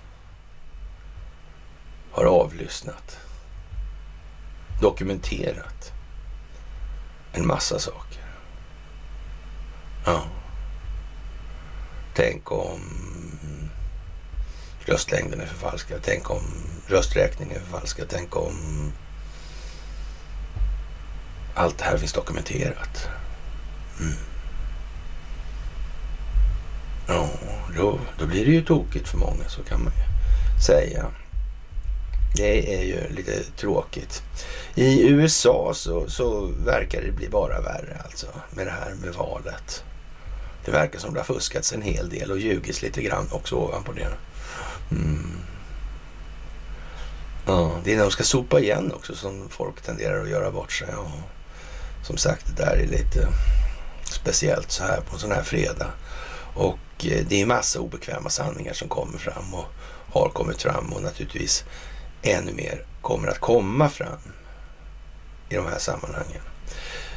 har 2.11 2.25
avlyssnat, 2.25 3.19
dokumenterat 4.81 5.93
en 7.33 7.47
massa 7.47 7.79
saker. 7.79 8.25
Ja. 10.05 10.23
Tänk 12.15 12.53
om 12.53 12.81
röstlängden 14.85 15.41
är 15.41 15.47
förfalskad. 15.47 16.01
Tänk 16.03 16.31
om 16.31 16.43
rösträkningen 16.87 17.57
är 17.57 17.61
förfalskad. 17.61 18.07
Tänk 18.09 18.37
om 18.37 18.93
allt 21.55 21.79
det 21.79 21.85
här 21.85 21.99
finns 21.99 22.13
dokumenterat. 22.13 23.09
Mm. 24.01 24.15
Ja, 27.09 27.29
då, 27.77 27.99
då 28.19 28.27
blir 28.27 28.47
det 28.47 28.53
ju 28.53 28.63
tokigt 28.63 29.09
för 29.09 29.19
många, 29.19 29.49
så 29.49 29.63
kan 29.63 29.85
man 29.85 29.93
ju 29.93 30.63
säga. 30.63 31.07
Det 32.35 32.75
är 32.75 32.83
ju 32.83 33.09
lite 33.09 33.43
tråkigt. 33.57 34.23
I 34.75 35.09
USA 35.09 35.73
så, 35.75 36.11
så 36.11 36.51
verkar 36.65 37.03
det 37.03 37.13
bli 37.13 37.29
bara 37.29 37.61
värre 37.61 38.01
alltså 38.05 38.27
med 38.51 38.67
det 38.67 38.71
här 38.71 38.95
med 38.95 39.15
valet. 39.15 39.85
Det 40.65 40.71
verkar 40.71 40.99
som 40.99 41.15
det 41.15 41.21
har 41.21 41.25
fuskats 41.25 41.73
en 41.73 41.83
hel 41.83 42.09
del 42.09 42.31
och 42.31 42.39
ljugits 42.39 42.83
lite 42.83 43.03
grann 43.03 43.29
också 43.33 43.57
ovanpå 43.57 43.93
det. 43.93 44.09
Mm. 44.91 45.41
Ja, 47.47 47.81
det 47.85 47.93
är 47.93 47.97
när 47.97 48.03
de 48.03 48.11
ska 48.11 48.23
sopa 48.23 48.61
igen 48.61 48.93
också 48.93 49.15
som 49.15 49.49
folk 49.49 49.81
tenderar 49.83 50.23
att 50.23 50.31
göra 50.31 50.51
bort 50.51 50.73
sig. 50.73 50.89
Ja. 50.93 51.13
som 52.03 52.17
sagt, 52.17 52.47
det 52.47 52.65
där 52.65 52.77
är 52.77 52.87
lite 52.87 53.29
speciellt 54.05 54.71
så 54.71 54.85
här 54.85 55.01
på 55.01 55.15
en 55.15 55.21
sån 55.21 55.33
här 55.33 55.43
fredag. 55.43 55.91
Och 56.55 56.79
eh, 57.05 57.25
det 57.29 57.43
är 57.43 57.47
massa 57.47 57.81
obekväma 57.81 58.31
sanningar 58.31 58.73
som 58.73 58.89
kommer 58.89 59.19
fram 59.19 59.55
och 59.55 59.67
har 60.13 60.29
kommit 60.29 60.63
fram 60.63 60.93
och 60.93 61.03
naturligtvis 61.03 61.65
ännu 62.23 62.53
mer 62.53 62.85
kommer 63.01 63.29
att 63.29 63.39
komma 63.39 63.89
fram 63.89 64.19
i 65.49 65.55
de 65.55 65.67
här 65.67 65.79
sammanhangen. 65.79 66.43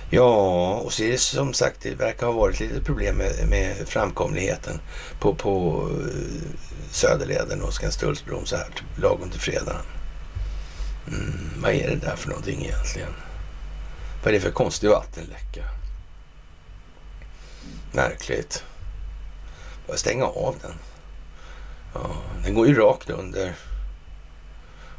Ja, 0.10 0.74
och 0.76 0.94
så 0.94 1.04
är 1.04 1.12
det 1.12 1.18
som 1.18 1.54
sagt, 1.54 1.82
det 1.82 1.96
verkar 1.96 2.26
ha 2.26 2.34
varit 2.34 2.60
lite 2.60 2.82
problem 2.82 3.16
med, 3.16 3.48
med 3.50 3.88
framkomligheten 3.88 4.80
på, 5.20 5.36
på 5.36 5.88
eh, 5.92 6.52
Söderleden 6.92 7.62
och 7.62 7.74
Skanstullsbron 7.74 8.46
så 8.46 8.56
här 8.56 8.68
lagom 8.96 9.30
till 9.30 9.40
fredagen. 9.40 9.82
Mm, 11.08 11.62
vad 11.62 11.72
är 11.72 11.90
det 11.90 11.96
där 11.96 12.16
för 12.16 12.30
någonting 12.30 12.66
egentligen? 12.66 13.14
Vad 14.24 14.28
är 14.28 14.32
det 14.32 14.40
för 14.40 14.52
konstig 14.52 14.90
vattenläcka? 14.90 15.64
Märkligt. 17.92 18.64
Bara 19.88 19.98
stänga 19.98 20.26
av 20.26 20.56
den. 20.62 20.74
Ja, 21.94 22.16
den 22.46 22.54
går 22.54 22.68
ju 22.68 22.76
rakt 22.76 23.10
under 23.10 23.54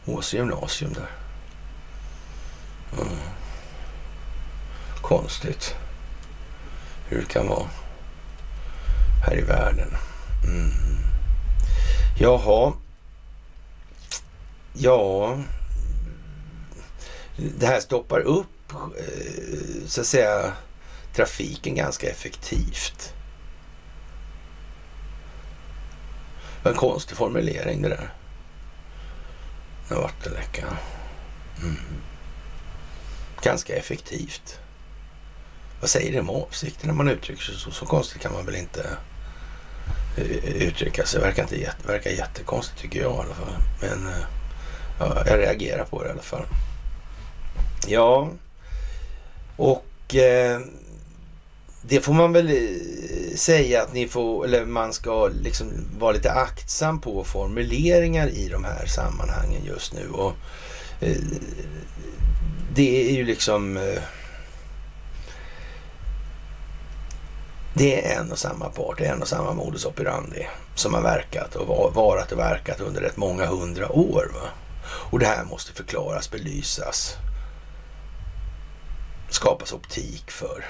Åse 0.07 0.37
gymnasium 0.37 0.93
där. 0.93 1.11
Mm. 3.03 3.19
Konstigt 5.01 5.75
hur 7.09 7.21
det 7.21 7.27
kan 7.27 7.49
vara 7.49 7.69
här 9.27 9.39
i 9.39 9.43
världen. 9.43 9.97
Mm. 10.45 10.71
Jaha. 12.19 12.73
Ja. 14.73 15.39
Det 17.37 17.67
här 17.67 17.81
stoppar 17.81 18.21
upp 18.21 18.73
eh, 18.73 19.87
så 19.87 20.01
att 20.01 20.07
säga 20.07 20.53
trafiken 21.15 21.75
ganska 21.75 22.11
effektivt. 22.11 23.15
En 26.65 26.75
konstig 26.75 27.17
formulering 27.17 27.83
det 27.83 27.89
där. 27.89 28.11
En 29.89 29.97
vattenläcka. 29.97 30.65
Mm. 31.63 31.77
Ganska 33.43 33.77
effektivt. 33.77 34.59
Vad 35.81 35.91
säger 35.91 36.13
det 36.13 36.21
om 36.21 36.31
avsikten 36.31 36.87
när 36.89 36.95
man 36.95 37.09
uttrycker 37.09 37.43
sig 37.43 37.55
så? 37.55 37.71
Så 37.71 37.87
konstigt 37.87 38.23
kan 38.23 38.33
man 38.33 38.47
väl 38.47 38.55
inte 38.55 38.97
eh, 40.17 40.63
uttrycka 40.63 41.05
sig. 41.07 41.21
Verkar, 41.21 41.43
inte 41.43 41.61
jätte, 41.61 41.89
verkar 41.89 42.11
jättekonstigt 42.11 42.81
tycker 42.81 43.01
jag 43.01 43.13
i 43.13 43.19
alla 43.19 43.35
fall. 43.35 43.55
Men 43.81 44.07
eh, 44.07 44.25
ja, 44.99 45.23
jag 45.27 45.39
reagerar 45.39 45.85
på 45.85 46.03
det 46.03 46.09
i 46.09 46.13
alla 46.13 46.23
fall. 46.23 46.47
Ja, 47.87 48.31
och 49.57 50.15
eh, 50.15 50.61
det 51.89 52.01
får 52.01 52.13
man 52.13 52.33
väl 52.33 52.49
eh, 52.49 53.37
säga 53.37 53.83
att 53.83 53.93
ni 53.93 54.09
får, 54.09 54.45
eller 54.45 54.65
man 54.65 54.93
ska 54.93 55.29
liksom 55.29 55.73
vara 55.99 56.13
lite 56.13 56.33
aktsam 56.33 57.01
på 57.01 57.25
formuleringar 57.25 58.29
i 58.29 58.49
de 58.49 58.65
här 58.65 58.87
sammanhangen 58.87 59.65
just 59.65 59.95
nu. 59.95 60.09
Och 60.09 60.33
eh, 61.01 61.17
det 62.75 63.11
är 63.11 63.13
ju 63.13 63.25
liksom... 63.25 63.77
Eh, 63.77 64.03
det 67.77 68.07
är 68.07 68.21
en 68.21 68.33
och 68.33 68.39
samma 68.39 68.69
part, 68.69 68.99
det 68.99 69.07
är 69.07 69.13
en 69.13 69.23
och 69.23 69.29
samma 69.29 69.53
modus 69.53 69.85
operandi 69.85 70.47
som 70.75 70.95
har 70.95 71.03
verkat 71.03 71.57
och 71.57 71.95
varat 71.95 72.33
och 72.33 72.39
verkat 72.39 72.81
under 72.81 73.01
rätt 73.01 73.17
många 73.17 73.47
hundra 73.47 73.93
år. 73.93 74.31
Va? 74.35 74.49
Och 74.85 75.19
det 75.19 75.27
här 75.27 75.45
måste 75.45 75.73
förklaras, 75.73 76.31
belysas, 76.31 77.17
skapas 79.31 79.73
optik 79.73 80.31
för. 80.31 80.65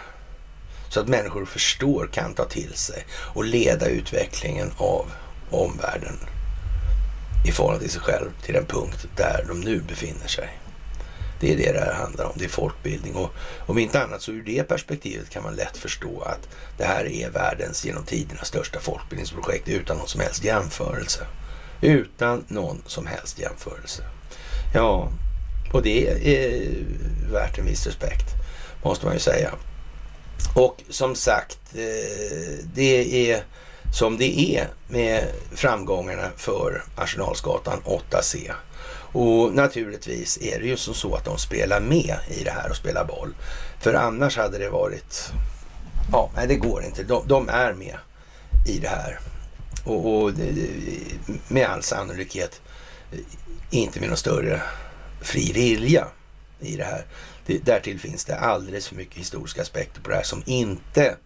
Så 0.94 1.00
att 1.00 1.08
människor 1.08 1.44
förstår, 1.44 2.08
kan 2.12 2.34
ta 2.34 2.44
till 2.44 2.74
sig 2.74 3.06
och 3.10 3.44
leda 3.44 3.86
utvecklingen 3.86 4.72
av 4.76 5.12
omvärlden 5.50 6.18
i 7.46 7.52
förhållande 7.52 7.84
till 7.84 7.92
sig 7.92 8.02
själv 8.02 8.30
till 8.42 8.54
den 8.54 8.66
punkt 8.66 9.06
där 9.16 9.44
de 9.48 9.60
nu 9.60 9.80
befinner 9.88 10.26
sig. 10.26 10.58
Det 11.40 11.52
är 11.52 11.56
det 11.56 11.72
det 11.72 11.80
här 11.80 11.92
handlar 11.92 12.24
om. 12.24 12.32
Det 12.34 12.44
är 12.44 12.48
folkbildning 12.48 13.14
och 13.14 13.30
om 13.66 13.78
inte 13.78 14.02
annat 14.02 14.22
så 14.22 14.32
ur 14.32 14.42
det 14.42 14.68
perspektivet 14.68 15.30
kan 15.30 15.42
man 15.42 15.54
lätt 15.54 15.76
förstå 15.76 16.22
att 16.22 16.48
det 16.78 16.84
här 16.84 17.04
är 17.04 17.30
världens 17.30 17.84
genom 17.84 18.04
tiderna 18.04 18.44
största 18.44 18.80
folkbildningsprojekt 18.80 19.68
utan 19.68 19.96
någon 19.96 20.08
som 20.08 20.20
helst 20.20 20.44
jämförelse. 20.44 21.26
Utan 21.80 22.44
någon 22.48 22.82
som 22.86 23.06
helst 23.06 23.38
jämförelse. 23.38 24.02
Ja, 24.74 25.08
och 25.72 25.82
det 25.82 26.08
är 26.08 26.14
eh, 26.14 27.32
värt 27.32 27.58
en 27.58 27.66
viss 27.66 27.86
respekt 27.86 28.26
måste 28.84 29.06
man 29.06 29.14
ju 29.14 29.20
säga. 29.20 29.54
Och 30.54 30.82
som 30.90 31.14
sagt, 31.14 31.58
eh, 31.74 32.64
det 32.74 33.30
är 33.30 33.44
som 33.94 34.16
det 34.16 34.56
är 34.56 34.68
med 34.88 35.24
framgångarna 35.54 36.30
för 36.36 36.82
Arsenalsgatan 36.96 37.80
8C. 37.84 38.52
Och 39.12 39.54
naturligtvis 39.54 40.38
är 40.42 40.60
det 40.60 40.66
ju 40.66 40.76
som 40.76 40.94
så 40.94 41.14
att 41.14 41.24
de 41.24 41.38
spelar 41.38 41.80
med 41.80 42.16
i 42.28 42.44
det 42.44 42.50
här 42.50 42.70
och 42.70 42.76
spelar 42.76 43.04
boll. 43.04 43.34
För 43.80 43.94
annars 43.94 44.36
hade 44.36 44.58
det 44.58 44.70
varit... 44.70 45.32
Ja, 46.12 46.30
nej 46.36 46.46
det 46.46 46.56
går 46.56 46.84
inte. 46.84 47.02
De, 47.02 47.28
de 47.28 47.48
är 47.48 47.72
med 47.72 47.96
i 48.68 48.78
det 48.78 48.88
här. 48.88 49.18
Och, 49.84 50.22
och, 50.22 50.32
med 51.48 51.66
all 51.66 51.82
sannolikhet 51.82 52.60
eh, 53.12 53.18
inte 53.70 54.00
med 54.00 54.08
någon 54.08 54.18
större 54.18 54.62
fri 55.22 55.52
vilja 55.52 56.06
i 56.60 56.76
det 56.76 56.84
här. 56.84 57.04
Det, 57.46 57.58
därtill 57.58 58.00
finns 58.00 58.24
det 58.24 58.38
alldeles 58.38 58.88
för 58.88 58.96
mycket 58.96 59.18
historiska 59.18 59.62
aspekter 59.62 60.00
på 60.00 60.10
det 60.10 60.16
här 60.16 60.22
som 60.22 60.42
inte 60.46 61.16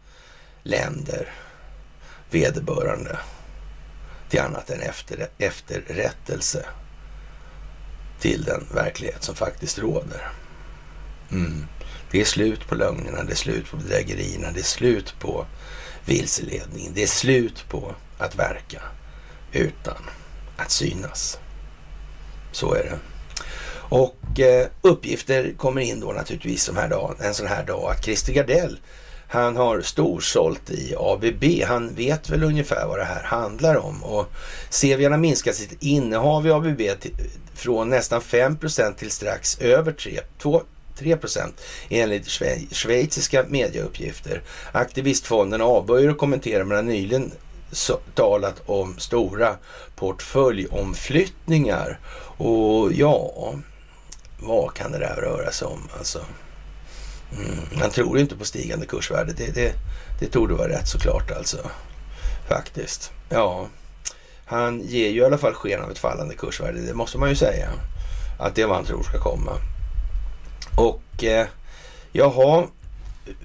länder 0.62 1.32
vederbörande 2.30 3.18
till 4.28 4.40
annat 4.40 4.70
än 4.70 4.80
efter, 4.80 5.28
efterrättelse 5.38 6.66
till 8.20 8.44
den 8.44 8.66
verklighet 8.74 9.22
som 9.22 9.34
faktiskt 9.34 9.78
råder. 9.78 10.28
Mm. 11.30 11.66
Det 12.10 12.20
är 12.20 12.24
slut 12.24 12.68
på 12.68 12.74
lögnerna, 12.74 13.24
det 13.24 13.32
är 13.32 13.36
slut 13.36 13.70
på 13.70 13.76
bedrägerierna, 13.76 14.50
det 14.52 14.60
är 14.60 14.64
slut 14.64 15.14
på 15.18 15.46
vilseledningen, 16.04 16.92
det 16.94 17.02
är 17.02 17.06
slut 17.06 17.64
på 17.68 17.94
att 18.18 18.34
verka 18.34 18.82
utan 19.52 20.02
att 20.56 20.70
synas. 20.70 21.38
Så 22.52 22.74
är 22.74 22.82
det. 22.82 22.98
Och 23.88 24.40
eh, 24.40 24.66
uppgifter 24.82 25.54
kommer 25.56 25.80
in 25.80 26.00
då 26.00 26.12
naturligtvis 26.12 26.62
som 26.62 26.76
här 26.76 26.88
dag, 26.88 27.16
en 27.20 27.34
sån 27.34 27.46
här 27.46 27.64
dag 27.64 27.90
att 27.90 28.04
Christer 28.04 28.32
Gardell 28.32 28.78
han 29.30 29.56
har 29.56 29.80
storsålt 29.80 30.70
i 30.70 30.94
ABB. 30.98 31.44
Han 31.66 31.94
vet 31.94 32.30
väl 32.30 32.44
ungefär 32.44 32.86
vad 32.86 32.98
det 32.98 33.04
här 33.04 33.22
handlar 33.22 33.76
om. 33.76 34.04
Och 34.04 34.26
CVN 34.70 35.12
har 35.12 35.18
minskat 35.18 35.54
sitt 35.54 35.82
innehav 35.82 36.46
i 36.46 36.50
ABB 36.50 36.80
till, 37.00 37.14
från 37.54 37.90
nästan 37.90 38.20
5% 38.20 38.94
till 38.94 39.10
strax 39.10 39.60
över 39.60 39.92
3, 39.92 40.20
2, 40.38 40.62
3 40.98 41.16
enligt 41.88 42.28
schweiziska 42.72 43.44
medieuppgifter. 43.48 44.42
Aktivistfonden 44.72 45.60
avböjer 45.60 46.10
att 46.10 46.18
kommentera 46.18 46.64
men 46.64 46.76
har 46.76 46.82
nyligen 46.82 47.32
talat 48.14 48.62
om 48.66 48.98
stora 48.98 49.56
portföljomflyttningar. 49.96 51.98
Och 52.38 52.92
ja, 52.92 53.54
vad 54.40 54.74
kan 54.74 54.92
det 54.92 54.98
där 54.98 55.16
röra 55.16 55.52
sig 55.52 55.68
om? 55.68 55.88
Alltså, 55.98 56.18
mm, 57.32 57.80
man 57.80 57.90
tror 57.90 58.18
inte 58.18 58.36
på 58.36 58.44
stigande 58.44 58.86
kursvärde. 58.86 59.32
Det, 59.32 59.54
det, 59.54 59.72
det 60.20 60.26
tog 60.26 60.50
vara 60.50 60.68
rätt 60.68 60.88
såklart 60.88 61.30
alltså. 61.30 61.70
Faktiskt. 62.48 63.12
Ja, 63.28 63.68
han 64.44 64.80
ger 64.80 65.08
ju 65.08 65.20
i 65.20 65.24
alla 65.24 65.38
fall 65.38 65.54
sken 65.54 65.82
av 65.82 65.90
ett 65.90 65.98
fallande 65.98 66.34
kursvärde. 66.34 66.80
Det 66.80 66.94
måste 66.94 67.18
man 67.18 67.28
ju 67.28 67.36
säga. 67.36 67.68
Att 68.38 68.54
det 68.54 68.62
är 68.62 68.66
vad 68.66 68.76
han 68.76 68.84
tror 68.84 69.02
ska 69.02 69.18
komma. 69.18 69.52
Och 70.76 71.24
eh, 71.24 71.46
jaha, 72.12 72.66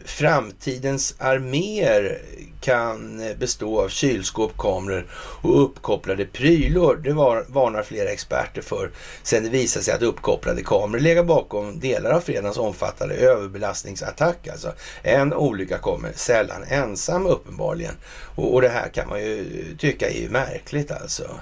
framtidens 0.06 1.16
arméer 1.18 2.22
kan 2.62 3.22
bestå 3.40 3.82
av 3.82 3.90
kylskåp, 3.90 4.58
kameror 4.58 5.06
och 5.16 5.64
uppkopplade 5.64 6.26
prylor. 6.26 6.96
Det 7.04 7.14
var, 7.14 7.46
varnar 7.48 7.84
flera 7.84 8.10
experter 8.10 8.62
för 8.62 8.92
sen 9.24 9.44
det 9.44 9.50
visade 9.50 9.86
sig 9.86 9.94
att 9.94 10.02
uppkopplade 10.02 10.64
kameror 10.64 11.02
legat 11.02 11.26
bakom 11.26 11.80
delar 11.80 12.12
av 12.12 12.20
fredagens 12.20 12.58
omfattande 12.58 13.16
överbelastningsattack. 13.16 14.48
Alltså, 14.48 14.74
en 15.02 15.34
olycka 15.34 15.78
kommer 15.78 16.12
sällan 16.16 16.64
ensam 16.64 17.26
uppenbarligen. 17.26 17.96
Och, 18.36 18.54
och 18.54 18.62
det 18.62 18.70
här 18.70 18.90
kan 18.90 19.10
man 19.10 19.22
ju 19.22 19.46
tycka 19.80 20.10
är 20.10 20.22
ju 20.22 20.30
märkligt 20.30 20.92
alltså. 20.92 21.40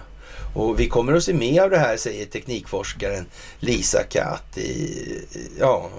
Och 0.55 0.79
vi 0.79 0.87
kommer 0.87 1.13
att 1.13 1.23
se 1.23 1.33
mer 1.33 1.61
av 1.61 1.69
det 1.69 1.77
här, 1.77 1.97
säger 1.97 2.25
teknikforskaren 2.25 3.25
Lisa 3.59 4.03
Katt 4.03 4.57
i, 4.57 5.25
ja, 5.59 5.89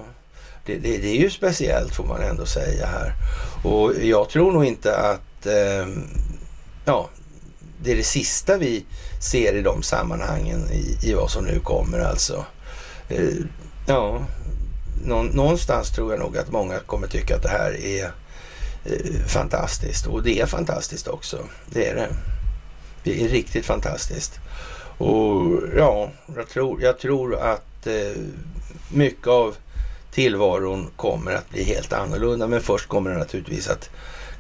det, 0.67 0.79
det, 0.79 0.99
det, 0.99 1.09
är 1.09 1.21
ju 1.21 1.31
speciellt 1.31 1.95
får 1.95 2.05
man 2.05 2.23
ändå 2.23 2.47
säga 2.47 2.87
här. 2.87 3.15
Och 3.63 3.93
jag 4.03 4.29
tror 4.29 4.53
nog 4.53 4.65
inte 4.65 4.97
att 4.97 5.47
eh, 5.47 5.87
ja, 6.85 7.09
det 7.83 7.93
är 7.93 7.97
det 7.97 8.05
sista 8.05 8.59
vi 8.59 8.85
ser 9.21 9.55
i 9.55 9.63
de 9.63 9.83
sammanhangen 9.83 10.71
i, 10.73 11.11
i 11.11 11.15
vad 11.15 11.31
som 11.31 11.45
nu 11.45 11.61
kommer 11.61 11.99
alltså. 11.99 12.45
Eh, 13.09 13.35
ja, 13.87 14.27
någonstans 15.33 15.91
tror 15.91 16.13
jag 16.13 16.21
nog 16.21 16.39
att 16.39 16.51
många 16.51 16.79
kommer 16.79 17.07
tycka 17.07 17.37
att 17.37 17.43
det 17.43 17.49
här 17.49 17.85
är 17.85 18.05
eh, 18.85 19.27
fantastiskt. 19.27 20.07
Och 20.07 20.23
det 20.23 20.41
är 20.41 20.47
fantastiskt 20.47 21.09
också. 21.09 21.39
Det 21.67 21.89
är 21.89 21.95
det. 21.95 22.09
Det 23.05 23.25
är 23.25 23.29
riktigt 23.29 23.67
fantastiskt. 23.67 24.41
Och 24.99 25.63
ja, 25.77 26.11
jag 26.37 26.49
tror, 26.49 26.83
jag 26.83 26.99
tror 26.99 27.37
att 27.37 27.87
eh, 27.87 28.23
mycket 28.89 29.27
av 29.27 29.57
tillvaron 30.13 30.91
kommer 30.97 31.33
att 31.33 31.51
bli 31.51 31.63
helt 31.63 31.93
annorlunda. 31.93 32.47
Men 32.47 32.61
först 32.61 32.89
kommer 32.89 33.11
den 33.11 33.19
naturligtvis 33.19 33.69
att 33.69 33.91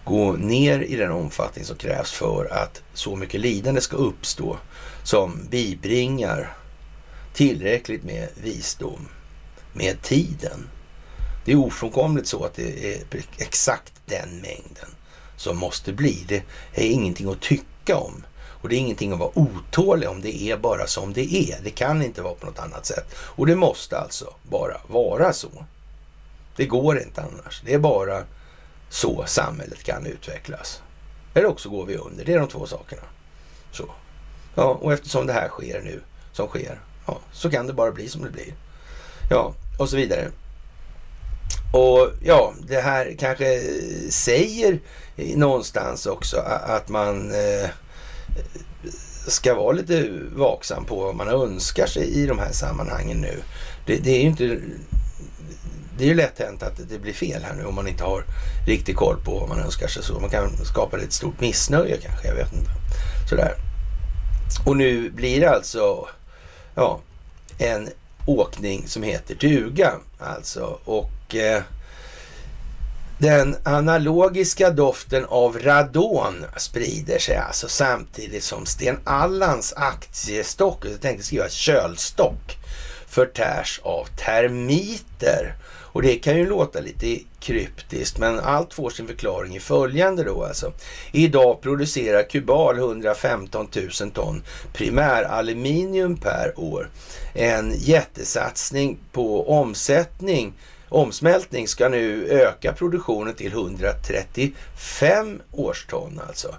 gå 0.04 0.32
ner 0.32 0.80
i 0.80 0.96
den 0.96 1.10
omfattning 1.10 1.64
som 1.64 1.76
krävs 1.76 2.12
för 2.12 2.52
att 2.52 2.82
så 2.94 3.16
mycket 3.16 3.40
lidande 3.40 3.80
ska 3.80 3.96
uppstå 3.96 4.56
som 5.04 5.46
bibringar 5.50 6.56
tillräckligt 7.34 8.04
med 8.04 8.28
visdom 8.42 9.08
med 9.72 10.02
tiden. 10.02 10.68
Det 11.44 11.52
är 11.52 11.56
ofrånkomligt 11.56 12.26
så 12.26 12.44
att 12.44 12.54
det 12.54 12.94
är 12.94 13.02
exakt 13.38 13.92
den 14.06 14.28
mängden 14.28 14.88
som 15.36 15.56
måste 15.56 15.92
bli. 15.92 16.24
Det 16.28 16.42
är 16.74 16.86
ingenting 16.86 17.30
att 17.30 17.40
tycka 17.40 17.96
om. 17.96 18.24
Och 18.62 18.68
det 18.68 18.76
är 18.76 18.78
ingenting 18.78 19.12
att 19.12 19.18
vara 19.18 19.38
otålig 19.38 20.08
om. 20.08 20.22
Det 20.22 20.50
är 20.50 20.56
bara 20.56 20.86
som 20.86 21.12
det 21.12 21.34
är. 21.34 21.60
Det 21.62 21.70
kan 21.70 22.02
inte 22.02 22.22
vara 22.22 22.34
på 22.34 22.46
något 22.46 22.58
annat 22.58 22.86
sätt. 22.86 23.14
Och 23.16 23.46
det 23.46 23.56
måste 23.56 23.98
alltså 23.98 24.34
bara 24.42 24.76
vara 24.86 25.32
så. 25.32 25.50
Det 26.56 26.66
går 26.66 26.98
inte 26.98 27.22
annars. 27.22 27.62
Det 27.64 27.74
är 27.74 27.78
bara 27.78 28.22
så 28.88 29.24
samhället 29.26 29.82
kan 29.82 30.06
utvecklas. 30.06 30.82
Eller 31.34 31.46
också 31.46 31.68
går 31.68 31.86
vi 31.86 31.96
under. 31.96 32.24
Det 32.24 32.34
är 32.34 32.38
de 32.38 32.48
två 32.48 32.66
sakerna. 32.66 33.02
Så. 33.72 33.90
Ja, 34.54 34.78
och 34.80 34.92
eftersom 34.92 35.26
det 35.26 35.32
här 35.32 35.48
sker 35.48 35.80
nu, 35.84 36.00
som 36.32 36.48
sker, 36.48 36.80
ja, 37.06 37.18
så 37.32 37.50
kan 37.50 37.66
det 37.66 37.72
bara 37.72 37.92
bli 37.92 38.08
som 38.08 38.22
det 38.22 38.30
blir. 38.30 38.54
Ja, 39.30 39.54
och 39.78 39.88
så 39.88 39.96
vidare. 39.96 40.30
Och 41.72 42.10
ja, 42.22 42.52
det 42.68 42.80
här 42.80 43.16
kanske 43.18 43.60
säger 44.10 44.80
någonstans 45.16 46.06
också 46.06 46.36
att 46.66 46.88
man 46.88 47.30
eh, 47.30 47.68
ska 49.26 49.54
vara 49.54 49.72
lite 49.72 50.08
vaksam 50.34 50.84
på 50.84 50.96
vad 50.96 51.14
man 51.14 51.28
önskar 51.28 51.86
sig 51.86 52.08
i 52.08 52.26
de 52.26 52.38
här 52.38 52.52
sammanhangen 52.52 53.20
nu. 53.20 53.42
Det, 53.86 53.96
det 53.96 54.10
är 54.10 54.20
ju 54.20 54.26
inte... 54.26 54.58
Det 55.98 56.04
är 56.04 56.08
ju 56.08 56.14
lätt 56.14 56.38
hänt 56.38 56.62
att 56.62 56.88
det 56.90 56.98
blir 56.98 57.12
fel 57.12 57.42
här 57.42 57.54
nu 57.54 57.64
om 57.64 57.74
man 57.74 57.88
inte 57.88 58.04
har 58.04 58.24
riktig 58.66 58.96
koll 58.96 59.16
på 59.24 59.38
vad 59.38 59.48
man 59.48 59.58
önskar 59.60 59.86
sig. 59.86 60.02
Så 60.02 60.20
man 60.20 60.30
kan 60.30 60.56
skapa 60.64 60.98
ett 60.98 61.12
stort 61.12 61.40
missnöje 61.40 61.96
kanske, 61.96 62.28
jag 62.28 62.34
vet 62.34 62.52
inte. 62.52 62.70
Sådär. 63.30 63.54
Och 64.66 64.76
nu 64.76 65.10
blir 65.10 65.40
det 65.40 65.50
alltså 65.50 66.08
ja, 66.74 67.00
en 67.58 67.88
åkning 68.26 68.88
som 68.88 69.02
heter 69.02 69.34
duga. 69.34 69.92
Alltså. 70.18 70.78
Och 70.84 71.34
eh, 71.34 71.62
den 73.22 73.56
analogiska 73.62 74.70
doften 74.70 75.24
av 75.24 75.58
radon 75.58 76.44
sprider 76.56 77.18
sig 77.18 77.36
alltså 77.36 77.68
samtidigt 77.68 78.44
som 78.44 78.66
Sten 78.66 78.98
Allans 79.04 79.72
aktiestock, 79.76 80.84
jag 80.84 81.00
tänkte 81.00 81.26
skriva 81.26 81.48
kölstock, 81.48 82.58
förtärs 83.06 83.80
av 83.82 84.04
termiter. 84.04 85.54
Och 85.92 86.02
det 86.02 86.14
kan 86.14 86.38
ju 86.38 86.48
låta 86.48 86.80
lite 86.80 87.18
kryptiskt, 87.40 88.18
men 88.18 88.40
allt 88.40 88.74
får 88.74 88.90
sin 88.90 89.06
förklaring 89.06 89.56
i 89.56 89.60
följande 89.60 90.24
då 90.24 90.44
alltså. 90.44 90.72
Idag 91.12 91.60
producerar 91.60 92.22
Kubal 92.22 92.78
115 92.78 93.68
000 94.00 94.10
ton 94.10 94.42
primäraluminium 94.72 96.16
per 96.16 96.52
år. 96.56 96.90
En 97.34 97.74
jättesatsning 97.78 98.98
på 99.12 99.50
omsättning 99.50 100.52
omsmältning 100.92 101.68
ska 101.68 101.88
nu 101.88 102.28
öka 102.28 102.72
produktionen 102.72 103.34
till 103.34 103.52
135 103.52 105.40
årston 105.52 106.20
alltså. 106.28 106.54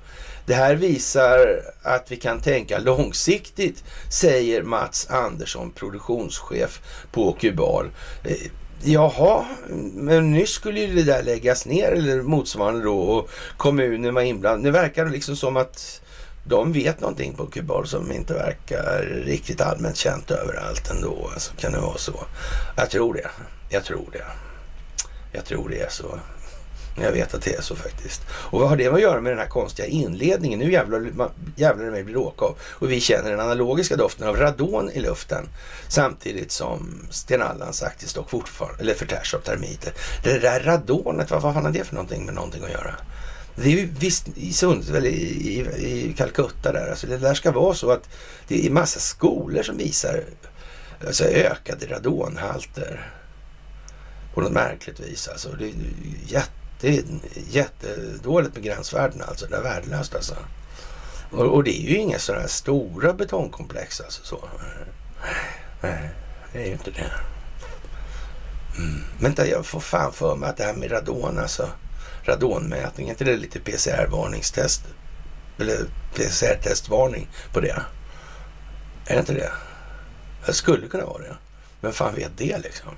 Det 0.46 0.54
här 0.54 0.76
visar 0.76 1.64
att 1.82 2.12
vi 2.12 2.16
kan 2.16 2.42
tänka 2.42 2.80
långsiktigt, 2.80 3.84
säger 4.10 4.64
Mats 4.64 5.08
Andersson, 5.10 5.72
produktionschef 5.72 6.82
på 7.12 7.34
Kubal. 7.34 7.92
Eh, 8.24 8.38
jaha, 8.84 9.46
men 9.94 10.32
nyss 10.32 10.50
skulle 10.50 10.80
ju 10.80 10.96
det 10.96 11.04
där 11.04 11.24
läggas 11.24 11.66
ner 11.66 11.92
eller 11.92 12.22
motsvarande 12.22 12.84
då 12.84 13.00
och 13.00 13.30
kommunen 13.58 14.14
var 14.14 14.22
inblandad. 14.22 14.64
Det 14.64 14.80
verkar 14.80 15.06
liksom 15.06 15.36
som 15.36 15.58
att 15.58 16.02
de 16.46 16.74
vet 16.74 17.02
någonting 17.02 17.34
på 17.34 17.46
Kubal 17.46 17.88
som 17.88 18.12
inte 18.12 18.34
verkar 18.34 19.24
riktigt 19.26 19.62
allmänt 19.62 19.98
känt 19.98 20.32
överallt 20.32 20.92
ändå. 20.92 21.30
Alltså, 21.34 21.54
kan 21.58 21.72
det 21.72 21.80
vara 21.80 21.98
så? 21.98 22.24
Jag 22.76 22.90
tror 22.90 23.14
det. 23.14 23.30
Jag 23.74 23.84
tror 23.84 24.10
det. 24.12 24.26
Jag 25.32 25.46
tror 25.46 25.70
det 25.70 25.80
är 25.80 25.90
så. 25.90 26.20
Jag 27.02 27.12
vet 27.12 27.34
att 27.34 27.42
det 27.42 27.56
är 27.56 27.62
så 27.62 27.76
faktiskt. 27.76 28.22
Och 28.32 28.60
vad 28.60 28.70
har 28.70 28.78
det 28.78 28.88
att 28.88 29.02
göra 29.02 29.22
med 29.22 29.32
den 29.32 29.40
här 29.40 29.48
konstiga 29.48 29.88
inledningen? 29.88 30.60
Nu 30.60 30.72
jävlar, 30.72 31.12
jävlar 31.56 31.86
det 31.86 31.92
mig 31.92 32.04
blir 32.04 32.18
åka 32.18 32.46
av. 32.46 32.58
Och 32.62 32.92
vi 32.92 33.02
känner 33.02 33.32
den 33.32 33.40
analogiska 33.40 33.96
doften 33.96 34.28
av 34.28 34.38
radon 34.38 34.90
i 34.90 35.00
luften. 35.00 35.50
Samtidigt 35.88 36.52
som 36.52 37.08
Sten 37.10 37.42
Allans 37.42 37.84
aktiestock 37.84 38.30
fortfarande, 38.30 38.84
eller 38.84 38.94
förtärs 38.94 39.34
av 39.34 39.40
termiter. 39.40 39.94
Det 40.24 40.40
där 40.40 40.60
radonet, 40.60 41.32
vad, 41.32 41.42
vad 41.42 41.54
fan 41.54 41.66
har 41.66 41.72
det 41.72 41.84
för 41.84 41.96
någonting 41.96 42.26
med 42.26 42.36
någonting 42.36 42.64
att 42.64 42.72
göra? 42.72 42.96
Det 43.56 43.64
är 43.64 43.78
ju 43.78 43.90
visst 44.00 44.28
i 44.36 44.54
Sundsvall, 44.54 45.06
i, 45.06 45.10
i, 45.10 46.10
i 46.10 46.14
Calcutta 46.18 46.72
där. 46.72 46.90
Alltså 46.90 47.08
det 47.08 47.18
där 47.18 47.34
ska 47.34 47.52
vara 47.52 47.74
så 47.74 47.92
att 47.92 48.10
det 48.48 48.66
är 48.66 48.70
massa 48.70 49.00
skolor 49.00 49.64
som 49.64 49.78
visar 49.78 50.24
alltså 51.08 51.24
ökade 51.24 51.86
radonhalter 51.86 53.14
på 54.34 54.42
något 54.42 54.52
märkligt 54.52 55.00
vis. 55.00 55.28
Alltså, 55.28 55.50
det 55.50 55.66
är 55.66 55.74
jätte, 56.26 57.04
jättedåligt 57.50 58.56
med 58.56 58.64
gränsvärdena. 58.64 59.26
Alltså, 59.26 59.46
det 59.46 59.58
är 59.58 59.62
värdelöst 59.62 60.16
alltså. 60.16 60.36
Och, 61.32 61.46
och, 61.46 61.64
det 61.64 61.80
är 61.80 61.90
ju 61.90 61.98
inga 61.98 62.20
sådana 62.20 62.42
här 62.42 62.48
stora 62.48 63.14
betongkomplex 63.14 64.02
alltså. 64.02 64.26
Så. 64.26 64.50
Nej, 65.82 66.10
det 66.54 66.62
är 66.62 66.66
ju 66.66 66.72
inte 66.72 66.92
det. 66.92 67.12
Mm. 68.78 69.04
Vänta, 69.20 69.48
jag 69.48 69.66
får 69.66 69.80
fan 69.80 70.14
för 70.14 70.36
mig 70.36 70.50
att 70.50 70.58
det 70.58 70.64
här 70.64 70.74
med 70.74 70.92
radon 70.92 71.40
alltså. 71.40 71.70
Radonmätning, 72.26 73.08
är 73.08 73.12
inte 73.12 73.24
det 73.24 73.38
lite 73.38 73.60
PCR-varningstest? 73.60 74.82
Eller 75.60 75.78
PCR-testvarning 76.16 77.28
på 77.54 77.60
det? 77.60 77.82
Är 79.06 79.14
det 79.14 79.20
inte 79.20 79.34
det? 79.34 79.52
Det 80.46 80.54
skulle 80.54 80.88
kunna 80.88 81.06
vara 81.06 81.24
det. 81.24 81.36
Men 81.82 81.94
fan 81.94 82.16
vet 82.16 82.38
det 82.38 82.58
liksom? 82.58 82.92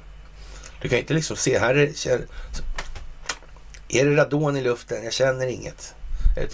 Du 0.86 0.90
kan 0.90 1.00
inte 1.00 1.14
liksom 1.14 1.38
se, 1.38 1.60
här 1.60 1.76
är, 1.76 1.90
är 3.90 4.06
det 4.06 4.16
radon 4.16 4.58
i 4.58 4.62
luften? 4.62 5.04
Jag 5.04 5.14
känner 5.14 5.48
inget. 5.48 5.96
Eh, 6.38 6.50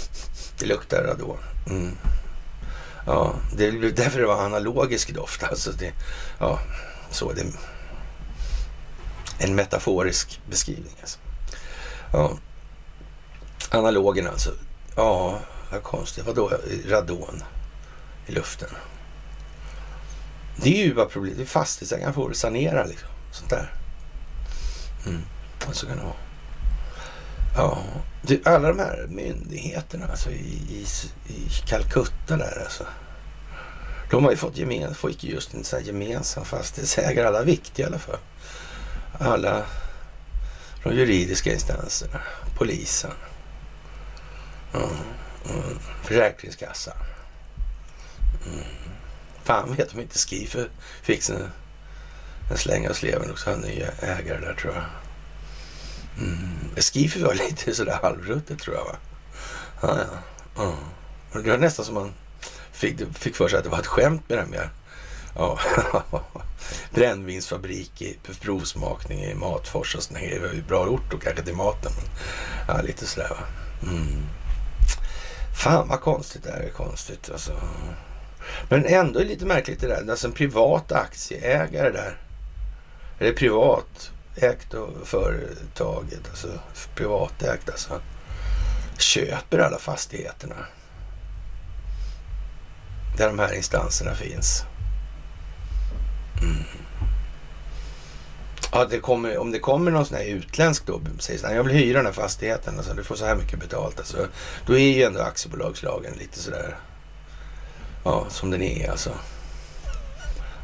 det 0.60 0.66
luktar 0.66 1.03
radon. 1.03 1.38
Mm. 1.70 1.98
Ja, 3.06 3.36
det 3.56 3.66
är 3.66 3.72
därför 3.72 4.20
det 4.20 4.26
var 4.26 4.45
analogisk 4.45 5.14
doft. 5.14 5.44
Alltså 5.44 5.72
det, 5.72 5.94
ja, 6.40 6.60
så 7.10 7.34
det 7.34 7.45
en 9.40 9.56
metaforisk 9.56 10.41
beskrivning. 10.49 10.95
Alltså. 11.02 11.20
Ja. 12.14 12.38
Analogen 13.70 14.28
alltså. 14.28 14.52
Ja, 14.95 15.40
vad 15.72 15.84
konstigt. 15.84 16.26
Vadå 16.26 16.52
radon 16.88 17.44
i 18.28 18.32
luften? 18.32 18.70
Det 20.56 20.82
är 20.82 20.86
ju 20.86 20.94
bara 20.94 21.06
problem. 21.06 21.45
Fastighetsägaren 21.45 22.14
får 22.14 22.34
sanera 22.34 22.86
liksom. 22.86 23.10
Sånt 23.32 23.49
där. 23.49 23.81
Mm. 25.06 25.22
Så 25.72 25.88
kan 25.88 25.98
det 25.98 26.03
vara. 26.03 26.14
Ja, 27.56 27.84
du, 28.22 28.41
alla 28.45 28.68
de 28.68 28.80
här 28.80 29.06
myndigheterna 29.10 30.07
alltså 30.07 30.30
i, 30.30 30.57
i, 30.69 30.86
i 31.28 31.49
Calcutta 31.65 32.38
där 32.38 32.61
alltså. 32.64 32.86
De 34.10 34.23
har 34.23 34.32
ju 34.32 34.38
fått 34.38 34.57
gemensam, 34.57 34.95
fick 34.95 35.23
just 35.23 35.53
en 35.53 35.64
sån 35.64 35.80
här 35.80 35.86
gemensam 35.86 36.45
fastighetsägare. 36.45 37.28
Alla 37.28 37.44
viktiga 37.44 37.86
i 37.86 37.90
alla 37.90 37.99
fall. 37.99 38.19
Alla 39.19 39.65
de 40.84 40.94
juridiska 40.94 41.53
instanserna, 41.53 42.22
polisen, 42.57 43.11
mm, 44.73 44.90
mm, 45.49 45.80
Försäkringskassan. 46.03 46.98
Mm. 48.45 48.65
Fan 49.44 49.76
vet 49.76 49.94
om 49.94 49.99
inte 49.99 50.19
Skifer 50.19 50.69
fick 51.02 51.23
en 52.52 52.57
släng 52.57 52.88
av 52.88 52.94
sleven 52.94 53.32
också, 53.32 53.49
han 53.49 53.60
nya 53.60 53.88
ägare 54.02 54.40
där 54.40 54.53
tror 54.53 54.73
jag. 54.73 54.84
Mm. 56.18 56.76
Skifer 56.76 57.26
var 57.26 57.34
lite 57.34 57.76
sådär 57.76 57.99
halvruttet 58.02 58.60
tror 58.60 58.76
jag 58.76 58.86
va? 58.86 58.95
Ja, 59.82 59.98
ja. 60.56 60.64
Mm. 60.64 61.44
Det 61.44 61.49
var 61.52 61.57
nästan 61.57 61.86
som 61.86 61.95
man 61.95 62.14
fick, 62.72 63.18
fick 63.18 63.36
för 63.36 63.48
sig 63.48 63.57
att 63.57 63.64
det 63.64 63.69
var 63.69 63.80
ett 63.80 63.88
skämt 63.88 64.30
med 64.30 64.38
det 64.38 64.45
med 64.45 64.69
ja, 65.36 65.60
brännvinsfabrik 66.94 68.02
i 68.02 68.18
provsmakning 68.41 69.19
i 69.19 69.36
Matfors 69.36 69.95
och 69.95 70.03
sådana 70.03 70.26
grejer. 70.26 70.40
Det 70.40 70.48
var 70.48 70.53
ju 70.53 70.64
bra 70.64 70.86
gjort 70.86 71.14
och 71.14 71.22
kanske 71.22 71.44
till 71.44 71.56
maten. 71.56 71.91
Men, 71.95 72.06
ja, 72.68 72.82
lite 72.82 73.06
sådär 73.06 73.30
va. 73.30 73.45
Mm. 73.84 74.26
Fan 75.64 75.88
vad 75.88 76.02
konstigt 76.02 76.44
det 76.44 76.52
här 76.52 76.60
är 76.60 76.69
konstigt 76.69 77.30
alltså. 77.32 77.52
Men 78.69 78.86
ändå 78.86 79.19
är 79.19 79.23
det 79.23 79.30
lite 79.30 79.45
märkligt 79.45 79.82
det 79.82 79.88
där. 79.88 80.11
Alltså 80.11 80.28
en 80.28 80.34
privat 80.34 80.91
aktieägare 80.91 81.90
där. 81.90 82.18
Eller 83.22 83.34
privat 83.34 84.11
ägt 84.35 84.73
och 84.73 85.07
företaget. 85.07 86.30
Alltså 86.30 86.48
privatägt 86.95 87.69
alltså. 87.69 88.02
Köper 88.98 89.60
alla 89.60 89.77
fastigheterna. 89.77 90.56
Där 93.18 93.27
de 93.27 93.39
här 93.39 93.53
instanserna 93.53 94.15
finns. 94.15 94.64
Mm. 96.41 96.64
Ja, 98.72 98.85
det 98.85 98.99
kommer, 98.99 99.38
om 99.38 99.52
det 99.52 99.60
kommer 99.60 99.91
någon 99.91 100.06
sån 100.06 100.18
här 100.18 100.26
utländsk 100.26 100.85
då, 100.85 101.02
säger 101.19 101.45
att 101.45 101.56
jag 101.56 101.64
vill 101.64 101.76
hyra 101.76 101.98
den 101.98 102.06
här 102.06 102.14
fastigheten, 102.14 102.77
alltså, 102.77 102.93
du 102.93 103.03
får 103.03 103.15
så 103.15 103.26
här 103.26 103.35
mycket 103.35 103.60
betalt. 103.60 103.99
Alltså, 103.99 104.27
då 104.65 104.73
är 104.73 104.98
ju 104.98 105.03
ändå 105.03 105.22
aktiebolagslagen 105.22 106.14
lite 106.14 106.39
sådär, 106.39 106.77
ja, 108.03 108.26
som 108.30 108.52
den 108.52 108.61
är 108.61 108.91
alltså. 108.91 109.11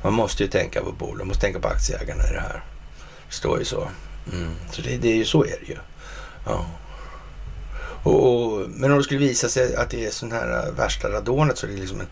Man 0.08 0.14
måste 0.14 0.44
ju 0.44 0.50
tänka 0.50 0.82
på 0.82 0.92
bolag, 0.92 1.18
man 1.18 1.28
måste 1.28 1.42
tänka 1.42 1.60
på 1.60 1.68
aktieägarna 1.68 2.24
i 2.30 2.34
det 2.34 2.40
här. 2.40 2.64
Det 3.28 3.34
står 3.34 3.60
ju 3.60 3.66
så. 3.66 3.88
Mm. 4.34 4.52
Så 4.72 4.82
det, 4.82 4.98
det 4.98 5.08
är 5.08 5.16
ju 5.16 5.26
så 5.26 5.44
är 5.44 5.58
det 5.62 5.68
ju. 5.68 5.78
Ja. 6.46 6.66
Och, 8.04 8.28
och, 8.28 8.70
men 8.70 8.92
om 8.92 8.98
det 8.98 9.04
skulle 9.04 9.20
visa 9.20 9.50
sig 9.50 9.76
att 9.76 9.90
det 9.90 10.06
är 10.06 10.12
sån 10.12 10.32
här 10.32 10.68
äh, 10.68 10.74
värsta 10.74 11.10
radonet 11.10 11.58
så 11.58 11.66
är 11.66 11.72
det 11.72 11.78
liksom 11.78 12.00
en 12.00 12.08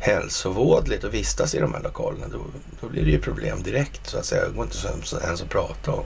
hälsovådligt 0.00 1.04
att 1.04 1.14
vistas 1.14 1.54
i 1.54 1.58
de 1.58 1.74
här 1.74 1.82
lokalerna, 1.82 2.26
då, 2.32 2.38
då 2.80 2.88
blir 2.88 3.04
det 3.04 3.10
ju 3.10 3.20
problem 3.20 3.62
direkt 3.62 4.06
så 4.06 4.18
att 4.18 4.24
säga. 4.24 4.48
Det 4.48 4.54
går 4.56 4.64
inte 4.64 4.78
ens 5.24 5.42
att 5.42 5.48
prata 5.48 5.92
om. 5.92 6.04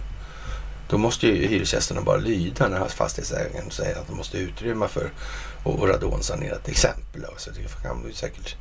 Då 0.88 0.98
måste 0.98 1.26
ju 1.26 1.46
hyresgästerna 1.46 2.00
bara 2.00 2.16
lyda 2.16 2.68
när 2.68 2.88
fastighetsägaren 2.88 3.70
säger 3.70 3.96
att 3.96 4.06
de 4.06 4.16
måste 4.16 4.38
utrymma 4.38 4.88
för 4.88 5.10
och 5.64 5.88
radonsanerat 5.88 6.68
exempel. 6.68 7.24
Så 7.36 7.50
det 7.50 7.82
kan 7.82 8.04
ju 8.06 8.12
säkert 8.12 8.56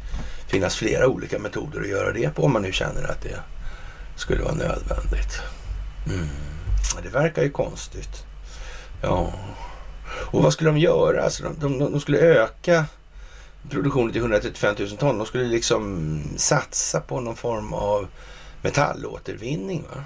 finnas 0.48 0.76
flera 0.76 1.08
olika 1.08 1.40
metoder 1.40 1.82
att 1.82 1.88
göra 1.88 2.12
det 2.12 2.36
på 2.36 2.44
om 2.44 2.54
man 2.54 2.62
nu 2.62 2.72
känner 2.72 3.12
att 3.12 3.22
det 3.22 3.40
skulle 4.16 4.44
vara 4.44 4.56
nödvändigt. 4.56 5.42
Mm. 6.08 6.28
Det 7.04 7.10
verkar 7.10 7.44
ju 7.44 7.50
konstigt. 7.50 8.26
Ja. 9.02 9.34
Och 10.32 10.44
vad 10.44 10.54
skulle 10.54 10.70
de 10.70 10.78
göra? 10.78 11.24
Alltså 11.24 11.44
de, 11.44 11.80
de, 11.80 11.92
de 11.92 12.00
skulle 12.00 12.20
öka 12.20 12.86
produktionen 13.70 14.12
till 14.12 14.22
135 14.22 14.76
000 14.80 14.90
ton. 14.90 15.18
De 15.18 15.28
skulle 15.28 15.44
liksom 15.44 16.22
satsa 16.38 17.00
på 17.00 17.20
någon 17.20 17.36
form 17.36 17.74
av 17.74 18.08
metallåtervinning. 18.62 19.86
Va? 19.96 20.04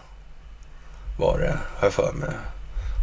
Var 1.19 1.39
det, 1.39 1.59
har 1.75 1.85
jag 1.87 1.93
för 1.93 2.13
mig. 2.13 2.29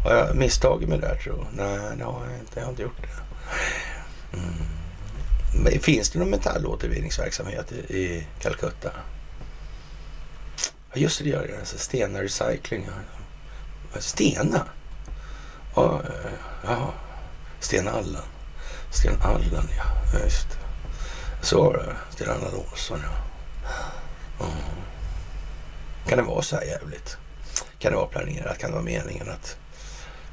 Har 0.05 0.15
jag 0.15 0.37
misstagit 0.37 0.89
mig 0.89 0.99
där 0.99 1.15
tror 1.15 1.37
jag? 1.37 1.47
Nej, 1.67 1.97
det 1.99 2.05
har 2.05 2.27
jag 2.31 2.39
inte. 2.39 2.61
Jag 2.61 2.63
har 2.63 2.71
inte 2.71 2.83
gjort 2.83 3.03
det. 3.03 3.24
Mm. 4.33 5.81
finns 5.81 6.11
det 6.11 6.19
någon 6.19 6.31
metallåtervinningsverksamhet 6.31 7.73
i, 7.73 7.77
i 7.77 8.27
Calcutta? 8.41 8.91
Ja, 10.93 11.01
just 11.01 11.19
det, 11.19 11.25
det 11.25 11.31
gör 11.31 11.47
det. 11.47 11.59
Alltså, 11.59 11.79
Stena 11.79 12.23
Recycling. 12.23 12.89
Stena? 13.99 14.67
Ja, 15.75 16.03
eh, 16.05 16.31
ja. 16.65 16.95
Sten 17.61 17.89
Allan. 17.89 18.23
Sten-Allan, 18.91 19.69
ja. 19.77 20.19
Just 20.25 20.51
det. 20.51 21.47
Så 21.47 21.63
var 21.63 21.73
det. 21.73 21.97
Sten-Allan 22.11 22.55
Olsson, 22.55 23.01
ja. 23.03 23.15
Mm. 24.47 24.57
Kan 26.07 26.19
det 26.19 26.25
vara 26.25 26.43
så 26.43 26.57
här 26.57 26.65
jävligt? 26.65 27.17
Kan 27.79 27.93
det 27.93 27.97
vara 27.97 28.07
planerat? 28.07 28.59
Kan 28.59 28.71
det 28.71 28.75
vara 28.75 28.85
meningen 28.85 29.31
att 29.31 29.57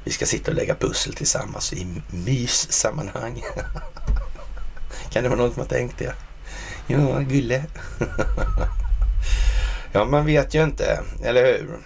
vi 0.04 0.10
ska 0.10 0.26
sitta 0.26 0.50
och 0.50 0.56
lägga 0.56 0.74
pussel 0.74 1.12
tillsammans 1.12 1.72
i 1.72 1.86
myssammanhang? 2.10 3.42
kan 5.12 5.22
det 5.22 5.28
vara 5.28 5.40
något 5.40 5.56
man 5.56 5.66
tänkt 5.66 5.98
det? 5.98 6.14
Ja, 6.86 7.18
gulle. 7.18 7.64
ja, 9.92 10.04
man 10.04 10.26
vet 10.26 10.54
ju 10.54 10.64
inte, 10.64 11.02
eller 11.22 11.44
hur? 11.44 11.78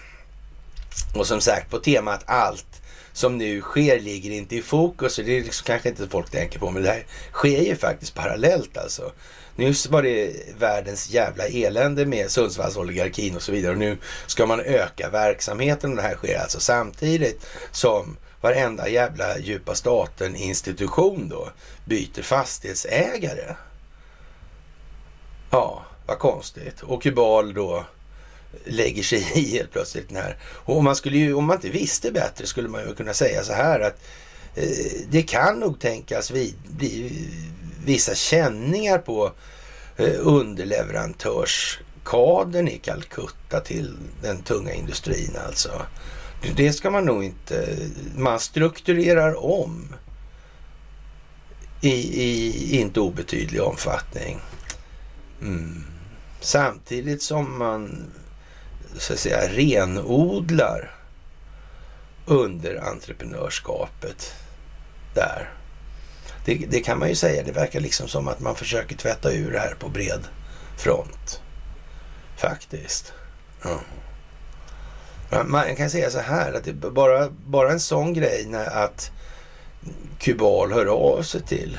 Och 1.15 1.27
som 1.27 1.41
sagt, 1.41 1.71
på 1.71 1.79
temat 1.79 2.23
allt 2.27 2.83
som 3.13 3.39
nu 3.39 3.61
sker 3.61 4.01
ligger 4.01 4.31
inte 4.31 4.57
i 4.57 4.63
fokus. 4.63 5.19
Och 5.19 5.25
det 5.25 5.37
är 5.37 5.43
liksom 5.43 5.65
kanske 5.65 5.89
inte 5.89 6.09
folk 6.09 6.31
tänker 6.31 6.59
på, 6.59 6.71
men 6.71 6.83
det 6.83 6.89
här 6.89 7.07
sker 7.33 7.63
ju 7.63 7.77
faktiskt 7.77 8.15
parallellt 8.15 8.77
alltså. 8.77 9.13
Nyss 9.57 9.87
var 9.87 10.03
det 10.03 10.33
världens 10.59 11.11
jävla 11.11 11.47
elände 11.47 12.07
med 12.07 12.31
Sundsvallsoligarkin 12.31 13.37
och 13.37 13.43
så 13.43 13.53
vidare. 13.53 13.73
Och 13.73 13.79
nu 13.79 13.99
ska 14.27 14.47
man 14.47 14.61
öka 14.61 15.11
verksamheten 15.11 15.91
och 15.91 15.97
det 15.97 16.03
här 16.03 16.15
sker 16.15 16.39
alltså 16.39 16.61
samtidigt 16.61 17.47
som 17.71 18.17
varenda 18.41 18.89
jävla 18.89 19.39
djupa 19.39 19.75
staten 19.75 20.37
institution 20.37 21.29
då 21.29 21.49
byter 21.85 22.23
fastighetsägare. 22.23 23.55
Ja, 25.51 25.85
vad 26.07 26.19
konstigt. 26.19 26.83
Och 26.83 27.03
Kubal 27.03 27.55
då 27.55 27.85
lägger 28.65 29.03
sig 29.03 29.19
i 29.35 29.57
helt 29.57 29.73
plötsligt. 29.73 30.11
När, 30.11 30.37
och 30.43 30.85
man 30.85 30.97
skulle 30.97 31.17
ju, 31.17 31.35
om 31.35 31.45
man 31.45 31.57
inte 31.57 31.71
visste 31.71 32.13
bättre 32.13 32.47
skulle 32.47 32.69
man 32.69 32.89
ju 32.89 32.95
kunna 32.95 33.15
säga 33.15 33.45
så 33.45 33.53
här 33.53 33.81
att 33.81 34.01
eh, 34.55 35.01
det 35.11 35.23
kan 35.23 35.61
nog 35.61 35.81
tänkas 35.81 36.31
vid, 36.31 36.55
bli 36.69 37.13
vissa 37.87 38.15
känningar 38.15 38.99
på 38.99 39.33
eh, 39.97 40.15
underleverantörskadern 40.19 42.69
i 42.69 42.79
Calcutta 42.79 43.61
till 43.61 43.97
den 44.23 44.43
tunga 44.43 44.73
industrin 44.73 45.37
alltså. 45.47 45.83
Det 46.57 46.73
ska 46.73 46.91
man 46.91 47.05
nog 47.05 47.25
inte... 47.25 47.77
Man 48.17 48.41
strukturerar 48.41 49.45
om 49.45 49.95
i, 51.81 52.23
i 52.23 52.81
inte 52.81 53.01
obetydlig 53.01 53.63
omfattning. 53.63 54.41
Mm. 55.43 55.85
Samtidigt 56.41 57.23
som 57.23 57.59
man 57.59 58.13
så 58.99 59.13
att 59.13 59.19
säga 59.19 59.49
renodlar 59.49 60.91
underentreprenörskapet 62.27 64.35
där. 65.15 65.51
Det, 66.47 66.55
det, 66.55 66.81
kan 66.81 66.99
man 66.99 67.09
ju 67.09 67.15
säga. 67.15 67.43
Det 67.43 67.53
verkar 67.53 67.81
liksom 67.81 68.09
som 68.09 68.29
att 68.29 68.41
man 68.41 68.55
försöker 68.55 68.97
tvätta 68.97 69.33
ur 69.33 69.53
det 69.53 69.59
här 69.59 69.75
på 69.75 69.89
bred 69.89 70.21
front. 70.77 71.43
Faktiskt. 72.37 73.13
Ja. 73.63 73.81
Man 75.45 75.77
kan 75.77 75.91
säga 75.91 76.11
så 76.11 76.19
här 76.21 76.53
att 76.53 76.65
det 76.65 76.73
bara, 76.73 77.29
bara 77.31 77.73
en 77.73 77.81
sån 77.81 78.15
grej 78.15 78.47
när 78.49 78.67
att 78.67 79.11
Kubal 80.19 80.73
hör 80.73 80.87
av 80.87 81.23
sig 81.23 81.43
till 81.43 81.79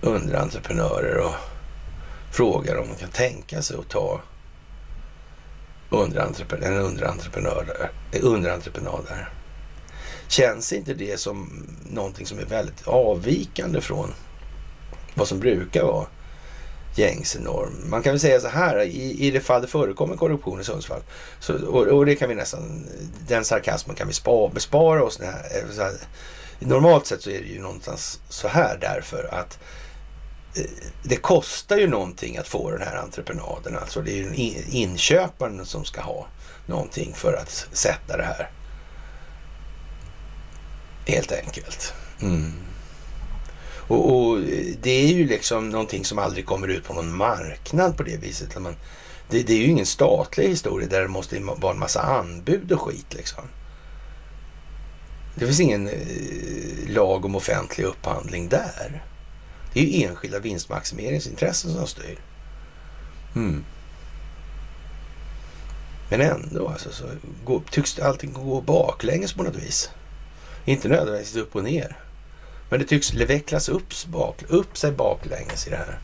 underentreprenörer 0.00 1.16
och 1.16 1.34
frågar 2.32 2.76
om 2.76 2.88
de 2.88 2.94
kan 2.96 3.10
tänka 3.10 3.62
sig 3.62 3.76
att 3.78 3.88
ta 3.88 4.20
underentreprenör, 5.90 6.66
en 6.66 6.78
underentreprenör, 6.78 7.90
underentreprenad 8.22 9.04
där. 9.08 9.28
Känns 10.32 10.72
inte 10.72 10.94
det 10.94 11.20
som 11.20 11.66
någonting 11.90 12.26
som 12.26 12.38
är 12.38 12.44
väldigt 12.44 12.88
avvikande 12.88 13.80
från 13.80 14.14
vad 15.14 15.28
som 15.28 15.40
brukar 15.40 15.82
vara 15.82 16.06
gängse 16.96 17.40
norm? 17.40 17.90
Man 17.90 18.02
kan 18.02 18.12
väl 18.12 18.20
säga 18.20 18.40
så 18.40 18.48
här, 18.48 18.80
i, 18.82 19.26
i 19.26 19.30
det 19.30 19.40
fall 19.40 19.62
det 19.62 19.68
förekommer 19.68 20.16
korruption 20.16 20.60
i 20.60 20.64
Sundsvall, 20.64 21.02
så, 21.40 21.66
och, 21.66 21.86
och, 21.86 22.06
det 22.06 22.14
kan 22.14 22.28
vi 22.28 22.34
nästan, 22.34 22.86
den 23.28 23.44
sarkasmen 23.44 23.96
kan 23.96 24.06
vi 24.06 24.12
spa, 24.12 24.48
bespara 24.48 25.04
oss. 25.04 25.20
Här, 25.20 25.58
eh, 25.58 25.74
så 25.74 25.82
här, 25.82 25.92
normalt 26.58 27.06
sett 27.06 27.22
så 27.22 27.30
är 27.30 27.40
det 27.40 27.48
ju 27.48 27.60
någonstans 27.60 28.20
så 28.28 28.48
här 28.48 28.78
därför 28.80 29.34
att 29.34 29.58
eh, 30.56 30.70
det 31.02 31.16
kostar 31.16 31.76
ju 31.76 31.86
någonting 31.88 32.36
att 32.36 32.48
få 32.48 32.70
den 32.70 32.82
här 32.82 32.96
entreprenaden. 32.96 33.76
Alltså 33.76 34.00
det 34.00 34.10
är 34.10 34.16
ju 34.16 34.62
inköparen 34.70 35.66
som 35.66 35.84
ska 35.84 36.00
ha 36.00 36.26
någonting 36.66 37.14
för 37.14 37.32
att 37.32 37.66
sätta 37.72 38.16
det 38.16 38.24
här. 38.24 38.50
Helt 41.06 41.32
enkelt. 41.32 41.94
Mm. 42.20 42.52
Och, 43.92 44.16
och, 44.16 44.40
det 44.82 44.90
är 44.90 45.06
ju 45.06 45.26
liksom 45.26 45.70
någonting 45.70 46.04
som 46.04 46.18
aldrig 46.18 46.46
kommer 46.46 46.68
ut 46.68 46.84
på 46.84 46.94
någon 46.94 47.16
marknad 47.16 47.96
på 47.96 48.02
det 48.02 48.16
viset. 48.16 48.58
Man 48.58 48.76
Det, 49.30 49.42
det, 49.42 49.52
är 49.52 49.58
ju 49.58 49.66
ingen 49.66 49.86
statlig 49.86 50.48
historia 50.48 50.88
där 50.88 51.00
det 51.00 51.08
måste 51.08 51.40
vara 51.40 51.72
en 51.72 51.78
massa 51.78 52.02
anbud 52.02 52.72
och 52.72 52.80
skit 52.80 53.14
liksom. 53.14 53.44
Det 55.34 55.46
finns 55.46 55.60
ingen 55.60 55.88
eh, 55.88 56.88
lag 56.88 57.24
om 57.24 57.34
offentlig 57.34 57.84
upphandling 57.84 58.48
där. 58.48 59.04
Det 59.72 59.80
är 59.80 59.84
ju 59.84 60.04
enskilda 60.04 60.38
vinstmaximeringsintressen 60.38 61.74
som 61.74 61.86
styr. 61.86 62.18
Mm. 63.34 63.64
Men 66.10 66.20
ändå 66.20 66.68
alltså, 66.68 66.92
så 66.92 67.04
går, 67.44 67.62
tycks 67.70 67.98
allting 67.98 68.32
gå 68.32 68.60
baklänges 68.60 69.32
på 69.32 69.42
något 69.42 69.56
vis. 69.56 69.90
Inte 70.64 70.88
nödvändigtvis 70.88 71.42
upp 71.42 71.56
och 71.56 71.64
ner. 71.64 71.96
Men 72.70 72.80
det 72.80 72.86
tycks 72.86 73.14
vecklas 73.14 73.68
upp, 73.68 74.04
bak, 74.06 74.44
upp 74.48 74.78
sig 74.78 74.92
baklänges 74.92 75.66
i 75.66 75.70
det 75.70 75.76
här. 75.76 75.98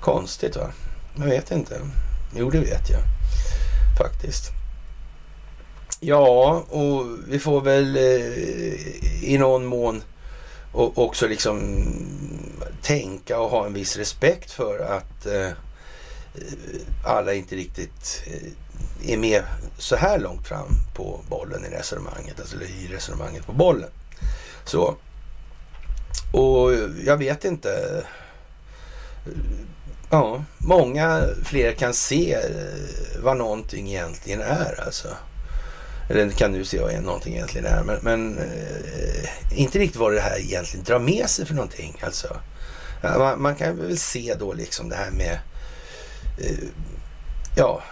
Konstigt 0.00 0.56
va? 0.56 0.70
Jag 1.16 1.26
vet 1.26 1.50
inte. 1.50 1.80
Jo, 2.36 2.50
det 2.50 2.60
vet 2.60 2.90
jag 2.90 3.00
faktiskt. 3.98 4.50
Ja, 6.00 6.64
och 6.68 7.06
vi 7.28 7.38
får 7.38 7.60
väl 7.60 7.96
eh, 7.96 9.24
i 9.24 9.38
någon 9.38 9.66
mån 9.66 10.02
och 10.72 10.98
också 10.98 11.26
liksom 11.26 11.84
tänka 12.82 13.40
och 13.40 13.50
ha 13.50 13.66
en 13.66 13.72
viss 13.72 13.96
respekt 13.96 14.50
för 14.50 14.78
att 14.78 15.26
eh, 15.26 15.50
alla 17.04 17.34
inte 17.34 17.56
riktigt 17.56 18.22
eh, 18.26 18.50
är 19.06 19.16
med 19.16 19.42
så 19.78 19.96
här 19.96 20.18
långt 20.18 20.48
fram 20.48 20.68
på 20.94 21.20
bollen 21.28 21.64
i 21.64 21.68
resonemanget, 21.68 22.40
alltså 22.40 22.56
i 22.62 22.88
resonemanget 22.90 23.46
på 23.46 23.52
bollen. 23.52 23.90
Så, 24.64 24.96
och 26.32 26.72
jag 27.04 27.16
vet 27.16 27.44
inte. 27.44 28.02
Ja, 30.10 30.44
många 30.58 31.22
fler 31.44 31.72
kan 31.72 31.94
se 31.94 32.34
eh, 32.34 33.22
vad 33.22 33.36
någonting 33.36 33.88
egentligen 33.88 34.40
är 34.40 34.80
alltså. 34.84 35.08
Eller 36.10 36.30
kan 36.30 36.52
du 36.52 36.64
se 36.64 36.80
vad 36.80 37.02
någonting 37.02 37.34
egentligen 37.34 37.66
är. 37.66 37.82
Men, 37.82 37.98
men 38.02 38.38
eh, 38.38 39.60
inte 39.60 39.78
riktigt 39.78 40.00
vad 40.00 40.14
det 40.14 40.20
här 40.20 40.38
egentligen 40.38 40.84
drar 40.84 40.98
med 40.98 41.30
sig 41.30 41.46
för 41.46 41.54
någonting. 41.54 41.96
Alltså. 42.00 42.36
Man, 43.02 43.42
man 43.42 43.54
kan 43.54 43.76
väl 43.76 43.98
se 43.98 44.34
då 44.38 44.52
liksom 44.52 44.88
det 44.88 44.96
här 44.96 45.10
med 45.10 45.38
eh, 46.38 46.68
ja, 47.56 47.82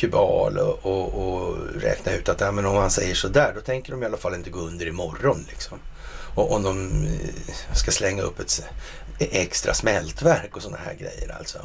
Kubal 0.00 0.58
och, 0.58 0.86
och, 0.86 1.14
och, 1.14 1.56
räkna 1.82 2.12
ut 2.12 2.28
att 2.28 2.40
ja, 2.40 2.52
men 2.52 2.66
om 2.66 2.74
man 2.74 2.90
säger 2.90 3.14
så 3.14 3.28
där 3.28 3.52
då 3.54 3.60
tänker 3.60 3.92
de 3.92 4.02
i 4.02 4.06
alla 4.06 4.16
fall 4.16 4.34
inte 4.34 4.50
gå 4.50 4.60
under 4.60 4.86
imorgon. 4.86 5.46
Liksom. 5.48 5.78
Och 6.34 6.52
om 6.52 6.62
de 6.62 7.04
eh, 7.04 7.74
ska 7.74 7.90
slänga 7.90 8.22
upp 8.22 8.40
ett 8.40 8.64
extra 9.18 9.74
smältverk 9.74 10.56
och 10.56 10.62
sådana 10.62 10.78
här 10.84 10.94
grejer 10.94 11.36
alltså. 11.38 11.58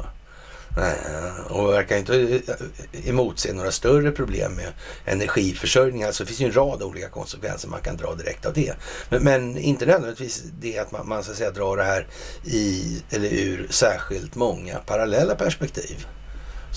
Eh, 0.76 1.46
och 1.46 1.72
verkar 1.72 1.96
inte 1.96 2.40
eh, 2.46 3.08
emotse 3.08 3.52
några 3.52 3.72
större 3.72 4.12
problem 4.12 4.52
med 4.52 4.72
energiförsörjning. 5.04 6.02
Alltså 6.02 6.24
det 6.24 6.28
finns 6.28 6.40
ju 6.40 6.46
en 6.46 6.56
rad 6.56 6.82
olika 6.82 7.08
konsekvenser 7.08 7.68
man 7.68 7.80
kan 7.80 7.96
dra 7.96 8.14
direkt 8.14 8.46
av 8.46 8.52
det. 8.52 8.74
Men, 9.08 9.24
men 9.24 9.58
inte 9.58 9.86
nödvändigtvis 9.86 10.44
det 10.60 10.78
att 10.78 10.92
man, 10.92 11.08
man 11.08 11.24
så 11.24 11.30
att 11.30 11.36
säga 11.36 11.50
drar 11.50 11.76
det 11.76 11.84
här 11.84 12.06
i 12.44 13.02
eller 13.10 13.28
ur 13.28 13.66
särskilt 13.70 14.34
många 14.34 14.78
parallella 14.78 15.34
perspektiv. 15.34 16.06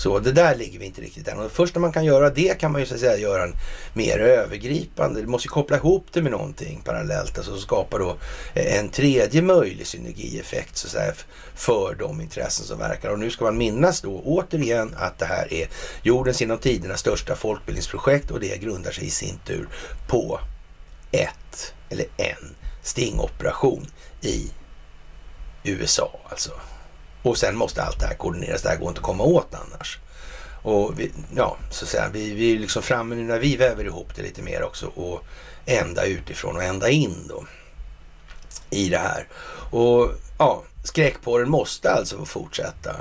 Så 0.00 0.18
det 0.18 0.32
där 0.32 0.56
ligger 0.56 0.78
vi 0.78 0.86
inte 0.86 1.00
riktigt 1.00 1.28
än. 1.28 1.38
Och 1.38 1.52
först 1.52 1.74
när 1.74 1.80
man 1.80 1.92
kan 1.92 2.04
göra 2.04 2.30
det 2.30 2.60
kan 2.60 2.72
man 2.72 2.80
ju 2.80 2.86
så 2.86 2.94
att 2.94 3.00
säga 3.00 3.16
göra 3.16 3.44
en 3.44 3.54
mer 3.92 4.18
övergripande. 4.18 5.20
Du 5.20 5.26
måste 5.26 5.46
ju 5.46 5.50
koppla 5.50 5.76
ihop 5.76 6.06
det 6.12 6.22
med 6.22 6.32
någonting 6.32 6.82
parallellt. 6.84 7.38
Alltså 7.38 7.58
skapa 7.58 7.98
då 7.98 8.16
en 8.54 8.88
tredje 8.88 9.42
möjlig 9.42 9.86
synergieffekt 9.86 10.76
så 10.76 10.86
att 10.86 10.92
säga, 10.92 11.12
för 11.54 11.96
de 11.98 12.20
intressen 12.20 12.66
som 12.66 12.78
verkar. 12.78 13.10
Och 13.10 13.18
nu 13.18 13.30
ska 13.30 13.44
man 13.44 13.58
minnas 13.58 14.00
då 14.00 14.22
återigen 14.24 14.94
att 14.96 15.18
det 15.18 15.26
här 15.26 15.52
är 15.52 15.68
jordens 16.02 16.40
genom 16.40 16.58
tiderna 16.58 16.96
största 16.96 17.36
folkbildningsprojekt 17.36 18.30
och 18.30 18.40
det 18.40 18.60
grundar 18.60 18.90
sig 18.90 19.06
i 19.06 19.10
sin 19.10 19.38
tur 19.46 19.68
på 20.08 20.40
ett 21.10 21.74
eller 21.90 22.06
en 22.16 22.56
stingoperation 22.82 23.86
i 24.20 24.50
USA 25.64 26.20
alltså. 26.30 26.50
Och 27.22 27.38
sen 27.38 27.56
måste 27.56 27.82
allt 27.82 28.00
det 28.00 28.06
här 28.06 28.14
koordineras. 28.14 28.62
Det 28.62 28.68
här 28.68 28.76
går 28.76 28.88
inte 28.88 29.00
att 29.00 29.06
komma 29.06 29.24
åt 29.24 29.54
annars. 29.54 29.98
Och 30.62 31.00
vi, 31.00 31.12
ja, 31.36 31.56
så 31.70 31.84
att 31.84 31.90
säga, 31.90 32.08
vi, 32.12 32.34
vi 32.34 32.54
är 32.54 32.58
liksom 32.58 32.82
framme 32.82 33.14
nu 33.14 33.22
när 33.22 33.38
vi 33.38 33.56
väver 33.56 33.84
ihop 33.84 34.16
det 34.16 34.22
lite 34.22 34.42
mer 34.42 34.62
också 34.62 34.86
och 34.86 35.24
ända 35.66 36.04
utifrån 36.04 36.56
och 36.56 36.62
ända 36.62 36.90
in 36.90 37.26
då 37.28 37.44
i 38.70 38.88
det 38.88 38.98
här. 38.98 39.28
Och 39.70 40.10
ja, 40.38 40.62
skräckporren 40.84 41.50
måste 41.50 41.90
alltså 41.90 42.18
få 42.18 42.24
fortsätta. 42.24 42.96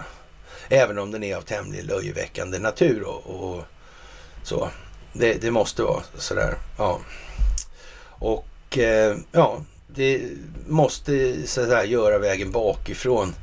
Även 0.69 0.99
om 0.99 1.11
den 1.11 1.23
är 1.23 1.35
av 1.35 1.41
tämligen 1.41 1.85
löjeväckande 1.85 2.59
natur 2.59 3.03
och, 3.03 3.25
och 3.25 3.63
så. 4.43 4.69
Det, 5.13 5.33
det, 5.33 5.51
måste 5.51 5.83
vara 5.83 6.03
sådär. 6.17 6.57
Ja. 6.77 6.99
Och 8.07 8.77
eh, 8.77 9.17
ja, 9.31 9.61
det 9.87 10.21
måste 10.67 11.33
så 11.47 11.61
att 11.61 11.67
säga, 11.67 11.85
göra 11.85 12.17
vägen 12.17 12.51
bakifrån 12.51 13.33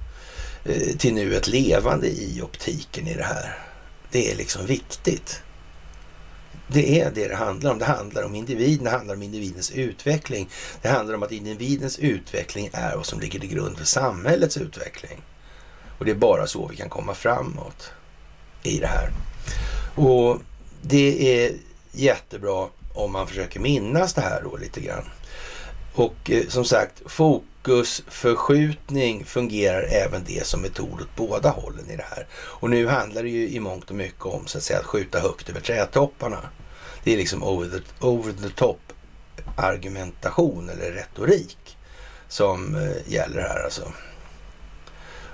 Eh, 0.69 0.97
till 0.97 1.15
nuet 1.15 1.47
levande 1.47 2.09
i 2.09 2.43
optiken 2.43 3.09
i 3.09 3.15
det 3.15 3.25
här. 3.25 3.59
Det 4.11 4.33
är 4.33 4.37
liksom 4.37 4.67
viktigt. 4.67 5.43
Det 6.69 7.01
är 7.01 7.11
det 7.11 7.29
det 7.29 7.35
handlar 7.35 7.71
om. 7.71 7.79
Det 7.79 7.85
handlar 7.85 8.23
om 8.23 8.35
individen, 8.35 8.85
det 8.85 8.91
handlar 8.91 9.15
om 9.15 9.23
individens 9.23 9.71
utveckling. 9.71 10.49
Det 10.83 10.89
handlar 10.89 11.15
om 11.15 11.23
att 11.23 11.33
individens 11.33 11.99
utveckling 11.99 12.71
är 12.73 12.97
vad 12.97 13.07
som 13.07 13.21
ligger 13.21 13.41
till 13.41 13.49
grund 13.49 13.79
för 13.79 13.85
samhällets 13.85 14.57
utveckling. 14.57 15.23
Och 15.99 16.05
det 16.05 16.11
är 16.11 16.15
bara 16.15 16.47
så 16.47 16.67
vi 16.67 16.77
kan 16.77 16.89
komma 16.89 17.15
framåt 17.15 17.91
i 18.63 18.79
det 18.79 18.87
här. 18.87 19.11
Och 19.95 20.41
det 20.83 21.43
är 21.45 21.53
jättebra 21.93 22.69
om 22.95 23.13
man 23.13 23.27
försöker 23.27 23.61
minnas 23.61 24.15
det 24.15 24.21
här 24.21 24.43
då 24.43 24.57
lite 24.57 24.81
grann. 24.81 25.05
Och 25.95 26.31
eh, 26.31 26.49
som 26.49 26.65
sagt, 26.65 27.03
fokus 27.07 27.47
fokusförskjutning 27.67 29.25
fungerar 29.25 29.83
även 29.83 30.25
det 30.25 30.47
som 30.47 30.63
metod 30.63 31.01
åt 31.01 31.17
båda 31.17 31.51
hållen 31.51 31.91
i 31.91 31.97
det 31.97 32.05
här. 32.11 32.27
Och 32.33 32.71
nu 32.71 32.87
handlar 32.87 33.23
det 33.23 33.29
ju 33.29 33.49
i 33.49 33.61
mångt 33.61 33.91
och 33.91 33.97
mycket 33.97 34.27
om 34.27 34.47
så 34.47 34.59
att 34.59 34.65
säga 34.65 34.79
att 34.79 34.85
skjuta 34.85 35.21
högt 35.21 35.49
över 35.49 35.61
trädtopparna. 35.61 36.39
Det 37.05 37.13
är 37.13 37.17
liksom 37.17 37.43
over 37.43 37.69
the, 37.69 38.07
over 38.07 38.33
the 38.33 38.49
top 38.49 38.81
argumentation 39.57 40.69
eller 40.69 40.93
retorik 40.93 41.77
som 42.29 42.75
eh, 42.75 43.13
gäller 43.13 43.41
här 43.41 43.65
alltså. 43.65 43.93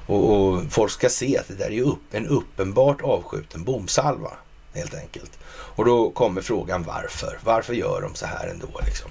Och, 0.07 0.33
och, 0.33 0.63
folk 0.71 0.93
ska 0.93 1.09
se 1.09 1.39
att 1.39 1.49
det 1.49 1.55
där 1.55 1.71
är 1.71 1.83
upp, 1.83 2.15
en 2.15 2.27
uppenbart 2.27 3.03
avskjuten 3.03 3.65
bomsalva 3.65 4.33
helt 4.75 4.95
enkelt. 4.95 5.39
Och 5.49 5.85
då 5.85 6.11
kommer 6.11 6.41
frågan 6.41 6.83
varför. 6.83 7.39
Varför 7.45 7.75
gör 7.75 8.03
de 8.03 8.15
så 8.15 8.27
här 8.27 8.49
ändå 8.49 8.81
liksom? 8.87 9.11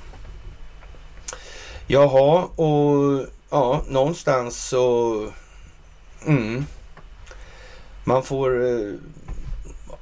Jaha, 1.92 2.44
och 2.44 3.26
ja, 3.50 3.84
någonstans 3.88 4.68
så... 4.70 5.28
Mm, 6.28 6.66
man 8.04 8.24
får 8.24 8.66
eh, 8.66 8.94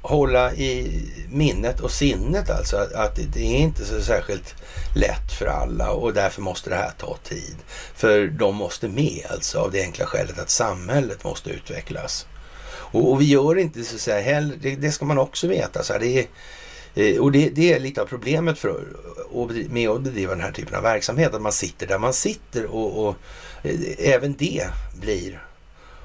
hålla 0.02 0.52
i 0.52 1.02
minnet 1.30 1.80
och 1.80 1.90
sinnet 1.90 2.50
alltså 2.50 2.76
att, 2.76 2.92
att 2.92 3.16
det 3.32 3.40
är 3.40 3.58
inte 3.58 3.84
så 3.84 4.02
särskilt 4.02 4.54
lätt 4.94 5.32
för 5.32 5.46
alla 5.46 5.90
och 5.90 6.14
därför 6.14 6.42
måste 6.42 6.70
det 6.70 6.76
här 6.76 6.92
ta 6.98 7.16
tid. 7.24 7.56
För 7.94 8.26
de 8.26 8.56
måste 8.56 8.88
med 8.88 9.26
alltså 9.30 9.58
av 9.58 9.70
det 9.70 9.82
enkla 9.82 10.06
skälet 10.06 10.38
att 10.38 10.50
samhället 10.50 11.24
måste 11.24 11.50
utvecklas. 11.50 12.26
Och, 12.72 13.12
och 13.12 13.20
vi 13.20 13.24
gör 13.24 13.58
inte 13.58 13.84
så 13.84 13.94
att 13.94 14.00
säga 14.00 14.20
heller, 14.20 14.56
det, 14.62 14.76
det 14.76 14.92
ska 14.92 15.04
man 15.04 15.18
också 15.18 15.46
veta. 15.46 15.82
Så 15.82 15.92
här, 15.92 16.00
det 16.00 16.18
är, 16.18 16.26
Eh, 16.94 17.20
och 17.20 17.32
det, 17.32 17.48
det, 17.48 17.72
är 17.72 17.80
lite 17.80 18.02
av 18.02 18.06
problemet 18.06 18.58
för, 18.58 18.84
med 19.68 19.88
att 19.88 20.00
bedriva 20.00 20.32
den 20.32 20.44
här 20.44 20.52
typen 20.52 20.74
av 20.74 20.82
verksamhet, 20.82 21.34
att 21.34 21.42
man 21.42 21.52
sitter 21.52 21.86
där 21.86 21.98
man 21.98 22.12
sitter 22.12 22.66
och, 22.66 23.06
och 23.06 23.16
eh, 23.62 23.80
även 23.98 24.34
det 24.38 24.66
blir 25.00 25.44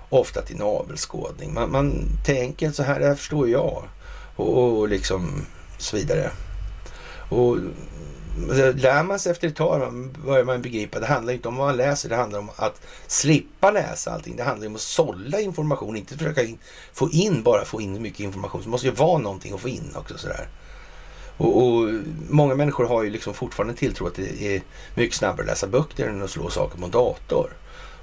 ofta 0.10 0.42
till 0.42 0.58
navelskådning. 0.58 1.54
Man, 1.54 1.72
man 1.72 2.06
tänker 2.26 2.72
så 2.72 2.84
här, 2.84 3.00
det 3.00 3.08
här 3.08 3.16
förstår 3.16 3.50
jag 3.50 3.84
och, 4.36 4.80
och 4.80 4.90
liksom 4.90 5.46
så 5.78 5.98
vidare. 5.98 6.32
Och 7.30 7.58
eh, 7.58 8.76
lär 8.76 9.04
man 9.04 9.20
sig 9.20 9.32
efter 9.32 9.48
ett 9.48 9.56
tag 9.56 9.94
börjar 10.26 10.44
man 10.44 10.62
begripa, 10.62 11.00
det 11.00 11.06
handlar 11.06 11.34
inte 11.34 11.48
om 11.48 11.56
vad 11.56 11.68
man 11.68 11.78
läser, 11.78 12.10
det 12.10 12.16
handlar 12.16 12.40
om 12.40 12.50
att 12.56 12.82
slippa 13.08 13.72
läsa 13.72 14.12
allting. 14.12 14.36
Det 14.36 14.44
handlar 14.44 14.68
om 14.68 14.76
att 14.76 14.82
sålla 14.82 15.40
information, 15.40 15.98
inte 15.98 16.18
försöka 16.18 16.44
in, 16.44 16.58
få 16.94 17.10
in, 17.10 17.44
bara 17.44 17.66
få 17.66 17.82
in 17.82 18.02
mycket 18.02 18.20
information. 18.20 18.62
Så 18.62 18.66
det 18.66 18.72
måste 18.72 18.88
ju 18.88 18.94
vara 18.94 19.18
någonting 19.18 19.54
att 19.54 19.62
få 19.62 19.70
in 19.70 19.92
också 19.96 20.18
sådär. 20.18 20.48
Och, 21.38 21.68
och, 21.68 21.90
Många 22.30 22.56
människor 22.56 22.86
har 22.86 23.04
ju 23.04 23.10
liksom 23.10 23.34
fortfarande 23.34 23.74
tilltro 23.74 24.08
att 24.08 24.16
det 24.16 24.56
är 24.56 24.62
mycket 24.96 25.18
snabbare 25.18 25.42
att 25.42 25.48
läsa 25.48 25.68
böcker 25.68 26.08
än 26.08 26.24
att 26.24 26.30
slå 26.30 26.50
saker 26.50 26.78
på 26.78 26.88
dator. 26.88 27.54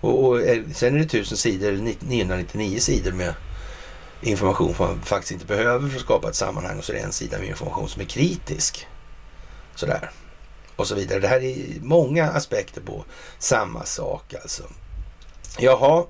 Och, 0.00 0.24
och 0.24 0.40
Sen 0.74 0.94
är 0.94 0.98
det 0.98 1.04
tusen 1.04 1.36
sidor, 1.36 1.68
eller 1.68 1.94
999 2.00 2.78
sidor 2.78 3.12
med 3.12 3.34
information 4.22 4.74
som 4.74 4.86
man 4.86 5.00
faktiskt 5.02 5.32
inte 5.32 5.46
behöver 5.46 5.88
för 5.88 5.96
att 5.96 6.02
skapa 6.02 6.28
ett 6.28 6.34
sammanhang 6.34 6.78
och 6.78 6.84
så 6.84 6.92
är 6.92 6.96
det 6.96 7.02
en 7.02 7.12
sida 7.12 7.38
med 7.38 7.48
information 7.48 7.88
som 7.88 8.02
är 8.02 8.06
kritisk. 8.06 8.86
Sådär. 9.74 10.10
Och 10.76 10.86
så 10.86 10.94
vidare. 10.94 11.20
Det 11.20 11.28
här 11.28 11.44
är 11.44 11.80
många 11.80 12.30
aspekter 12.30 12.80
på 12.80 13.04
samma 13.38 13.84
sak 13.84 14.34
alltså. 14.42 14.62
Jaha, 15.58 16.04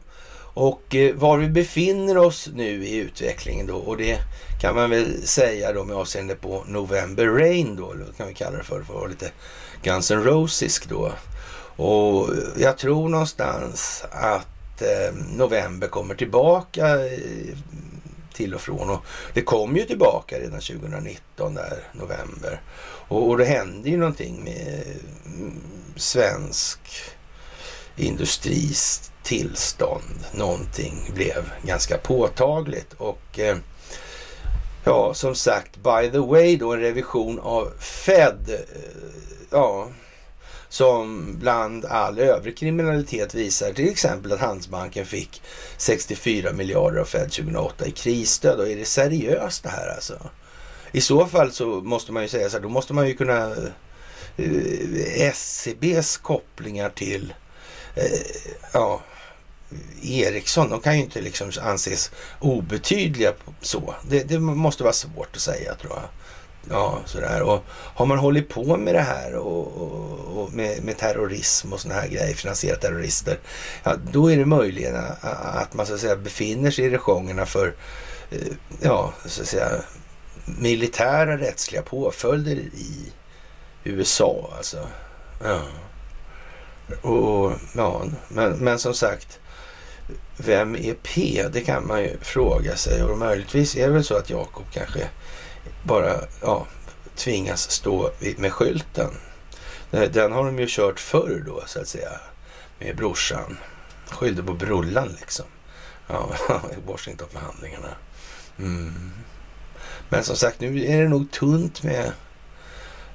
och 0.55 0.95
eh, 0.95 1.15
var 1.15 1.39
vi 1.39 1.49
befinner 1.49 2.17
oss 2.17 2.49
nu 2.55 2.85
i 2.87 2.97
utvecklingen 2.97 3.67
då 3.67 3.77
och 3.77 3.97
det 3.97 4.19
kan 4.61 4.75
man 4.75 4.91
väl 4.91 5.27
säga 5.27 5.73
då 5.73 5.85
med 5.85 5.97
avseende 5.97 6.35
på 6.35 6.65
November 6.67 7.27
Rain 7.27 7.77
då, 7.77 7.93
eller 7.93 8.05
kan 8.17 8.29
vi 8.29 8.35
kalla 8.35 8.57
det 8.57 8.65
för, 8.65 8.83
för 8.83 8.95
att 8.95 9.01
vara 9.01 9.09
lite 9.09 9.31
Guns 9.83 10.11
N' 10.11 10.25
Roses 10.25 10.81
då. 10.89 11.13
Och 11.77 12.29
jag 12.57 12.79
tror 12.79 13.09
någonstans 13.09 14.05
att 14.11 14.83
eh, 14.83 15.15
november 15.37 15.89
kommer 15.89 16.15
tillbaka 16.15 17.07
eh, 17.07 17.57
till 18.35 18.55
och 18.55 18.61
från. 18.61 18.91
Och 18.91 19.05
det 19.35 19.43
kom 19.43 19.77
ju 19.77 19.85
tillbaka 19.85 20.39
redan 20.39 20.61
2019 20.61 21.55
där, 21.55 21.83
november. 21.93 22.61
Och, 23.09 23.29
och 23.29 23.39
det 23.39 23.45
hände 23.45 23.91
ju 23.91 23.97
någonting 23.97 24.45
med 24.45 24.85
mm, 25.27 25.61
svensk 25.97 26.81
industris 27.97 29.11
tillstånd. 29.23 30.25
Någonting 30.33 31.11
blev 31.15 31.53
ganska 31.63 31.99
påtagligt 31.99 32.93
och 32.93 33.39
eh, 33.39 33.57
ja, 34.85 35.15
som 35.15 35.35
sagt, 35.35 35.77
by 35.77 36.11
the 36.11 36.19
way 36.19 36.57
då 36.57 36.73
en 36.73 36.81
revision 36.81 37.41
av 37.41 37.73
Fed. 37.79 38.49
Eh, 38.49 38.59
ja, 39.51 39.89
som 40.69 41.37
bland 41.39 41.85
all 41.85 42.19
övrig 42.19 42.57
kriminalitet 42.57 43.35
visar 43.35 43.73
till 43.73 43.89
exempel 43.89 44.33
att 44.33 44.41
Handelsbanken 44.41 45.07
fick 45.07 45.43
64 45.77 46.53
miljarder 46.53 47.01
av 47.01 47.05
Fed 47.05 47.33
2008 47.33 47.87
i 47.87 47.91
krisstöd. 47.91 48.61
Och 48.61 48.69
är 48.69 48.77
det 48.77 48.85
seriöst 48.85 49.63
det 49.63 49.69
här 49.69 49.95
alltså? 49.95 50.19
I 50.93 51.01
så 51.01 51.27
fall 51.27 51.53
så 51.53 51.67
måste 51.67 52.13
man 52.13 52.23
ju 52.23 52.29
säga 52.29 52.51
så 52.51 52.57
här, 52.57 52.63
då 52.63 52.69
måste 52.69 52.95
man 52.95 53.09
ju 53.09 53.15
kunna 53.15 53.51
eh, 54.37 55.29
SCBs 55.29 56.17
kopplingar 56.17 56.89
till 56.89 57.31
eh, 57.31 57.42
Eh, 57.95 58.05
ja, 58.73 59.01
Ericsson, 60.03 60.71
de 60.71 60.81
kan 60.81 60.97
ju 60.97 61.03
inte 61.03 61.21
liksom 61.21 61.53
anses 61.63 62.11
obetydliga 62.41 63.33
så. 63.61 63.95
Det, 64.09 64.23
det, 64.23 64.39
måste 64.39 64.83
vara 64.83 64.93
svårt 64.93 65.37
att 65.37 65.43
säga 65.43 65.75
tror 65.75 65.93
jag. 65.93 66.03
Ja, 66.71 66.99
sådär. 67.07 67.43
Och 67.43 67.65
har 67.71 68.07
man 68.07 68.19
hållit 68.19 68.49
på 68.49 68.77
med 68.77 68.95
det 68.95 69.01
här 69.01 69.35
och, 69.35 69.83
och, 69.83 70.43
och 70.43 70.53
med, 70.53 70.85
med, 70.85 70.99
terrorism 70.99 71.73
och 71.73 71.81
sådana 71.81 72.01
här 72.01 72.09
grejer, 72.09 72.35
finansierat 72.35 72.81
terrorister, 72.81 73.39
ja, 73.83 73.97
då 74.13 74.33
är 74.33 74.37
det 74.37 74.45
möjligen 74.45 74.97
att 75.21 75.75
man 75.75 75.87
så 75.87 75.95
att 75.95 76.01
säga 76.01 76.17
befinner 76.17 76.71
sig 76.71 76.85
i 76.85 76.91
regionerna 76.91 77.47
för, 77.47 77.75
eh, 78.31 78.39
ja, 78.81 79.13
så 79.27 79.43
att 79.43 79.49
säga, 79.49 79.69
militära 80.45 81.39
rättsliga 81.39 81.83
påföljder 81.83 82.57
i 82.57 83.13
USA 83.85 84.51
alltså. 84.57 84.89
Ja. 85.45 85.61
Och, 87.03 87.53
ja, 87.75 88.05
men, 88.29 88.53
men 88.53 88.79
som 88.79 88.95
sagt, 88.95 89.41
vem 90.37 90.77
är 90.77 90.95
P? 90.95 91.45
Det 91.53 91.61
kan 91.61 91.87
man 91.87 92.03
ju 92.03 92.19
fråga 92.21 92.77
sig 92.77 93.03
och 93.03 93.19
möjligtvis 93.19 93.77
är 93.77 93.87
det 93.87 93.93
väl 93.93 94.05
så 94.05 94.17
att 94.17 94.31
Jakob 94.31 94.65
kanske 94.73 95.09
bara 95.83 96.15
ja, 96.41 96.67
tvingas 97.17 97.71
stå 97.71 98.11
med 98.37 98.53
skylten. 98.53 99.11
Den 99.91 100.33
har 100.33 100.45
de 100.45 100.59
ju 100.59 100.67
kört 100.69 101.01
förr 101.01 101.43
då 101.47 101.63
så 101.67 101.81
att 101.81 101.89
säga 101.89 102.11
med 102.79 102.97
brorsan. 102.97 103.57
Skyllde 104.11 104.43
på 104.43 104.53
brullan 104.53 105.17
liksom. 105.21 105.47
Ja, 106.07 106.31
i 106.73 106.91
Washingtonförhandlingarna. 106.91 107.95
Mm. 108.59 109.11
Men 110.09 110.25
som 110.25 110.37
sagt, 110.37 110.61
nu 110.61 110.85
är 110.85 111.03
det 111.03 111.09
nog 111.09 111.31
tunt 111.31 111.83
med 111.83 112.13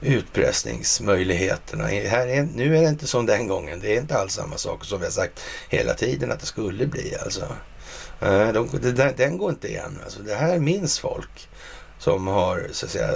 utpressningsmöjligheterna. 0.01 1.87
Här 1.87 2.27
är, 2.27 2.47
nu 2.55 2.77
är 2.77 2.81
det 2.81 2.89
inte 2.89 3.07
som 3.07 3.25
den 3.25 3.47
gången. 3.47 3.79
Det 3.79 3.95
är 3.95 4.01
inte 4.01 4.17
alls 4.17 4.33
samma 4.33 4.57
sak 4.57 4.85
som 4.85 4.99
vi 4.99 5.05
har 5.05 5.11
sagt 5.11 5.39
hela 5.69 5.93
tiden 5.93 6.31
att 6.31 6.39
det 6.39 6.45
skulle 6.45 6.87
bli. 6.87 7.15
Alltså. 7.23 7.47
Eh, 8.21 8.51
de, 8.51 8.69
de, 8.81 9.11
den 9.17 9.37
går 9.37 9.49
inte 9.49 9.67
igen. 9.67 9.99
Alltså, 10.03 10.21
det 10.21 10.35
här 10.35 10.59
minns 10.59 10.99
folk 10.99 11.49
som 11.99 12.27
har 12.27 12.67
så 12.71 12.85
att 12.85 12.91
säga, 12.91 13.11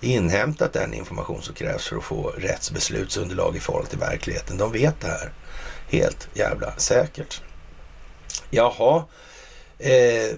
inhämtat 0.00 0.72
den 0.72 0.94
information 0.94 1.42
som 1.42 1.54
krävs 1.54 1.88
för 1.88 1.96
att 1.96 2.04
få 2.04 2.32
rättsbeslutsunderlag 2.36 3.56
i 3.56 3.60
förhållande 3.60 3.90
till 3.90 3.98
verkligheten. 3.98 4.56
De 4.56 4.72
vet 4.72 5.00
det 5.00 5.08
här 5.08 5.32
helt 5.88 6.28
jävla 6.34 6.72
säkert. 6.76 7.42
Jaha, 8.50 9.04
eh, 9.78 10.36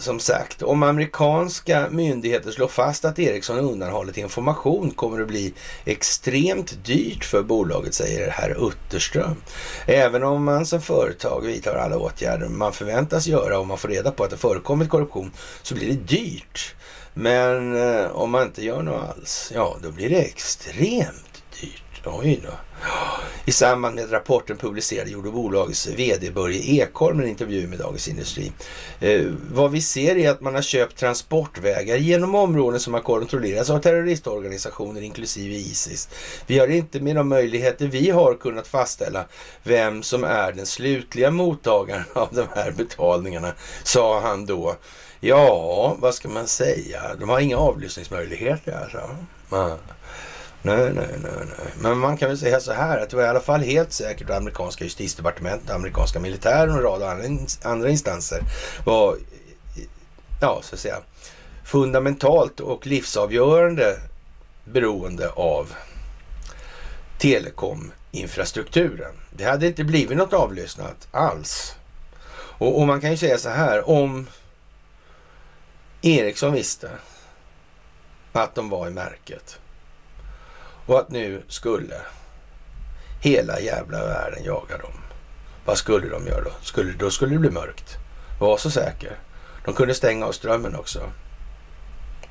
som 0.00 0.20
sagt, 0.20 0.62
om 0.62 0.82
amerikanska 0.82 1.86
myndigheter 1.90 2.50
slår 2.50 2.68
fast 2.68 3.04
att 3.04 3.18
Ericsson 3.18 3.58
undanhållit 3.58 4.16
information 4.16 4.90
kommer 4.90 5.18
det 5.18 5.26
bli 5.26 5.54
extremt 5.84 6.84
dyrt 6.84 7.24
för 7.24 7.42
bolaget, 7.42 7.94
säger 7.94 8.30
herr 8.30 8.68
Utterström. 8.68 9.36
Även 9.86 10.22
om 10.22 10.44
man 10.44 10.66
som 10.66 10.80
företag 10.80 11.40
vidtar 11.40 11.76
alla 11.76 11.98
åtgärder 11.98 12.48
man 12.48 12.72
förväntas 12.72 13.26
göra 13.26 13.58
och 13.58 13.66
man 13.66 13.78
får 13.78 13.88
reda 13.88 14.10
på 14.10 14.24
att 14.24 14.30
det 14.30 14.36
förekommit 14.36 14.88
korruption 14.88 15.32
så 15.62 15.74
blir 15.74 15.88
det 15.88 16.16
dyrt. 16.16 16.74
Men 17.14 17.76
eh, 17.76 18.10
om 18.10 18.30
man 18.30 18.42
inte 18.42 18.64
gör 18.64 18.82
något 18.82 19.10
alls, 19.10 19.52
ja 19.54 19.76
då 19.82 19.90
blir 19.90 20.10
det 20.10 20.20
extremt. 20.20 21.29
Oj 22.04 22.40
då. 22.42 22.52
I 23.44 23.52
samband 23.52 23.94
med 23.94 24.12
rapporten 24.12 24.56
publicerade 24.56 25.10
gjorde 25.10 25.30
bolagets 25.30 25.86
VD 25.86 26.30
Börje 26.30 26.60
Ekholm 26.60 27.20
en 27.20 27.28
intervju 27.28 27.66
med 27.66 27.78
Dagens 27.78 28.08
Industri. 28.08 28.52
Eh, 29.00 29.22
vad 29.52 29.70
vi 29.70 29.80
ser 29.80 30.16
är 30.16 30.30
att 30.30 30.40
man 30.40 30.54
har 30.54 30.62
köpt 30.62 30.96
transportvägar 30.96 31.96
genom 31.96 32.34
områden 32.34 32.80
som 32.80 32.94
har 32.94 33.00
kontrollerats 33.00 33.70
av 33.70 33.78
terroristorganisationer 33.78 35.02
inklusive 35.02 35.54
Isis. 35.54 36.08
Vi 36.46 36.58
har 36.58 36.66
inte 36.66 37.00
med 37.00 37.16
de 37.16 37.28
möjligheter 37.28 37.86
vi 37.86 38.10
har 38.10 38.34
kunnat 38.34 38.68
fastställa 38.68 39.24
vem 39.62 40.02
som 40.02 40.24
är 40.24 40.52
den 40.52 40.66
slutliga 40.66 41.30
mottagaren 41.30 42.04
av 42.12 42.28
de 42.32 42.46
här 42.54 42.70
betalningarna, 42.70 43.52
sa 43.82 44.20
han 44.20 44.46
då. 44.46 44.76
Ja, 45.20 45.96
vad 45.98 46.14
ska 46.14 46.28
man 46.28 46.46
säga? 46.46 47.02
De 47.20 47.28
har 47.28 47.40
inga 47.40 47.56
avlyssningsmöjligheter 47.56 48.80
alltså. 48.82 49.10
Mm. 49.52 49.78
Nej, 50.62 50.92
nej, 50.94 51.08
nej, 51.22 51.32
nej. 51.36 51.72
Men 51.80 51.98
man 51.98 52.16
kan 52.16 52.28
väl 52.28 52.38
säga 52.38 52.60
så 52.60 52.72
här 52.72 52.98
att 52.98 53.10
det 53.10 53.16
var 53.16 53.24
i 53.24 53.28
alla 53.28 53.40
fall 53.40 53.60
helt 53.60 53.92
säkert 53.92 54.30
att 54.30 54.36
amerikanska 54.36 54.84
justitiedepartementet, 54.84 55.70
amerikanska 55.70 56.20
militären 56.20 56.70
och 56.70 56.76
en 56.76 56.82
rad 56.82 57.02
andra 57.62 57.88
instanser 57.88 58.42
var, 58.84 59.16
ja, 60.40 60.60
så 60.62 60.74
att 60.74 60.80
säga, 60.80 60.96
fundamentalt 61.64 62.60
och 62.60 62.86
livsavgörande 62.86 64.00
beroende 64.64 65.30
av 65.30 65.74
telekominfrastrukturen. 67.18 69.14
Det 69.30 69.44
hade 69.44 69.66
inte 69.66 69.84
blivit 69.84 70.18
något 70.18 70.32
avlyssnat 70.32 71.08
alls. 71.10 71.74
Och, 72.32 72.80
och 72.80 72.86
man 72.86 73.00
kan 73.00 73.10
ju 73.10 73.16
säga 73.16 73.38
så 73.38 73.48
här, 73.48 73.90
om 73.90 74.26
Ericsson 76.02 76.52
visste 76.52 76.90
att 78.32 78.54
de 78.54 78.68
var 78.68 78.86
i 78.86 78.90
märket 78.90 79.59
och 80.90 80.98
att 80.98 81.10
nu 81.10 81.42
skulle 81.48 81.94
hela 83.20 83.60
jävla 83.60 84.06
världen 84.06 84.44
jaga 84.44 84.78
dem. 84.78 84.92
Vad 85.64 85.78
skulle 85.78 86.08
de 86.08 86.26
göra 86.26 86.44
då? 86.44 86.50
Skulle, 86.62 86.92
då 86.92 87.10
skulle 87.10 87.34
det 87.34 87.38
bli 87.38 87.50
mörkt. 87.50 87.96
Var 88.40 88.56
så 88.56 88.70
säker. 88.70 89.18
De 89.64 89.74
kunde 89.74 89.94
stänga 89.94 90.26
av 90.26 90.32
strömmen 90.32 90.76
också. 90.76 91.00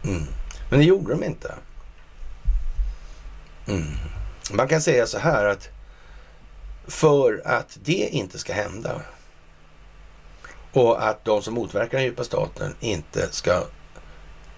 Mm. 0.03 0.23
Men 0.69 0.80
det 0.80 0.86
gjorde 0.86 1.11
de 1.11 1.23
inte. 1.23 1.53
Mm. 3.68 3.88
Man 4.52 4.68
kan 4.68 4.81
säga 4.81 5.07
så 5.07 5.19
här 5.19 5.45
att 5.45 5.69
för 6.88 7.41
att 7.45 7.77
det 7.84 8.10
inte 8.11 8.38
ska 8.38 8.53
hända 8.53 9.02
och 10.73 11.07
att 11.07 11.26
de 11.26 11.41
som 11.41 11.53
motverkar 11.53 11.98
den 11.98 12.06
djupa 12.06 12.23
staten 12.23 12.76
inte 12.80 13.27
ska 13.31 13.64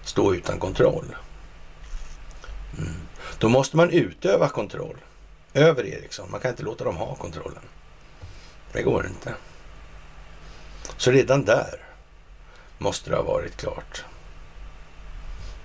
stå 0.02 0.34
utan 0.34 0.58
kontroll. 0.58 1.16
Mm. 2.78 2.94
Då 3.42 3.48
måste 3.48 3.76
man 3.76 3.90
utöva 3.90 4.48
kontroll 4.48 4.96
över 5.54 5.84
Ericsson. 5.84 6.30
Man 6.30 6.40
kan 6.40 6.50
inte 6.50 6.62
låta 6.62 6.84
dem 6.84 6.96
ha 6.96 7.14
kontrollen. 7.14 7.62
Det 8.72 8.82
går 8.82 9.06
inte. 9.06 9.34
Så 10.96 11.10
redan 11.10 11.44
där 11.44 11.80
måste 12.78 13.10
det 13.10 13.16
ha 13.16 13.22
varit 13.22 13.56
klart. 13.56 14.04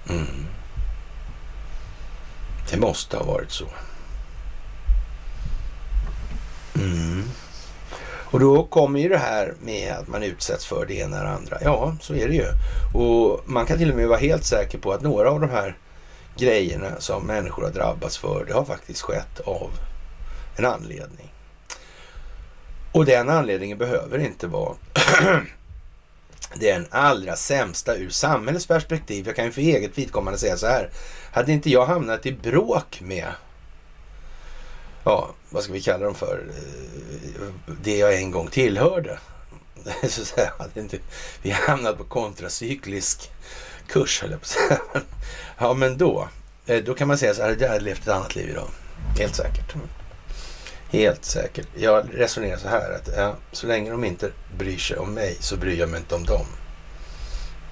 Mm. 0.10 0.46
Det 2.72 2.78
måste 2.78 3.18
ha 3.18 3.24
varit 3.24 3.52
så. 3.52 3.66
Mm. 6.76 7.24
Och 8.08 8.40
då 8.40 8.64
kommer 8.64 9.00
ju 9.00 9.10
det 9.10 9.18
här 9.18 9.54
med 9.62 9.94
att 9.94 10.08
man 10.08 10.24
utsätts 10.24 10.66
för 10.66 10.86
det 10.86 10.94
ena 10.94 11.18
eller 11.18 11.30
andra. 11.30 11.58
Ja, 11.62 11.96
så 12.02 12.14
är 12.16 12.28
det 12.28 12.36
ju. 12.36 12.48
Och 12.94 13.42
man 13.46 13.66
kan 13.66 13.78
till 13.78 13.90
och 13.92 13.98
med 13.98 14.08
vara 14.08 14.20
helt 14.20 14.46
säker 14.46 14.78
på 14.78 14.94
att 14.94 15.02
några 15.02 15.32
av 15.32 15.40
de 15.40 15.50
här 15.50 15.78
grejerna 16.38 17.00
som 17.00 17.28
människor 17.28 17.64
har 17.64 17.72
drabbats 17.72 18.18
för, 18.18 18.46
det 18.46 18.54
har 18.54 18.66
faktiskt 18.66 19.02
skett 19.02 19.40
av 19.40 19.72
en 20.56 20.66
anledning. 20.66 21.34
Och 22.92 23.06
den 23.06 23.30
anledningen 23.30 23.78
behöver 23.78 24.20
inte 24.20 24.48
vara 24.48 24.76
den 26.56 26.88
allra 26.90 27.36
sämsta 27.36 27.96
ur 27.96 28.10
samhällets 28.10 28.68
perspektiv. 28.68 29.28
Jag 29.28 29.36
kan 29.36 29.46
ju 29.46 29.52
för 29.52 29.62
eget 29.62 29.98
vidkommande 29.98 30.40
säga 30.40 30.58
så 30.58 30.68
här. 30.68 30.90
Hade 31.32 31.52
inte 31.52 31.70
jag 31.70 31.86
hamnat 31.86 32.26
i 32.26 32.32
bråk 32.32 33.02
med, 33.02 33.28
ja, 35.04 35.30
vad 35.50 35.64
ska 35.64 35.74
vi 35.74 35.82
kalla 35.82 36.06
dem 36.06 36.16
för, 36.16 36.44
eh, 36.50 37.74
det 37.82 37.98
jag 37.98 38.16
en 38.16 38.32
gång 38.32 38.48
tillhörde. 38.48 39.20
så 40.10 40.22
att 40.22 40.28
säga, 40.28 40.54
hade 40.60 40.80
inte 40.80 41.00
vi 41.42 41.50
hamnat 41.50 41.98
på 41.98 42.04
kontracyklisk 42.04 43.32
kurs, 43.88 44.22
höll 44.22 44.32
jag 44.32 44.40
på 44.40 44.44
att 44.44 44.48
säga. 44.48 44.80
Ja, 45.58 45.74
men 45.74 45.98
då, 45.98 46.28
eh, 46.66 46.84
då 46.84 46.94
kan 46.94 47.08
man 47.08 47.18
säga 47.18 47.34
så 47.34 47.42
här, 47.42 47.58
jag 47.60 47.68
hade 47.68 47.80
levt 47.80 48.02
ett 48.02 48.08
annat 48.08 48.36
liv 48.36 48.50
idag. 48.50 48.68
Helt 49.20 49.36
säkert. 49.36 49.76
Helt 50.90 51.26
säkert. 51.26 51.68
Jag 51.76 52.06
resonerar 52.14 52.58
så 52.58 52.68
här 52.68 52.92
att 52.92 53.10
ja, 53.18 53.36
så 53.52 53.68
länge 53.68 53.92
de 53.92 54.04
inte 54.04 54.32
bryr 54.58 54.78
sig 54.78 54.98
om 54.98 55.14
mig 55.14 55.38
så 55.40 55.58
bryr 55.58 55.80
jag 55.80 55.90
mig 55.90 56.00
inte 56.00 56.16
om 56.16 56.24
dem. 56.24 56.46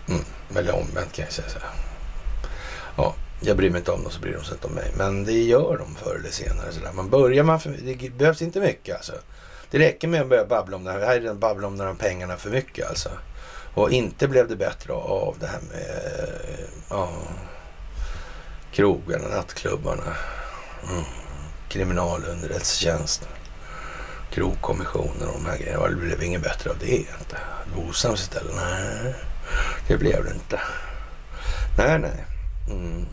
Mm, 0.09 0.23
eller 0.55 0.75
omvänt 0.75 1.13
kan 1.13 1.25
jag 1.25 1.33
säga 1.33 1.49
så 1.49 1.59
här. 1.59 1.69
Ja, 2.97 3.15
jag 3.41 3.57
bryr 3.57 3.69
mig 3.69 3.79
inte 3.79 3.91
om 3.91 4.03
dem 4.03 4.11
så 4.11 4.19
bryr 4.19 4.33
de 4.33 4.43
sig 4.43 4.53
inte 4.53 4.67
om 4.67 4.73
mig. 4.73 4.91
Men 4.97 5.23
det 5.23 5.43
gör 5.43 5.77
de 5.77 5.95
förr 5.95 6.15
eller 6.15 6.31
senare. 6.31 6.71
Så 6.71 6.79
där. 6.79 6.91
Man 6.93 7.09
börjar 7.09 7.43
man, 7.43 7.59
för, 7.59 7.69
det 7.69 8.09
behövs 8.09 8.41
inte 8.41 8.59
mycket 8.59 8.95
alltså. 8.95 9.13
Det 9.71 9.79
räcker 9.79 10.07
med 10.07 10.21
att 10.21 10.29
börja 10.29 10.45
babbla 10.45 10.77
om 10.77 10.83
det 10.83 10.91
här. 10.91 10.99
Det 10.99 11.05
här 11.05 11.21
är 11.21 11.33
babbla 11.33 11.67
om 11.67 11.77
de 11.77 11.83
här 11.87 11.93
pengarna 11.93 12.37
för 12.37 12.49
mycket 12.49 12.89
alltså. 12.89 13.09
Och 13.75 13.91
inte 13.91 14.27
blev 14.27 14.47
det 14.47 14.55
bättre 14.55 14.93
av 14.93 15.35
det 15.39 15.47
här 15.47 15.59
med 15.71 16.11
ja, 16.89 17.09
krogarna, 18.71 19.27
nattklubbarna, 19.27 20.15
mm, 20.89 21.03
kriminalunderrättelsetjänsten, 21.69 23.27
krogkommissionen 24.31 25.27
och 25.27 25.33
de 25.33 25.45
här 25.45 25.57
grejerna. 25.57 25.87
Det 25.87 25.95
blev 25.95 26.23
inget 26.23 26.41
bättre 26.41 26.69
av 26.69 26.77
det. 26.79 26.97
Inte. 26.97 27.37
Bosams 27.75 28.21
istället. 28.21 28.55
Nej, 28.55 29.15
det 29.87 29.97
blev 29.97 30.25
det 30.25 30.33
inte. 30.33 30.59
Nej, 31.77 31.99
nej. 31.99 32.25
Mm. 32.69 33.05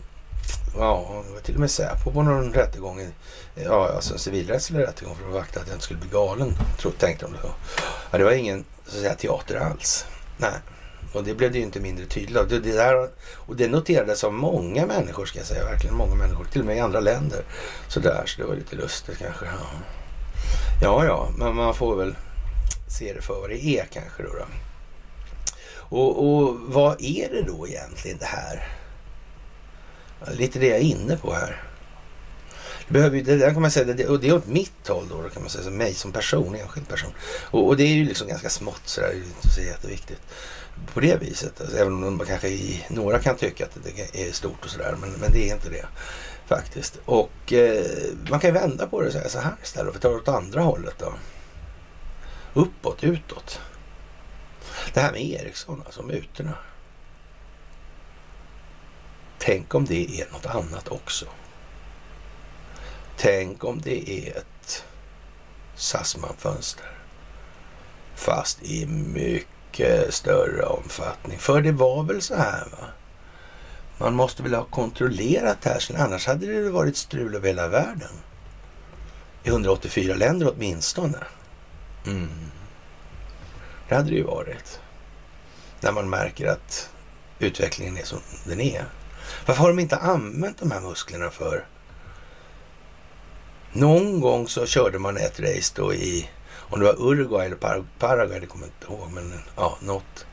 Ja, 0.77 1.23
det 1.27 1.33
var 1.33 1.39
till 1.39 1.53
och 1.53 1.59
med 1.59 1.71
Säpo 1.71 2.11
på 2.11 2.23
någon 2.23 2.53
rättegång. 2.53 3.07
Ja, 3.55 3.91
alltså 3.95 4.13
en 4.13 4.19
civilrättslig 4.19 4.79
rättegång 4.79 5.15
för 5.15 5.27
att 5.27 5.33
vakta 5.33 5.59
att 5.59 5.67
jag 5.67 5.75
inte 5.75 5.85
skulle 5.85 5.99
bli 5.99 6.09
galen. 6.09 6.55
Tro, 6.79 6.91
tänkte 6.91 7.25
de 7.25 7.31
då. 7.31 7.49
Ja, 8.11 8.17
det 8.17 8.23
var 8.23 8.31
ingen 8.31 8.65
så 8.85 8.95
att 8.95 9.01
säga, 9.01 9.15
teater 9.15 9.55
alls. 9.55 10.05
Nej, 10.37 10.53
och 11.13 11.23
det 11.23 11.33
blev 11.33 11.51
det 11.51 11.57
ju 11.57 11.63
inte 11.63 11.79
mindre 11.79 12.05
tydligt 12.05 12.37
av. 12.37 12.47
Det, 12.47 12.59
det 12.59 12.71
där, 12.71 13.09
och 13.35 13.55
det 13.55 13.67
noterades 13.67 14.23
av 14.23 14.33
många 14.33 14.85
människor 14.85 15.25
ska 15.25 15.39
jag 15.39 15.47
säga. 15.47 15.63
Verkligen 15.65 15.95
många 15.95 16.15
människor. 16.15 16.45
Till 16.45 16.61
och 16.61 16.67
med 16.67 16.77
i 16.77 16.79
andra 16.79 16.99
länder. 16.99 17.43
Så 17.87 17.99
där, 17.99 18.23
så 18.25 18.41
det 18.41 18.47
var 18.47 18.55
lite 18.55 18.75
lustigt 18.75 19.17
kanske. 19.17 19.45
Ja, 19.45 19.61
ja, 20.81 21.05
ja 21.05 21.29
men 21.37 21.55
man 21.55 21.73
får 21.73 21.95
väl 21.95 22.15
se 22.87 23.13
det 23.13 23.21
för 23.21 23.33
vad 23.41 23.49
det 23.49 23.65
är 23.65 23.85
kanske 23.85 24.23
då. 24.23 24.29
då. 24.29 24.45
Och, 25.97 26.25
och 26.25 26.59
vad 26.59 27.01
är 27.01 27.29
det 27.29 27.41
då 27.41 27.67
egentligen 27.67 28.17
det 28.17 28.25
här? 28.25 28.67
Lite 30.31 30.59
det 30.59 30.67
jag 30.67 30.77
är 30.77 30.81
inne 30.81 31.17
på 31.17 31.33
här. 31.33 31.63
Det, 32.87 32.93
behöver 32.93 33.21
det 33.21 33.37
där 33.37 33.53
kan 33.53 33.61
man 33.61 33.71
säga, 33.71 33.93
det, 33.93 34.07
och 34.07 34.19
det 34.19 34.27
är 34.27 34.35
åt 34.35 34.47
mitt 34.47 34.87
håll 34.87 35.07
då, 35.09 35.29
kan 35.29 35.41
man 35.41 35.49
säga, 35.49 35.63
så 35.63 35.69
mig 35.69 35.93
som 35.93 36.11
person, 36.11 36.55
enskild 36.55 36.87
person. 36.87 37.11
Och, 37.51 37.67
och 37.67 37.77
det 37.77 37.83
är 37.83 37.93
ju 37.93 38.05
liksom 38.05 38.27
ganska 38.27 38.49
smått 38.49 38.81
sådär, 38.85 39.09
det 39.09 39.15
är 39.15 39.25
inte 39.25 39.49
så 39.49 39.61
jätteviktigt 39.61 40.21
på 40.93 40.99
det 40.99 41.21
viset. 41.21 41.61
Alltså, 41.61 41.77
även 41.77 42.03
om 42.03 42.17
man 42.17 42.27
kanske 42.27 42.47
i, 42.47 42.85
några 42.89 43.19
kan 43.19 43.35
tycka 43.35 43.65
att 43.65 43.77
det 43.83 44.27
är 44.27 44.31
stort 44.31 44.65
och 44.65 44.69
sådär, 44.69 44.95
men, 45.01 45.11
men 45.11 45.31
det 45.31 45.49
är 45.49 45.53
inte 45.53 45.69
det 45.69 45.85
faktiskt. 46.47 46.99
Och 47.05 47.53
eh, 47.53 47.85
man 48.29 48.39
kan 48.39 48.49
ju 48.49 48.53
vända 48.53 48.87
på 48.87 49.01
det 49.01 49.07
och 49.07 49.13
säga 49.13 49.29
så 49.29 49.39
här 49.39 49.55
istället, 49.63 49.93
för 49.93 49.99
ta 49.99 50.09
det 50.09 50.15
åt 50.15 50.27
andra 50.27 50.61
hållet 50.61 50.95
då. 50.99 51.13
Uppåt, 52.53 53.03
utåt. 53.03 53.59
Det 54.93 54.99
här 54.99 55.11
med 55.11 55.21
Ericsson, 55.21 55.81
alltså 55.85 56.03
mutorna. 56.03 56.57
Tänk 59.37 59.75
om 59.75 59.85
det 59.85 60.21
är 60.21 60.31
något 60.31 60.45
annat 60.45 60.87
också. 60.87 61.25
Tänk 63.17 63.63
om 63.63 63.81
det 63.81 64.09
är 64.09 64.37
ett 64.37 64.83
Sassman-fönster. 65.75 66.91
Fast 68.15 68.63
i 68.63 68.85
mycket 68.85 70.13
större 70.13 70.63
omfattning. 70.65 71.39
För 71.39 71.61
det 71.61 71.71
var 71.71 72.03
väl 72.03 72.21
så 72.21 72.35
här 72.35 72.67
va? 72.71 72.87
Man 73.97 74.15
måste 74.15 74.43
väl 74.43 74.53
ha 74.53 74.63
kontrollerat 74.63 75.61
det 75.61 75.69
här, 75.69 75.79
sen 75.79 75.95
annars 75.95 76.27
hade 76.27 76.63
det 76.63 76.69
varit 76.69 76.97
strul 76.97 77.35
över 77.35 77.47
hela 77.47 77.67
världen. 77.67 78.11
I 79.43 79.49
184 79.49 80.15
länder 80.15 80.53
åtminstone. 80.55 81.17
Mm. 82.05 82.29
Det 83.89 83.95
hade 83.95 84.09
det 84.09 84.15
ju 84.15 84.23
varit. 84.23 84.79
När 85.79 85.91
man 85.91 86.09
märker 86.09 86.47
att 86.47 86.89
utvecklingen 87.39 87.97
är 87.97 88.03
som 88.03 88.19
den 88.45 88.61
är. 88.61 88.85
Varför 89.45 89.61
har 89.61 89.69
de 89.69 89.79
inte 89.79 89.97
använt 89.97 90.57
de 90.59 90.71
här 90.71 90.81
musklerna 90.81 91.29
för? 91.29 91.65
Någon 93.73 94.19
gång 94.19 94.47
så 94.47 94.65
körde 94.65 94.99
man 94.99 95.17
ett 95.17 95.39
race 95.39 95.73
då 95.75 95.93
i, 95.93 96.29
om 96.55 96.79
det 96.79 96.85
var 96.85 96.95
Uruguay 97.11 97.45
eller 97.45 97.83
Paraguay, 97.99 98.39
det 98.39 98.45
kommer 98.45 98.65
jag 98.65 98.73
inte 98.73 98.93
ihåg, 98.93 99.11
men 99.11 99.33
ja, 99.55 99.77
något 99.79 100.25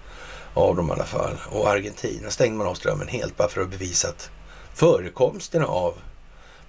av 0.55 0.77
dem 0.77 0.89
i 0.89 0.93
alla 0.93 1.05
fall. 1.05 1.37
Och 1.51 1.71
Argentina 1.71 2.31
stängde 2.31 2.59
man 2.59 2.67
av 2.67 2.75
strömmen 2.75 3.09
helt 3.09 3.37
bara 3.37 3.49
för 3.49 3.61
att 3.61 3.71
bevisa 3.71 4.09
att 4.09 4.31
förekomsten 4.75 5.65
av 5.65 5.95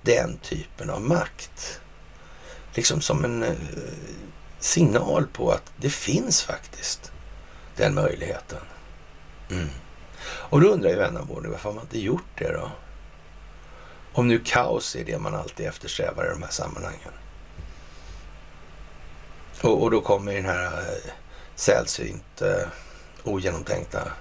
den 0.02 0.38
typen 0.38 0.90
av 0.90 1.02
makt, 1.02 1.82
liksom 2.74 3.02
som 3.02 3.26
en 3.26 3.44
eh, 3.44 3.52
signal 4.60 5.26
på 5.34 5.52
att 5.52 5.72
det 5.78 5.90
finns 5.90 6.44
faktiskt 6.44 7.12
den 7.76 7.94
möjligheten. 7.94 8.60
Mm. 9.50 9.70
Och 10.24 10.62
då 10.62 10.68
undrar 10.68 10.90
ju 10.90 10.96
vänner 10.96 11.22
vår 11.30 11.42
varför 11.42 11.70
har 11.70 11.76
man 11.76 11.84
inte 11.84 12.00
gjort 12.00 12.38
det 12.38 12.54
då? 12.54 12.72
Om 14.14 14.28
nu 14.28 14.40
kaos 14.40 14.96
är 14.96 15.06
det 15.06 15.18
man 15.18 15.36
alltid 15.36 15.66
eftersträvar 15.66 16.26
i 16.26 16.30
de 16.30 16.44
här 16.44 16.52
sammanhangen. 16.52 17.14
Och, 19.62 19.84
och 19.84 19.92
då 19.92 20.02
kommer 20.02 20.34
den 20.34 20.46
här 20.46 20.66
eh, 20.66 21.12
sällsynt 21.56 22.42
eh, 22.42 22.68
ogenomtänkta 23.24 24.12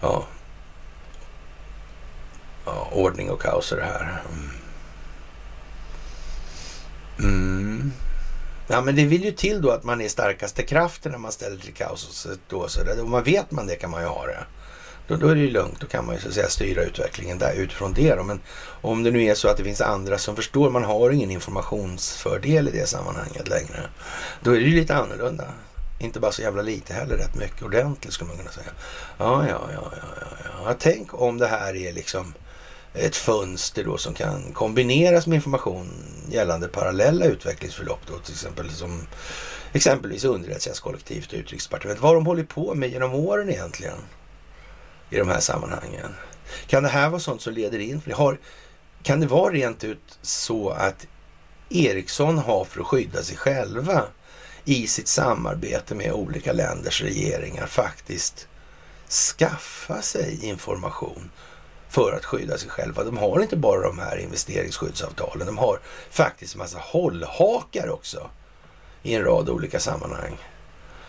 ja, 0.00 0.26
ja, 2.64 2.88
ordning 2.92 3.30
och 3.30 3.42
kaos 3.42 3.72
och 3.72 3.78
det 3.78 3.84
här. 3.84 4.22
Mm. 4.32 4.50
Mm. 7.18 7.92
Ja, 8.68 8.80
men 8.80 8.96
det 8.96 9.04
vill 9.04 9.24
ju 9.24 9.32
till 9.32 9.62
då 9.62 9.70
att 9.70 9.84
man 9.84 10.00
är 10.00 10.08
starkaste 10.08 10.62
kraften 10.62 11.12
när 11.12 11.18
man 11.18 11.32
ställer 11.32 11.56
till 11.56 11.74
kaos. 11.74 12.08
Och 12.08 12.14
så, 12.14 12.28
då, 12.48 12.68
så 12.68 12.84
där. 12.84 13.02
Man 13.02 13.22
vet 13.22 13.50
man 13.50 13.66
det 13.66 13.76
kan 13.76 13.90
man 13.90 14.02
ju 14.02 14.08
ha 14.08 14.26
det. 14.26 14.44
Då, 15.08 15.16
då 15.16 15.28
är 15.28 15.34
det 15.34 15.40
ju 15.40 15.50
lugnt. 15.50 15.80
Då 15.80 15.86
kan 15.86 16.06
man 16.06 16.14
ju 16.14 16.20
så 16.20 16.28
att 16.28 16.34
säga 16.34 16.48
styra 16.48 16.82
utvecklingen 16.82 17.38
där 17.38 17.54
utifrån 17.54 17.92
det. 17.92 18.14
Då. 18.14 18.22
Men 18.22 18.40
om 18.80 19.02
det 19.02 19.10
nu 19.10 19.24
är 19.24 19.34
så 19.34 19.48
att 19.48 19.56
det 19.56 19.64
finns 19.64 19.80
andra 19.80 20.18
som 20.18 20.36
förstår, 20.36 20.70
man 20.70 20.84
har 20.84 21.10
ingen 21.10 21.30
informationsfördel 21.30 22.68
i 22.68 22.70
det 22.70 22.86
sammanhanget 22.86 23.48
längre. 23.48 23.80
Då 24.42 24.50
är 24.50 24.60
det 24.60 24.66
ju 24.66 24.80
lite 24.80 24.94
annorlunda. 24.94 25.44
Inte 26.00 26.20
bara 26.20 26.32
så 26.32 26.42
jävla 26.42 26.62
lite 26.62 26.94
heller, 26.94 27.16
rätt 27.16 27.34
mycket 27.34 27.62
ordentligt 27.62 28.12
skulle 28.12 28.28
man 28.28 28.36
kunna 28.38 28.50
säga. 28.50 28.70
Ja, 29.18 29.44
ja, 29.48 29.60
ja, 29.74 29.92
ja, 29.96 30.08
ja. 30.20 30.60
ja. 30.64 30.74
Tänk 30.78 31.20
om 31.20 31.38
det 31.38 31.46
här 31.46 31.76
är 31.76 31.92
liksom 31.92 32.34
ett 32.94 33.16
fönster 33.16 33.84
då 33.84 33.96
som 33.96 34.14
kan 34.14 34.52
kombineras 34.52 35.26
med 35.26 35.36
information 35.36 35.88
gällande 36.30 36.68
parallella 36.68 37.24
utvecklingsförlopp 37.24 38.00
då 38.06 38.18
till 38.18 38.34
exempel 38.34 38.70
som 38.70 39.06
exempelvis 39.72 40.24
underrättelsetjänstkollektivet 40.24 41.32
och 41.32 41.38
utrikesdepartementet. 41.38 42.02
Vad 42.02 42.10
har 42.10 42.14
de 42.14 42.26
hållit 42.26 42.48
på 42.48 42.74
med 42.74 42.90
genom 42.90 43.14
åren 43.14 43.50
egentligen? 43.50 43.98
I 45.10 45.16
de 45.16 45.28
här 45.28 45.40
sammanhangen. 45.40 46.14
Kan 46.66 46.82
det 46.82 46.88
här 46.88 47.10
vara 47.10 47.20
sånt 47.20 47.42
som 47.42 47.52
leder 47.52 47.78
in? 47.78 48.02
Har, 48.14 48.38
kan 49.02 49.20
det 49.20 49.26
vara 49.26 49.52
rent 49.52 49.84
ut 49.84 50.18
så 50.22 50.70
att 50.70 51.06
Ericsson 51.70 52.38
har 52.38 52.64
för 52.64 52.80
att 52.80 52.86
skydda 52.86 53.22
sig 53.22 53.36
själva 53.36 54.02
i 54.64 54.86
sitt 54.86 55.08
samarbete 55.08 55.94
med 55.94 56.12
olika 56.12 56.52
länders 56.52 57.02
regeringar 57.02 57.66
faktiskt 57.66 58.48
skaffa 59.08 60.02
sig 60.02 60.46
information 60.46 61.30
för 61.88 62.12
att 62.12 62.24
skydda 62.24 62.58
sig 62.58 62.70
själva. 62.70 63.04
De 63.04 63.16
har 63.16 63.40
inte 63.40 63.56
bara 63.56 63.82
de 63.82 63.98
här 63.98 64.18
investeringsskyddsavtalen, 64.18 65.46
de 65.46 65.58
har 65.58 65.80
faktiskt 66.10 66.54
en 66.54 66.58
massa 66.58 66.78
hållhakar 66.78 67.88
också 67.88 68.30
i 69.02 69.14
en 69.14 69.24
rad 69.24 69.48
olika 69.48 69.80
sammanhang 69.80 70.36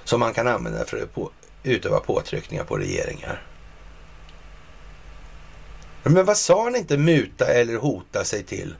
som 0.03 0.19
man 0.19 0.33
kan 0.33 0.47
använda 0.47 0.85
för 0.85 1.03
att 1.03 1.13
på, 1.13 1.31
utöva 1.63 1.99
påtryckningar 1.99 2.63
på 2.63 2.77
regeringar. 2.77 3.48
Men 6.09 6.25
vad 6.25 6.37
sa 6.37 6.63
han 6.63 6.75
inte 6.75 6.97
muta 6.97 7.45
eller 7.45 7.75
hota 7.75 8.23
sig 8.23 8.43
till 8.43 8.75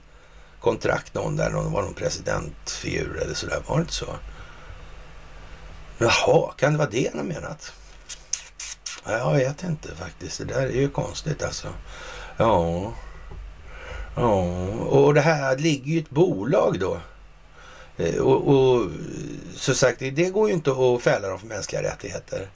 kontrakt 0.60 1.14
någon 1.14 1.36
där, 1.36 1.50
någon 1.50 1.72
var 1.72 1.82
någon 1.82 1.94
presidentfigur 1.94 3.20
eller 3.22 3.34
sådär, 3.34 3.62
var 3.66 3.76
det 3.76 3.80
inte 3.80 3.92
så? 3.92 4.16
Jaha, 5.98 6.52
kan 6.56 6.72
det 6.72 6.78
vara 6.78 6.90
det 6.90 7.08
han 7.12 7.18
har 7.18 7.34
menat? 7.34 7.72
Jag 9.06 9.34
vet 9.34 9.64
inte 9.64 9.96
faktiskt. 9.96 10.38
Det 10.38 10.44
där 10.44 10.66
är 10.66 10.80
ju 10.80 10.88
konstigt 10.88 11.42
alltså. 11.42 11.68
Ja. 12.36 12.92
Ja, 14.16 14.42
och 14.88 15.14
det 15.14 15.20
här 15.20 15.58
ligger 15.58 15.92
ju 15.92 15.98
ett 15.98 16.10
bolag 16.10 16.78
då. 16.80 17.00
Eh, 17.96 18.16
och, 18.16 18.48
och 18.48 18.90
som 19.54 19.74
sagt, 19.74 19.98
det 19.98 20.30
går 20.30 20.48
ju 20.48 20.54
inte 20.54 20.70
att 20.70 21.02
fälla 21.02 21.28
dem 21.28 21.38
för 21.38 21.46
mänskliga 21.46 21.82
rättigheter 21.82 22.48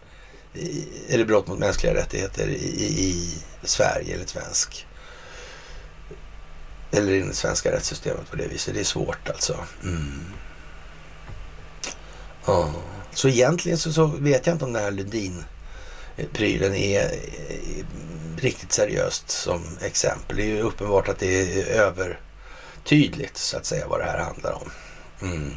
eller 1.08 1.24
brott 1.24 1.46
mot 1.46 1.58
mänskliga 1.58 1.94
rättigheter 1.94 2.48
i, 2.48 2.84
i 2.84 3.38
Sverige 3.62 4.14
eller 4.14 4.26
svensk 4.26 4.86
eller 6.90 7.12
i 7.12 7.20
det 7.20 7.34
svenska 7.34 7.72
rättssystemet 7.72 8.30
på 8.30 8.36
det 8.36 8.46
viset. 8.46 8.74
Det 8.74 8.80
är 8.80 8.84
svårt 8.84 9.28
alltså. 9.28 9.56
Mm. 9.82 10.24
Oh. 12.46 12.70
Så 13.12 13.28
egentligen 13.28 13.78
så, 13.78 13.92
så 13.92 14.06
vet 14.06 14.46
jag 14.46 14.54
inte 14.54 14.64
om 14.64 14.72
den 14.72 14.82
här 14.82 14.90
Lundin-prylen 14.90 16.74
är 16.74 17.04
eh, 17.04 17.84
riktigt 18.36 18.72
seriöst 18.72 19.30
som 19.30 19.62
exempel. 19.80 20.36
Det 20.36 20.42
är 20.42 20.46
ju 20.46 20.60
uppenbart 20.60 21.08
att 21.08 21.18
det 21.18 21.60
är 21.60 21.66
övertydligt 21.66 23.36
så 23.36 23.56
att 23.56 23.66
säga 23.66 23.88
vad 23.88 24.00
det 24.00 24.04
här 24.04 24.18
handlar 24.18 24.52
om. 24.52 24.70
Mm. 25.22 25.52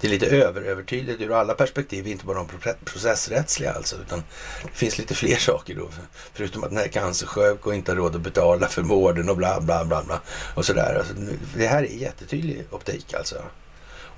Det 0.00 0.06
är 0.06 0.10
lite 0.10 0.26
överövertydligt 0.26 1.20
ur 1.20 1.32
alla 1.32 1.54
perspektiv, 1.54 2.06
inte 2.06 2.24
bara 2.24 2.38
de 2.38 2.74
processrättsliga 2.84 3.72
alltså, 3.72 3.96
utan 3.96 4.22
det 4.62 4.78
finns 4.78 4.98
lite 4.98 5.14
fler 5.14 5.36
saker 5.36 5.74
då. 5.74 5.88
Förutom 6.32 6.64
att 6.64 6.70
den 6.70 6.78
här 6.78 6.84
är 6.84 6.88
cancersjuk 6.88 7.66
och 7.66 7.74
inte 7.74 7.90
har 7.90 7.96
råd 7.96 8.16
att 8.16 8.22
betala 8.22 8.68
för 8.68 8.82
vården 8.82 9.28
och 9.28 9.36
bla 9.36 9.60
bla 9.60 9.84
bla 9.84 10.04
bla 10.04 10.20
och 10.54 10.64
sådär. 10.64 10.94
Alltså, 10.98 11.14
det 11.56 11.66
här 11.66 11.82
är 11.82 11.86
jättetydlig 11.86 12.64
optik 12.70 13.14
alltså. 13.14 13.36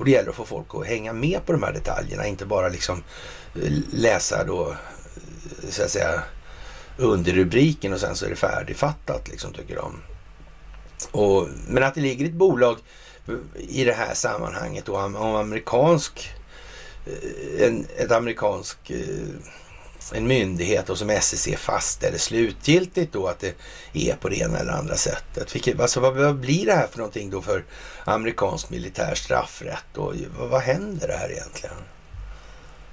Och 0.01 0.05
det 0.05 0.11
gäller 0.11 0.31
att 0.31 0.37
få 0.37 0.45
folk 0.45 0.67
att 0.75 0.87
hänga 0.87 1.13
med 1.13 1.47
på 1.47 1.53
de 1.53 1.63
här 1.63 1.73
detaljerna, 1.73 2.27
inte 2.27 2.47
bara 2.47 2.69
liksom 2.69 3.03
eh, 3.55 3.73
läsa 3.93 4.45
då, 4.45 4.71
eh, 4.71 5.71
så 5.71 5.83
att 5.83 5.91
säga, 5.91 6.23
under 6.97 7.33
rubriken 7.33 7.93
och 7.93 8.01
sen 8.01 8.17
så 8.17 8.27
är 8.27 8.31
det 8.31 8.37
färdigfattat 8.37 9.29
liksom 9.29 9.53
tycker 9.53 9.77
de. 9.77 10.01
Och, 11.11 11.49
men 11.69 11.83
att 11.83 11.95
det 11.95 12.01
ligger 12.01 12.27
ett 12.27 12.33
bolag 12.33 12.77
i 13.55 13.85
det 13.85 13.93
här 13.93 14.15
sammanhanget 14.15 14.85
då 14.85 14.99
om 14.99 15.17
amerikansk 15.17 16.33
eh, 17.07 17.67
en, 17.67 17.87
ett 17.97 18.13
amerikansk 18.13 18.91
eh, 18.91 18.99
en 20.13 20.27
myndighet 20.27 20.91
och 20.91 20.99
som 20.99 21.19
SEC 21.21 21.57
fastställer 21.57 22.19
slutgiltigt 22.19 23.13
då 23.13 23.27
att 23.27 23.41
det 23.41 23.55
är 23.93 24.15
på 24.15 24.29
det 24.29 24.37
ena 24.37 24.59
eller 24.59 24.73
andra 24.73 24.97
sättet. 24.97 25.55
Vilket, 25.55 25.81
alltså 25.81 26.01
vad, 26.01 26.17
vad 26.17 26.37
blir 26.37 26.67
det 26.67 26.73
här 26.73 26.87
för 26.87 26.99
någonting 26.99 27.31
då 27.31 27.43
för 27.43 27.65
amerikansk 28.05 28.71
militär 28.71 29.15
straffrätt 29.15 29.97
och 29.97 30.15
vad, 30.39 30.49
vad 30.49 30.61
händer 30.61 31.09
det 31.09 31.17
här 31.17 31.33
egentligen? 31.33 31.77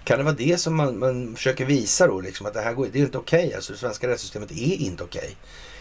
Kan 0.03 0.18
det 0.18 0.23
vara 0.23 0.35
det 0.35 0.57
som 0.57 0.76
man, 0.76 0.99
man 0.99 1.35
försöker 1.35 1.65
visa 1.65 2.07
då, 2.07 2.22
liksom 2.22 2.45
att 2.45 2.53
det 2.53 2.61
här 2.61 2.73
går, 2.73 2.88
det 2.91 2.99
är 2.99 3.03
inte 3.03 3.18
okej. 3.18 3.45
Okay. 3.45 3.55
Alltså 3.55 3.73
det 3.73 3.80
svenska 3.80 4.07
rättssystemet 4.07 4.51
är 4.51 4.76
inte 4.76 5.03
okej 5.03 5.19
okay 5.22 5.35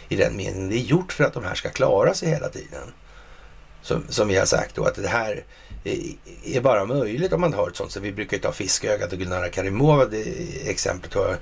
i 0.08 0.16
den 0.16 0.36
meningen. 0.36 0.68
Det 0.68 0.76
är 0.76 0.82
gjort 0.82 1.12
för 1.12 1.24
att 1.24 1.34
de 1.34 1.44
här 1.44 1.54
ska 1.54 1.70
klara 1.70 2.14
sig 2.14 2.28
hela 2.28 2.48
tiden. 2.48 2.92
Som, 3.86 4.04
som 4.08 4.28
vi 4.28 4.36
har 4.36 4.46
sagt 4.46 4.74
då, 4.74 4.84
att 4.84 4.94
det 4.94 5.08
här 5.08 5.44
är 6.44 6.60
bara 6.60 6.84
möjligt 6.84 7.32
om 7.32 7.40
man 7.40 7.54
har 7.54 7.68
ett 7.68 7.76
sånt. 7.76 7.92
Så 7.92 8.00
vi 8.00 8.12
brukar 8.12 8.36
ju 8.36 8.40
ta 8.42 8.52
Fiskögat 8.52 9.12
och 9.12 9.18
Gulnara 9.18 9.48
Karimova, 9.48 10.04
det 10.04 10.24
exemplet 10.70 11.14
har, 11.14 11.26
jag. 11.26 11.36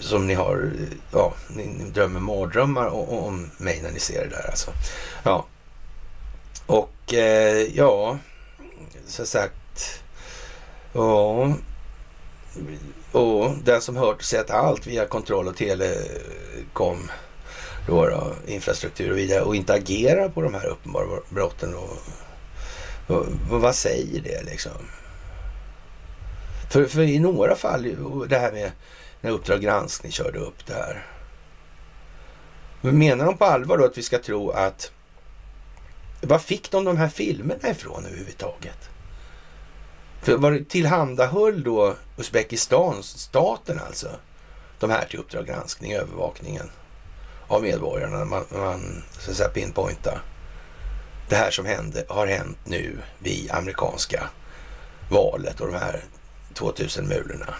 som 0.00 0.26
ni 0.26 0.34
har, 0.34 0.72
ja, 1.12 1.34
ni 1.48 1.90
drömmer 1.92 2.20
mardrömmar 2.20 2.88
om 3.10 3.50
mig 3.58 3.80
när 3.82 3.90
ni 3.90 4.00
ser 4.00 4.24
det 4.24 4.30
där 4.30 4.50
alltså. 4.50 4.70
Ja, 5.22 5.46
och 6.66 7.14
eh, 7.14 7.76
ja, 7.76 8.18
som 9.06 9.26
sagt, 9.26 10.02
ja, 10.92 11.54
och 13.12 13.50
den 13.64 13.80
som 13.80 13.96
hört 13.96 14.16
och 14.16 14.24
sett 14.24 14.50
allt 14.50 14.86
via 14.86 15.06
kontroll 15.06 15.48
och 15.48 15.56
telekom 15.56 17.10
då, 17.86 18.06
då, 18.06 18.34
infrastruktur 18.46 19.10
och 19.10 19.18
vidare 19.18 19.42
och 19.42 19.56
inte 19.56 19.74
agerar 19.74 20.28
på 20.28 20.42
de 20.42 20.54
här 20.54 20.66
uppenbara 20.66 21.20
brotten. 21.28 21.72
Då, 21.72 21.88
och, 23.14 23.26
och 23.50 23.60
vad 23.60 23.74
säger 23.74 24.20
det 24.20 24.42
liksom? 24.42 24.72
För, 26.70 26.86
för 26.86 27.02
i 27.02 27.18
några 27.18 27.56
fall, 27.56 27.82
det 28.28 28.38
här 28.38 28.52
med 28.52 28.72
när 29.20 29.30
Uppdrag 29.30 29.60
granskning 29.60 30.12
körde 30.12 30.38
upp 30.38 30.66
det 30.66 30.74
här. 30.74 31.06
Men 32.80 32.98
menar 32.98 33.26
de 33.26 33.36
på 33.36 33.44
allvar 33.44 33.78
då 33.78 33.84
att 33.84 33.98
vi 33.98 34.02
ska 34.02 34.18
tro 34.18 34.50
att... 34.50 34.92
Var 36.20 36.38
fick 36.38 36.70
de 36.70 36.84
de 36.84 36.96
här 36.96 37.08
filmerna 37.08 37.70
ifrån 37.70 38.06
överhuvudtaget? 38.06 38.90
För 40.22 40.36
var 40.36 40.52
det 40.52 40.64
tillhandahöll 40.64 41.62
då 41.62 41.94
Uzbekistan, 42.18 43.02
staten 43.02 43.80
alltså, 43.86 44.08
de 44.78 44.90
här 44.90 45.04
till 45.04 45.18
Uppdrag 45.18 45.46
granskning, 45.46 45.92
övervakningen? 45.92 46.70
Av 47.48 47.62
medborgarna. 47.62 48.24
Man, 48.24 48.44
man 48.50 49.02
så 49.18 49.30
att 49.30 49.36
säga 49.36 49.48
pinpointa 49.48 50.20
det 51.28 51.36
här 51.36 51.50
som 51.50 51.66
hände, 51.66 52.04
har 52.08 52.26
hänt 52.26 52.58
nu 52.64 52.98
vid 53.18 53.50
amerikanska 53.50 54.28
valet 55.10 55.60
och 55.60 55.66
de 55.66 55.78
här 55.78 56.04
2000 56.54 57.08
mulorna. 57.08 57.54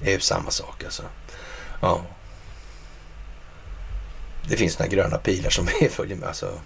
Det 0.00 0.08
är 0.08 0.12
ju 0.14 0.20
samma 0.20 0.50
sak 0.50 0.84
alltså. 0.84 1.02
Ja. 1.80 2.00
Det 4.48 4.56
finns 4.56 4.78
några 4.78 4.90
gröna 4.90 5.18
pilar 5.18 5.50
som 5.50 5.66
följer 5.90 6.16
med. 6.16 6.28
Alltså. 6.28 6.60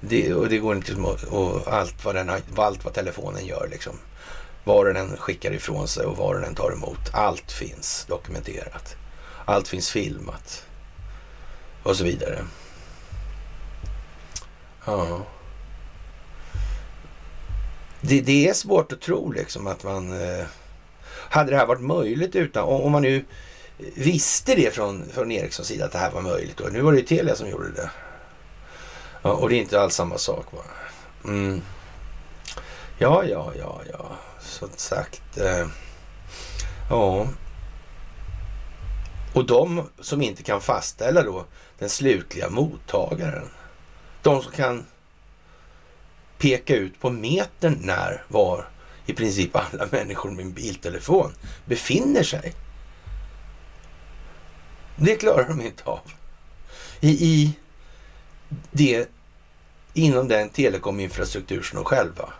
Det, 0.00 0.34
och 0.34 0.48
det 0.48 0.58
går 0.58 0.76
inte 0.76 0.94
och 1.30 1.72
allt 1.72 2.04
vad, 2.04 2.14
den, 2.14 2.30
allt 2.56 2.84
vad 2.84 2.94
telefonen 2.94 3.46
gör 3.46 3.68
liksom. 3.70 3.98
Var 4.64 4.84
den 4.84 4.96
än 4.96 5.16
skickar 5.16 5.52
ifrån 5.52 5.88
sig 5.88 6.06
och 6.06 6.16
var 6.16 6.34
den 6.34 6.44
än 6.44 6.54
tar 6.54 6.72
emot. 6.72 7.10
Allt 7.12 7.52
finns 7.52 8.04
dokumenterat. 8.08 8.96
Allt 9.44 9.68
finns 9.68 9.90
filmat 9.90 10.65
och 11.86 11.96
så 11.96 12.04
vidare. 12.04 12.44
Ja. 14.84 15.26
Det, 18.00 18.20
det 18.20 18.48
är 18.48 18.54
svårt 18.54 18.92
att 18.92 19.00
tro 19.00 19.32
liksom 19.32 19.66
att 19.66 19.84
man... 19.84 20.12
Eh, 20.22 20.46
hade 21.08 21.50
det 21.50 21.56
här 21.56 21.66
varit 21.66 21.82
möjligt 21.82 22.36
utan... 22.36 22.64
Om 22.64 22.92
man 22.92 23.02
nu 23.02 23.24
visste 23.94 24.54
det 24.54 24.74
från, 24.74 25.08
från 25.12 25.32
Ericssons 25.32 25.68
sida 25.68 25.84
att 25.84 25.92
det 25.92 25.98
här 25.98 26.10
var 26.10 26.22
möjligt. 26.22 26.60
Och 26.60 26.72
nu 26.72 26.80
var 26.80 26.92
det 26.92 26.98
ju 26.98 27.04
Telia 27.04 27.36
som 27.36 27.50
gjorde 27.50 27.70
det. 27.70 27.90
Ja, 29.22 29.32
och 29.32 29.48
det 29.48 29.56
är 29.56 29.60
inte 29.60 29.80
alls 29.80 29.94
samma 29.94 30.18
sak. 30.18 30.46
Va? 30.52 30.62
Mm. 31.24 31.62
Ja, 32.98 33.24
ja, 33.24 33.52
ja, 33.58 33.80
ja. 33.92 34.10
Som 34.40 34.68
sagt. 34.76 35.38
Eh, 35.38 35.66
ja. 36.90 37.26
Och 39.32 39.46
de 39.46 39.88
som 40.00 40.22
inte 40.22 40.42
kan 40.42 40.60
fastställa 40.60 41.22
då 41.22 41.44
den 41.78 41.88
slutliga 41.88 42.50
mottagaren. 42.50 43.48
De 44.22 44.42
som 44.42 44.52
kan 44.52 44.86
peka 46.38 46.76
ut 46.76 47.00
på 47.00 47.10
metern 47.10 47.78
när, 47.80 48.24
var 48.28 48.68
i 49.06 49.12
princip 49.12 49.56
alla 49.56 49.86
människor 49.90 50.30
med 50.30 50.44
en 50.44 50.52
biltelefon 50.52 51.32
befinner 51.64 52.22
sig. 52.22 52.54
Det 54.96 55.16
klarar 55.16 55.48
de 55.48 55.60
inte 55.60 55.84
av. 55.84 56.00
I, 57.00 57.10
i 57.10 57.52
det, 58.70 59.08
inom 59.94 60.28
den 60.28 60.48
telekominfrastruktur 60.48 61.62
som 61.62 61.76
de 61.76 61.84
själva 61.84 62.32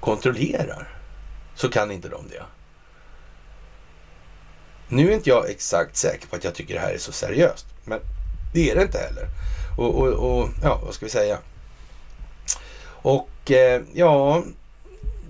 kontrollerar 0.00 0.88
så 1.54 1.68
kan 1.68 1.90
inte 1.90 2.08
de 2.08 2.28
det. 2.28 2.42
Nu 4.88 5.10
är 5.10 5.14
inte 5.14 5.30
jag 5.30 5.50
exakt 5.50 5.96
säker 5.96 6.26
på 6.26 6.36
att 6.36 6.44
jag 6.44 6.54
tycker 6.54 6.74
det 6.74 6.80
här 6.80 6.92
är 6.92 6.98
så 6.98 7.12
seriöst. 7.12 7.66
Men 7.84 8.00
det 8.54 8.70
är 8.70 8.74
det 8.74 8.82
inte 8.82 8.98
heller. 8.98 9.26
Och, 9.78 9.94
och, 9.94 10.08
och 10.08 10.48
ja, 10.62 10.80
vad 10.84 10.94
ska 10.94 11.06
vi 11.06 11.10
säga? 11.10 11.38
Och 13.02 13.50
eh, 13.50 13.82
ja, 13.94 14.42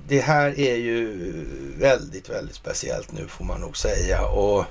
det 0.09 0.20
här 0.20 0.60
är 0.60 0.76
ju 0.76 1.16
väldigt, 1.78 2.28
väldigt 2.28 2.56
speciellt 2.56 3.12
nu 3.12 3.26
får 3.28 3.44
man 3.44 3.60
nog 3.60 3.76
säga. 3.76 4.26
Och 4.26 4.64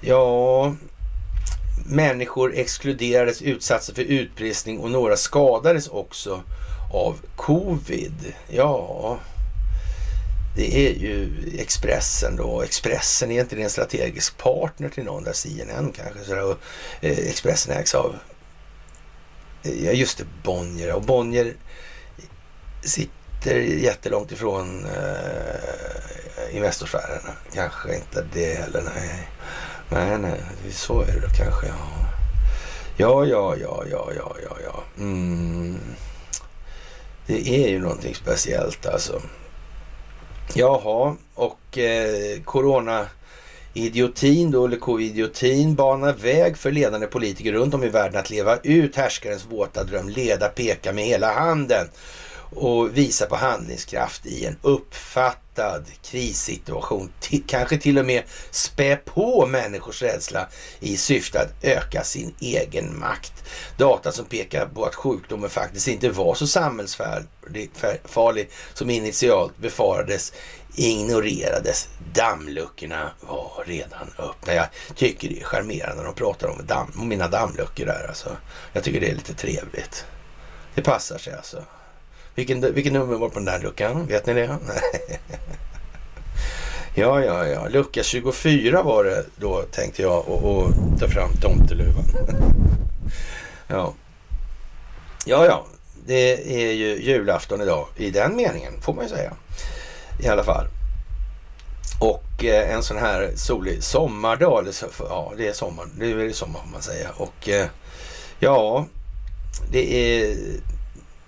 ja, 0.00 0.74
människor 1.86 2.54
exkluderades, 2.54 3.42
utsattes 3.42 3.94
för 3.94 4.02
utpressning 4.02 4.78
och 4.78 4.90
några 4.90 5.16
skadades 5.16 5.88
också 5.88 6.42
av 6.92 7.16
covid. 7.36 8.34
Ja, 8.48 9.18
det 10.54 10.88
är 10.88 10.94
ju 10.94 11.32
Expressen 11.58 12.36
då. 12.36 12.62
Expressen 12.62 13.30
är 13.30 13.40
inte 13.40 13.56
en 13.56 13.70
strategisk 13.70 14.38
partner 14.38 14.88
till 14.88 15.04
någon 15.04 15.24
där, 15.24 15.32
CNN 15.32 15.92
kanske. 15.92 16.24
Så 16.24 16.40
och, 16.40 16.58
eh, 17.00 17.18
Expressen 17.18 17.76
ägs 17.76 17.94
av, 17.94 18.16
ja 19.62 19.92
just 19.92 20.18
det, 20.18 20.24
Bonnier. 20.42 20.92
Och 20.92 21.02
Bonnier 21.02 21.54
sitter 22.82 23.60
jättelångt 23.60 24.32
ifrån 24.32 24.86
eh, 24.86 26.56
Investorsfären. 26.56 27.22
Kanske 27.54 27.94
inte 27.94 28.26
det 28.32 28.54
heller, 28.54 28.82
nej. 28.94 29.28
Nej, 29.92 30.18
nej, 30.18 30.40
så 30.72 31.02
är 31.02 31.06
det 31.06 31.20
då 31.20 31.28
kanske. 31.36 31.66
Ja, 32.96 33.24
ja, 33.24 33.24
ja, 33.24 33.56
ja, 33.56 33.84
ja, 33.90 34.12
ja, 34.16 34.36
ja. 34.42 34.56
ja. 34.64 34.82
Mm. 34.98 35.78
Det 37.26 37.48
är 37.48 37.68
ju 37.68 37.78
någonting 37.78 38.14
speciellt 38.14 38.86
alltså. 38.86 39.22
Jaha, 40.54 41.16
och 41.34 41.78
eh, 41.78 42.42
corona 42.44 43.06
idiotin 43.74 44.50
då, 44.50 44.64
eller 44.64 44.76
covidiotin, 44.76 45.74
banar 45.74 46.12
väg 46.12 46.56
för 46.56 46.70
ledande 46.70 47.06
politiker 47.06 47.52
runt 47.52 47.74
om 47.74 47.84
i 47.84 47.88
världen 47.88 48.20
att 48.20 48.30
leva 48.30 48.58
ut 48.62 48.96
härskarens 48.96 49.46
våta 49.50 49.84
dröm, 49.84 50.08
leda, 50.08 50.48
peka 50.48 50.92
med 50.92 51.04
hela 51.04 51.32
handen 51.32 51.86
och 52.50 52.96
visa 52.96 53.26
på 53.26 53.36
handlingskraft 53.36 54.26
i 54.26 54.46
en 54.46 54.56
uppfattad 54.62 55.84
krissituation. 56.02 57.12
krissituation 57.20 57.46
kanske 57.46 57.78
till 57.78 57.98
och 57.98 58.06
med 58.06 58.22
spä 58.50 58.96
på 58.96 59.46
människors 59.46 60.02
rädsla 60.02 60.48
i 60.80 60.96
syfte 60.96 61.40
att 61.40 61.64
öka 61.64 62.04
sin 62.04 62.34
egen 62.40 62.98
makt. 62.98 63.32
Data 63.76 64.12
som 64.12 64.24
pekar 64.24 64.66
på 64.66 64.84
att 64.84 64.94
sjukdomen 64.94 65.50
faktiskt 65.50 65.88
inte 65.88 66.10
var 66.10 66.34
så 66.34 66.46
samhällsfarlig 66.46 68.50
som 68.74 68.90
initialt 68.90 69.58
befarades 69.58 70.32
ignorerades. 70.76 71.88
Dammluckorna 72.12 73.10
var 73.20 73.64
redan 73.66 74.12
öppna. 74.18 74.54
Jag 74.54 74.66
tycker 74.94 75.28
det 75.28 75.40
är 75.40 75.44
charmerande 75.44 75.96
när 75.96 76.04
de 76.04 76.14
pratar 76.14 76.48
om, 76.48 76.66
damm, 76.66 76.92
om 76.96 77.08
mina 77.08 77.28
dammluckor 77.28 77.86
där 77.86 78.06
alltså. 78.08 78.36
Jag 78.72 78.84
tycker 78.84 79.00
det 79.00 79.10
är 79.10 79.14
lite 79.14 79.34
trevligt. 79.34 80.04
Det 80.74 80.82
passar 80.82 81.18
sig 81.18 81.34
alltså. 81.34 81.64
Vilken, 82.34 82.74
vilken 82.74 82.92
nummer 82.92 83.16
var 83.16 83.28
på 83.28 83.34
den 83.34 83.44
där 83.44 83.60
luckan? 83.60 84.06
Vet 84.06 84.26
ni 84.26 84.34
det? 84.34 84.46
ja, 86.94 87.24
ja, 87.24 87.46
ja. 87.46 87.68
Lucka 87.68 88.02
24 88.02 88.82
var 88.82 89.04
det 89.04 89.24
då 89.36 89.62
tänkte 89.62 90.02
jag 90.02 90.28
och, 90.28 90.44
och 90.44 90.72
ta 91.00 91.08
fram 91.08 91.30
tomteluvan. 91.40 92.04
ja. 93.68 93.94
ja, 95.26 95.46
ja. 95.46 95.66
Det 96.06 96.54
är 96.66 96.72
ju 96.72 97.02
julafton 97.02 97.60
idag 97.60 97.86
i 97.96 98.10
den 98.10 98.36
meningen 98.36 98.80
får 98.80 98.94
man 98.94 99.04
ju 99.04 99.10
säga. 99.10 99.32
I 100.22 100.28
alla 100.28 100.44
fall. 100.44 100.66
Och 102.00 102.44
eh, 102.44 102.74
en 102.74 102.82
sån 102.82 102.98
här 102.98 103.32
solig 103.36 103.82
sommardag, 103.82 104.62
eller 104.62 104.72
så, 104.72 104.86
ja 104.98 105.32
det 105.36 105.48
är 105.48 105.52
sommar, 105.52 105.86
Nu 105.96 106.22
är 106.22 106.26
det 106.26 106.32
sommar 106.32 106.60
får 106.60 106.70
man 106.70 106.82
säga. 106.82 107.10
Och 107.16 107.48
eh, 107.48 107.66
ja, 108.38 108.86
det 109.70 109.94
är 109.94 110.36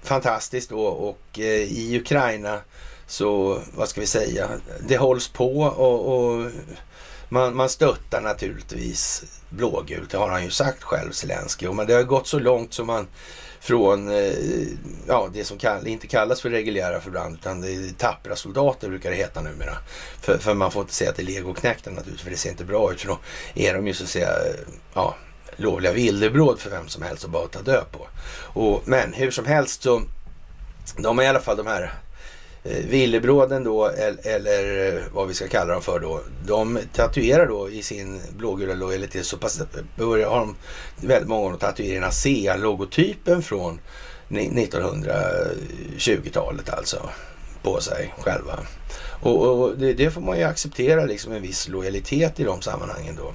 fantastiskt 0.02 0.70
då 0.70 0.84
och 0.84 1.38
eh, 1.38 1.62
i 1.62 1.98
Ukraina 2.00 2.60
så, 3.06 3.60
vad 3.76 3.88
ska 3.88 4.00
vi 4.00 4.06
säga, 4.06 4.48
det 4.88 4.96
hålls 4.96 5.28
på 5.28 5.60
och, 5.60 6.16
och 6.16 6.50
man, 7.28 7.56
man 7.56 7.68
stöttar 7.68 8.20
naturligtvis 8.20 9.24
blågult. 9.48 10.10
Det 10.10 10.18
har 10.18 10.28
han 10.28 10.44
ju 10.44 10.50
sagt 10.50 10.82
själv, 10.82 11.12
Zelenskyj. 11.12 11.72
Men 11.72 11.86
det 11.86 11.94
har 11.94 12.02
gått 12.02 12.26
så 12.26 12.38
långt 12.38 12.74
som 12.74 12.86
man 12.86 13.06
från 13.60 14.08
eh, 14.08 14.32
ja, 15.08 15.28
det 15.32 15.44
som 15.44 15.58
kall, 15.58 15.86
inte 15.86 16.06
kallas 16.06 16.40
för 16.40 16.50
reguljära 16.50 17.00
förband 17.00 17.34
utan 17.34 17.60
det 17.60 17.74
är 17.74 17.92
tappra 17.98 18.36
soldater 18.36 18.88
brukar 18.88 19.10
det 19.10 19.16
heta 19.16 19.40
numera. 19.40 19.76
För, 20.20 20.38
för 20.38 20.54
man 20.54 20.70
får 20.70 20.82
inte 20.82 20.94
säga 20.94 21.10
att 21.10 21.16
det 21.16 21.22
är 21.22 21.26
legoknäckta 21.26 21.90
naturligtvis 21.90 22.22
för 22.22 22.30
det 22.30 22.36
ser 22.36 22.50
inte 22.50 22.64
bra 22.64 22.92
ut 22.92 23.00
för 23.00 23.08
då 23.08 23.18
är 23.54 23.74
de 23.74 23.86
ju 23.86 23.94
så 23.94 24.04
att 24.04 24.10
säga 24.10 24.28
ja, 24.94 25.16
lovliga 25.56 25.92
villebråd 25.92 26.60
för 26.60 26.70
vem 26.70 26.88
som 26.88 27.02
helst 27.02 27.24
att 27.24 27.30
bara 27.30 27.46
ta 27.46 27.62
död 27.62 27.84
på. 27.92 28.06
Och, 28.60 28.82
men 28.84 29.12
hur 29.12 29.30
som 29.30 29.46
helst 29.46 29.82
så 29.82 30.02
de 30.96 31.18
har 31.18 31.24
i 31.24 31.28
alla 31.28 31.40
fall 31.40 31.56
de 31.56 31.66
här 31.66 31.92
eh, 32.64 32.84
villebråden 32.84 33.64
då, 33.64 33.86
eller, 34.24 34.88
eh, 34.88 34.94
vad 35.12 35.28
vi 35.28 35.34
ska 35.34 35.48
kalla 35.48 35.72
dem 35.72 35.82
för 35.82 36.00
då. 36.00 36.20
De 36.46 36.78
tatuerar 36.92 37.46
då 37.46 37.70
i 37.70 37.82
sin 37.82 38.20
blågula 38.36 38.74
lojalitet 38.74 39.26
så 39.26 39.36
pass, 39.36 39.62
börjar, 39.96 40.30
har 40.30 40.38
de 40.38 40.56
väldigt 41.06 41.28
många 41.28 41.44
av 41.44 41.50
dem 41.50 41.60
tatuerat 41.60 42.08
ASEA-logotypen 42.08 43.42
från 43.42 43.80
1920-talet 44.28 46.70
alltså 46.70 47.10
på 47.62 47.80
sig 47.80 48.14
själva. 48.18 48.58
Och, 49.22 49.46
och 49.46 49.78
det, 49.78 49.92
det, 49.92 50.10
får 50.10 50.20
man 50.20 50.38
ju 50.38 50.44
acceptera 50.44 51.04
liksom 51.04 51.32
en 51.32 51.42
viss 51.42 51.68
lojalitet 51.68 52.40
i 52.40 52.44
de 52.44 52.62
sammanhangen 52.62 53.16
då. 53.16 53.32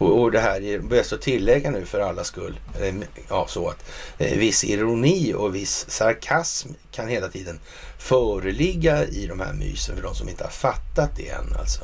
Och, 0.00 0.20
och 0.20 0.30
det 0.30 0.40
här 0.40 0.62
är 0.62 0.78
bäst 0.78 1.12
att 1.12 1.20
tillägga 1.20 1.70
nu 1.70 1.84
för 1.84 2.00
alla 2.00 2.24
skull, 2.24 2.60
eh, 2.80 2.94
ja 3.28 3.46
så 3.48 3.68
att 3.68 3.84
eh, 4.18 4.38
viss 4.38 4.64
ironi 4.64 5.34
och 5.34 5.54
viss 5.54 5.86
sarkasm 5.88 6.68
kan 6.90 7.08
hela 7.08 7.28
tiden 7.28 7.60
föreligga 7.98 9.06
i 9.06 9.26
de 9.26 9.40
här 9.40 9.52
mysen 9.52 9.96
för 9.96 10.02
de 10.02 10.14
som 10.14 10.28
inte 10.28 10.44
har 10.44 10.50
fattat 10.50 11.16
det 11.16 11.28
än 11.28 11.56
alltså. 11.58 11.80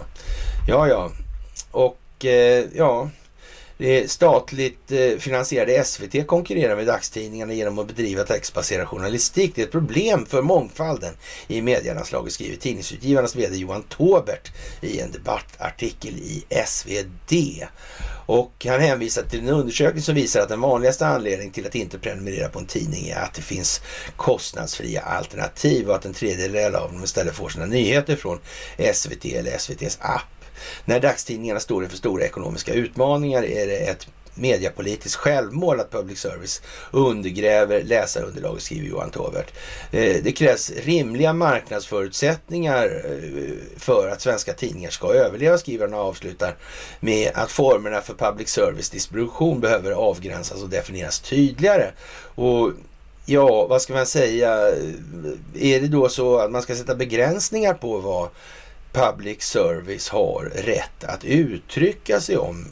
Ja, 0.69 0.89
ja, 0.89 1.11
och 1.71 2.25
eh, 2.25 2.65
ja, 2.75 3.11
det 3.79 4.11
statligt 4.11 4.93
eh, 4.93 5.19
finansierade 5.19 5.85
SVT 5.85 6.27
konkurrerar 6.27 6.77
med 6.77 6.87
dagstidningarna 6.87 7.53
genom 7.53 7.79
att 7.79 7.87
bedriva 7.87 8.25
textbaserad 8.25 8.89
journalistik. 8.89 9.53
Det 9.55 9.63
är 9.63 9.67
ett 9.67 9.73
problem 9.73 10.27
för 10.27 10.43
mångfalden 10.43 11.15
i 11.49 11.63
medielandslaget, 11.63 12.33
skriver 12.33 12.57
Tidningsutgivarnas 12.57 13.37
VD 13.37 13.57
Johan 13.57 13.83
Tobert 13.83 14.53
i 14.81 15.01
en 15.01 15.13
debattartikel 15.13 16.15
i 16.15 16.45
SvD. 16.67 17.35
Och 18.27 18.67
han 18.69 18.81
hänvisar 18.81 19.23
till 19.23 19.41
en 19.41 19.49
undersökning 19.49 20.03
som 20.03 20.15
visar 20.15 20.41
att 20.41 20.49
den 20.49 20.61
vanligaste 20.61 21.07
anledningen 21.07 21.53
till 21.53 21.67
att 21.67 21.75
inte 21.75 21.99
prenumerera 21.99 22.49
på 22.49 22.59
en 22.59 22.67
tidning 22.67 23.09
är 23.09 23.21
att 23.21 23.35
det 23.35 23.43
finns 23.43 23.81
kostnadsfria 24.17 25.01
alternativ 25.01 25.89
och 25.89 25.95
att 25.95 26.05
en 26.05 26.15
tredjedel 26.15 26.75
av 26.75 26.93
dem 26.93 27.05
istället 27.05 27.35
får 27.35 27.49
sina 27.49 27.67
nyheter 27.67 28.17
från 28.17 28.39
SVT 28.93 29.25
eller 29.25 29.51
SVTs 29.51 29.99
app. 30.01 30.36
När 30.85 31.01
dagstidningarna 31.01 31.61
står 31.61 31.85
inför 31.85 31.97
stora 31.97 32.25
ekonomiska 32.25 32.73
utmaningar 32.73 33.45
är 33.45 33.67
det 33.67 33.77
ett 33.77 34.07
mediapolitiskt 34.37 35.17
självmål 35.17 35.81
att 35.81 35.91
public 35.91 36.19
service 36.19 36.63
undergräver 36.91 37.83
läsarunderlaget, 37.83 38.63
skriver 38.63 38.89
Johan 38.89 39.11
Tovert. 39.11 39.53
Eh, 39.91 40.17
det 40.23 40.33
krävs 40.33 40.71
rimliga 40.71 41.33
marknadsförutsättningar 41.33 42.85
eh, 42.85 43.79
för 43.79 44.09
att 44.09 44.21
svenska 44.21 44.53
tidningar 44.53 44.91
ska 44.91 45.13
överleva, 45.13 45.59
skriver 45.59 45.89
han 45.89 45.95
och 45.95 46.01
avslutar 46.01 46.57
med 47.01 47.31
att 47.35 47.51
formerna 47.51 48.01
för 48.01 48.15
public 48.15 48.49
service 48.49 48.91
distribution 48.91 49.61
behöver 49.61 49.93
avgränsas 49.93 50.63
och 50.63 50.69
definieras 50.69 51.21
tydligare. 51.21 51.91
Och 52.35 52.73
ja, 53.27 53.67
vad 53.67 53.83
ska 53.83 53.95
man 53.95 54.07
säga? 54.07 54.69
Eh, 54.69 55.73
är 55.75 55.81
det 55.81 55.89
då 55.89 56.09
så 56.09 56.39
att 56.39 56.51
man 56.51 56.63
ska 56.63 56.77
sätta 56.77 56.95
begränsningar 56.95 57.75
på 57.75 57.99
vad 57.99 58.29
public 58.97 59.43
service 59.43 60.09
har 60.09 60.45
rätt 60.45 61.05
att 61.05 61.25
uttrycka 61.25 62.21
sig 62.21 62.37
om 62.37 62.67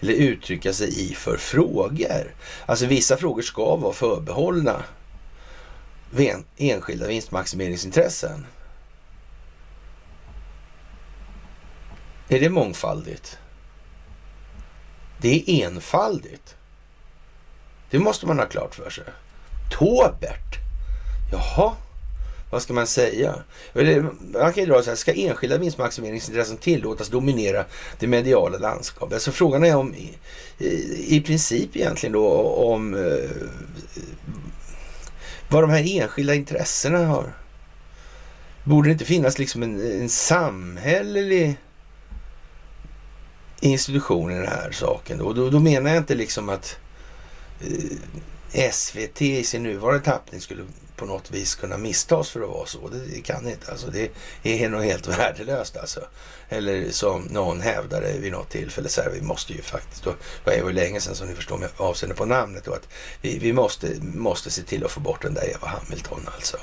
eller 0.00 0.12
uttrycka 0.12 0.72
sig 0.72 1.10
i 1.10 1.14
för 1.14 1.36
frågor. 1.36 2.34
Alltså 2.66 2.86
vissa 2.86 3.16
frågor 3.16 3.42
ska 3.42 3.76
vara 3.76 3.92
förbehållna 3.92 4.84
enskilda 6.56 7.06
vinstmaximeringsintressen. 7.06 8.46
Är 12.28 12.40
det 12.40 12.50
mångfaldigt? 12.50 13.38
Det 15.20 15.50
är 15.50 15.66
enfaldigt. 15.66 16.56
Det 17.90 17.98
måste 17.98 18.26
man 18.26 18.38
ha 18.38 18.46
klart 18.46 18.74
för 18.74 18.90
sig. 18.90 19.04
Tobert. 19.70 20.56
Jaha, 21.32 21.72
vad 22.50 22.62
ska 22.62 22.72
man 22.72 22.86
säga? 22.86 23.34
Man 24.32 24.52
kan 24.52 24.64
ju 24.64 24.66
dra 24.66 24.82
så 24.82 24.90
här, 24.90 24.96
ska 24.96 25.12
enskilda 25.12 25.58
vinstmaximeringsintressen 25.58 26.56
tillåtas 26.56 27.08
dominera 27.08 27.64
det 27.98 28.06
mediala 28.06 28.58
landskapet? 28.58 29.14
Alltså 29.14 29.32
frågan 29.32 29.64
är 29.64 29.76
om 29.76 29.94
i, 29.94 30.18
i 31.16 31.20
princip 31.20 31.76
egentligen 31.76 32.12
då 32.12 32.28
om 32.42 32.94
eh, 32.94 33.30
vad 35.48 35.62
de 35.62 35.70
här 35.70 36.00
enskilda 36.00 36.34
intressena 36.34 37.06
har. 37.06 37.32
Borde 38.64 38.88
det 38.88 38.92
inte 38.92 39.04
finnas 39.04 39.38
liksom 39.38 39.62
en, 39.62 40.00
en 40.00 40.08
samhällelig 40.08 41.56
institution 43.60 44.30
i 44.32 44.34
den 44.34 44.48
här 44.48 44.70
saken? 44.72 45.18
Då, 45.18 45.32
då, 45.32 45.50
då 45.50 45.60
menar 45.60 45.90
jag 45.90 45.98
inte 45.98 46.14
liksom 46.14 46.48
att 46.48 46.78
eh, 47.60 48.70
SVT 48.72 49.22
i 49.22 49.44
sin 49.44 49.62
nuvarande 49.62 50.04
tappning 50.04 50.40
skulle 50.40 50.62
på 50.98 51.06
något 51.06 51.30
vis 51.30 51.54
kunna 51.54 51.78
misstas 51.78 52.30
för 52.30 52.40
att 52.40 52.48
vara 52.48 52.66
så. 52.66 52.88
Det, 52.88 53.20
kan 53.20 53.48
inte. 53.48 53.70
Alltså, 53.70 53.90
det 53.90 54.10
är 54.42 54.68
nog 54.68 54.84
helt 54.84 55.06
värdelöst 55.18 55.76
alltså. 55.76 56.00
Eller 56.48 56.90
som 56.90 57.22
någon 57.22 57.60
hävdade 57.60 58.12
vid 58.18 58.32
något 58.32 58.50
tillfälle, 58.50 58.88
så 58.88 59.02
här, 59.02 59.10
vi 59.10 59.20
måste 59.20 59.52
ju 59.52 59.62
faktiskt, 59.62 60.04
då 60.04 60.14
det 60.44 60.62
var 60.62 60.72
länge 60.72 61.00
sedan 61.00 61.14
som 61.14 61.28
ni 61.28 61.34
förstår 61.34 61.58
med 61.58 61.68
avseende 61.76 62.16
på 62.16 62.24
namnet, 62.24 62.64
då, 62.64 62.72
att 62.72 62.88
vi, 63.20 63.38
vi 63.38 63.52
måste, 63.52 63.88
måste 64.00 64.50
se 64.50 64.62
till 64.62 64.84
att 64.84 64.90
få 64.90 65.00
bort 65.00 65.22
den 65.22 65.34
där 65.34 65.50
Eva 65.50 65.68
Hamilton 65.68 66.28
alltså. 66.34 66.58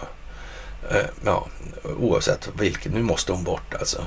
Eh, 0.90 1.06
ja, 1.26 1.48
oavsett 1.84 2.50
vilken, 2.60 2.92
nu 2.92 3.04
måste 3.04 3.32
hon 3.32 3.44
bort 3.44 3.74
alltså. 3.74 4.06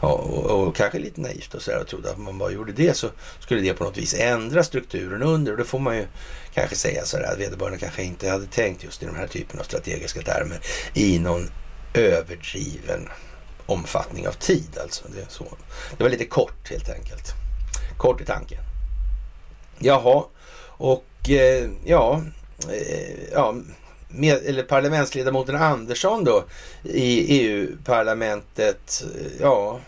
Ja, 0.00 0.08
och, 0.08 0.66
och, 0.68 0.76
kanske 0.76 0.98
lite 0.98 1.20
naivt 1.20 1.54
och 1.54 1.62
sådär 1.62 1.80
och 1.80 1.86
trodde 1.86 2.10
att 2.10 2.16
om 2.16 2.24
man 2.24 2.38
bara 2.38 2.50
gjorde 2.50 2.72
det 2.72 2.96
så 2.96 3.08
skulle 3.40 3.60
det 3.60 3.74
på 3.74 3.84
något 3.84 3.98
vis 3.98 4.14
ändra 4.14 4.64
strukturen 4.64 5.22
under 5.22 5.52
och 5.52 5.58
då 5.58 5.64
får 5.64 5.78
man 5.78 5.96
ju 5.96 6.06
kanske 6.54 6.76
säga 6.76 7.04
så 7.04 7.16
att 7.16 7.38
vederbörande 7.38 7.78
kanske 7.78 8.02
inte 8.02 8.30
hade 8.30 8.46
tänkt 8.46 8.84
just 8.84 9.02
i 9.02 9.06
de 9.06 9.16
här 9.16 9.26
typen 9.26 9.60
av 9.60 9.64
strategiska 9.64 10.22
termer 10.22 10.60
i 10.94 11.18
någon 11.18 11.50
överdriven 11.94 13.08
omfattning 13.66 14.28
av 14.28 14.32
tid. 14.32 14.78
Alltså. 14.82 15.04
Det, 15.14 15.32
så. 15.32 15.44
det 15.96 16.02
var 16.02 16.10
lite 16.10 16.24
kort 16.24 16.70
helt 16.70 16.88
enkelt. 16.88 17.34
Kort 17.96 18.20
i 18.20 18.24
tanken. 18.24 18.58
Jaha, 19.78 20.24
och 20.78 21.30
eh, 21.30 21.70
ja, 21.84 22.22
eh, 22.68 23.32
ja 23.32 23.54
med, 24.08 24.36
eller 24.46 24.62
parlamentsledamoten 24.62 25.56
Andersson 25.56 26.24
då 26.24 26.44
i 26.84 27.40
EU-parlamentet, 27.40 29.04
ja, 29.40 29.80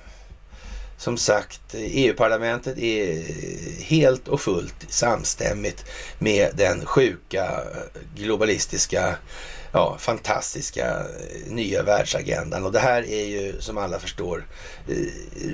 som 0.96 1.16
sagt, 1.16 1.60
EU-parlamentet 1.74 2.78
är 2.78 3.22
helt 3.82 4.28
och 4.28 4.40
fullt 4.40 4.86
samstämmigt 4.88 5.84
med 6.18 6.50
den 6.56 6.86
sjuka 6.86 7.60
globalistiska 8.16 9.16
ja, 9.72 9.96
fantastiska 9.98 10.86
eh, 11.00 11.52
nya 11.52 11.82
världsagendan. 11.82 12.64
Och 12.64 12.72
det 12.72 12.78
här 12.78 13.02
är 13.02 13.24
ju 13.26 13.60
som 13.60 13.78
alla 13.78 13.98
förstår 13.98 14.46
eh, 14.88 14.94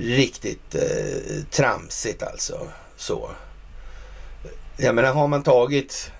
riktigt 0.01 0.75
eh, 0.75 1.43
tramsigt 1.51 2.23
alltså. 2.23 2.67
Så. 2.97 3.29
Jag 4.77 4.95
menar 4.95 5.13
har 5.13 5.27
man 5.27 5.43
tagit, 5.43 6.11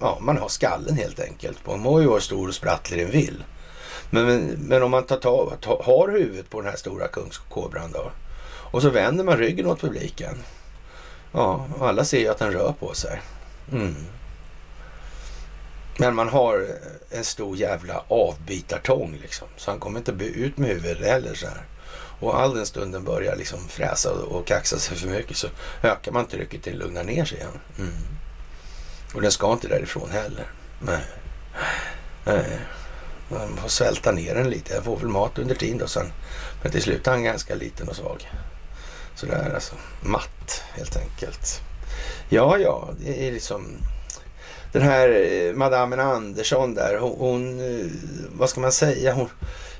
ja 0.00 0.18
man 0.20 0.38
har 0.38 0.48
skallen 0.48 0.96
helt 0.96 1.20
enkelt. 1.20 1.66
Man 1.66 1.80
må 1.80 2.00
ju 2.00 2.06
vara 2.06 2.20
stor 2.20 2.48
och 2.48 2.54
sprattlig 2.54 3.00
den 3.00 3.10
vill. 3.10 3.44
Men, 4.10 4.26
men, 4.26 4.44
men, 4.44 4.82
om 4.82 4.90
man 4.90 5.04
tar, 5.04 5.16
ta, 5.16 5.52
ta, 5.60 5.82
har 5.84 6.08
huvudet 6.08 6.50
på 6.50 6.60
den 6.60 6.70
här 6.70 6.76
stora 6.76 7.08
kungskobran 7.08 7.92
då. 7.92 8.10
Och 8.70 8.82
så 8.82 8.90
vänder 8.90 9.24
man 9.24 9.36
ryggen 9.36 9.66
åt 9.66 9.80
publiken. 9.80 10.38
Ja, 11.32 11.66
alla 11.80 12.04
ser 12.04 12.20
ju 12.20 12.28
att 12.28 12.38
den 12.38 12.52
rör 12.52 12.74
på 12.80 12.94
sig. 12.94 13.20
Mm. 13.72 13.94
Men 15.98 16.14
man 16.14 16.28
har 16.28 16.66
en 17.10 17.24
stor 17.24 17.56
jävla 17.56 18.04
avbitartång 18.08 19.18
liksom. 19.22 19.48
Så 19.56 19.70
han 19.70 19.80
kommer 19.80 19.98
inte 19.98 20.12
ut 20.24 20.56
med 20.56 20.70
huvudet 20.70 21.06
heller 21.06 21.34
så 21.34 21.46
här. 21.46 21.64
Och 22.20 22.40
all 22.40 22.54
den 22.54 22.66
stunden 22.66 23.04
börjar 23.04 23.36
liksom 23.36 23.68
fräsa 23.68 24.12
och 24.12 24.46
kaxa 24.46 24.78
sig 24.78 24.96
för 24.96 25.08
mycket 25.08 25.36
så 25.36 25.48
ökar 25.82 26.12
man 26.12 26.26
trycket 26.26 26.62
till 26.62 26.72
att 26.72 26.78
lugna 26.78 27.02
ner 27.02 27.24
sig 27.24 27.38
igen. 27.38 27.58
Mm. 27.78 28.17
Och 29.14 29.22
den 29.22 29.32
ska 29.32 29.52
inte 29.52 29.68
därifrån 29.68 30.10
heller. 30.10 30.46
Nej. 30.80 31.04
Nej. 32.24 32.58
Man 33.28 33.56
får 33.56 33.68
svälta 33.68 34.12
ner 34.12 34.34
den 34.34 34.50
lite. 34.50 34.74
Jag 34.74 34.84
får 34.84 34.96
väl 34.96 35.08
mat 35.08 35.38
under 35.38 35.54
tiden 35.54 35.78
då 35.78 35.86
sen. 35.86 36.12
Men 36.62 36.72
till 36.72 36.82
slut 36.82 37.06
är 37.06 37.10
han 37.10 37.24
ganska 37.24 37.54
liten 37.54 37.88
och 37.88 37.96
svag. 37.96 38.30
Sådär 39.14 39.52
alltså. 39.54 39.74
Matt 40.02 40.62
helt 40.72 40.96
enkelt. 40.96 41.60
Ja, 42.28 42.58
ja, 42.58 42.88
det 43.00 43.28
är 43.28 43.32
liksom 43.32 43.78
den 44.72 44.82
här 44.82 45.08
eh, 45.08 45.54
madamen 45.54 45.58
madammen 45.58 46.00
Andersson 46.00 46.74
där, 46.74 46.98
hon, 46.98 47.16
hon, 47.18 47.60
eh, 47.60 47.86
vad 48.32 48.50
ska 48.50 48.60
man 48.60 48.72
säga, 48.72 49.12
hon, 49.14 49.28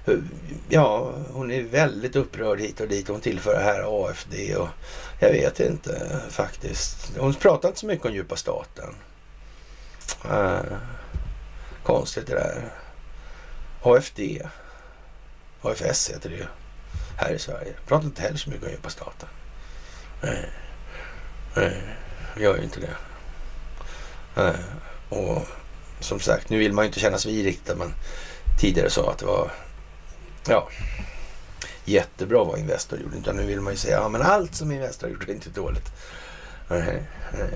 eh, 0.07 0.15
ja, 0.69 1.13
hon 1.33 1.51
är 1.51 1.63
väldigt 1.63 2.17
upprörd 2.17 2.61
hit 2.61 2.81
och 2.81 2.89
dit. 2.89 3.09
Hon 3.09 3.21
tillför 3.21 3.55
det 3.55 3.63
här 3.63 4.05
AFD 4.07 4.35
och 4.57 4.69
jag 5.21 5.31
vet 5.31 5.61
inte 5.61 6.21
faktiskt. 6.31 7.13
Hon 7.19 7.35
pratar 7.35 7.69
inte 7.69 7.81
så 7.81 7.87
mycket 7.87 8.07
om 8.07 8.15
djupa 8.15 8.37
staten. 8.37 8.95
Äh, 10.25 10.79
konstigt 11.83 12.27
det 12.27 12.35
där. 12.35 12.73
AFD. 13.83 14.21
AFS 15.63 16.11
heter 16.11 16.31
det 16.31 16.37
ju 16.37 16.47
här 17.17 17.33
i 17.33 17.39
Sverige. 17.39 17.75
Pratar 17.87 18.07
inte 18.07 18.23
heller 18.23 18.39
så 18.39 18.51
mycket 18.51 18.65
om 18.65 18.71
djupa 18.71 18.91
staten. 18.91 19.29
Nej, 20.23 20.51
nej, 21.57 21.83
gör 22.37 22.57
ju 22.57 22.63
inte 22.63 22.81
det. 22.81 22.97
Nej. 24.35 24.55
Och 25.09 25.47
som 26.01 26.21
sagt, 26.21 26.51
nu 26.51 26.59
vill 26.59 26.73
man 26.73 26.85
ju 26.85 26.87
inte 26.87 27.01
kännas 27.01 27.27
vid 27.27 27.45
riktigt 27.45 27.71
att 27.71 27.79
man 27.79 27.95
tidigare 28.61 28.91
sa 28.91 29.11
att 29.11 29.19
det 29.19 29.27
var 29.27 29.51
ja, 30.49 30.69
jättebra 31.85 32.45
vad 32.45 32.59
Investor 32.59 32.99
gjorde. 32.99 33.17
Utan 33.17 33.37
nu 33.37 33.47
vill 33.47 33.61
man 33.61 33.73
ju 33.73 33.77
säga 33.77 33.97
ja, 33.97 34.09
men 34.09 34.23
allt 34.23 34.55
som 34.55 34.73
Investor 34.73 35.11
gjorde 35.11 35.33
är 35.33 35.35
inte 35.35 35.51
dåligt. 35.51 35.93
Nej, 36.69 37.03
nej, 37.33 37.51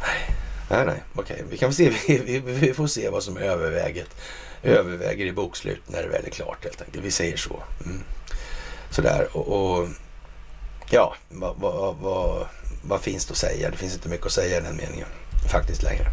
nej, 0.00 0.36
nej. 0.68 1.02
okej. 1.14 1.44
Vi 1.50 1.58
kan 1.58 1.72
se, 1.72 1.92
vi, 2.08 2.18
vi, 2.18 2.38
vi, 2.38 2.74
får 2.74 2.86
se 2.86 3.08
vad 3.08 3.22
som 3.22 3.36
överväger, 3.36 4.04
överväger 4.62 5.26
i 5.26 5.32
bokslut 5.32 5.82
när 5.86 6.02
det 6.02 6.08
väl 6.08 6.26
är 6.26 6.30
klart 6.30 6.64
helt 6.64 6.82
enkelt. 6.82 7.04
Vi 7.04 7.10
säger 7.10 7.36
så. 7.36 7.62
Mm. 7.84 8.02
Sådär 8.90 9.28
och, 9.32 9.48
och 9.48 9.88
ja, 10.90 11.14
vad, 11.28 11.56
vad, 11.56 11.96
vad, 11.96 12.46
vad 12.82 13.00
finns 13.00 13.26
det 13.26 13.32
att 13.32 13.38
säga? 13.38 13.70
Det 13.70 13.76
finns 13.76 13.94
inte 13.94 14.08
mycket 14.08 14.26
att 14.26 14.32
säga 14.32 14.58
i 14.58 14.60
den 14.60 14.76
meningen 14.76 15.08
faktiskt 15.52 15.82
längre. 15.82 16.06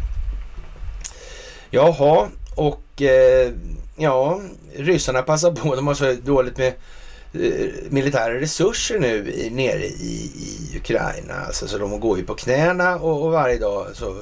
Jaha, 1.70 2.28
och 2.54 3.02
eh, 3.02 3.52
ja, 3.96 4.40
ryssarna 4.76 5.22
passar 5.22 5.52
på. 5.52 5.74
De 5.74 5.86
har 5.86 5.94
så 5.94 6.12
dåligt 6.12 6.58
med 6.58 6.72
Eh, 7.40 7.68
militära 7.88 8.40
resurser 8.40 8.98
nu 8.98 9.32
i, 9.32 9.50
nere 9.50 9.84
i, 9.84 10.30
i 10.36 10.76
Ukraina. 10.76 11.34
Alltså, 11.46 11.68
så 11.68 11.78
de 11.78 12.00
går 12.00 12.18
ju 12.18 12.24
på 12.24 12.34
knäna 12.34 12.96
och, 12.96 13.22
och 13.24 13.32
varje 13.32 13.58
dag 13.58 13.86
så 13.92 14.16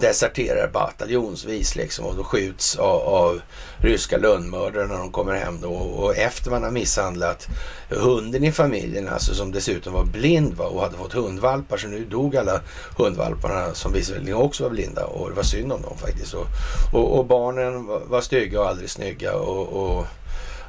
deserterar 0.00 0.70
bataljonsvis 0.72 1.76
liksom 1.76 2.06
och 2.06 2.16
då 2.16 2.24
skjuts 2.24 2.76
av, 2.76 3.00
av 3.00 3.40
ryska 3.78 4.16
lönnmördare 4.16 4.86
när 4.86 4.98
de 4.98 5.12
kommer 5.12 5.34
hem 5.34 5.60
då 5.60 5.72
och 5.72 6.16
efter 6.16 6.50
man 6.50 6.62
har 6.62 6.70
misshandlat 6.70 7.48
hunden 7.88 8.44
i 8.44 8.52
familjen 8.52 9.08
alltså 9.08 9.34
som 9.34 9.52
dessutom 9.52 9.92
var 9.92 10.04
blind 10.04 10.54
va, 10.54 10.64
och 10.64 10.82
hade 10.82 10.96
fått 10.96 11.12
hundvalpar 11.12 11.76
så 11.76 11.88
nu 11.88 12.04
dog 12.04 12.36
alla 12.36 12.60
hundvalparna 12.98 13.74
som 13.74 13.92
visserligen 13.92 14.36
också 14.36 14.62
var 14.62 14.70
blinda 14.70 15.04
och 15.04 15.28
det 15.28 15.36
var 15.36 15.42
synd 15.42 15.72
om 15.72 15.82
dem 15.82 15.98
faktiskt 15.98 16.34
och, 16.34 16.46
och, 16.92 17.18
och 17.18 17.26
barnen 17.26 17.86
var, 17.86 18.00
var 18.00 18.20
stygga 18.20 18.60
och 18.60 18.68
aldrig 18.68 18.90
snygga 18.90 19.34
och, 19.34 19.68
och 19.68 20.06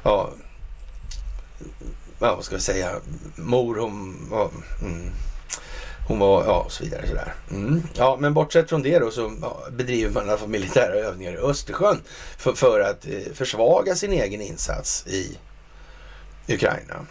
ja, 0.02 0.30
ja 2.18 2.34
vad 2.34 2.44
ska 2.44 2.56
vi 2.56 2.62
säga 2.62 2.90
mor 3.36 3.76
hon 3.76 4.28
var 4.30 4.50
mm, 4.82 5.10
hon 6.08 6.18
var, 6.18 6.44
ja, 6.44 6.60
och 6.60 6.72
så 6.72 6.84
vidare. 6.84 7.06
Sådär. 7.08 7.34
Mm. 7.50 7.82
Ja, 7.94 8.16
men 8.20 8.34
bortsett 8.34 8.68
från 8.68 8.82
det 8.82 8.98
då 8.98 9.10
så 9.10 9.32
ja, 9.42 9.58
bedriver 9.70 10.10
man 10.10 10.26
i 10.26 10.28
alla 10.28 10.38
fall 10.38 10.48
militära 10.48 10.94
övningar 10.94 11.32
i 11.32 11.36
Östersjön 11.36 12.00
för, 12.36 12.52
för 12.52 12.80
att 12.80 13.06
eh, 13.06 13.32
försvaga 13.34 13.94
sin 13.94 14.12
egen 14.12 14.40
insats 14.40 15.06
i 15.06 15.38
Ukraina. 16.48 17.06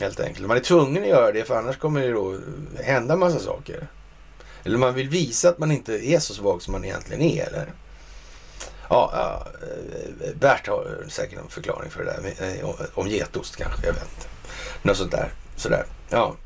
Helt 0.00 0.20
enkelt. 0.20 0.46
Man 0.46 0.56
är 0.56 0.60
tvungen 0.60 1.02
att 1.02 1.08
göra 1.08 1.32
det 1.32 1.44
för 1.44 1.56
annars 1.56 1.76
kommer 1.76 2.00
det 2.00 2.12
då 2.12 2.36
hända 2.82 3.16
massa 3.16 3.38
saker. 3.38 3.88
Eller 4.64 4.78
man 4.78 4.94
vill 4.94 5.08
visa 5.08 5.48
att 5.48 5.58
man 5.58 5.72
inte 5.72 6.06
är 6.06 6.18
så 6.18 6.34
svag 6.34 6.62
som 6.62 6.72
man 6.72 6.84
egentligen 6.84 7.22
är. 7.22 7.46
Eller? 7.46 7.72
Ja, 8.88 9.10
ja 9.12 9.46
eh, 9.66 10.34
Bert 10.34 10.68
har 10.68 11.04
säkert 11.08 11.38
en 11.38 11.48
förklaring 11.48 11.90
för 11.90 12.04
det 12.04 12.32
där. 12.38 12.58
Eh, 12.60 12.70
om 12.94 13.08
getost 13.08 13.56
kanske, 13.56 13.86
jag 13.86 13.92
vet 13.92 14.02
inte. 14.02 14.28
Något 14.82 14.96
sånt 14.96 15.12
där. 15.12 15.32
Sådär. 15.56 15.84
Ja 16.08 16.36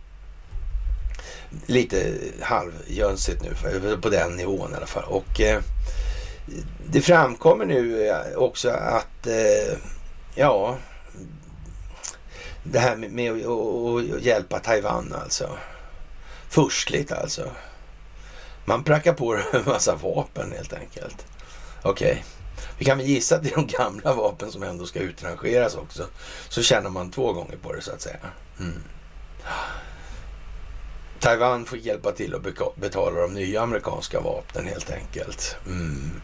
lite 1.66 2.18
halvjönsigt 2.40 3.42
nu 3.42 3.54
eh, 3.70 3.98
på 3.98 4.08
den 4.08 4.36
nivån 4.36 4.72
i 4.72 4.76
alla 4.76 4.86
fall. 4.86 5.04
Och 5.04 5.40
eh, 5.40 5.60
det 6.86 7.00
framkommer 7.00 7.64
nu 7.64 8.12
också 8.36 8.70
att 8.70 9.26
eh, 9.26 9.78
ja, 10.34 10.76
det 12.62 12.78
här 12.78 12.96
med, 12.96 13.10
med 13.12 13.46
att 13.46 14.22
hjälpa 14.22 14.58
Taiwan 14.58 15.14
alltså. 15.22 15.50
Förstligt 16.48 17.12
alltså. 17.12 17.50
Man 18.64 18.84
prackar 18.84 19.12
på 19.12 19.34
en 19.52 19.64
massa 19.66 19.94
vapen 19.94 20.52
helt 20.52 20.72
enkelt. 20.72 21.26
Okej. 21.82 22.10
Okay. 22.10 22.22
Vi 22.78 22.84
kan 22.84 22.98
väl 22.98 23.06
gissa 23.06 23.36
att 23.36 23.42
det 23.42 23.50
är 23.50 23.56
de 23.56 23.66
gamla 23.66 24.14
vapen 24.14 24.52
som 24.52 24.62
ändå 24.62 24.86
ska 24.86 24.98
utrangeras 24.98 25.74
också. 25.74 26.06
Så 26.48 26.62
tjänar 26.62 26.90
man 26.90 27.10
två 27.10 27.32
gånger 27.32 27.56
på 27.56 27.72
det 27.72 27.82
så 27.82 27.92
att 27.92 28.00
säga. 28.00 28.16
Mm. 28.60 28.82
Taiwan 31.20 31.64
får 31.64 31.78
hjälpa 31.78 32.12
till 32.12 32.34
att 32.34 32.76
betala 32.76 33.20
de 33.20 33.34
nya 33.34 33.62
amerikanska 33.62 34.20
vapnen 34.20 34.66
helt 34.66 34.90
enkelt. 34.90 35.56
Mm. 35.66 36.20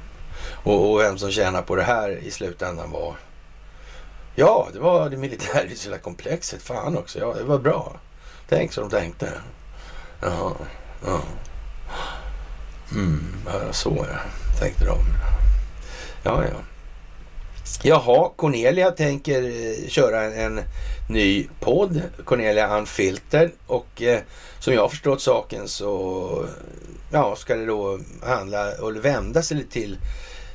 Och, 0.62 0.93
och 0.93 1.01
vem 1.01 1.19
som 1.19 1.31
tjänar 1.31 1.62
på 1.62 1.77
det 1.77 1.82
här 1.82 2.10
i 2.10 2.31
slutändan 2.31 2.90
var... 2.90 3.16
Ja, 4.35 4.69
det 4.73 4.78
var 4.78 5.10
det 5.10 5.16
militärindustriella 5.16 5.98
komplexet. 5.98 6.62
Fan 6.62 6.98
också. 6.98 7.19
Ja, 7.19 7.35
det 7.35 7.44
var 7.44 7.59
bra. 7.59 8.01
Tänk 8.48 8.73
som 8.73 8.89
de 8.89 8.90
tänkte. 8.90 9.32
Jaha, 10.20 10.52
ja. 11.05 11.20
Mm, 12.93 13.35
ja, 13.47 13.73
så 13.73 14.06
ja, 14.09 14.19
tänkte 14.60 14.85
de. 14.85 14.98
Ja, 16.29 16.45
ja. 16.45 16.61
Jaha, 17.83 18.31
Cornelia 18.37 18.91
tänker 18.91 19.43
eh, 19.43 19.89
köra 19.89 20.23
en, 20.23 20.61
ny 21.09 21.49
podd, 21.61 22.03
Cornelia 22.25 22.79
Unfilter. 22.79 23.51
Och 23.67 24.03
eh, 24.03 24.21
som 24.61 24.75
jag 24.75 24.83
har 24.83 24.89
förstått 24.89 25.23
saken 25.23 25.69
så 25.69 26.47
ja, 27.13 27.37
ska 27.37 27.57
det 27.57 27.67
då 27.67 27.99
handla 28.23 28.73
och 28.81 29.05
vända 29.05 29.43
sig 29.43 29.67
till 29.67 29.99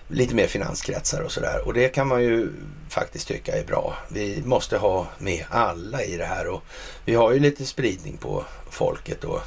lite 0.07 0.35
mer 0.35 0.47
finanskretsar 0.47 1.21
och 1.21 1.31
sådär. 1.31 1.61
Och 1.65 1.73
det 1.73 1.89
kan 1.89 2.07
man 2.07 2.23
ju 2.23 2.49
faktiskt 2.89 3.27
tycka 3.27 3.57
är 3.57 3.65
bra. 3.65 3.97
Vi 4.09 4.41
måste 4.45 4.77
ha 4.77 5.07
med 5.17 5.45
alla 5.49 6.03
i 6.03 6.17
det 6.17 6.25
här 6.25 6.47
och 6.47 6.63
vi 7.05 7.15
har 7.15 7.31
ju 7.31 7.39
lite 7.39 7.65
spridning 7.65 8.17
på 8.17 8.45
folket 8.69 9.21
då 9.21 9.41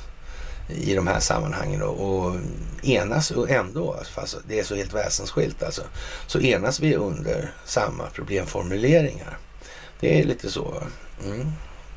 i 0.69 0.95
de 0.95 1.07
här 1.07 1.21
sammanhangen 1.21 1.83
och, 1.83 2.27
och 2.27 2.37
enas 2.83 3.31
och 3.31 3.51
ändå, 3.51 3.97
fast 4.15 4.37
det 4.49 4.59
är 4.59 4.65
så 4.65 4.75
helt 4.75 4.93
väsensskilt 4.93 5.63
alltså, 5.63 5.83
så 6.27 6.41
enas 6.41 6.81
vi 6.81 6.95
under 6.95 7.53
samma 7.65 8.07
problemformuleringar. 8.07 9.39
Det 10.01 10.21
är 10.21 10.25
lite 10.25 10.51
så. 10.51 10.83
Mm. 11.25 11.53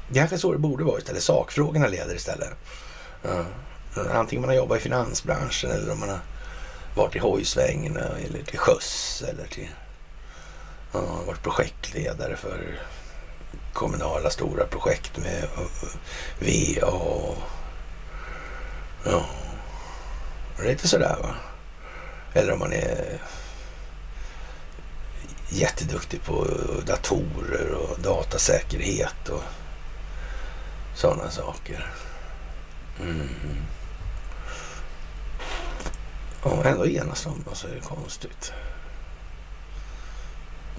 Det 0.09 0.19
är 0.19 0.21
kanske 0.21 0.37
så 0.37 0.51
det 0.51 0.57
borde 0.57 0.83
vara 0.83 0.97
istället. 0.97 1.23
Sakfrågorna 1.23 1.87
leder 1.87 2.15
istället. 2.15 2.49
Ja. 3.23 3.45
Antingen 4.13 4.41
man 4.41 4.49
har 4.49 4.55
jobbat 4.55 4.77
i 4.77 4.81
finansbranschen 4.81 5.71
eller 5.71 5.91
om 5.91 5.99
man 5.99 6.09
har 6.09 6.19
varit 6.95 7.15
i 7.15 7.19
hojsvängen 7.19 7.97
eller 7.97 8.43
till 8.43 8.59
sjöss 8.59 9.23
eller 9.29 9.47
till 9.47 9.69
ja, 10.91 11.21
varit 11.27 11.43
projektledare 11.43 12.35
för 12.35 12.79
kommunala 13.73 14.29
stora 14.29 14.65
projekt 14.65 15.17
med 15.17 15.47
VA 16.39 16.87
och 16.87 17.37
ja, 19.03 19.25
lite 20.63 20.87
sådär 20.87 21.17
va. 21.21 21.35
Eller 22.33 22.53
om 22.53 22.59
man 22.59 22.73
är 22.73 23.21
jätteduktig 25.49 26.23
på 26.23 26.47
datorer 26.85 27.71
och 27.71 27.99
datasäkerhet 27.99 29.29
och 29.29 29.43
sådana 30.95 31.31
saker. 31.31 31.93
Mm. 32.99 33.29
Och 36.41 36.65
ändå 36.65 36.87
enas 36.87 37.23
de 37.23 37.55
så 37.55 37.67
är 37.67 37.71
det 37.71 37.81
konstigt. 37.81 38.53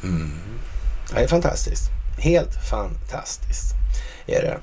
Mm. 0.03 0.41
Det 1.11 1.21
är 1.21 1.29
fantastiskt. 1.29 1.91
Helt 2.19 2.69
fantastiskt 2.71 3.75
är 4.27 4.43
det. 4.43 4.59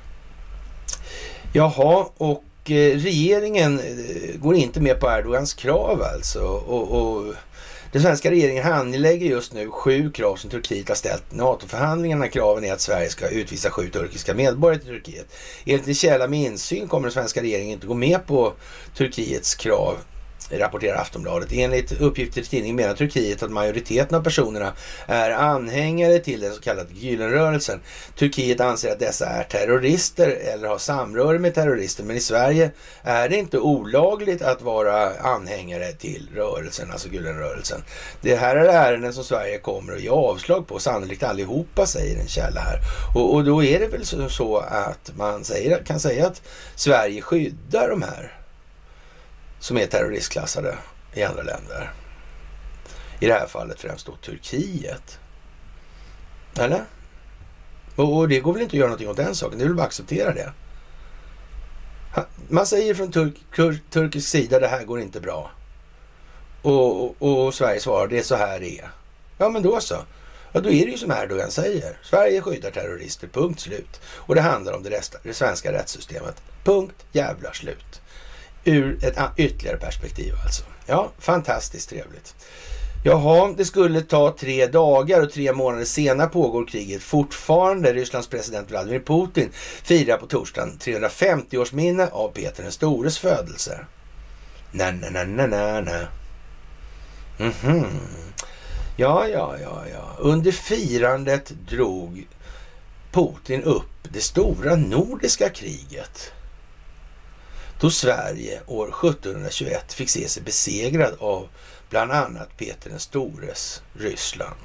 Jaha, 1.52 2.08
och 2.16 2.44
och 2.68 2.72
regeringen 2.74 3.80
eh, 3.80 4.40
går 4.40 4.54
inte 4.54 4.80
med 4.80 5.00
på 5.00 5.06
Erdogans 5.10 5.54
krav 5.54 6.02
alltså. 6.02 6.40
Och, 6.40 6.90
och 6.90 7.34
den 7.92 8.02
svenska 8.02 8.30
regeringen 8.30 8.64
handlägger 8.64 9.26
just 9.26 9.52
nu 9.52 9.70
sju 9.70 10.10
krav 10.10 10.36
som 10.36 10.50
Turkiet 10.50 10.88
har 10.88 10.94
ställt 10.96 11.32
NATO-förhandlingarna. 11.32 12.28
Kraven 12.28 12.64
är 12.64 12.72
att 12.72 12.80
Sverige 12.80 13.08
ska 13.08 13.28
utvisa 13.28 13.70
sju 13.70 13.88
turkiska 13.90 14.34
medborgare 14.34 14.78
till 14.78 14.88
Turkiet. 14.88 15.26
Enligt 15.64 15.88
en 15.88 15.94
källa 15.94 16.28
med 16.28 16.40
insyn 16.40 16.88
kommer 16.88 17.06
den 17.06 17.12
svenska 17.12 17.42
regeringen 17.42 17.72
inte 17.72 17.86
gå 17.86 17.94
med 17.94 18.26
på 18.26 18.52
Turkiets 18.96 19.54
krav 19.54 19.96
rapporterar 20.50 20.96
Aftonbladet. 20.96 21.52
Enligt 21.52 22.00
uppgifter 22.00 22.40
i 22.40 22.44
tidningen 22.44 22.76
menar 22.76 22.94
Turkiet 22.94 23.42
att 23.42 23.50
majoriteten 23.50 24.18
av 24.18 24.22
personerna 24.22 24.72
är 25.06 25.30
anhängare 25.30 26.18
till 26.18 26.40
den 26.40 26.54
så 26.54 26.60
kallade 26.60 26.88
Gülenrörelsen. 26.94 27.78
Turkiet 28.18 28.60
anser 28.60 28.92
att 28.92 28.98
dessa 28.98 29.26
är 29.26 29.44
terrorister 29.44 30.28
eller 30.28 30.68
har 30.68 30.78
samröre 30.78 31.38
med 31.38 31.54
terrorister, 31.54 32.04
men 32.04 32.16
i 32.16 32.20
Sverige 32.20 32.70
är 33.02 33.28
det 33.28 33.36
inte 33.36 33.58
olagligt 33.58 34.42
att 34.42 34.62
vara 34.62 35.18
anhängare 35.18 35.92
till 35.92 36.28
rörelsen, 36.34 36.90
alltså 36.90 37.08
Gülenrörelsen. 37.08 37.82
Det 38.20 38.36
här 38.36 38.56
är 38.56 38.64
ärenden 38.64 39.12
som 39.12 39.24
Sverige 39.24 39.58
kommer 39.58 39.92
att 39.92 40.00
ge 40.00 40.08
avslag 40.08 40.66
på, 40.66 40.78
sannolikt 40.78 41.22
allihopa, 41.22 41.86
säger 41.86 42.20
en 42.20 42.28
källa 42.28 42.60
här. 42.60 42.78
Och, 43.14 43.34
och 43.34 43.44
då 43.44 43.64
är 43.64 43.80
det 43.80 43.86
väl 43.86 44.30
så 44.30 44.58
att 44.58 45.12
man 45.16 45.44
säger, 45.44 45.84
kan 45.84 46.00
säga 46.00 46.26
att 46.26 46.42
Sverige 46.74 47.20
skyddar 47.20 47.88
de 47.88 48.02
här 48.02 48.37
som 49.60 49.78
är 49.78 49.86
terroristklassade 49.86 50.78
i 51.14 51.22
andra 51.22 51.42
länder. 51.42 51.92
I 53.20 53.26
det 53.26 53.32
här 53.32 53.46
fallet 53.46 53.80
främst 53.80 54.06
då 54.06 54.16
Turkiet. 54.16 55.18
Eller? 56.58 56.84
Och 57.96 58.28
det 58.28 58.40
går 58.40 58.52
väl 58.52 58.62
inte 58.62 58.70
att 58.70 58.78
göra 58.78 58.88
någonting 58.88 59.08
åt 59.08 59.16
den 59.16 59.34
saken. 59.34 59.58
Det 59.58 59.64
är 59.64 59.66
väl 59.66 59.76
bara 59.76 59.82
att 59.82 59.88
acceptera 59.88 60.34
det. 60.34 60.52
Man 62.48 62.66
säger 62.66 62.94
från 62.94 63.12
turk, 63.12 63.34
turkisk 63.90 64.28
sida 64.28 64.58
det 64.58 64.68
här 64.68 64.84
går 64.84 65.00
inte 65.00 65.20
bra. 65.20 65.50
Och, 66.62 67.04
och, 67.04 67.46
och, 67.46 67.54
Sverige 67.54 67.80
svarar 67.80 68.08
det 68.08 68.18
är 68.18 68.22
så 68.22 68.36
här 68.36 68.60
det 68.60 68.78
är. 68.78 68.90
Ja 69.38 69.48
men 69.48 69.62
då 69.62 69.80
så. 69.80 69.96
Ja 70.52 70.60
då 70.60 70.70
är 70.70 70.84
det 70.84 70.90
ju 70.90 70.98
som 70.98 71.10
Erdogan 71.10 71.50
säger. 71.50 71.98
Sverige 72.02 72.40
skyddar 72.40 72.70
terrorister, 72.70 73.28
punkt 73.28 73.60
slut. 73.60 74.00
Och 74.04 74.34
det 74.34 74.40
handlar 74.40 74.72
om 74.72 74.82
det, 74.82 74.90
resta, 74.90 75.18
det 75.22 75.34
svenska 75.34 75.72
rättssystemet. 75.72 76.42
Punkt 76.64 77.06
jävla 77.12 77.52
slut 77.52 78.00
ur 78.68 79.04
ett 79.04 79.18
ytterligare 79.36 79.76
perspektiv 79.76 80.34
alltså. 80.44 80.62
Ja, 80.86 81.10
fantastiskt 81.18 81.88
trevligt. 81.88 82.34
Jaha, 83.04 83.54
det 83.56 83.64
skulle 83.64 84.00
ta 84.00 84.36
tre 84.38 84.66
dagar 84.66 85.22
och 85.22 85.32
tre 85.32 85.52
månader 85.52 85.84
senare 85.84 86.28
pågår 86.28 86.66
kriget 86.66 87.02
fortfarande. 87.02 87.92
Rysslands 87.92 88.28
president 88.28 88.70
Vladimir 88.70 89.00
Putin 89.00 89.50
firar 89.82 90.16
på 90.16 90.26
torsdagen 90.26 90.78
350-årsminne 90.80 92.10
av 92.10 92.28
Peter 92.28 92.62
den 92.62 92.72
stores 92.72 93.18
födelse. 93.18 93.80
Na, 94.70 94.90
na, 94.90 95.10
na, 95.10 95.24
na, 95.24 95.46
na, 95.46 95.80
na. 95.80 96.08
Mm 97.38 97.52
-hmm. 97.52 97.86
Ja, 98.96 99.28
ja, 99.28 99.56
ja, 99.62 99.82
ja. 99.92 100.16
Under 100.18 100.52
firandet 100.52 101.52
drog 101.68 102.26
Putin 103.12 103.62
upp 103.62 104.08
det 104.12 104.20
stora 104.20 104.76
nordiska 104.76 105.48
kriget 105.48 106.32
då 107.80 107.90
Sverige 107.90 108.60
år 108.66 108.88
1721 108.88 109.92
fick 109.92 110.10
se 110.10 110.28
sig 110.28 110.42
besegrad 110.42 111.14
av 111.20 111.48
bland 111.90 112.12
annat 112.12 112.56
Peter 112.56 112.90
den 112.90 113.00
stores 113.00 113.82
Ryssland. 113.92 114.60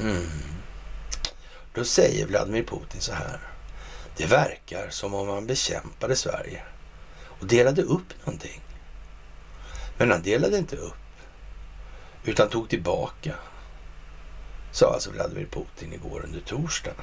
Mm. 0.00 0.26
Då 1.74 1.84
säger 1.84 2.26
Vladimir 2.26 2.62
Putin 2.62 3.00
så 3.00 3.12
här. 3.12 3.40
Det 4.16 4.26
verkar 4.26 4.90
som 4.90 5.14
om 5.14 5.26
man 5.26 5.46
bekämpade 5.46 6.16
Sverige 6.16 6.62
och 7.40 7.46
delade 7.46 7.82
upp 7.82 8.24
någonting. 8.24 8.60
Men 9.98 10.10
han 10.10 10.22
delade 10.22 10.58
inte 10.58 10.76
upp 10.76 10.94
utan 12.24 12.48
tog 12.48 12.68
tillbaka, 12.68 13.34
sa 14.72 14.94
alltså 14.94 15.10
Vladimir 15.10 15.46
Putin 15.46 15.92
igår 15.92 16.20
under 16.24 16.40
torsdagen. 16.40 17.00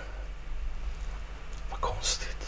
Vad 1.71 1.81
konstigt. 1.81 2.42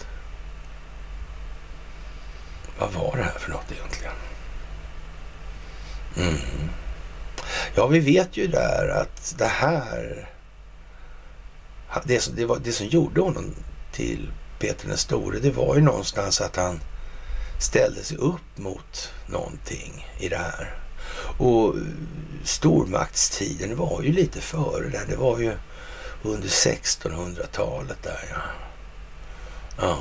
Vad 2.80 2.94
var 2.94 3.18
det 3.18 3.24
här 3.24 3.40
för 3.40 3.52
något 3.52 3.72
egentligen? 3.72 4.14
Mm. 6.18 6.70
Ja, 7.76 7.88
vi 7.88 8.00
vet 8.00 8.38
ju 8.38 8.48
där 8.48 8.88
att 9.02 9.36
det 9.38 9.46
här... 9.46 10.30
Det 12.04 12.20
som, 12.20 12.36
det, 12.36 12.46
var, 12.46 12.60
det 12.64 12.72
som 12.72 12.88
gjorde 12.88 13.22
honom 13.22 13.56
till 13.92 14.32
Peter 14.60 14.88
den 14.88 14.98
store, 14.98 15.40
det 15.40 15.52
var 15.52 15.76
ju 15.76 15.82
någonstans 15.82 16.42
att 16.42 16.56
han 16.56 16.80
ställde 17.60 18.04
sig 18.04 18.18
upp 18.18 18.58
mot 18.58 19.14
någonting 19.28 20.08
i 20.20 20.30
det 20.30 20.38
här. 20.38 20.76
Och 21.38 21.76
stormaktstiden 22.44 23.76
var 23.76 24.02
ju 24.02 24.12
lite 24.12 24.42
före 24.42 24.90
där. 24.90 25.06
Det 25.10 25.16
var 25.16 25.40
ju 25.40 25.54
under 26.24 26.48
1600-talet 26.48 28.04
där 28.04 28.26
ja. 28.30 28.42
Ja. 29.78 29.98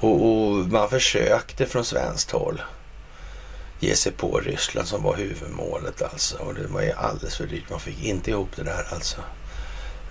Och, 0.00 0.26
och, 0.26 0.66
man 0.66 0.90
försökte 0.90 1.66
från 1.66 1.84
svenskt 1.84 2.30
håll 2.30 2.62
ge 3.80 3.96
sig 3.96 4.12
på 4.12 4.40
Ryssland 4.40 4.88
som 4.88 5.02
var 5.02 5.16
huvudmålet 5.16 6.02
alltså. 6.02 6.38
Och 6.38 6.54
det 6.54 6.66
var 6.66 6.82
ju 6.82 6.92
alldeles 6.92 7.36
för 7.36 7.46
dyrt. 7.46 7.70
Man 7.70 7.80
fick 7.80 8.04
inte 8.04 8.30
ihop 8.30 8.48
det 8.56 8.62
där 8.62 8.86
alltså. 8.92 9.20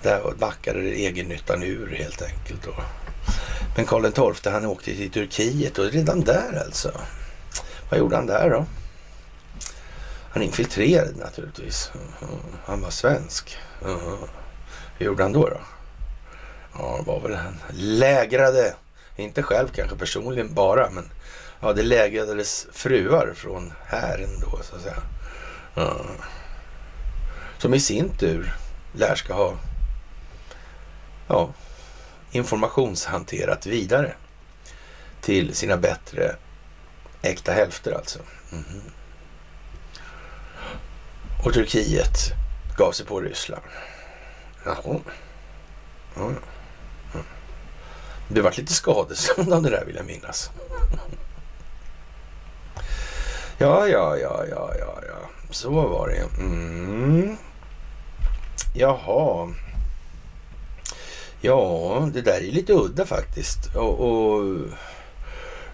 Där 0.01 0.33
backade 0.39 0.79
egennyttan 0.79 1.63
ur 1.63 1.95
helt 1.95 2.21
enkelt. 2.21 2.63
Då. 2.63 2.73
Men 3.75 3.85
Karl 3.85 4.33
XII 4.33 4.53
han 4.53 4.65
åkte 4.65 4.95
till 4.95 5.11
Turkiet 5.11 5.77
och 5.77 5.91
redan 5.91 6.21
där 6.21 6.63
alltså. 6.65 6.91
Vad 7.89 7.99
gjorde 7.99 8.15
han 8.15 8.25
där 8.25 8.49
då? 8.49 8.65
Han 10.29 10.43
infiltrerade 10.43 11.11
naturligtvis. 11.19 11.91
Han 12.65 12.81
var 12.81 12.89
svensk. 12.89 13.57
Hur 14.97 15.05
gjorde 15.05 15.23
han 15.23 15.33
då? 15.33 15.49
då? 15.49 15.59
Ja, 16.77 16.97
det 16.99 17.11
var 17.11 17.19
väl 17.19 17.35
han 17.35 17.57
lägrade 17.73 18.75
inte 19.15 19.43
själv 19.43 19.67
kanske 19.67 19.95
personligen 19.97 20.53
bara, 20.53 20.89
men 20.89 21.09
ja, 21.59 21.73
det 21.73 21.83
lägrades 21.83 22.67
fruar 22.71 23.33
från 23.35 23.73
hären 23.85 24.29
då 24.41 24.59
så 24.63 24.75
att 24.75 24.81
säga. 24.81 25.03
Ja. 25.75 26.01
Som 27.57 27.73
i 27.73 27.79
sin 27.79 28.17
tur 28.17 28.53
lär 28.93 29.15
ska 29.15 29.33
ha 29.33 29.57
ja, 31.27 31.49
informationshanterat 32.31 33.65
vidare 33.65 34.13
till 35.21 35.55
sina 35.55 35.77
bättre 35.77 36.35
äkta 37.21 37.51
hälfter 37.51 37.91
alltså. 37.91 38.19
Mm. 38.51 38.81
Och 41.45 41.53
Turkiet 41.53 42.17
gav 42.77 42.91
sig 42.91 43.05
på 43.05 43.21
Ryssland. 43.21 43.63
Jaha. 44.65 44.99
Ja. 46.15 46.31
Det 48.27 48.41
var 48.41 48.53
lite 48.57 48.73
skadestånd 48.73 49.53
av 49.53 49.61
det 49.61 49.69
där 49.69 49.85
vill 49.85 49.95
jag 49.95 50.05
minnas. 50.05 50.51
Ja, 53.57 53.87
ja, 53.87 54.17
ja, 54.17 54.45
ja, 54.49 54.71
ja, 54.79 54.99
ja. 55.07 55.29
Så 55.49 55.69
var 55.69 56.07
det. 56.07 56.41
Mm. 56.41 57.37
Jaha. 58.73 59.53
Ja, 61.41 62.09
det 62.13 62.21
där 62.21 62.37
är 62.37 62.51
lite 62.51 62.73
udda 62.73 63.05
faktiskt. 63.05 63.75
Och, 63.75 63.99
och 63.99 64.57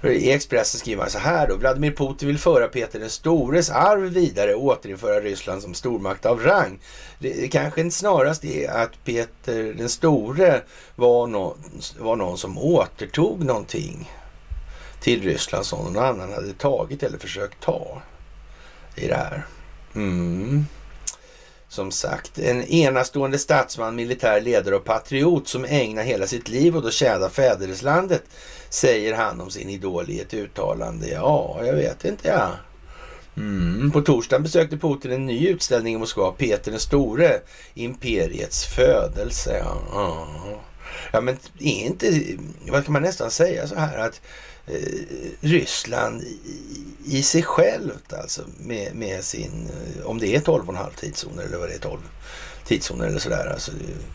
i 0.04 0.32
Expressen 0.32 0.80
skriver 0.80 1.02
man 1.02 1.10
så 1.10 1.20
här 1.20 1.48
då. 1.48 1.56
Vladimir 1.56 1.92
Putin 1.92 2.28
vill 2.28 2.38
föra 2.38 2.68
Peter 2.68 3.00
den 3.00 3.10
stores 3.10 3.70
arv 3.70 4.02
vidare 4.02 4.56
och 4.56 4.64
återinföra 4.64 5.20
Ryssland 5.20 5.62
som 5.62 5.74
stormakt 5.74 6.26
av 6.26 6.40
rang. 6.44 6.80
Det 7.20 7.52
kanske 7.52 7.92
snarast 7.92 8.46
är 8.46 8.70
att 8.70 9.04
Peter 9.06 9.74
den 9.74 9.90
store 9.90 10.62
var, 10.96 11.28
no 11.28 11.58
var 12.00 12.16
någon 12.16 12.38
som 12.38 12.58
återtog 12.58 13.44
någonting 13.44 14.12
till 15.02 15.24
Ryssland 15.24 15.66
som 15.66 15.94
någon 15.94 16.04
annan 16.04 16.34
hade 16.34 16.54
tagit 16.54 17.04
eller 17.04 17.18
försökt 17.18 17.62
ta 17.62 18.02
i 18.96 19.08
det 19.08 19.16
här. 19.16 19.46
Mm. 19.96 20.66
Som 21.68 21.92
sagt, 21.92 22.40
en 22.40 22.64
enastående 22.64 23.40
statsman, 23.40 23.96
militär 23.96 24.42
ledare 24.42 24.76
och 24.76 24.84
patriot 24.84 25.48
som 25.48 25.66
ägnar 25.66 26.04
hela 26.04 26.28
sitt 26.28 26.50
liv 26.50 26.78
åt 26.78 26.86
att 26.86 26.94
tjäna 26.94 27.30
fäderneslandet, 27.30 28.24
säger 28.72 29.14
han 29.14 29.42
om 29.42 29.50
sin 29.50 29.70
idol 29.70 30.10
i 30.10 30.20
ett 30.20 30.34
uttalande. 30.34 31.08
Ja, 31.08 31.62
jag 31.66 31.74
vet 31.74 32.06
inte 32.06 32.28
ja. 32.28 32.50
Mm. 33.38 33.92
På 33.92 34.02
torsdagen 34.02 34.44
besökte 34.44 34.78
Putin 34.78 35.12
en 35.12 35.26
ny 35.26 35.48
utställning 35.48 35.96
i 35.96 35.98
Moskva, 35.98 36.32
Peter 36.32 36.72
den 36.72 36.80
store, 36.80 37.40
imperiets 37.74 38.66
födelse. 38.66 39.64
Ja, 39.94 40.28
ja 41.12 41.22
men 41.22 41.38
är 41.60 41.86
inte, 41.86 42.24
vad 42.72 42.86
kan 42.86 42.94
man 42.94 43.02
nästan 43.02 43.32
säga 43.32 43.68
så 43.68 43.76
här 43.76 43.98
att 43.98 44.22
eh, 44.68 44.76
Ryssland 45.42 46.22
i, 46.22 46.38
i, 47.06 47.24
sig 47.24 47.44
självt 47.44 48.14
alltså 48.14 48.42
med, 48.60 48.96
med 48.96 49.24
sin, 49.24 49.70
om 50.06 50.18
det 50.18 50.36
är 50.36 50.40
12,5 50.40 50.90
tidszoner 50.96 51.44
eller 51.44 51.58
vad 51.58 51.70
det 51.70 51.76
är 51.76 51.80
12 51.80 52.00
tidszoner 52.72 53.08
eller 53.08 53.20
sådär. 53.20 53.52
Alltså, 53.54 53.72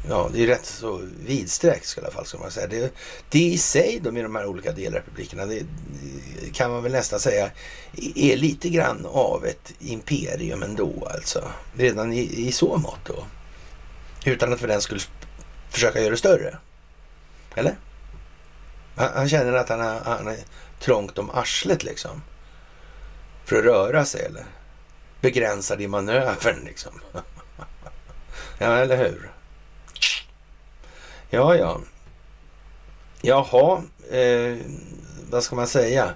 ja, 0.09 0.31
det 0.33 0.43
är 0.43 0.47
rätt 0.47 0.67
så 0.67 1.03
vidsträckt 1.27 1.99
i 1.99 2.01
alla 2.01 2.11
fall 2.11 2.27
ska 2.27 2.39
man 2.39 2.51
säga. 2.51 2.67
Det, 2.67 2.95
det 3.29 3.39
i 3.39 3.59
sig 3.59 4.01
då 4.03 4.13
med 4.13 4.25
de 4.25 4.35
här 4.35 4.47
olika 4.47 4.73
delrepublikerna, 4.73 5.47
det, 5.47 5.63
det 6.41 6.53
kan 6.53 6.71
man 6.71 6.83
väl 6.83 6.93
nästan 6.93 7.21
säga 7.21 7.51
är 8.15 8.37
lite 8.37 8.69
grann 8.69 9.07
av 9.07 9.47
ett 9.47 9.73
imperium 9.79 10.63
ändå 10.63 11.09
alltså. 11.15 11.51
Redan 11.75 12.13
i, 12.13 12.49
i 12.49 12.53
så 12.53 12.77
mått 12.77 13.05
då. 13.05 13.27
Utan 14.25 14.53
att 14.53 14.61
för 14.61 14.69
den 14.69 14.81
skulle 14.81 15.01
försöka 15.71 16.01
göra 16.01 16.11
det 16.11 16.17
större. 16.17 16.59
Eller? 17.55 17.77
Han, 18.97 19.11
han 19.15 19.29
känner 19.29 19.53
att 19.53 19.69
han 19.69 19.81
har, 19.81 20.01
han 20.05 20.29
är 20.29 20.39
trångt 20.81 21.19
om 21.19 21.31
arslet 21.31 21.85
liksom. 21.85 22.23
För 23.45 23.59
att 23.59 23.65
röra 23.65 24.05
sig 24.05 24.25
eller? 24.25 24.45
Begränsad 25.21 25.81
i 25.81 25.89
manövern 25.89 26.65
liksom. 26.65 27.01
Ja, 28.59 28.77
eller 28.77 28.97
hur? 28.97 29.31
Ja, 31.31 31.57
ja. 31.57 31.81
Jaha, 33.23 33.83
eh, 34.11 34.57
vad 35.31 35.43
ska 35.43 35.57
man 35.57 35.67
säga? 35.67 36.11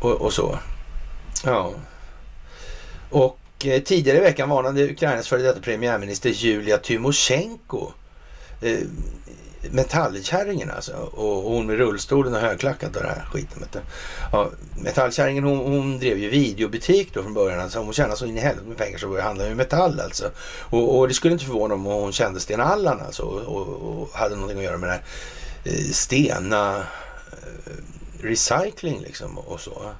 Och, 0.00 0.12
och 0.12 0.32
så. 0.32 0.58
Ja. 1.44 1.72
Och 3.10 3.38
eh, 3.64 3.82
tidigare 3.82 4.18
i 4.18 4.20
veckan 4.20 4.48
varnade 4.48 4.90
Ukrainas 4.90 5.28
före 5.28 5.42
detta 5.42 5.60
premiärminister 5.60 6.30
Julia 6.30 6.78
Tymosjenko 6.78 7.92
eh, 8.60 8.78
metallkärringen 9.70 10.70
alltså. 10.70 10.92
Och 10.92 11.42
hon 11.42 11.66
med 11.66 11.78
rullstolen 11.78 12.34
och 12.34 12.40
högklackat 12.40 12.96
och 12.96 13.02
det 13.02 13.08
här 13.08 13.24
skiten. 13.32 13.60
Vet 13.60 13.72
du. 13.72 13.80
Ja, 14.32 14.50
metallkärringen 14.76 15.44
hon, 15.44 15.58
hon, 15.58 15.98
drev 15.98 16.18
ju 16.18 16.30
videobutik 16.30 17.14
då 17.14 17.22
från 17.22 17.34
början. 17.34 17.60
Alltså 17.60 17.78
hon 17.78 17.92
tjänade 17.92 18.16
så 18.16 18.26
in 18.26 18.38
i 18.38 18.40
helvete 18.40 18.68
med 18.68 18.76
pengar 18.76 18.98
så 18.98 19.08
började 19.08 19.28
handla 19.28 19.44
med 19.44 19.56
metall 19.56 20.00
alltså. 20.00 20.30
Och, 20.60 20.98
och, 20.98 21.08
det 21.08 21.14
skulle 21.14 21.32
inte 21.32 21.44
förvåna 21.44 21.74
om 21.74 21.84
hon 21.84 22.12
kände 22.12 22.40
Sten 22.40 22.60
Allan 22.60 23.00
alltså. 23.00 23.22
Och, 23.22 23.56
och, 23.56 24.02
och, 24.02 24.10
hade 24.12 24.34
någonting 24.34 24.58
att 24.58 24.64
göra 24.64 24.78
med 24.78 24.88
den 24.88 24.98
här 24.98 25.04
eh, 25.64 25.92
Stena 25.92 26.76
eh, 26.76 27.72
recycling 28.22 29.00
liksom 29.00 29.38
och 29.38 29.60
så. 29.60 29.92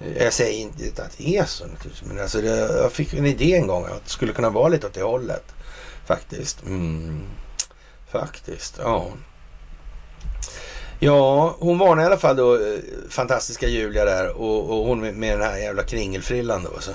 Eh, 0.00 0.22
jag 0.22 0.32
säger 0.32 0.58
inte 0.60 1.02
att 1.02 1.18
det 1.18 1.36
är 1.36 1.44
så 1.44 1.66
naturligtvis. 1.66 2.08
Men 2.08 2.20
alltså 2.20 2.40
det, 2.40 2.56
jag 2.56 2.92
fick 2.92 3.14
en 3.14 3.26
idé 3.26 3.54
en 3.54 3.66
gång 3.66 3.84
att 3.84 4.04
det 4.04 4.10
skulle 4.10 4.32
kunna 4.32 4.50
vara 4.50 4.68
lite 4.68 4.86
åt 4.86 4.94
det 4.94 5.02
hållet. 5.02 5.44
Faktiskt. 6.06 6.62
Mm. 6.62 7.20
Faktiskt, 8.20 8.78
ja. 8.82 9.06
Ja, 10.98 11.56
hon 11.58 11.78
varnar 11.78 12.02
i 12.02 12.06
alla 12.06 12.16
fall 12.16 12.36
då 12.36 12.54
eh, 12.54 12.60
fantastiska 13.08 13.68
Julia 13.68 14.04
där 14.04 14.36
och, 14.36 14.70
och 14.70 14.86
hon 14.86 15.00
med, 15.00 15.14
med 15.14 15.38
den 15.38 15.48
här 15.48 15.58
jävla 15.58 15.82
kringelfrillan 15.82 16.64
då. 16.64 16.80
Så. 16.80 16.90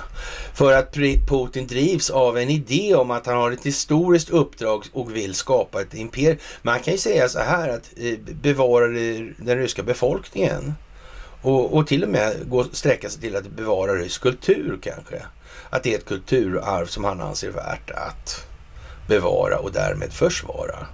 För 0.54 0.72
att 0.72 0.94
Putin 1.28 1.66
drivs 1.66 2.10
av 2.10 2.38
en 2.38 2.50
idé 2.50 2.94
om 2.94 3.10
att 3.10 3.26
han 3.26 3.36
har 3.36 3.50
ett 3.50 3.66
historiskt 3.66 4.30
uppdrag 4.30 4.84
och 4.92 5.16
vill 5.16 5.34
skapa 5.34 5.80
ett 5.80 5.94
imperium. 5.94 6.38
Man 6.62 6.80
kan 6.80 6.94
ju 6.94 6.98
säga 6.98 7.28
så 7.28 7.38
här 7.38 7.68
att 7.68 7.90
eh, 7.96 8.18
bevara 8.18 8.86
den 9.36 9.58
ryska 9.58 9.82
befolkningen 9.82 10.74
och, 11.42 11.76
och 11.76 11.86
till 11.86 12.02
och 12.02 12.10
med 12.10 12.36
gå, 12.48 12.64
sträcka 12.72 13.10
sig 13.10 13.20
till 13.20 13.36
att 13.36 13.48
bevara 13.48 13.94
rysk 13.94 14.22
kultur 14.22 14.78
kanske. 14.82 15.22
Att 15.70 15.82
det 15.82 15.94
är 15.94 15.98
ett 15.98 16.06
kulturarv 16.06 16.86
som 16.86 17.04
han 17.04 17.20
anser 17.20 17.50
värt 17.50 17.90
att 17.90 18.46
bevara 19.08 19.58
och 19.58 19.72
därmed 19.72 20.12
försvara. 20.12 20.86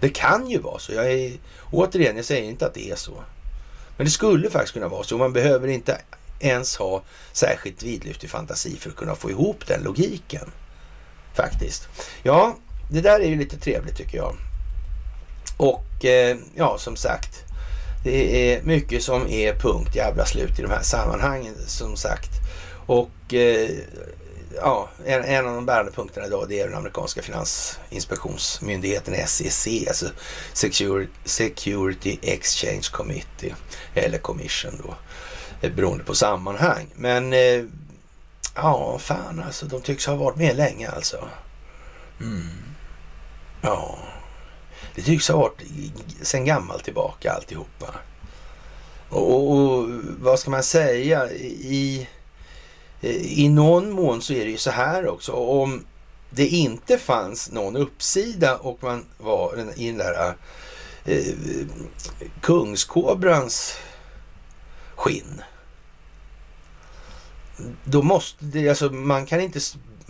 Det 0.00 0.08
kan 0.08 0.50
ju 0.50 0.58
vara 0.58 0.78
så. 0.78 0.92
Jag 0.92 1.12
är, 1.12 1.32
återigen, 1.70 2.16
jag 2.16 2.24
säger 2.24 2.50
inte 2.50 2.66
att 2.66 2.74
det 2.74 2.90
är 2.90 2.96
så. 2.96 3.24
Men 3.96 4.04
det 4.04 4.10
skulle 4.10 4.50
faktiskt 4.50 4.74
kunna 4.74 4.88
vara 4.88 5.04
så. 5.04 5.18
Man 5.18 5.32
behöver 5.32 5.68
inte 5.68 6.00
ens 6.40 6.76
ha 6.76 7.02
särskilt 7.32 7.82
vidlyftig 7.82 8.30
fantasi 8.30 8.76
för 8.76 8.90
att 8.90 8.96
kunna 8.96 9.14
få 9.14 9.30
ihop 9.30 9.66
den 9.66 9.82
logiken. 9.82 10.50
Faktiskt. 11.34 11.88
Ja, 12.22 12.56
det 12.90 13.00
där 13.00 13.20
är 13.20 13.28
ju 13.28 13.36
lite 13.36 13.58
trevligt 13.58 13.96
tycker 13.96 14.16
jag. 14.16 14.36
Och 15.56 16.04
eh, 16.04 16.36
ja, 16.54 16.78
som 16.78 16.96
sagt. 16.96 17.42
Det 18.04 18.52
är 18.52 18.62
mycket 18.62 19.02
som 19.02 19.28
är 19.28 19.54
punkt 19.54 19.96
jävla 19.96 20.24
slut 20.24 20.58
i 20.58 20.62
de 20.62 20.70
här 20.70 20.82
sammanhangen 20.82 21.54
som 21.66 21.96
sagt. 21.96 22.30
Och 22.86 23.34
eh, 23.34 23.70
ja, 24.60 24.88
en, 25.04 25.24
en, 25.24 25.46
av 25.46 25.54
de 25.54 25.66
bärande 25.66 25.92
punkterna 25.92 26.26
idag 26.26 26.46
det 26.48 26.60
är 26.60 26.68
den 26.68 26.76
amerikanska 26.76 27.22
finansinspektionsmyndigheten 27.22 29.26
SEC, 29.26 29.68
alltså 29.88 30.06
Security, 30.52 31.12
Security 31.24 32.18
Exchange 32.22 32.88
Committee, 32.92 33.54
eller 33.94 34.18
Commission 34.18 34.82
då, 34.84 34.94
eh, 35.60 35.72
beroende 35.72 36.04
på 36.04 36.14
sammanhang. 36.14 36.86
Men 36.94 37.32
eh, 37.32 37.64
ja, 38.54 38.98
fan 38.98 39.42
alltså, 39.46 39.66
de 39.66 39.80
tycks 39.80 40.06
ha 40.06 40.14
varit 40.14 40.36
med 40.36 40.56
länge 40.56 40.88
alltså. 40.88 41.28
Mm. 42.20 42.48
Ja, 43.60 43.98
det 44.94 45.02
tycks 45.02 45.28
ha 45.28 45.38
varit 45.38 45.62
sen 46.22 46.44
gammalt 46.44 46.84
tillbaka 46.84 47.32
alltihopa. 47.32 47.94
Och, 49.08 49.32
och, 49.32 49.60
och 49.60 49.88
vad 50.20 50.38
ska 50.38 50.50
man 50.50 50.62
säga? 50.62 51.30
I 51.30 52.08
Eh, 53.00 53.40
i 53.40 53.48
någon 53.48 53.90
mån 53.90 54.22
så 54.22 54.32
är 54.32 54.44
det 54.44 54.50
ju 54.50 54.58
så 54.58 54.70
här 54.70 55.06
också. 55.06 55.32
Om 55.32 55.84
det 56.30 56.46
inte 56.46 56.98
fanns 56.98 57.50
någon 57.50 57.76
uppsida 57.76 58.56
och 58.56 58.82
man 58.82 59.04
var 59.18 59.72
i 59.76 59.86
den 59.86 59.98
där 59.98 60.34
eh, 61.04 61.34
kungskobrans 62.40 63.76
skinn. 64.94 65.42
då 67.84 68.02
måste 68.02 68.44
det, 68.44 68.68
alltså 68.68 68.90
man 68.90 69.26
kan 69.26 69.40
inte 69.40 69.60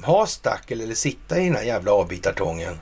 ha 0.02 0.26
stackel 0.26 0.80
eller 0.80 0.94
sitta 0.94 1.40
i 1.40 1.44
den 1.44 1.54
här 1.54 1.62
jävla 1.62 1.92
avbitartången 1.92 2.78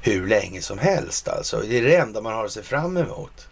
hur 0.00 0.26
länge 0.26 0.62
som 0.62 0.78
helst 0.78 1.28
alltså. 1.28 1.60
Det 1.68 1.78
är 1.78 1.82
det 1.82 1.96
enda 1.96 2.20
man 2.20 2.32
har 2.32 2.44
att 2.44 2.52
se 2.52 2.62
fram 2.62 2.96
emot. 2.96 3.49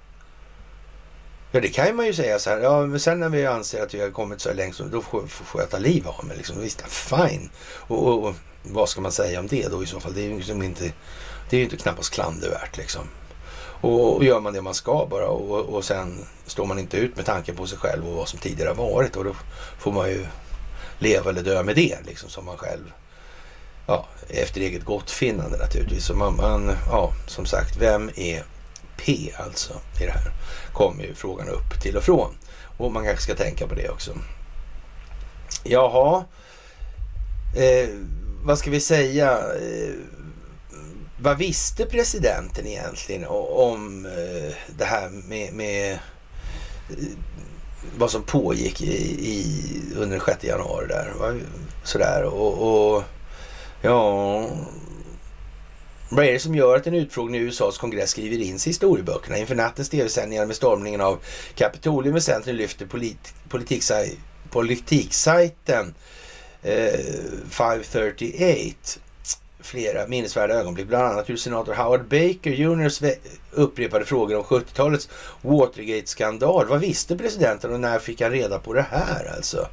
Ja, 1.53 1.61
det 1.61 1.69
kan 1.69 1.97
man 1.97 2.07
ju 2.07 2.15
säga 2.15 2.39
så 2.39 2.51
här. 2.51 2.59
Ja, 2.59 2.87
men 2.87 3.01
sen 3.01 3.21
när 3.21 3.29
vi 3.29 3.47
anser 3.47 3.83
att 3.83 3.95
vi 3.95 4.01
har 4.01 4.11
kommit 4.11 4.41
så 4.41 4.49
här 4.49 4.57
länge, 4.57 4.75
då 4.91 5.03
får, 5.03 5.27
får 5.27 5.61
jag 5.61 5.71
ta 5.71 5.79
liv 5.79 6.09
av 6.09 6.25
mig. 6.25 6.37
Liksom. 6.37 6.61
Visst, 6.61 6.83
fine. 6.89 7.51
Och, 7.65 8.07
och, 8.07 8.25
och, 8.25 8.35
vad 8.63 8.89
ska 8.89 9.01
man 9.01 9.13
säga 9.13 9.41
om 9.41 9.47
det 9.47 9.69
då 9.69 9.83
i 9.83 9.87
så 9.87 10.01
fall? 10.01 10.15
Det 10.15 10.21
är 10.21 10.29
ju 10.29 10.37
liksom 10.37 10.63
inte, 10.63 10.93
det 11.51 11.57
är 11.57 11.63
inte 11.63 11.77
knappast 11.77 12.13
klandervärt 12.13 12.77
liksom. 12.77 13.03
Och, 13.81 14.17
och 14.17 14.25
gör 14.25 14.41
man 14.41 14.53
det 14.53 14.63
man 14.63 14.75
ska 14.75 15.07
bara 15.11 15.29
och, 15.29 15.61
och 15.61 15.85
sen 15.85 16.25
står 16.47 16.67
man 16.67 16.79
inte 16.79 16.97
ut 16.97 17.17
med 17.17 17.27
tanken 17.27 17.57
på 17.57 17.67
sig 17.67 17.79
själv 17.79 18.09
och 18.09 18.15
vad 18.17 18.29
som 18.29 18.39
tidigare 18.39 18.69
har 18.69 18.93
varit 18.93 19.17
och 19.17 19.25
då 19.25 19.37
får 19.79 19.93
man 19.93 20.09
ju 20.09 20.27
leva 20.99 21.31
eller 21.31 21.43
dö 21.43 21.63
med 21.63 21.77
det 21.77 21.99
liksom 22.07 22.31
som 22.31 22.45
man 22.45 22.57
själv 22.57 22.93
ja, 23.87 24.07
efter 24.29 24.61
eget 24.61 24.85
gottfinnande 24.85 25.59
naturligtvis. 25.59 26.05
Så 26.05 26.15
man, 26.15 26.37
man, 26.37 26.77
ja, 26.91 27.13
som 27.27 27.47
sagt, 27.47 27.77
vem 27.77 28.11
är 28.17 28.45
P 29.05 29.33
alltså 29.37 29.73
i 30.01 30.05
det 30.05 30.13
här? 30.13 30.33
Kommer 30.73 31.05
ju 31.05 31.15
frågan 31.15 31.49
upp 31.49 31.81
till 31.83 31.97
och 31.97 32.03
från. 32.03 32.35
Och 32.79 32.93
man 32.93 33.05
kanske 33.05 33.23
ska 33.23 33.35
tänka 33.35 33.67
på 33.67 33.75
det 33.75 33.89
också. 33.89 34.13
Jaha, 35.65 36.25
eh, 37.57 37.89
vad 38.45 38.59
ska 38.59 38.71
vi 38.71 38.81
säga? 38.81 39.39
Eh, 39.39 39.95
vad 41.21 41.39
visste 41.39 41.87
presidenten 41.87 42.67
egentligen 42.67 43.25
om 43.27 44.07
eh, 44.07 44.55
det 44.79 44.85
här 44.85 45.09
med, 45.09 45.53
med 45.53 45.93
eh, 45.93 45.99
vad 47.97 48.11
som 48.11 48.23
pågick 48.23 48.83
i, 48.83 48.95
i, 49.31 49.63
under 49.97 50.17
den 50.17 50.27
6 50.27 50.45
januari 50.45 50.87
där? 50.87 51.13
Sådär 51.85 52.25
och, 52.25 52.95
och 52.95 53.03
ja, 53.83 54.47
vad 56.09 56.25
är 56.25 56.33
det 56.33 56.39
som 56.39 56.55
gör 56.55 56.77
att 56.77 56.87
en 56.87 56.95
utfrågning 56.95 57.41
i 57.41 57.45
USAs 57.45 57.79
kongress 57.79 58.11
skriver 58.11 58.39
in 58.39 58.59
sig 58.59 58.71
i 58.71 58.73
historieböckerna? 58.73 59.39
Inför 59.39 59.55
nattens 59.55 59.89
tv-sändningar 59.89 60.47
med 60.47 60.57
stormningen 60.57 61.01
av 61.01 61.19
Kapitolium 61.55 62.17
i 62.17 62.21
centrum 62.21 62.57
lyfter 62.57 62.87
polit, 62.87 63.35
politiksaj, 63.49 64.17
politiksajten 64.51 65.95
eh, 66.63 67.01
538 67.51 69.01
flera 69.61 70.07
minnesvärda 70.07 70.55
ögonblick. 70.55 70.87
Bland 70.87 71.05
annat 71.05 71.31
hur 71.31 71.37
senator 71.37 71.75
Howard 71.75 72.05
Baker 72.09 72.51
Jr 72.51 72.91
upprepade 73.51 74.05
frågor 74.05 74.37
om 74.37 74.45
70-talets 74.45 75.09
Watergate-skandal. 75.43 76.67
Vad 76.67 76.81
visste 76.81 77.17
presidenten 77.17 77.73
och 77.73 77.81
när 77.81 77.99
fick 77.99 78.21
han 78.21 78.31
reda 78.31 78.59
på 78.59 78.73
det 78.73 78.87
här 78.91 79.33
alltså? 79.37 79.69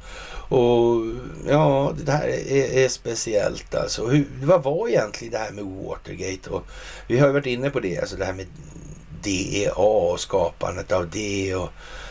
Och 0.48 1.02
ja, 1.48 1.92
det 2.04 2.12
här 2.12 2.28
är, 2.28 2.84
är 2.84 2.88
speciellt 2.88 3.74
alltså. 3.74 4.06
Hur, 4.06 4.26
vad 4.42 4.62
var 4.62 4.88
egentligen 4.88 5.32
det 5.32 5.38
här 5.38 5.50
med 5.50 5.64
Watergate? 5.64 6.50
Och 6.50 6.66
vi 7.06 7.18
har 7.18 7.26
ju 7.26 7.32
varit 7.32 7.46
inne 7.46 7.70
på 7.70 7.80
det, 7.80 7.98
alltså 7.98 8.16
det 8.16 8.24
här 8.24 8.32
med 8.32 8.46
DEA 9.22 9.72
och 9.74 10.20
skapandet 10.20 10.92
av 10.92 11.10
det 11.10 11.54
och 11.54 11.68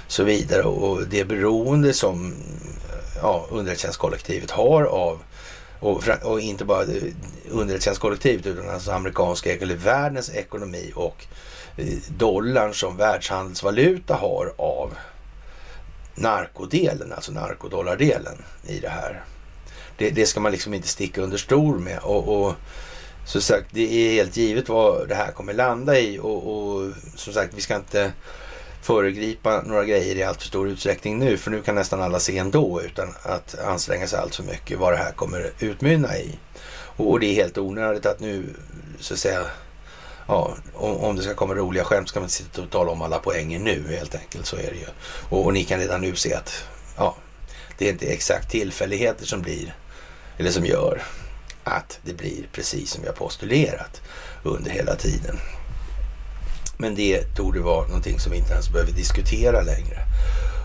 så 0.07 0.23
vidare. 0.23 0.64
Och 0.64 1.07
det 1.07 1.26
beroende 1.26 1.93
som 1.93 2.35
ja, 3.22 3.45
underrättelsetjänstkollektivet 3.52 4.52
har 4.52 4.84
av 4.84 5.19
och, 5.80 6.03
och, 6.23 6.39
inte 6.41 6.65
bara 6.65 6.84
underrättelsetjänstkollektivet 7.49 8.45
utan 8.45 8.69
alltså 8.69 8.91
amerikanska, 8.91 9.56
eller 9.56 9.76
världens 9.76 10.30
ekonomi 10.30 10.91
och 10.95 11.26
eh, 11.77 11.85
dollarn 12.18 12.73
som 12.73 12.97
världshandelsvaluta 12.97 14.15
har 14.15 14.53
av 14.57 14.93
narkodelen, 16.15 17.14
alltså 17.14 17.31
narkodollardelen 17.31 18.43
i 18.68 18.80
det 18.80 18.89
här. 18.89 19.23
Det, 19.97 20.10
det, 20.10 20.26
ska 20.26 20.39
man 20.39 20.52
liksom 20.52 20.73
inte 20.73 20.88
sticka 20.88 21.22
under 21.22 21.38
stol 21.38 21.80
med. 21.80 21.99
Och, 21.99 22.45
och 22.45 22.53
som 23.26 23.41
sagt, 23.41 23.68
det 23.72 23.81
är 23.81 24.11
helt 24.11 24.38
givet 24.38 24.69
vad 24.69 25.10
det 25.10 25.15
här 25.15 25.31
kommer 25.31 25.53
landa 25.53 25.99
i 25.99 26.19
och, 26.19 26.47
och 26.47 26.91
som 27.15 27.34
sagt, 27.34 27.53
vi 27.53 27.61
ska 27.61 27.76
inte 27.76 28.11
föregripa 28.86 29.62
några 29.62 29.86
grejer 29.86 30.16
i 30.16 30.24
allt 30.24 30.41
för 30.41 30.48
stor 30.48 30.70
utsträckning 30.70 31.20
nu, 31.20 31.38
för 31.38 31.52
nu 31.52 31.62
kan 31.62 31.76
nästan 31.76 32.02
alla 32.02 32.20
se 32.20 32.38
ändå 32.38 32.82
utan 32.82 33.16
att 33.24 33.60
anstränga 33.60 34.07
sig 34.07 34.20
allt 34.20 34.36
för 34.36 34.44
mycket 34.44 34.80
vad 34.80 34.94
det 34.94 34.98
här 34.98 35.12
kommer 35.12 35.52
utmynna 35.60 36.18
i. 36.18 36.40
Och 36.98 37.20
det 37.20 37.26
är 37.26 37.34
helt 37.34 37.57
onödigt 37.57 38.06
att 38.06 38.20
nu, 38.20 38.44
så 38.99 39.14
att 39.14 39.20
säga, 39.20 39.41
ja, 40.28 40.56
om, 40.74 40.98
om 40.98 41.16
det 41.16 41.22
ska 41.22 41.34
komma 41.34 41.53
roliga 41.53 41.84
skämt 41.84 42.10
ska 42.10 42.20
man 42.20 42.26
inte 42.26 42.34
sitta 42.34 42.62
och 42.62 42.70
tala 42.70 42.91
om 42.91 43.02
alla 43.02 43.20
poänger 43.20 43.60
nu 43.60 43.84
helt 43.90 44.16
enkelt. 44.16 44.45
Så 44.45 44.56
är 44.56 44.72
det 44.72 44.78
ju. 44.78 44.88
Och, 45.30 45.45
och 45.45 45.53
ni 45.53 45.64
kan 45.64 45.80
redan 45.80 46.02
nu 46.02 46.16
se 46.16 46.34
att 46.34 46.64
ja, 46.98 47.16
det 47.78 47.88
är 47.88 47.91
inte 47.91 48.06
exakt 48.06 48.52
tillfälligheter 48.52 49.26
som 49.26 49.41
blir, 49.41 49.76
eller 50.38 50.52
som 50.52 50.66
gör 50.66 51.03
att 51.64 51.99
det 52.03 52.14
blir 52.14 52.48
precis 52.52 52.91
som 52.91 53.02
vi 53.02 53.07
har 53.07 53.16
postulerat 53.16 54.02
under 54.44 54.72
hela 54.72 54.95
tiden. 54.95 55.40
Men 56.77 56.95
det 56.95 57.35
tog 57.35 57.53
det 57.53 57.60
vara 57.60 57.88
någonting 57.88 58.19
som 58.19 58.31
vi 58.31 58.38
inte 58.38 58.53
ens 58.53 58.69
behöver 58.69 58.91
diskutera 58.91 59.61
längre. 59.61 59.97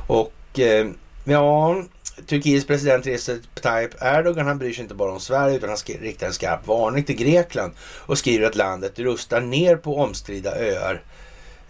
Och 0.06 0.58
eh, 0.58 0.88
ja, 1.24 1.82
Turkiets 2.26 2.66
president 2.66 3.06
Recep 3.06 3.40
Tayyip 3.62 4.02
Erdogan 4.02 4.46
han 4.46 4.58
bryr 4.58 4.72
sig 4.72 4.82
inte 4.82 4.94
bara 4.94 5.12
om 5.12 5.20
Sverige 5.20 5.56
utan 5.56 5.68
han 5.68 5.78
riktar 6.00 6.26
en 6.26 6.32
skarp 6.32 6.66
varning 6.66 7.04
till 7.04 7.16
Grekland 7.16 7.72
och 7.80 8.18
skriver 8.18 8.46
att 8.46 8.56
landet 8.56 8.98
rustar 8.98 9.40
ner 9.40 9.76
på 9.76 9.96
omstridda 9.96 10.56
öar 10.56 10.94
Eh, 10.94 11.00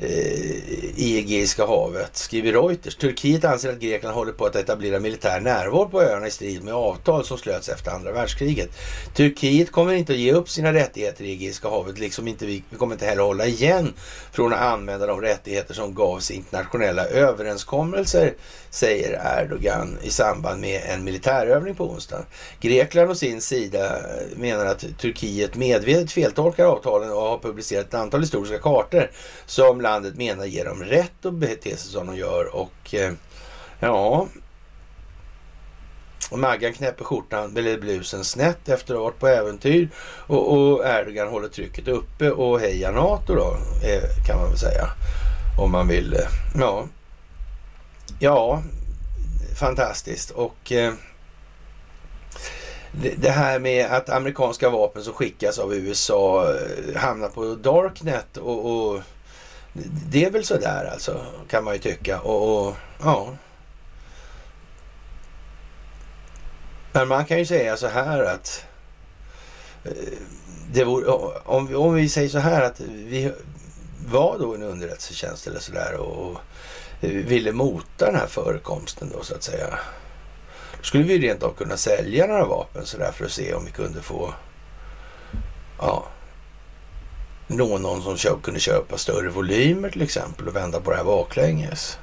Eh, 0.02 0.08
i 0.96 1.18
Egeiska 1.18 1.66
havet, 1.66 2.16
skriver 2.16 2.52
Reuters. 2.52 2.96
Turkiet 2.96 3.44
anser 3.44 3.72
att 3.72 3.80
Grekland 3.80 4.16
håller 4.16 4.32
på 4.32 4.46
att 4.46 4.56
etablera 4.56 5.00
militär 5.00 5.40
närvaro 5.40 5.88
på 5.88 6.02
öarna 6.02 6.26
i 6.26 6.30
strid 6.30 6.64
med 6.64 6.74
avtal 6.74 7.24
som 7.24 7.38
slöts 7.38 7.68
efter 7.68 7.90
andra 7.90 8.12
världskriget. 8.12 8.70
Turkiet 9.14 9.72
kommer 9.72 9.92
inte 9.92 10.12
att 10.12 10.18
ge 10.18 10.32
upp 10.32 10.48
sina 10.48 10.72
rättigheter 10.72 11.24
i 11.24 11.32
Egeiska 11.32 11.68
havet, 11.68 11.98
liksom 11.98 12.28
inte 12.28 12.46
vi, 12.46 12.62
vi 12.70 12.76
kommer 12.76 12.94
inte 12.94 13.06
heller 13.06 13.22
hålla 13.22 13.46
igen 13.46 13.94
från 14.32 14.52
att 14.52 14.60
använda 14.60 15.06
de 15.06 15.20
rättigheter 15.20 15.74
som 15.74 15.94
gavs 15.94 16.30
i 16.30 16.34
internationella 16.34 17.04
överenskommelser, 17.04 18.34
säger 18.70 19.40
Erdogan 19.40 19.98
i 20.02 20.10
samband 20.10 20.60
med 20.60 20.82
en 20.86 21.04
militärövning 21.04 21.74
på 21.74 21.90
onsdag. 21.90 22.24
Grekland 22.60 23.10
å 23.10 23.14
sin 23.14 23.40
sida 23.40 23.96
menar 24.36 24.66
att 24.66 24.84
Turkiet 24.98 25.56
medvetet 25.56 26.12
feltolkar 26.12 26.64
avtalen 26.64 27.10
och 27.10 27.22
har 27.22 27.38
publicerat 27.38 27.86
ett 27.86 27.94
antal 27.94 28.20
historiska 28.20 28.58
kartor 28.58 29.10
som 29.46 29.80
landet 29.90 30.16
menar 30.16 30.44
ger 30.44 30.64
dem 30.64 30.82
rätt 30.82 31.26
att 31.26 31.34
bete 31.34 31.76
sig 31.76 31.92
som 31.92 32.06
de 32.06 32.16
gör 32.16 32.54
och 32.54 32.94
eh, 32.94 33.12
ja, 33.80 34.26
och 36.30 36.38
Maggan 36.38 36.72
knäpper 36.72 37.04
skjortan 37.04 37.56
eller 37.56 37.78
blusen 37.78 38.24
snett 38.24 38.68
efter 38.68 38.94
att 38.94 38.98
ha 38.98 39.04
varit 39.04 39.18
på 39.18 39.28
äventyr 39.28 39.88
och, 40.26 40.52
och 40.52 40.86
Erdogan 40.86 41.28
håller 41.28 41.48
trycket 41.48 41.88
uppe 41.88 42.30
och 42.30 42.60
hejar 42.60 42.92
NATO 42.92 43.34
då, 43.34 43.56
eh, 43.88 44.26
kan 44.26 44.36
man 44.36 44.48
väl 44.48 44.58
säga. 44.58 44.88
Om 45.58 45.72
man 45.72 45.88
vill. 45.88 46.14
Eh, 46.14 46.28
ja, 46.54 46.86
ja 48.18 48.62
fantastiskt. 49.60 50.30
Och 50.30 50.72
eh, 50.72 50.92
det 53.16 53.30
här 53.30 53.58
med 53.58 53.86
att 53.86 54.10
amerikanska 54.10 54.70
vapen 54.70 55.04
som 55.04 55.12
skickas 55.12 55.58
av 55.58 55.74
USA 55.74 56.54
hamnar 56.96 57.28
på 57.28 57.54
Darknet 57.54 58.36
och, 58.36 58.90
och 58.90 59.00
det 59.72 60.24
är 60.24 60.30
väl 60.30 60.44
sådär 60.44 60.90
alltså, 60.92 61.26
kan 61.48 61.64
man 61.64 61.74
ju 61.74 61.80
tycka. 61.80 62.20
Och, 62.20 62.66
och, 62.66 62.76
ja. 63.02 63.36
Men 66.92 67.08
man 67.08 67.24
kan 67.24 67.38
ju 67.38 67.46
säga 67.46 67.76
så 67.76 67.86
här 67.86 68.24
att 68.24 68.64
eh, 69.84 69.92
det 70.72 70.84
vore, 70.84 71.06
om, 71.44 71.66
vi, 71.66 71.74
om 71.74 71.94
vi 71.94 72.08
säger 72.08 72.28
så 72.28 72.38
här 72.38 72.62
att 72.62 72.80
vi 72.80 73.32
var 74.06 74.38
då 74.38 74.54
en 74.54 74.62
underrättelsetjänst 74.62 75.46
eller 75.46 75.60
sådär 75.60 75.94
och 75.94 76.38
ville 77.00 77.52
mota 77.52 78.06
den 78.06 78.14
här 78.14 78.26
förekomsten 78.26 79.10
då 79.12 79.22
så 79.22 79.34
att 79.34 79.42
säga. 79.42 79.78
Då 80.76 80.82
skulle 80.82 81.04
vi 81.04 81.18
rent 81.18 81.42
av 81.42 81.52
kunna 81.52 81.76
sälja 81.76 82.26
några 82.26 82.44
vapen 82.44 82.86
sådär 82.86 83.12
för 83.12 83.24
att 83.24 83.30
se 83.30 83.54
om 83.54 83.64
vi 83.64 83.70
kunde 83.70 84.02
få 84.02 84.34
ja, 85.78 86.06
nå 87.50 87.78
någon 87.78 88.02
som 88.02 88.16
köp, 88.16 88.42
kunde 88.42 88.60
köpa 88.60 88.98
större 88.98 89.28
volymer 89.28 89.90
till 89.90 90.02
exempel 90.02 90.48
och 90.48 90.56
vända 90.56 90.80
på 90.80 90.90
det 90.90 90.96
här 90.96 91.04
baklänges. 91.04 91.98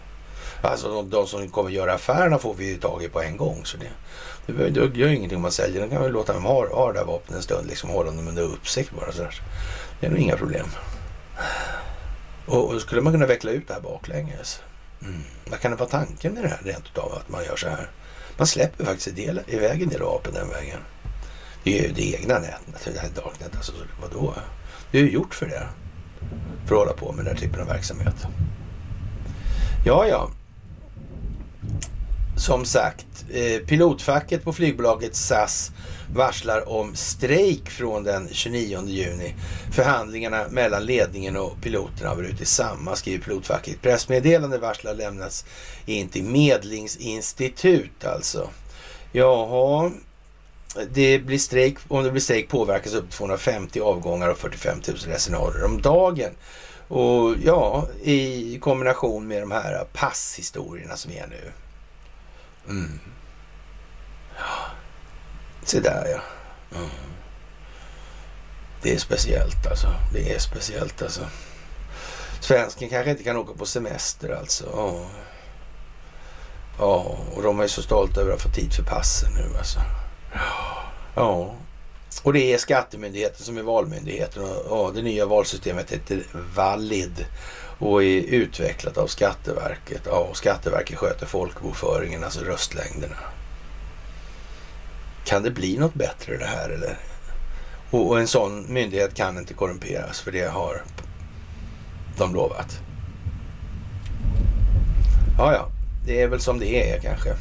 Alltså 0.61 0.90
de, 0.90 1.10
de 1.10 1.28
som 1.28 1.49
kommer 1.49 1.69
göra 1.69 1.94
affärerna 1.94 2.38
får 2.38 2.53
vi 2.53 2.65
ju 2.65 2.78
tag 2.78 3.03
i 3.03 3.10
på 3.10 3.22
en 3.22 3.38
gång. 3.38 3.61
Så 3.65 3.78
det, 3.78 4.53
det, 4.53 4.69
det 4.69 4.99
gör 4.99 5.07
ingenting 5.07 5.36
om 5.36 5.41
man 5.41 5.52
säljer. 5.52 5.82
Då 5.82 5.90
kan 5.90 6.03
vi 6.03 6.10
låta 6.10 6.34
dem 6.34 6.44
ha, 6.44 6.68
ha 6.76 6.91
det 6.91 6.99
där 6.99 7.06
vapnet 7.06 7.38
en 7.38 7.44
stund. 7.44 7.68
Liksom 7.68 7.90
hålla 7.90 8.11
dem 8.11 8.28
under 8.28 8.44
uppsikt 8.44 8.91
bara. 8.99 9.11
Så 9.11 9.22
där. 9.22 9.41
Det 9.99 10.06
är 10.06 10.10
nog 10.10 10.19
inga 10.19 10.38
problem. 10.38 10.68
Och, 12.45 12.69
och 12.69 12.82
skulle 12.82 13.02
man 13.02 13.14
kunna 13.14 13.26
veckla 13.26 13.52
ut 13.52 13.68
det 13.68 13.74
här 13.74 13.82
baklänges. 13.82 14.61
Mm. 15.02 15.22
Vad 15.49 15.60
kan 15.60 15.72
det 15.72 15.78
vara 15.78 15.90
tanken 15.90 16.34
med 16.34 16.44
det 16.44 16.49
här 16.49 16.61
rent 16.64 16.86
utav 16.86 17.14
att 17.14 17.30
man 17.30 17.44
gör 17.44 17.56
så 17.56 17.69
här? 17.69 17.90
Man 18.38 18.48
släpper 18.48 18.86
faktiskt 18.86 19.15
del, 19.15 19.41
iväg 19.48 19.82
en 19.82 19.90
del 19.90 20.02
vapen 20.02 20.34
den 20.34 20.49
vägen. 20.49 20.80
Det 21.64 21.80
är 21.80 21.84
ju 21.84 21.94
det 21.94 22.14
egna 22.14 22.40
nätet, 22.40 22.94
det 22.94 22.99
här 22.99 23.10
darknet. 23.10 23.56
Alltså, 23.56 23.72
vadå? 24.02 24.34
Det 24.91 24.99
är 24.99 25.03
ju 25.03 25.11
gjort 25.11 25.34
för 25.34 25.45
det. 25.45 25.68
För 26.65 26.76
att 26.76 26.80
hålla 26.80 26.93
på 26.93 27.11
med 27.11 27.26
den 27.26 27.35
här 27.35 27.41
typen 27.41 27.61
av 27.61 27.68
verksamhet. 27.68 28.15
Ja, 29.85 30.07
ja. 30.07 30.30
som 32.38 32.65
sagt, 32.65 33.26
eh, 33.30 33.65
pilotfacket 33.68 34.43
på 34.43 34.53
flygbolaget 34.53 35.15
SAS 35.15 35.72
varslar 36.14 36.69
om 36.69 36.95
strejk 36.95 37.69
från 37.69 38.03
den 38.03 38.30
29 38.31 38.88
juni. 38.88 39.35
Förhandlingarna 39.72 40.45
mellan 40.49 40.85
ledningen 40.85 41.38
och 41.38 41.61
piloterna 41.61 42.09
har 42.09 42.15
brutit 42.15 42.47
samman, 42.47 42.95
skriver 42.95 43.23
pilotfacket. 43.23 43.81
Pressmeddelande 43.81 44.57
varslar 44.57 44.93
lämnats 44.93 45.45
in 45.85 46.09
till 46.09 46.23
medlingsinstitut 46.23 48.05
alltså. 48.05 48.49
Jaha, 49.11 49.91
det 50.91 51.19
blir 51.19 51.37
strejk, 51.37 51.77
om 51.87 52.03
det 52.03 52.11
blir 52.11 52.21
strejk 52.21 52.49
påverkas 52.49 52.93
upp 52.93 53.09
till 53.09 53.17
250 53.17 53.79
avgångar 53.79 54.29
och 54.29 54.37
45 54.37 54.81
000 54.87 54.97
resenärer 54.97 55.63
om 55.63 55.81
dagen. 55.81 56.31
Och 56.87 57.35
ja, 57.43 57.87
i 58.03 58.59
kombination 58.59 59.27
med 59.27 59.41
de 59.41 59.51
här 59.51 59.85
passhistorierna 59.93 60.95
som 60.95 61.11
är 61.11 61.27
nu. 61.27 61.51
Mm. 62.69 62.99
Ja. 64.37 64.65
Se 65.63 65.79
där 65.79 66.07
ja. 66.07 66.21
Mm. 66.77 66.89
Det 68.81 68.93
är 68.93 68.97
speciellt 68.97 69.67
alltså. 69.67 69.87
Det 70.13 70.33
är 70.33 70.39
speciellt 70.39 71.01
alltså. 71.01 71.21
Svensken 72.39 72.89
kanske 72.89 73.11
inte 73.11 73.23
kan 73.23 73.37
åka 73.37 73.53
på 73.53 73.65
semester 73.65 74.29
alltså. 74.29 74.65
Ja, 74.73 75.05
ja 76.79 77.17
och 77.35 77.43
de 77.43 77.59
är 77.59 77.67
så 77.67 77.81
stolta 77.81 78.21
över 78.21 78.33
att 78.33 78.41
få 78.41 78.49
tid 78.49 78.73
för 78.73 78.83
passen 78.83 79.33
nu 79.33 79.57
alltså. 79.57 79.79
Ja, 81.15 81.55
och 82.23 82.33
det 82.33 82.53
är 82.53 82.57
Skattemyndigheten 82.57 83.45
som 83.45 83.57
är 83.57 83.61
valmyndigheten. 83.61 84.43
Och, 84.43 84.93
det 84.93 85.01
nya 85.01 85.25
valsystemet 85.25 85.91
heter 85.91 86.23
Valid 86.55 87.25
och 87.79 88.03
är 88.03 88.21
utvecklat 88.21 88.97
av 88.97 89.07
Skatteverket. 89.07 90.01
Ja, 90.05 90.17
och 90.17 90.37
Skatteverket 90.37 90.97
sköter 90.97 91.25
folkbokföringen, 91.25 92.23
alltså 92.23 92.39
röstlängderna. 92.39 93.17
Kan 95.25 95.43
det 95.43 95.51
bli 95.51 95.77
något 95.77 95.93
bättre 95.93 96.37
det 96.37 96.45
här 96.45 96.69
eller? 96.69 96.97
Och, 97.91 98.09
och 98.09 98.19
en 98.19 98.27
sån 98.27 98.73
myndighet 98.73 99.13
kan 99.13 99.37
inte 99.37 99.53
korrumperas 99.53 100.21
för 100.21 100.31
det 100.31 100.47
har 100.47 100.83
de 102.17 102.33
lovat. 102.35 102.79
Ja, 105.37 105.53
ja, 105.53 105.67
det 106.05 106.21
är 106.21 106.27
väl 106.27 106.39
som 106.39 106.59
det 106.59 106.91
är 106.91 106.99
kanske. 106.99 107.35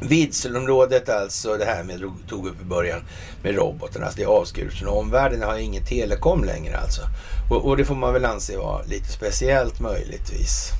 Vidselområdet 0.00 1.08
alltså, 1.08 1.56
det 1.56 1.64
här 1.64 1.84
med 1.84 2.02
tog 2.28 2.46
upp 2.46 2.60
i 2.60 2.64
början 2.64 3.00
med 3.42 3.56
robotarna. 3.56 4.04
Alltså 4.04 4.18
det 4.18 4.24
är 4.24 4.28
avskuret 4.28 4.74
från 4.74 4.88
omvärlden. 4.88 5.40
Det 5.40 5.46
har 5.46 5.58
ingen 5.58 5.84
telekom 5.84 6.44
längre 6.44 6.78
alltså. 6.78 7.02
Och, 7.50 7.64
och, 7.64 7.76
det 7.76 7.84
får 7.84 7.94
man 7.94 8.12
väl 8.12 8.24
anse 8.24 8.56
vara 8.56 8.82
lite 8.82 9.08
speciellt 9.08 9.80
möjligtvis. 9.80 10.70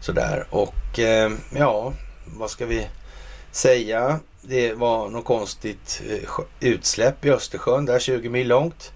Sådär 0.00 0.46
och 0.50 0.98
eh, 0.98 1.32
ja, 1.56 1.92
vad 2.26 2.50
ska 2.50 2.66
vi 2.66 2.86
säga? 3.50 4.20
Det 4.42 4.72
var 4.72 5.08
något 5.08 5.24
konstigt 5.24 6.02
eh, 6.08 6.44
utsläpp 6.60 7.24
i 7.24 7.30
Östersjön 7.30 7.86
där 7.86 7.98
20 7.98 8.28
mil 8.28 8.48
långt. 8.48 8.92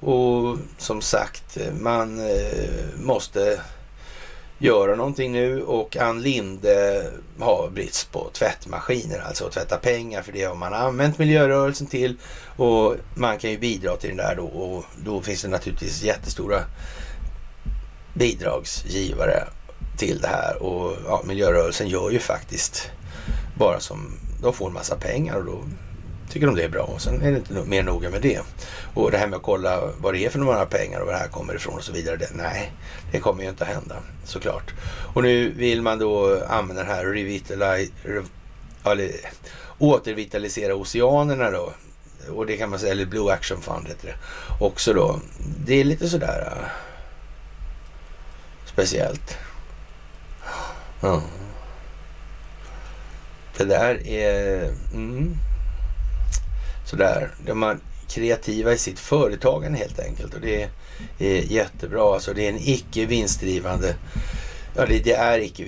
Och 0.00 0.56
som 0.78 1.00
sagt, 1.00 1.56
eh, 1.56 1.72
man 1.72 2.18
eh, 2.18 3.00
måste 3.00 3.60
göra 4.58 4.96
någonting 4.96 5.32
nu 5.32 5.62
och 5.62 5.96
Ann 5.96 6.22
Linde 6.22 7.06
har 7.38 7.70
brist 7.70 8.12
på 8.12 8.30
tvättmaskiner, 8.32 9.18
alltså 9.18 9.46
att 9.46 9.52
tvätta 9.52 9.76
pengar 9.76 10.22
för 10.22 10.32
det 10.32 10.44
har 10.44 10.54
man 10.54 10.74
använt 10.74 11.18
miljörörelsen 11.18 11.86
till. 11.86 12.16
Och 12.56 12.96
man 13.14 13.38
kan 13.38 13.50
ju 13.50 13.58
bidra 13.58 13.96
till 13.96 14.08
den 14.08 14.16
där 14.16 14.36
då 14.36 14.44
och 14.44 14.84
då 15.04 15.22
finns 15.22 15.42
det 15.42 15.48
naturligtvis 15.48 16.02
jättestora 16.02 16.60
bidragsgivare 18.14 19.44
till 19.96 20.20
det 20.20 20.28
här. 20.28 20.62
Och 20.62 20.96
ja, 21.06 21.22
miljörörelsen 21.24 21.88
gör 21.88 22.10
ju 22.10 22.18
faktiskt 22.18 22.90
bara 23.58 23.80
som 23.80 24.18
de 24.42 24.52
får 24.52 24.66
en 24.66 24.74
massa 24.74 24.96
pengar 24.96 25.36
och 25.36 25.44
då 25.44 25.58
tycker 26.28 26.46
de 26.46 26.56
det 26.56 26.64
är 26.64 26.68
bra 26.68 26.82
och 26.82 27.00
sen 27.00 27.22
är 27.22 27.30
det 27.30 27.36
inte 27.36 27.52
mer 27.52 27.82
noga 27.82 28.10
med 28.10 28.22
det. 28.22 28.40
Och 28.94 29.10
det 29.10 29.18
här 29.18 29.26
med 29.26 29.36
att 29.36 29.42
kolla 29.42 29.80
vad 29.98 30.14
det 30.14 30.24
är 30.24 30.30
för 30.30 30.38
några 30.38 30.66
pengar 30.66 31.00
och 31.00 31.06
var 31.06 31.12
det 31.12 31.18
här 31.18 31.28
kommer 31.28 31.54
ifrån 31.54 31.74
och 31.74 31.84
så 31.84 31.92
vidare. 31.92 32.16
Det, 32.16 32.30
nej, 32.34 32.72
det 33.12 33.18
kommer 33.18 33.42
ju 33.42 33.48
inte 33.48 33.64
att 33.64 33.70
hända 33.70 33.96
såklart. 34.24 34.74
Och 35.14 35.22
nu 35.22 35.52
vill 35.52 35.82
man 35.82 35.98
då 35.98 36.44
använda 36.48 36.82
den 36.82 36.92
här 36.92 37.04
revitali, 37.04 37.90
eller, 38.84 39.10
återvitalisera 39.78 40.74
oceanerna 40.74 41.50
då. 41.50 41.72
Och 42.30 42.46
det 42.46 42.56
kan 42.56 42.70
man 42.70 42.78
säga, 42.78 42.92
eller 42.92 43.06
Blue 43.06 43.32
Action 43.32 43.62
Fund 43.62 43.88
heter 43.88 44.06
det 44.06 44.16
också 44.64 44.92
då. 44.92 45.20
Det 45.64 45.80
är 45.80 45.84
lite 45.84 46.08
sådär 46.08 46.52
äh, 46.52 46.68
speciellt. 48.64 49.38
Mm. 51.02 51.20
Det 53.56 53.64
där 53.64 54.06
är... 54.08 54.64
Mm, 54.94 55.36
sådär. 56.86 57.30
De 57.46 57.62
är 57.62 57.78
kreativa 58.08 58.72
i 58.72 58.78
sitt 58.78 58.98
företagande 58.98 59.78
helt 59.78 60.00
enkelt. 60.00 60.34
Och 60.34 60.40
det 60.40 60.68
är 61.18 61.52
jättebra. 61.52 62.14
Alltså 62.14 62.34
det 62.34 62.46
är 62.46 62.48
en 62.48 62.60
icke 62.60 63.06
vinstdrivande 63.06 63.94
Ja, 64.78 64.86
det, 64.86 64.98
det 64.98 65.12
är 65.12 65.38
icke 65.38 65.64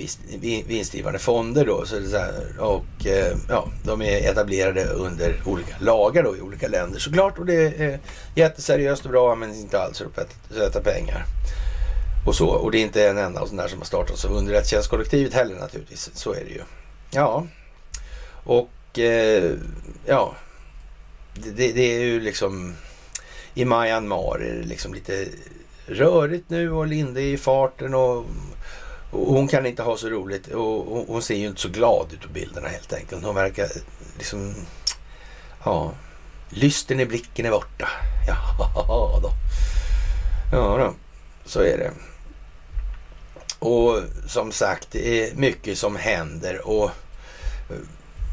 vinstdrivande 0.67 1.18
fonder 1.18 1.67
då. 1.67 1.86
Så 1.86 1.99
det 1.99 2.18
här, 2.18 2.60
och 2.60 3.07
eh, 3.07 3.36
ja, 3.49 3.68
de 3.84 4.02
är 4.02 4.31
etablerade 4.31 4.84
under 4.84 5.42
olika 5.44 5.75
lagar 5.81 6.23
då 6.23 6.36
i 6.36 6.41
olika 6.41 6.68
länder 6.68 6.99
såklart. 6.99 7.39
Och 7.39 7.47
det 7.47 7.81
är 7.81 8.01
jätteseriöst 8.34 9.05
och 9.05 9.10
bra 9.10 9.34
men 9.34 9.55
inte 9.55 9.81
alls 9.81 9.99
för 9.99 10.23
att 10.23 10.36
sätta 10.51 10.81
pengar. 10.81 11.25
Och 12.26 12.34
så. 12.34 12.49
Och 12.49 12.70
det 12.70 12.78
är 12.78 12.83
inte 12.83 13.09
en 13.09 13.18
enda 13.18 13.47
sån 13.47 13.57
där 13.57 13.68
som 13.68 13.78
har 13.78 13.86
startats 13.86 14.25
av 14.25 14.33
underrättelsetjänstkollektivet 14.33 15.34
heller 15.34 15.55
naturligtvis. 15.55 16.10
Så 16.15 16.33
är 16.33 16.44
det 16.44 16.51
ju. 16.51 16.62
Ja, 17.10 17.47
och 18.44 18.99
eh, 18.99 19.52
ja, 20.07 20.34
det, 21.44 21.73
det, 21.73 21.97
är 21.97 22.00
ju 22.00 22.20
liksom 22.20 22.75
i 23.55 23.65
Myanmar 23.65 24.39
är 24.39 24.55
det 24.55 24.67
liksom 24.67 24.94
lite 24.94 25.28
rörigt 25.86 26.50
nu 26.50 26.73
och 26.73 26.86
Linde 26.86 27.23
är 27.23 27.26
i 27.26 27.39
farten 27.39 27.94
och, 27.94 28.17
och 29.10 29.34
hon 29.34 29.49
kan 29.49 29.67
inte 29.67 29.83
ha 29.83 29.97
så 29.97 30.08
roligt 30.08 30.47
och, 30.47 30.92
och, 30.92 31.05
hon 31.08 31.23
ser 31.23 31.34
ju 31.34 31.47
inte 31.47 31.60
så 31.60 31.68
glad 31.68 32.07
ut 32.12 32.23
på 32.23 32.28
bilderna 32.28 32.68
helt 32.68 32.92
enkelt. 32.92 33.25
Hon 33.25 33.34
verkar 33.34 33.68
liksom, 34.17 34.55
ja, 35.65 35.92
lysten 36.50 37.00
i 37.00 37.07
blicken 37.07 37.47
är 37.47 37.50
borta. 37.50 37.89
Ja 38.26 39.20
då. 39.23 39.31
Ja 40.52 40.76
då, 40.78 40.94
så 41.44 41.60
är 41.60 41.78
det. 41.78 41.91
Och 43.58 44.00
som 44.26 44.52
sagt, 44.52 44.89
det 44.91 45.31
är 45.31 45.34
mycket 45.34 45.78
som 45.78 45.97
händer 45.97 46.68
och 46.68 46.91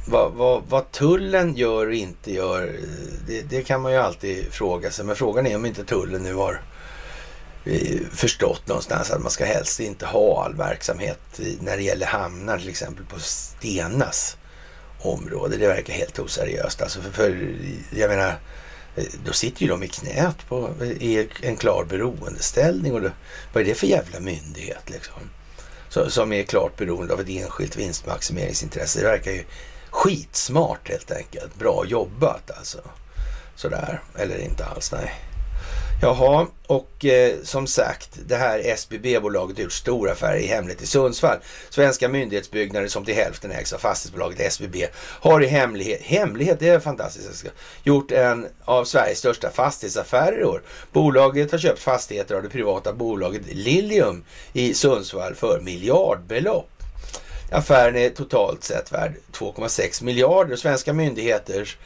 vad, 0.05 0.31
vad, 0.33 0.63
vad, 0.69 0.91
tullen 0.91 1.55
gör 1.55 1.87
och 1.87 1.93
inte 1.93 2.33
gör, 2.33 2.79
det, 3.27 3.41
det, 3.41 3.61
kan 3.61 3.81
man 3.81 3.91
ju 3.91 3.97
alltid 3.97 4.53
fråga 4.53 4.91
sig. 4.91 5.05
Men 5.05 5.15
frågan 5.15 5.47
är 5.47 5.55
om 5.55 5.65
inte 5.65 5.85
tullen 5.85 6.23
nu 6.23 6.33
har 6.33 6.61
eh, 7.65 7.99
förstått 8.11 8.67
någonstans 8.67 9.11
att 9.11 9.21
man 9.21 9.31
ska 9.31 9.45
helst 9.45 9.79
inte 9.79 10.05
ha 10.05 10.43
all 10.45 10.55
verksamhet 10.55 11.39
när 11.59 11.77
det 11.77 11.83
gäller 11.83 12.05
hamnar 12.05 12.57
till 12.57 12.69
exempel 12.69 13.05
på 13.05 13.19
Stenas 13.19 14.37
område. 14.99 15.57
Det 15.57 15.67
verkar 15.67 15.93
helt 15.93 16.19
oseriöst. 16.19 16.81
Alltså 16.81 17.01
för, 17.01 17.11
för 17.11 17.55
jag 17.95 18.09
menar, 18.09 18.39
eh, 18.95 19.03
då 19.25 19.33
sitter 19.33 19.61
ju 19.61 19.67
de 19.67 19.83
i 19.83 19.87
knät 19.87 20.47
på, 20.49 20.69
i 20.99 21.27
en 21.41 21.55
klar 21.55 21.85
beroendeställning. 21.89 22.93
Och 22.93 23.01
då, 23.01 23.09
vad 23.53 23.63
är 23.63 23.67
det 23.67 23.75
för 23.75 23.87
jävla 23.87 24.19
myndighet 24.19 24.89
liksom? 24.89 25.29
Så, 25.89 26.09
som 26.09 26.33
är 26.33 26.43
klart 26.43 26.77
beroende 26.77 27.13
av 27.13 27.21
ett 27.21 27.29
enskilt 27.29 27.77
vinstmaximeringsintresse. 27.77 28.99
Det 28.99 29.07
verkar 29.07 29.31
ju 29.31 29.43
Skitsmart 29.95 30.89
helt 30.89 31.11
enkelt. 31.11 31.55
Bra 31.55 31.85
jobbat 31.85 32.51
alltså. 32.57 32.77
Sådär, 33.55 34.01
eller 34.15 34.37
inte 34.37 34.65
alls, 34.65 34.91
nej. 34.91 35.13
Jaha, 36.01 36.47
och 36.67 37.05
eh, 37.05 37.33
som 37.43 37.67
sagt, 37.67 38.09
det 38.25 38.35
här 38.35 38.59
SBB-bolaget 38.59 39.57
har 39.57 39.63
gjort 39.63 39.71
stora 39.71 40.11
affärer 40.11 40.37
i 40.37 40.47
hemlighet 40.47 40.81
i 40.81 40.87
Sundsvall. 40.87 41.37
Svenska 41.69 42.09
myndighetsbyggnader 42.09 42.87
som 42.87 43.05
till 43.05 43.15
hälften 43.15 43.51
ägs 43.51 43.73
av 43.73 43.77
fastighetsbolaget 43.77 44.39
SBB 44.39 44.87
har 44.97 45.43
i 45.43 45.47
hemlighet, 45.47 46.01
hemlighet, 46.01 46.59
det 46.59 46.69
är 46.69 46.79
fantastiskt, 46.79 47.45
gjort 47.83 48.11
en 48.11 48.47
av 48.65 48.85
Sveriges 48.85 49.19
största 49.19 49.49
fastighetsaffärer 49.49 50.41
i 50.41 50.43
år. 50.43 50.61
Bolaget 50.91 51.51
har 51.51 51.59
köpt 51.59 51.79
fastigheter 51.79 52.35
av 52.35 52.43
det 52.43 52.49
privata 52.49 52.93
bolaget 52.93 53.41
Lilium 53.51 54.23
i 54.53 54.73
Sundsvall 54.73 55.35
för 55.35 55.61
miljardbelopp. 55.61 56.74
Affären 57.55 57.95
är 57.95 58.09
totalt 58.09 58.63
sett 58.63 58.91
värd 58.91 59.13
2,6 59.31 60.03
miljarder. 60.03 60.55
Svenska 60.55 60.93
myndigheters 60.93 61.77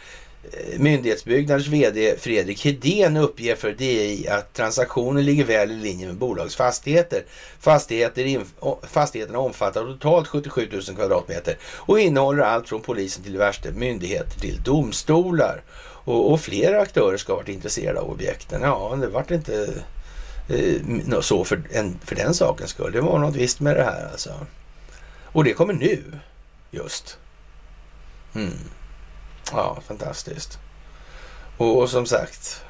eh, 0.44 0.80
Myndighetsbyggnaders 0.80 1.68
VD 1.68 2.16
Fredrik 2.20 2.66
Hedén 2.66 3.18
uppger 3.18 3.56
för 3.56 3.72
DI 3.72 4.28
att 4.28 4.54
transaktionen 4.54 5.26
ligger 5.26 5.44
väl 5.44 5.72
i 5.72 5.76
linje 5.76 6.08
med 6.08 6.16
bolagets 6.16 6.56
fastigheter. 6.56 7.24
Fastigheter 7.60 8.42
fastigheterna 8.82 9.40
omfattar 9.40 9.82
totalt 9.82 10.28
77 10.28 10.70
000 10.72 10.82
kvadratmeter 10.82 11.58
och 11.64 12.00
innehåller 12.00 12.44
allt 12.44 12.70
från 12.70 12.82
polisen 12.82 13.24
till 13.24 13.32
diverse 13.32 13.72
myndigheter 13.72 14.40
till 14.40 14.64
domstolar. 14.64 15.62
Och, 16.06 16.32
och 16.32 16.42
flera 16.42 16.82
aktörer 16.82 17.18
ska 17.18 17.34
ha 17.34 17.38
varit 17.38 17.50
intresserade 17.50 18.00
av 18.00 18.10
objekten. 18.10 18.62
Ja, 18.62 18.98
det 19.02 19.08
vart 19.08 19.32
inte 19.32 19.74
eh, 20.50 21.20
så 21.22 21.44
för, 21.44 21.62
en, 21.72 22.00
för 22.06 22.16
den 22.16 22.34
sakens 22.34 22.70
skull. 22.70 22.92
Det 22.92 23.02
var 23.02 23.20
något 23.20 23.36
visst 23.36 23.60
med 23.60 23.76
det 23.76 23.84
här 23.84 24.10
alltså. 24.12 24.32
Och 25.32 25.44
det 25.44 25.54
kommer 25.54 25.74
nu. 25.74 26.04
just. 26.72 27.18
Mm. 28.36 28.54
Ja, 29.52 29.78
fantastiskt. 29.88 30.60
Och, 31.58 31.78
och, 31.82 31.90
som 31.90 32.06
sagt, 32.06 32.64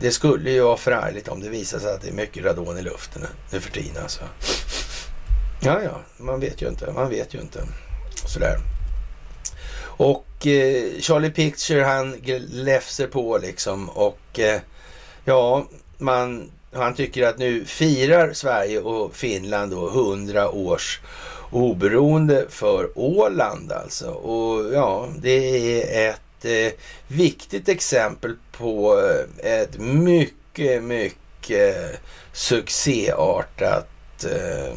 det 0.00 0.10
skulle 0.10 0.50
ju 0.50 0.60
vara 0.60 0.76
förargligt 0.76 1.28
om 1.28 1.40
det 1.40 1.48
visar 1.48 1.78
sig 1.78 1.94
att 1.94 2.00
det 2.02 2.08
är 2.08 2.12
mycket 2.12 2.44
radon 2.44 2.78
i 2.78 2.82
luften 2.82 3.26
nu 3.52 3.60
för 3.60 3.70
tiden 3.70 4.02
alltså. 4.02 4.24
Ja, 5.62 5.82
ja, 5.82 6.00
man 6.16 6.40
vet 6.40 6.62
ju 6.62 6.68
inte. 6.68 6.92
Man 6.92 7.08
vet 7.08 7.34
ju 7.34 7.40
inte. 7.40 7.66
Sådär. 8.26 8.58
Och 9.96 10.46
eh, 10.46 11.00
Charlie 11.00 11.30
Picture 11.30 11.82
han 11.82 12.20
läfser 12.50 13.06
på 13.06 13.38
liksom 13.38 13.88
och 13.88 14.38
eh, 14.38 14.60
ja, 15.24 15.66
man, 15.98 16.50
han 16.74 16.94
tycker 16.94 17.26
att 17.26 17.38
nu 17.38 17.64
firar 17.64 18.32
Sverige 18.32 18.80
och 18.80 19.16
Finland 19.16 19.72
då 19.72 19.88
100 19.88 20.50
års 20.50 21.00
oberoende 21.50 22.46
för 22.48 22.90
Åland 22.94 23.72
alltså. 23.72 24.10
Och 24.10 24.74
ja, 24.74 25.08
det 25.18 25.30
är 25.30 26.10
ett 26.10 26.44
eh, 26.44 26.78
viktigt 27.08 27.68
exempel 27.68 28.36
på 28.52 29.00
eh, 29.42 29.52
ett 29.52 29.78
mycket, 29.78 30.82
mycket 30.82 32.00
succéartat 32.32 34.24
eh, 34.24 34.74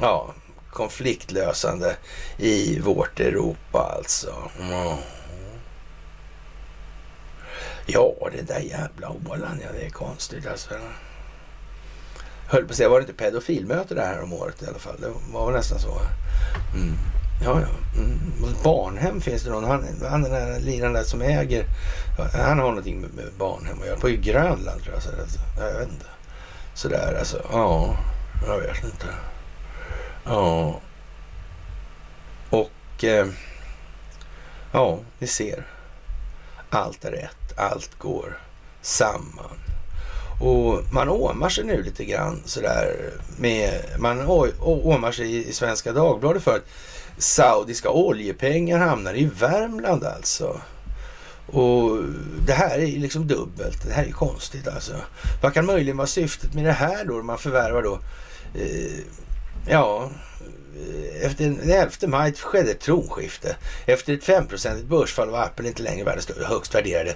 ja, 0.00 0.34
konfliktlösande 0.70 1.96
i 2.38 2.80
vårt 2.80 3.20
Europa 3.20 3.94
alltså. 3.96 4.34
Mm. 4.60 4.96
Ja, 7.86 8.14
det 8.32 8.42
där 8.42 8.60
jävla 8.60 9.10
Åland, 9.10 9.60
ja 9.62 9.68
det 9.80 9.86
är 9.86 9.90
konstigt 9.90 10.46
alltså. 10.46 10.74
Höll 12.48 12.64
på 12.64 12.70
att 12.70 12.76
säga, 12.76 12.88
var 12.88 13.00
det 13.00 13.02
inte 13.02 13.24
pedofilmöte 13.24 13.94
det 13.94 14.02
här 14.02 14.22
om 14.22 14.32
året 14.32 14.62
i 14.62 14.66
alla 14.66 14.78
fall? 14.78 14.96
Det 15.00 15.08
var 15.32 15.46
väl 15.46 15.54
nästan 15.54 15.78
så. 15.78 16.00
Mm. 16.74 16.94
Ja, 17.44 17.60
ja. 17.60 18.00
Mm. 18.00 18.18
Barnhem 18.62 19.20
finns 19.20 19.42
det 19.42 19.50
någon. 19.50 19.64
Han, 19.64 19.84
han 20.10 20.22
den 20.22 20.32
där 20.32 20.60
liraren 20.60 20.92
där 20.92 21.02
som 21.02 21.22
äger. 21.22 21.64
Han 22.32 22.58
har 22.58 22.66
någonting 22.66 23.00
med, 23.00 23.14
med 23.14 23.24
barnhem 23.38 23.80
att 23.80 23.86
göra. 23.86 23.98
På 23.98 24.08
Grönland 24.08 24.82
tror 24.82 24.94
jag. 24.94 25.02
Så, 25.02 25.10
alltså. 25.20 25.38
jag 25.58 25.78
vet 25.78 25.88
inte. 25.88 26.06
Sådär 26.74 27.16
alltså. 27.18 27.42
Ja, 27.52 27.96
jag 28.46 28.58
vet 28.58 28.84
inte. 28.84 29.06
Ja. 30.24 30.80
Och 32.50 33.04
eh, 33.04 33.26
ja, 34.72 34.98
ni 35.18 35.26
ser. 35.26 35.66
Allt 36.70 37.04
är 37.04 37.10
rätt. 37.10 37.58
Allt 37.58 37.98
går 37.98 38.38
samman. 38.82 39.65
Och 40.40 40.82
man 40.92 41.08
åmar 41.08 41.48
sig 41.48 41.64
nu 41.64 41.82
lite 41.82 42.04
grann 42.04 42.42
sådär 42.44 43.10
med, 43.38 43.84
man 43.98 44.20
åmar 44.60 45.12
sig 45.12 45.48
i 45.48 45.52
Svenska 45.52 45.92
Dagbladet 45.92 46.42
för 46.42 46.56
att 46.56 46.66
saudiska 47.18 47.90
oljepengar 47.90 48.78
hamnar 48.78 49.14
i 49.14 49.24
Värmland 49.24 50.04
alltså. 50.04 50.60
Och 51.46 51.98
det 52.46 52.52
här 52.52 52.78
är 52.78 52.86
liksom 52.86 53.26
dubbelt. 53.26 53.86
Det 53.86 53.92
här 53.92 54.04
är 54.04 54.12
konstigt 54.12 54.68
alltså. 54.68 54.94
Vad 55.42 55.54
kan 55.54 55.66
möjligen 55.66 55.96
vara 55.96 56.06
syftet 56.06 56.54
med 56.54 56.64
det 56.64 56.72
här 56.72 57.04
då? 57.04 57.22
Man 57.22 57.38
förvärvar 57.38 57.82
då, 57.82 57.98
eh, 58.60 59.00
ja, 59.68 60.10
eh, 60.76 61.26
efter 61.26 61.44
den 61.44 61.70
11 61.70 61.90
maj 62.06 62.32
skedde 62.32 62.70
ett 62.70 62.80
tronskifte. 62.80 63.56
Efter 63.86 64.14
ett 64.14 64.24
5-procentigt 64.24 64.88
börsfall 64.88 65.30
var 65.30 65.42
Apple 65.42 65.68
inte 65.68 65.82
längre 65.82 66.04
världens 66.04 66.30
högst 66.46 66.74
värderade 66.74 67.14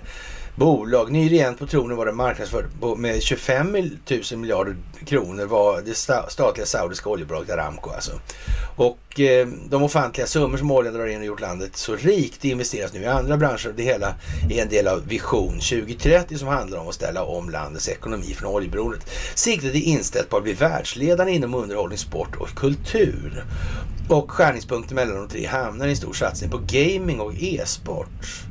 bolag. 0.56 1.12
Ny 1.12 1.30
regent 1.30 1.58
på 1.58 1.66
tronen 1.66 1.96
var 1.96 2.06
det 2.06 2.12
marknadsförd 2.12 2.64
med 2.96 3.22
25 3.22 3.72
000 3.72 3.90
miljarder 4.40 4.76
kronor 5.06 5.44
var 5.44 5.82
det 5.82 5.94
statliga 6.30 6.66
saudiska 6.66 7.10
oljebolaget 7.10 7.50
Aramco 7.50 7.90
alltså. 7.90 8.12
Och 8.76 9.20
eh, 9.20 9.48
de 9.68 9.82
offentliga 9.82 10.26
summor 10.26 10.56
som 10.56 10.70
oljan 10.70 10.94
drar 10.94 11.06
in 11.06 11.18
och 11.18 11.24
gjort 11.24 11.40
landet 11.40 11.76
så 11.76 11.96
rikt 11.96 12.44
investeras 12.44 12.92
nu 12.92 13.00
i 13.00 13.06
andra 13.06 13.36
branscher. 13.36 13.72
Det 13.76 13.82
hela 13.82 14.14
är 14.50 14.62
en 14.62 14.68
del 14.68 14.88
av 14.88 15.06
Vision 15.06 15.52
2030 15.52 16.38
som 16.38 16.48
handlar 16.48 16.78
om 16.78 16.88
att 16.88 16.94
ställa 16.94 17.24
om 17.24 17.50
landets 17.50 17.88
ekonomi 17.88 18.34
från 18.34 18.54
oljeberoendet. 18.54 19.10
Siktet 19.34 19.74
är 19.74 19.80
inställt 19.80 20.28
på 20.28 20.36
att 20.36 20.42
bli 20.42 20.52
världsledande 20.52 21.32
inom 21.32 21.54
underhållning, 21.54 21.98
sport 21.98 22.36
och 22.36 22.48
kultur. 22.48 23.44
Och 24.08 24.30
skärningspunkten 24.30 24.94
mellan 24.94 25.16
de 25.16 25.28
tre 25.28 25.46
hamnar 25.46 25.86
i 25.86 25.90
en 25.90 25.96
stor 25.96 26.12
satsning 26.12 26.50
på 26.50 26.60
gaming 26.66 27.20
och 27.20 27.32
e-sport. 27.34 28.49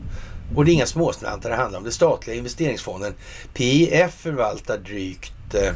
Och 0.55 0.65
det 0.65 0.71
är 0.71 0.73
inga 0.73 0.85
småslantar 0.85 1.49
det 1.49 1.55
handlar 1.55 1.77
om. 1.77 1.83
Den 1.83 1.93
statliga 1.93 2.37
investeringsfonden 2.37 3.13
PIF 3.53 4.13
förvaltar 4.13 4.77
drygt 4.77 5.55
eh, 5.55 5.73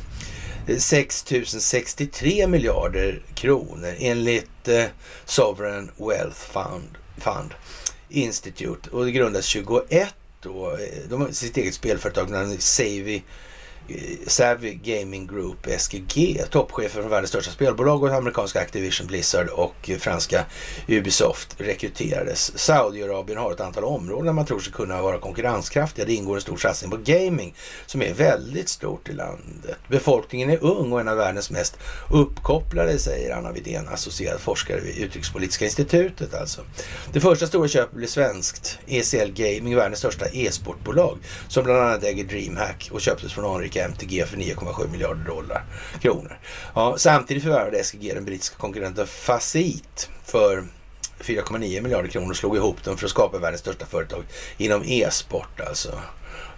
6 0.77 1.25
063 1.45 2.47
miljarder 2.47 3.21
kronor 3.33 3.93
enligt 3.99 4.67
eh, 4.67 4.85
Sovereign 5.25 5.91
Wealth 5.97 6.39
Fund, 6.39 6.97
Fund 7.17 7.53
Institute. 8.09 8.89
Och 8.89 9.05
det 9.05 9.11
grundas 9.11 9.45
21 9.45 10.15
då. 10.41 10.71
Eh, 10.71 11.09
de 11.09 11.21
har 11.21 11.31
sitt 11.31 11.57
eget 11.57 11.73
spelföretag, 11.73 12.55
Savvy 12.59 13.21
Savvy 14.27 14.73
Gaming 14.73 15.27
Group, 15.27 15.67
SGG, 15.79 16.41
toppchefer 16.49 17.01
från 17.01 17.09
världens 17.09 17.29
största 17.29 17.51
spelbolag 17.51 18.03
och 18.03 18.13
amerikanska 18.13 18.61
Activision 18.61 19.07
Blizzard 19.07 19.47
och 19.47 19.89
franska 19.99 20.45
Ubisoft 20.87 21.55
rekryterades. 21.57 22.57
Saudiarabien 22.59 23.39
har 23.39 23.51
ett 23.51 23.59
antal 23.59 23.83
områden 23.83 24.25
där 24.25 24.33
man 24.33 24.45
tror 24.45 24.59
sig 24.59 24.73
kunna 24.73 25.01
vara 25.01 25.19
konkurrenskraftiga. 25.19 26.05
Det 26.05 26.13
ingår 26.13 26.35
en 26.35 26.41
stor 26.41 26.57
satsning 26.57 26.91
på 26.91 26.97
gaming 26.97 27.55
som 27.85 28.01
är 28.01 28.13
väldigt 28.13 28.69
stort 28.69 29.09
i 29.09 29.13
landet. 29.13 29.77
Befolkningen 29.87 30.49
är 30.49 30.63
ung 30.63 30.91
och 30.91 31.01
en 31.01 31.07
av 31.07 31.17
världens 31.17 31.51
mest 31.51 31.77
uppkopplade, 32.11 32.99
säger 32.99 33.35
Anna 33.35 33.51
Widén, 33.51 33.87
associerad 33.87 34.39
forskare 34.39 34.79
vid 34.79 34.97
Utrikespolitiska 34.97 35.65
institutet 35.65 36.33
alltså. 36.33 36.61
Det 37.13 37.19
första 37.19 37.47
stora 37.47 37.67
köpet 37.67 37.95
blir 37.95 38.07
svenskt. 38.07 38.79
ECL 38.87 39.31
Gaming, 39.33 39.75
världens 39.75 39.99
största 39.99 40.25
e-sportbolag, 40.33 41.17
som 41.47 41.63
bland 41.63 41.79
annat 41.79 42.03
äger 42.03 42.23
DreamHack 42.23 42.89
och 42.91 43.01
köptes 43.01 43.33
från 43.33 43.55
anrika 43.55 43.82
MTG 43.83 44.25
för 44.25 44.37
9,7 44.37 44.91
miljarder 44.91 45.25
dollar, 45.25 45.63
kronor. 46.01 46.39
Ja, 46.75 46.97
samtidigt 46.97 47.43
förvärvade 47.43 47.83
SGG 47.83 48.13
den 48.13 48.25
brittiska 48.25 48.55
konkurrenten 48.57 49.07
Facit 49.07 50.09
för 50.25 50.63
4,9 51.19 51.81
miljarder 51.81 52.09
kronor 52.09 52.29
och 52.29 52.37
slog 52.37 52.55
ihop 52.55 52.83
dem 52.83 52.97
för 52.97 53.05
att 53.05 53.11
skapa 53.11 53.37
världens 53.37 53.61
största 53.61 53.85
företag 53.85 54.23
inom 54.57 54.83
e-sport 54.85 55.59
alltså. 55.67 55.99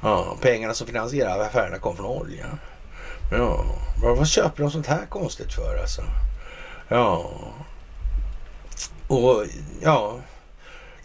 Ja, 0.01 0.37
pengarna 0.41 0.73
som 0.73 0.87
finansierar 0.87 1.39
affärerna 1.39 1.77
kom 1.77 1.95
från 1.95 2.05
olja. 2.05 2.45
Ja, 3.31 3.65
vad 4.03 4.27
köper 4.27 4.63
de 4.63 4.71
sånt 4.71 4.87
här 4.87 5.05
konstigt 5.09 5.53
för 5.53 5.77
alltså? 5.77 6.03
Ja, 6.87 7.31
och 9.07 9.45
ja, 9.81 10.19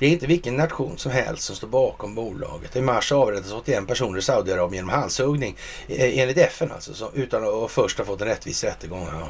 det 0.00 0.06
är 0.06 0.10
inte 0.10 0.26
vilken 0.26 0.56
nation 0.56 0.98
som 0.98 1.12
helst 1.12 1.42
som 1.42 1.56
står 1.56 1.68
bakom 1.68 2.14
bolaget. 2.14 2.76
I 2.76 2.80
mars 2.80 3.12
avrättades 3.12 3.52
81 3.52 3.86
personer 3.86 4.18
i 4.18 4.22
Saudiarabien 4.22 4.74
genom 4.74 5.00
halshuggning 5.00 5.56
eh, 5.88 6.18
enligt 6.18 6.38
FN 6.38 6.70
alltså, 6.72 7.10
utan 7.14 7.64
att 7.64 7.70
först 7.70 7.98
ha 7.98 8.04
fått 8.04 8.20
en 8.20 8.28
rättvis 8.28 8.64
rättegång. 8.64 9.08
Ja. 9.12 9.28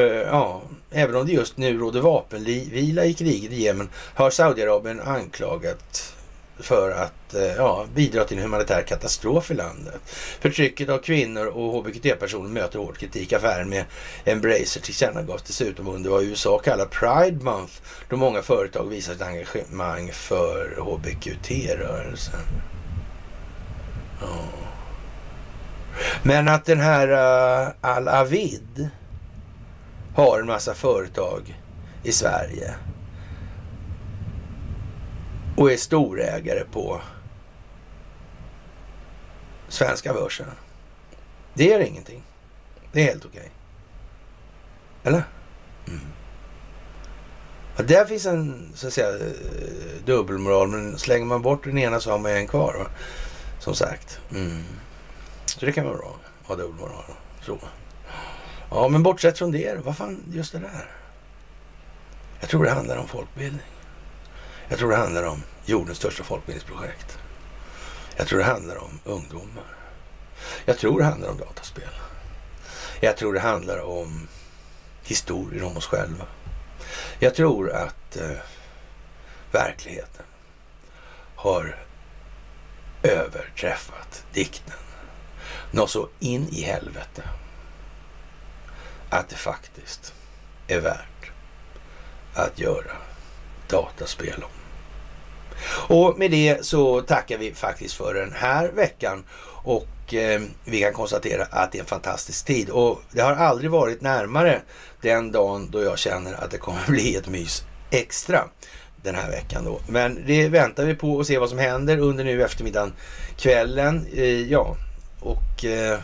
Eh, 0.00 0.02
ja, 0.02 0.62
även 0.90 1.16
om 1.16 1.26
det 1.26 1.32
just 1.32 1.56
nu 1.56 1.78
råder 1.78 2.00
vapenvila 2.00 3.04
i 3.04 3.14
kriget 3.14 3.52
i 3.52 3.62
Jemen 3.62 3.88
har 4.14 4.30
Saudiarabien 4.30 5.00
anklagat 5.00 6.14
för 6.62 6.90
att 6.90 7.34
eh, 7.34 7.42
ja, 7.42 7.86
bidra 7.94 8.24
till 8.24 8.36
en 8.36 8.42
humanitär 8.42 8.82
katastrof 8.82 9.50
i 9.50 9.54
landet. 9.54 10.00
Förtrycket 10.40 10.88
av 10.88 10.98
kvinnor 10.98 11.46
och 11.46 11.72
hbtq-personer 11.72 12.48
möter 12.48 12.78
hård 12.78 12.98
kritik. 12.98 13.32
Affären 13.32 13.68
med 13.68 13.84
Embracer 14.24 14.80
tillkännagavs 14.80 15.42
dessutom 15.42 15.88
under 15.88 16.10
vad 16.10 16.24
USA 16.24 16.58
kallar 16.58 16.86
Pride 16.86 17.44
Month 17.44 17.72
då 18.08 18.16
många 18.16 18.42
företag 18.42 18.84
visar 18.88 19.12
sitt 19.12 19.22
engagemang 19.22 20.10
för 20.12 20.76
HBQT-rörelsen. 20.80 22.40
Ja. 24.20 24.26
Men 26.22 26.48
att 26.48 26.64
den 26.64 26.80
här 26.80 27.08
uh, 27.08 27.72
Al-Avid 27.80 28.90
har 30.14 30.40
en 30.40 30.46
massa 30.46 30.74
företag 30.74 31.60
i 32.02 32.12
Sverige 32.12 32.74
och 35.60 35.72
är 35.72 35.76
storägare 35.76 36.64
på 36.72 37.00
svenska 39.68 40.12
börsen. 40.12 40.46
Det 41.54 41.64
gör 41.64 41.80
ingenting. 41.80 42.22
Det 42.92 43.00
är 43.00 43.04
helt 43.04 43.24
okej. 43.24 43.40
Okay. 43.40 43.50
Eller? 45.02 45.22
Mm. 45.88 46.00
Ja, 47.76 47.82
där 47.82 48.04
finns 48.04 48.26
en 48.26 48.72
så 48.74 48.86
att 48.86 48.92
säga 48.92 49.18
dubbelmoral, 50.04 50.68
men 50.68 50.98
slänger 50.98 51.24
man 51.24 51.42
bort 51.42 51.64
den 51.64 51.78
ena 51.78 52.00
så 52.00 52.10
har 52.10 52.18
man 52.18 52.32
en 52.32 52.46
kvar. 52.46 52.74
Va? 52.78 52.86
Som 53.58 53.74
sagt. 53.74 54.20
Mm. 54.30 54.64
Så 55.46 55.66
det 55.66 55.72
kan 55.72 55.84
vara 55.84 55.96
bra 55.96 56.16
att 56.42 56.48
ha 56.48 56.56
dubbelmoral. 56.56 57.04
Så. 57.42 57.58
Ja, 58.70 58.88
men 58.88 59.02
bortsett 59.02 59.38
från 59.38 59.52
det, 59.52 59.84
vad 59.84 59.96
fan 59.96 60.22
just 60.32 60.52
det 60.52 60.58
där? 60.58 60.90
Jag 62.40 62.48
tror 62.48 62.64
det 62.64 62.70
handlar 62.70 62.96
om 62.96 63.08
folkbildning. 63.08 63.66
Jag 64.68 64.78
tror 64.78 64.90
det 64.90 64.96
handlar 64.96 65.22
om 65.22 65.42
jordens 65.70 65.98
största 65.98 66.24
folkbildningsprojekt. 66.24 67.18
Jag 68.16 68.26
tror 68.28 68.38
det 68.38 68.44
handlar 68.44 68.76
om 68.76 69.00
ungdomar. 69.04 69.76
Jag 70.64 70.78
tror 70.78 70.98
det 70.98 71.04
handlar 71.04 71.28
om 71.28 71.38
dataspel. 71.38 71.90
Jag 73.00 73.16
tror 73.16 73.34
det 73.34 73.40
handlar 73.40 73.78
om 73.80 74.28
historier 75.04 75.64
om 75.64 75.76
oss 75.76 75.86
själva. 75.86 76.24
Jag 77.18 77.34
tror 77.34 77.72
att 77.72 78.16
eh, 78.16 78.36
verkligheten 79.52 80.24
har 81.36 81.76
överträffat 83.02 84.24
dikten. 84.32 84.76
Något 85.70 85.90
så 85.90 86.08
in 86.18 86.48
i 86.48 86.62
helvete 86.62 87.22
att 89.10 89.28
det 89.28 89.36
faktiskt 89.36 90.14
är 90.66 90.80
värt 90.80 91.30
att 92.34 92.58
göra 92.58 92.96
dataspel 93.68 94.44
om. 94.44 94.59
Och 95.68 96.18
med 96.18 96.30
det 96.30 96.66
så 96.66 97.00
tackar 97.00 97.38
vi 97.38 97.54
faktiskt 97.54 97.94
för 97.94 98.14
den 98.14 98.32
här 98.32 98.68
veckan 98.68 99.24
och 99.62 100.14
eh, 100.14 100.40
vi 100.64 100.80
kan 100.80 100.92
konstatera 100.92 101.44
att 101.50 101.72
det 101.72 101.78
är 101.78 101.80
en 101.80 101.86
fantastisk 101.86 102.46
tid 102.46 102.70
och 102.70 103.02
det 103.10 103.20
har 103.20 103.32
aldrig 103.32 103.70
varit 103.70 104.00
närmare 104.00 104.60
den 105.00 105.32
dagen 105.32 105.68
då 105.70 105.82
jag 105.82 105.98
känner 105.98 106.44
att 106.44 106.50
det 106.50 106.58
kommer 106.58 106.86
bli 106.88 107.16
ett 107.16 107.28
mys 107.28 107.64
extra 107.90 108.44
den 109.02 109.14
här 109.14 109.30
veckan 109.30 109.64
då. 109.64 109.80
Men 109.88 110.24
det 110.26 110.48
väntar 110.48 110.84
vi 110.84 110.94
på 110.94 111.12
och 111.12 111.26
se 111.26 111.38
vad 111.38 111.48
som 111.48 111.58
händer 111.58 111.98
under 111.98 112.24
nu 112.24 112.42
eftermiddagen, 112.42 112.92
kvällen. 113.36 114.06
Eh, 114.12 114.24
ja, 114.24 114.76
och 115.20 115.64
eh, 115.64 115.98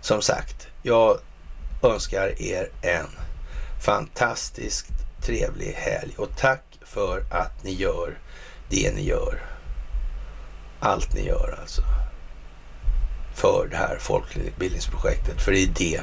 som 0.00 0.22
sagt, 0.22 0.66
jag 0.82 1.18
önskar 1.82 2.42
er 2.42 2.70
en 2.82 3.06
fantastiskt 3.84 4.86
trevlig 5.22 5.72
helg 5.72 6.14
och 6.16 6.36
tack 6.36 6.78
för 6.82 7.24
att 7.30 7.64
ni 7.64 7.72
gör 7.72 8.18
det 8.68 8.94
ni 8.94 9.04
gör. 9.04 9.42
Allt 10.80 11.14
ni 11.14 11.26
gör 11.26 11.58
alltså. 11.60 11.82
För 13.34 13.68
det 13.70 13.76
här 13.76 13.98
folkbildningsprojektet. 14.00 15.40
För 15.40 15.52
det 15.52 15.62
är 15.62 15.74
det 15.78 16.00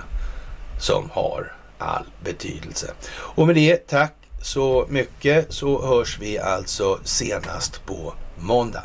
som 0.79 1.09
har 1.09 1.53
all 1.77 2.05
betydelse. 2.23 2.93
Och 3.11 3.47
med 3.47 3.55
det, 3.55 3.87
tack 3.87 4.13
så 4.41 4.85
mycket 4.89 5.53
så 5.53 5.87
hörs 5.87 6.19
vi 6.19 6.39
alltså 6.39 6.99
senast 7.03 7.85
på 7.85 8.13
måndag. 8.37 8.83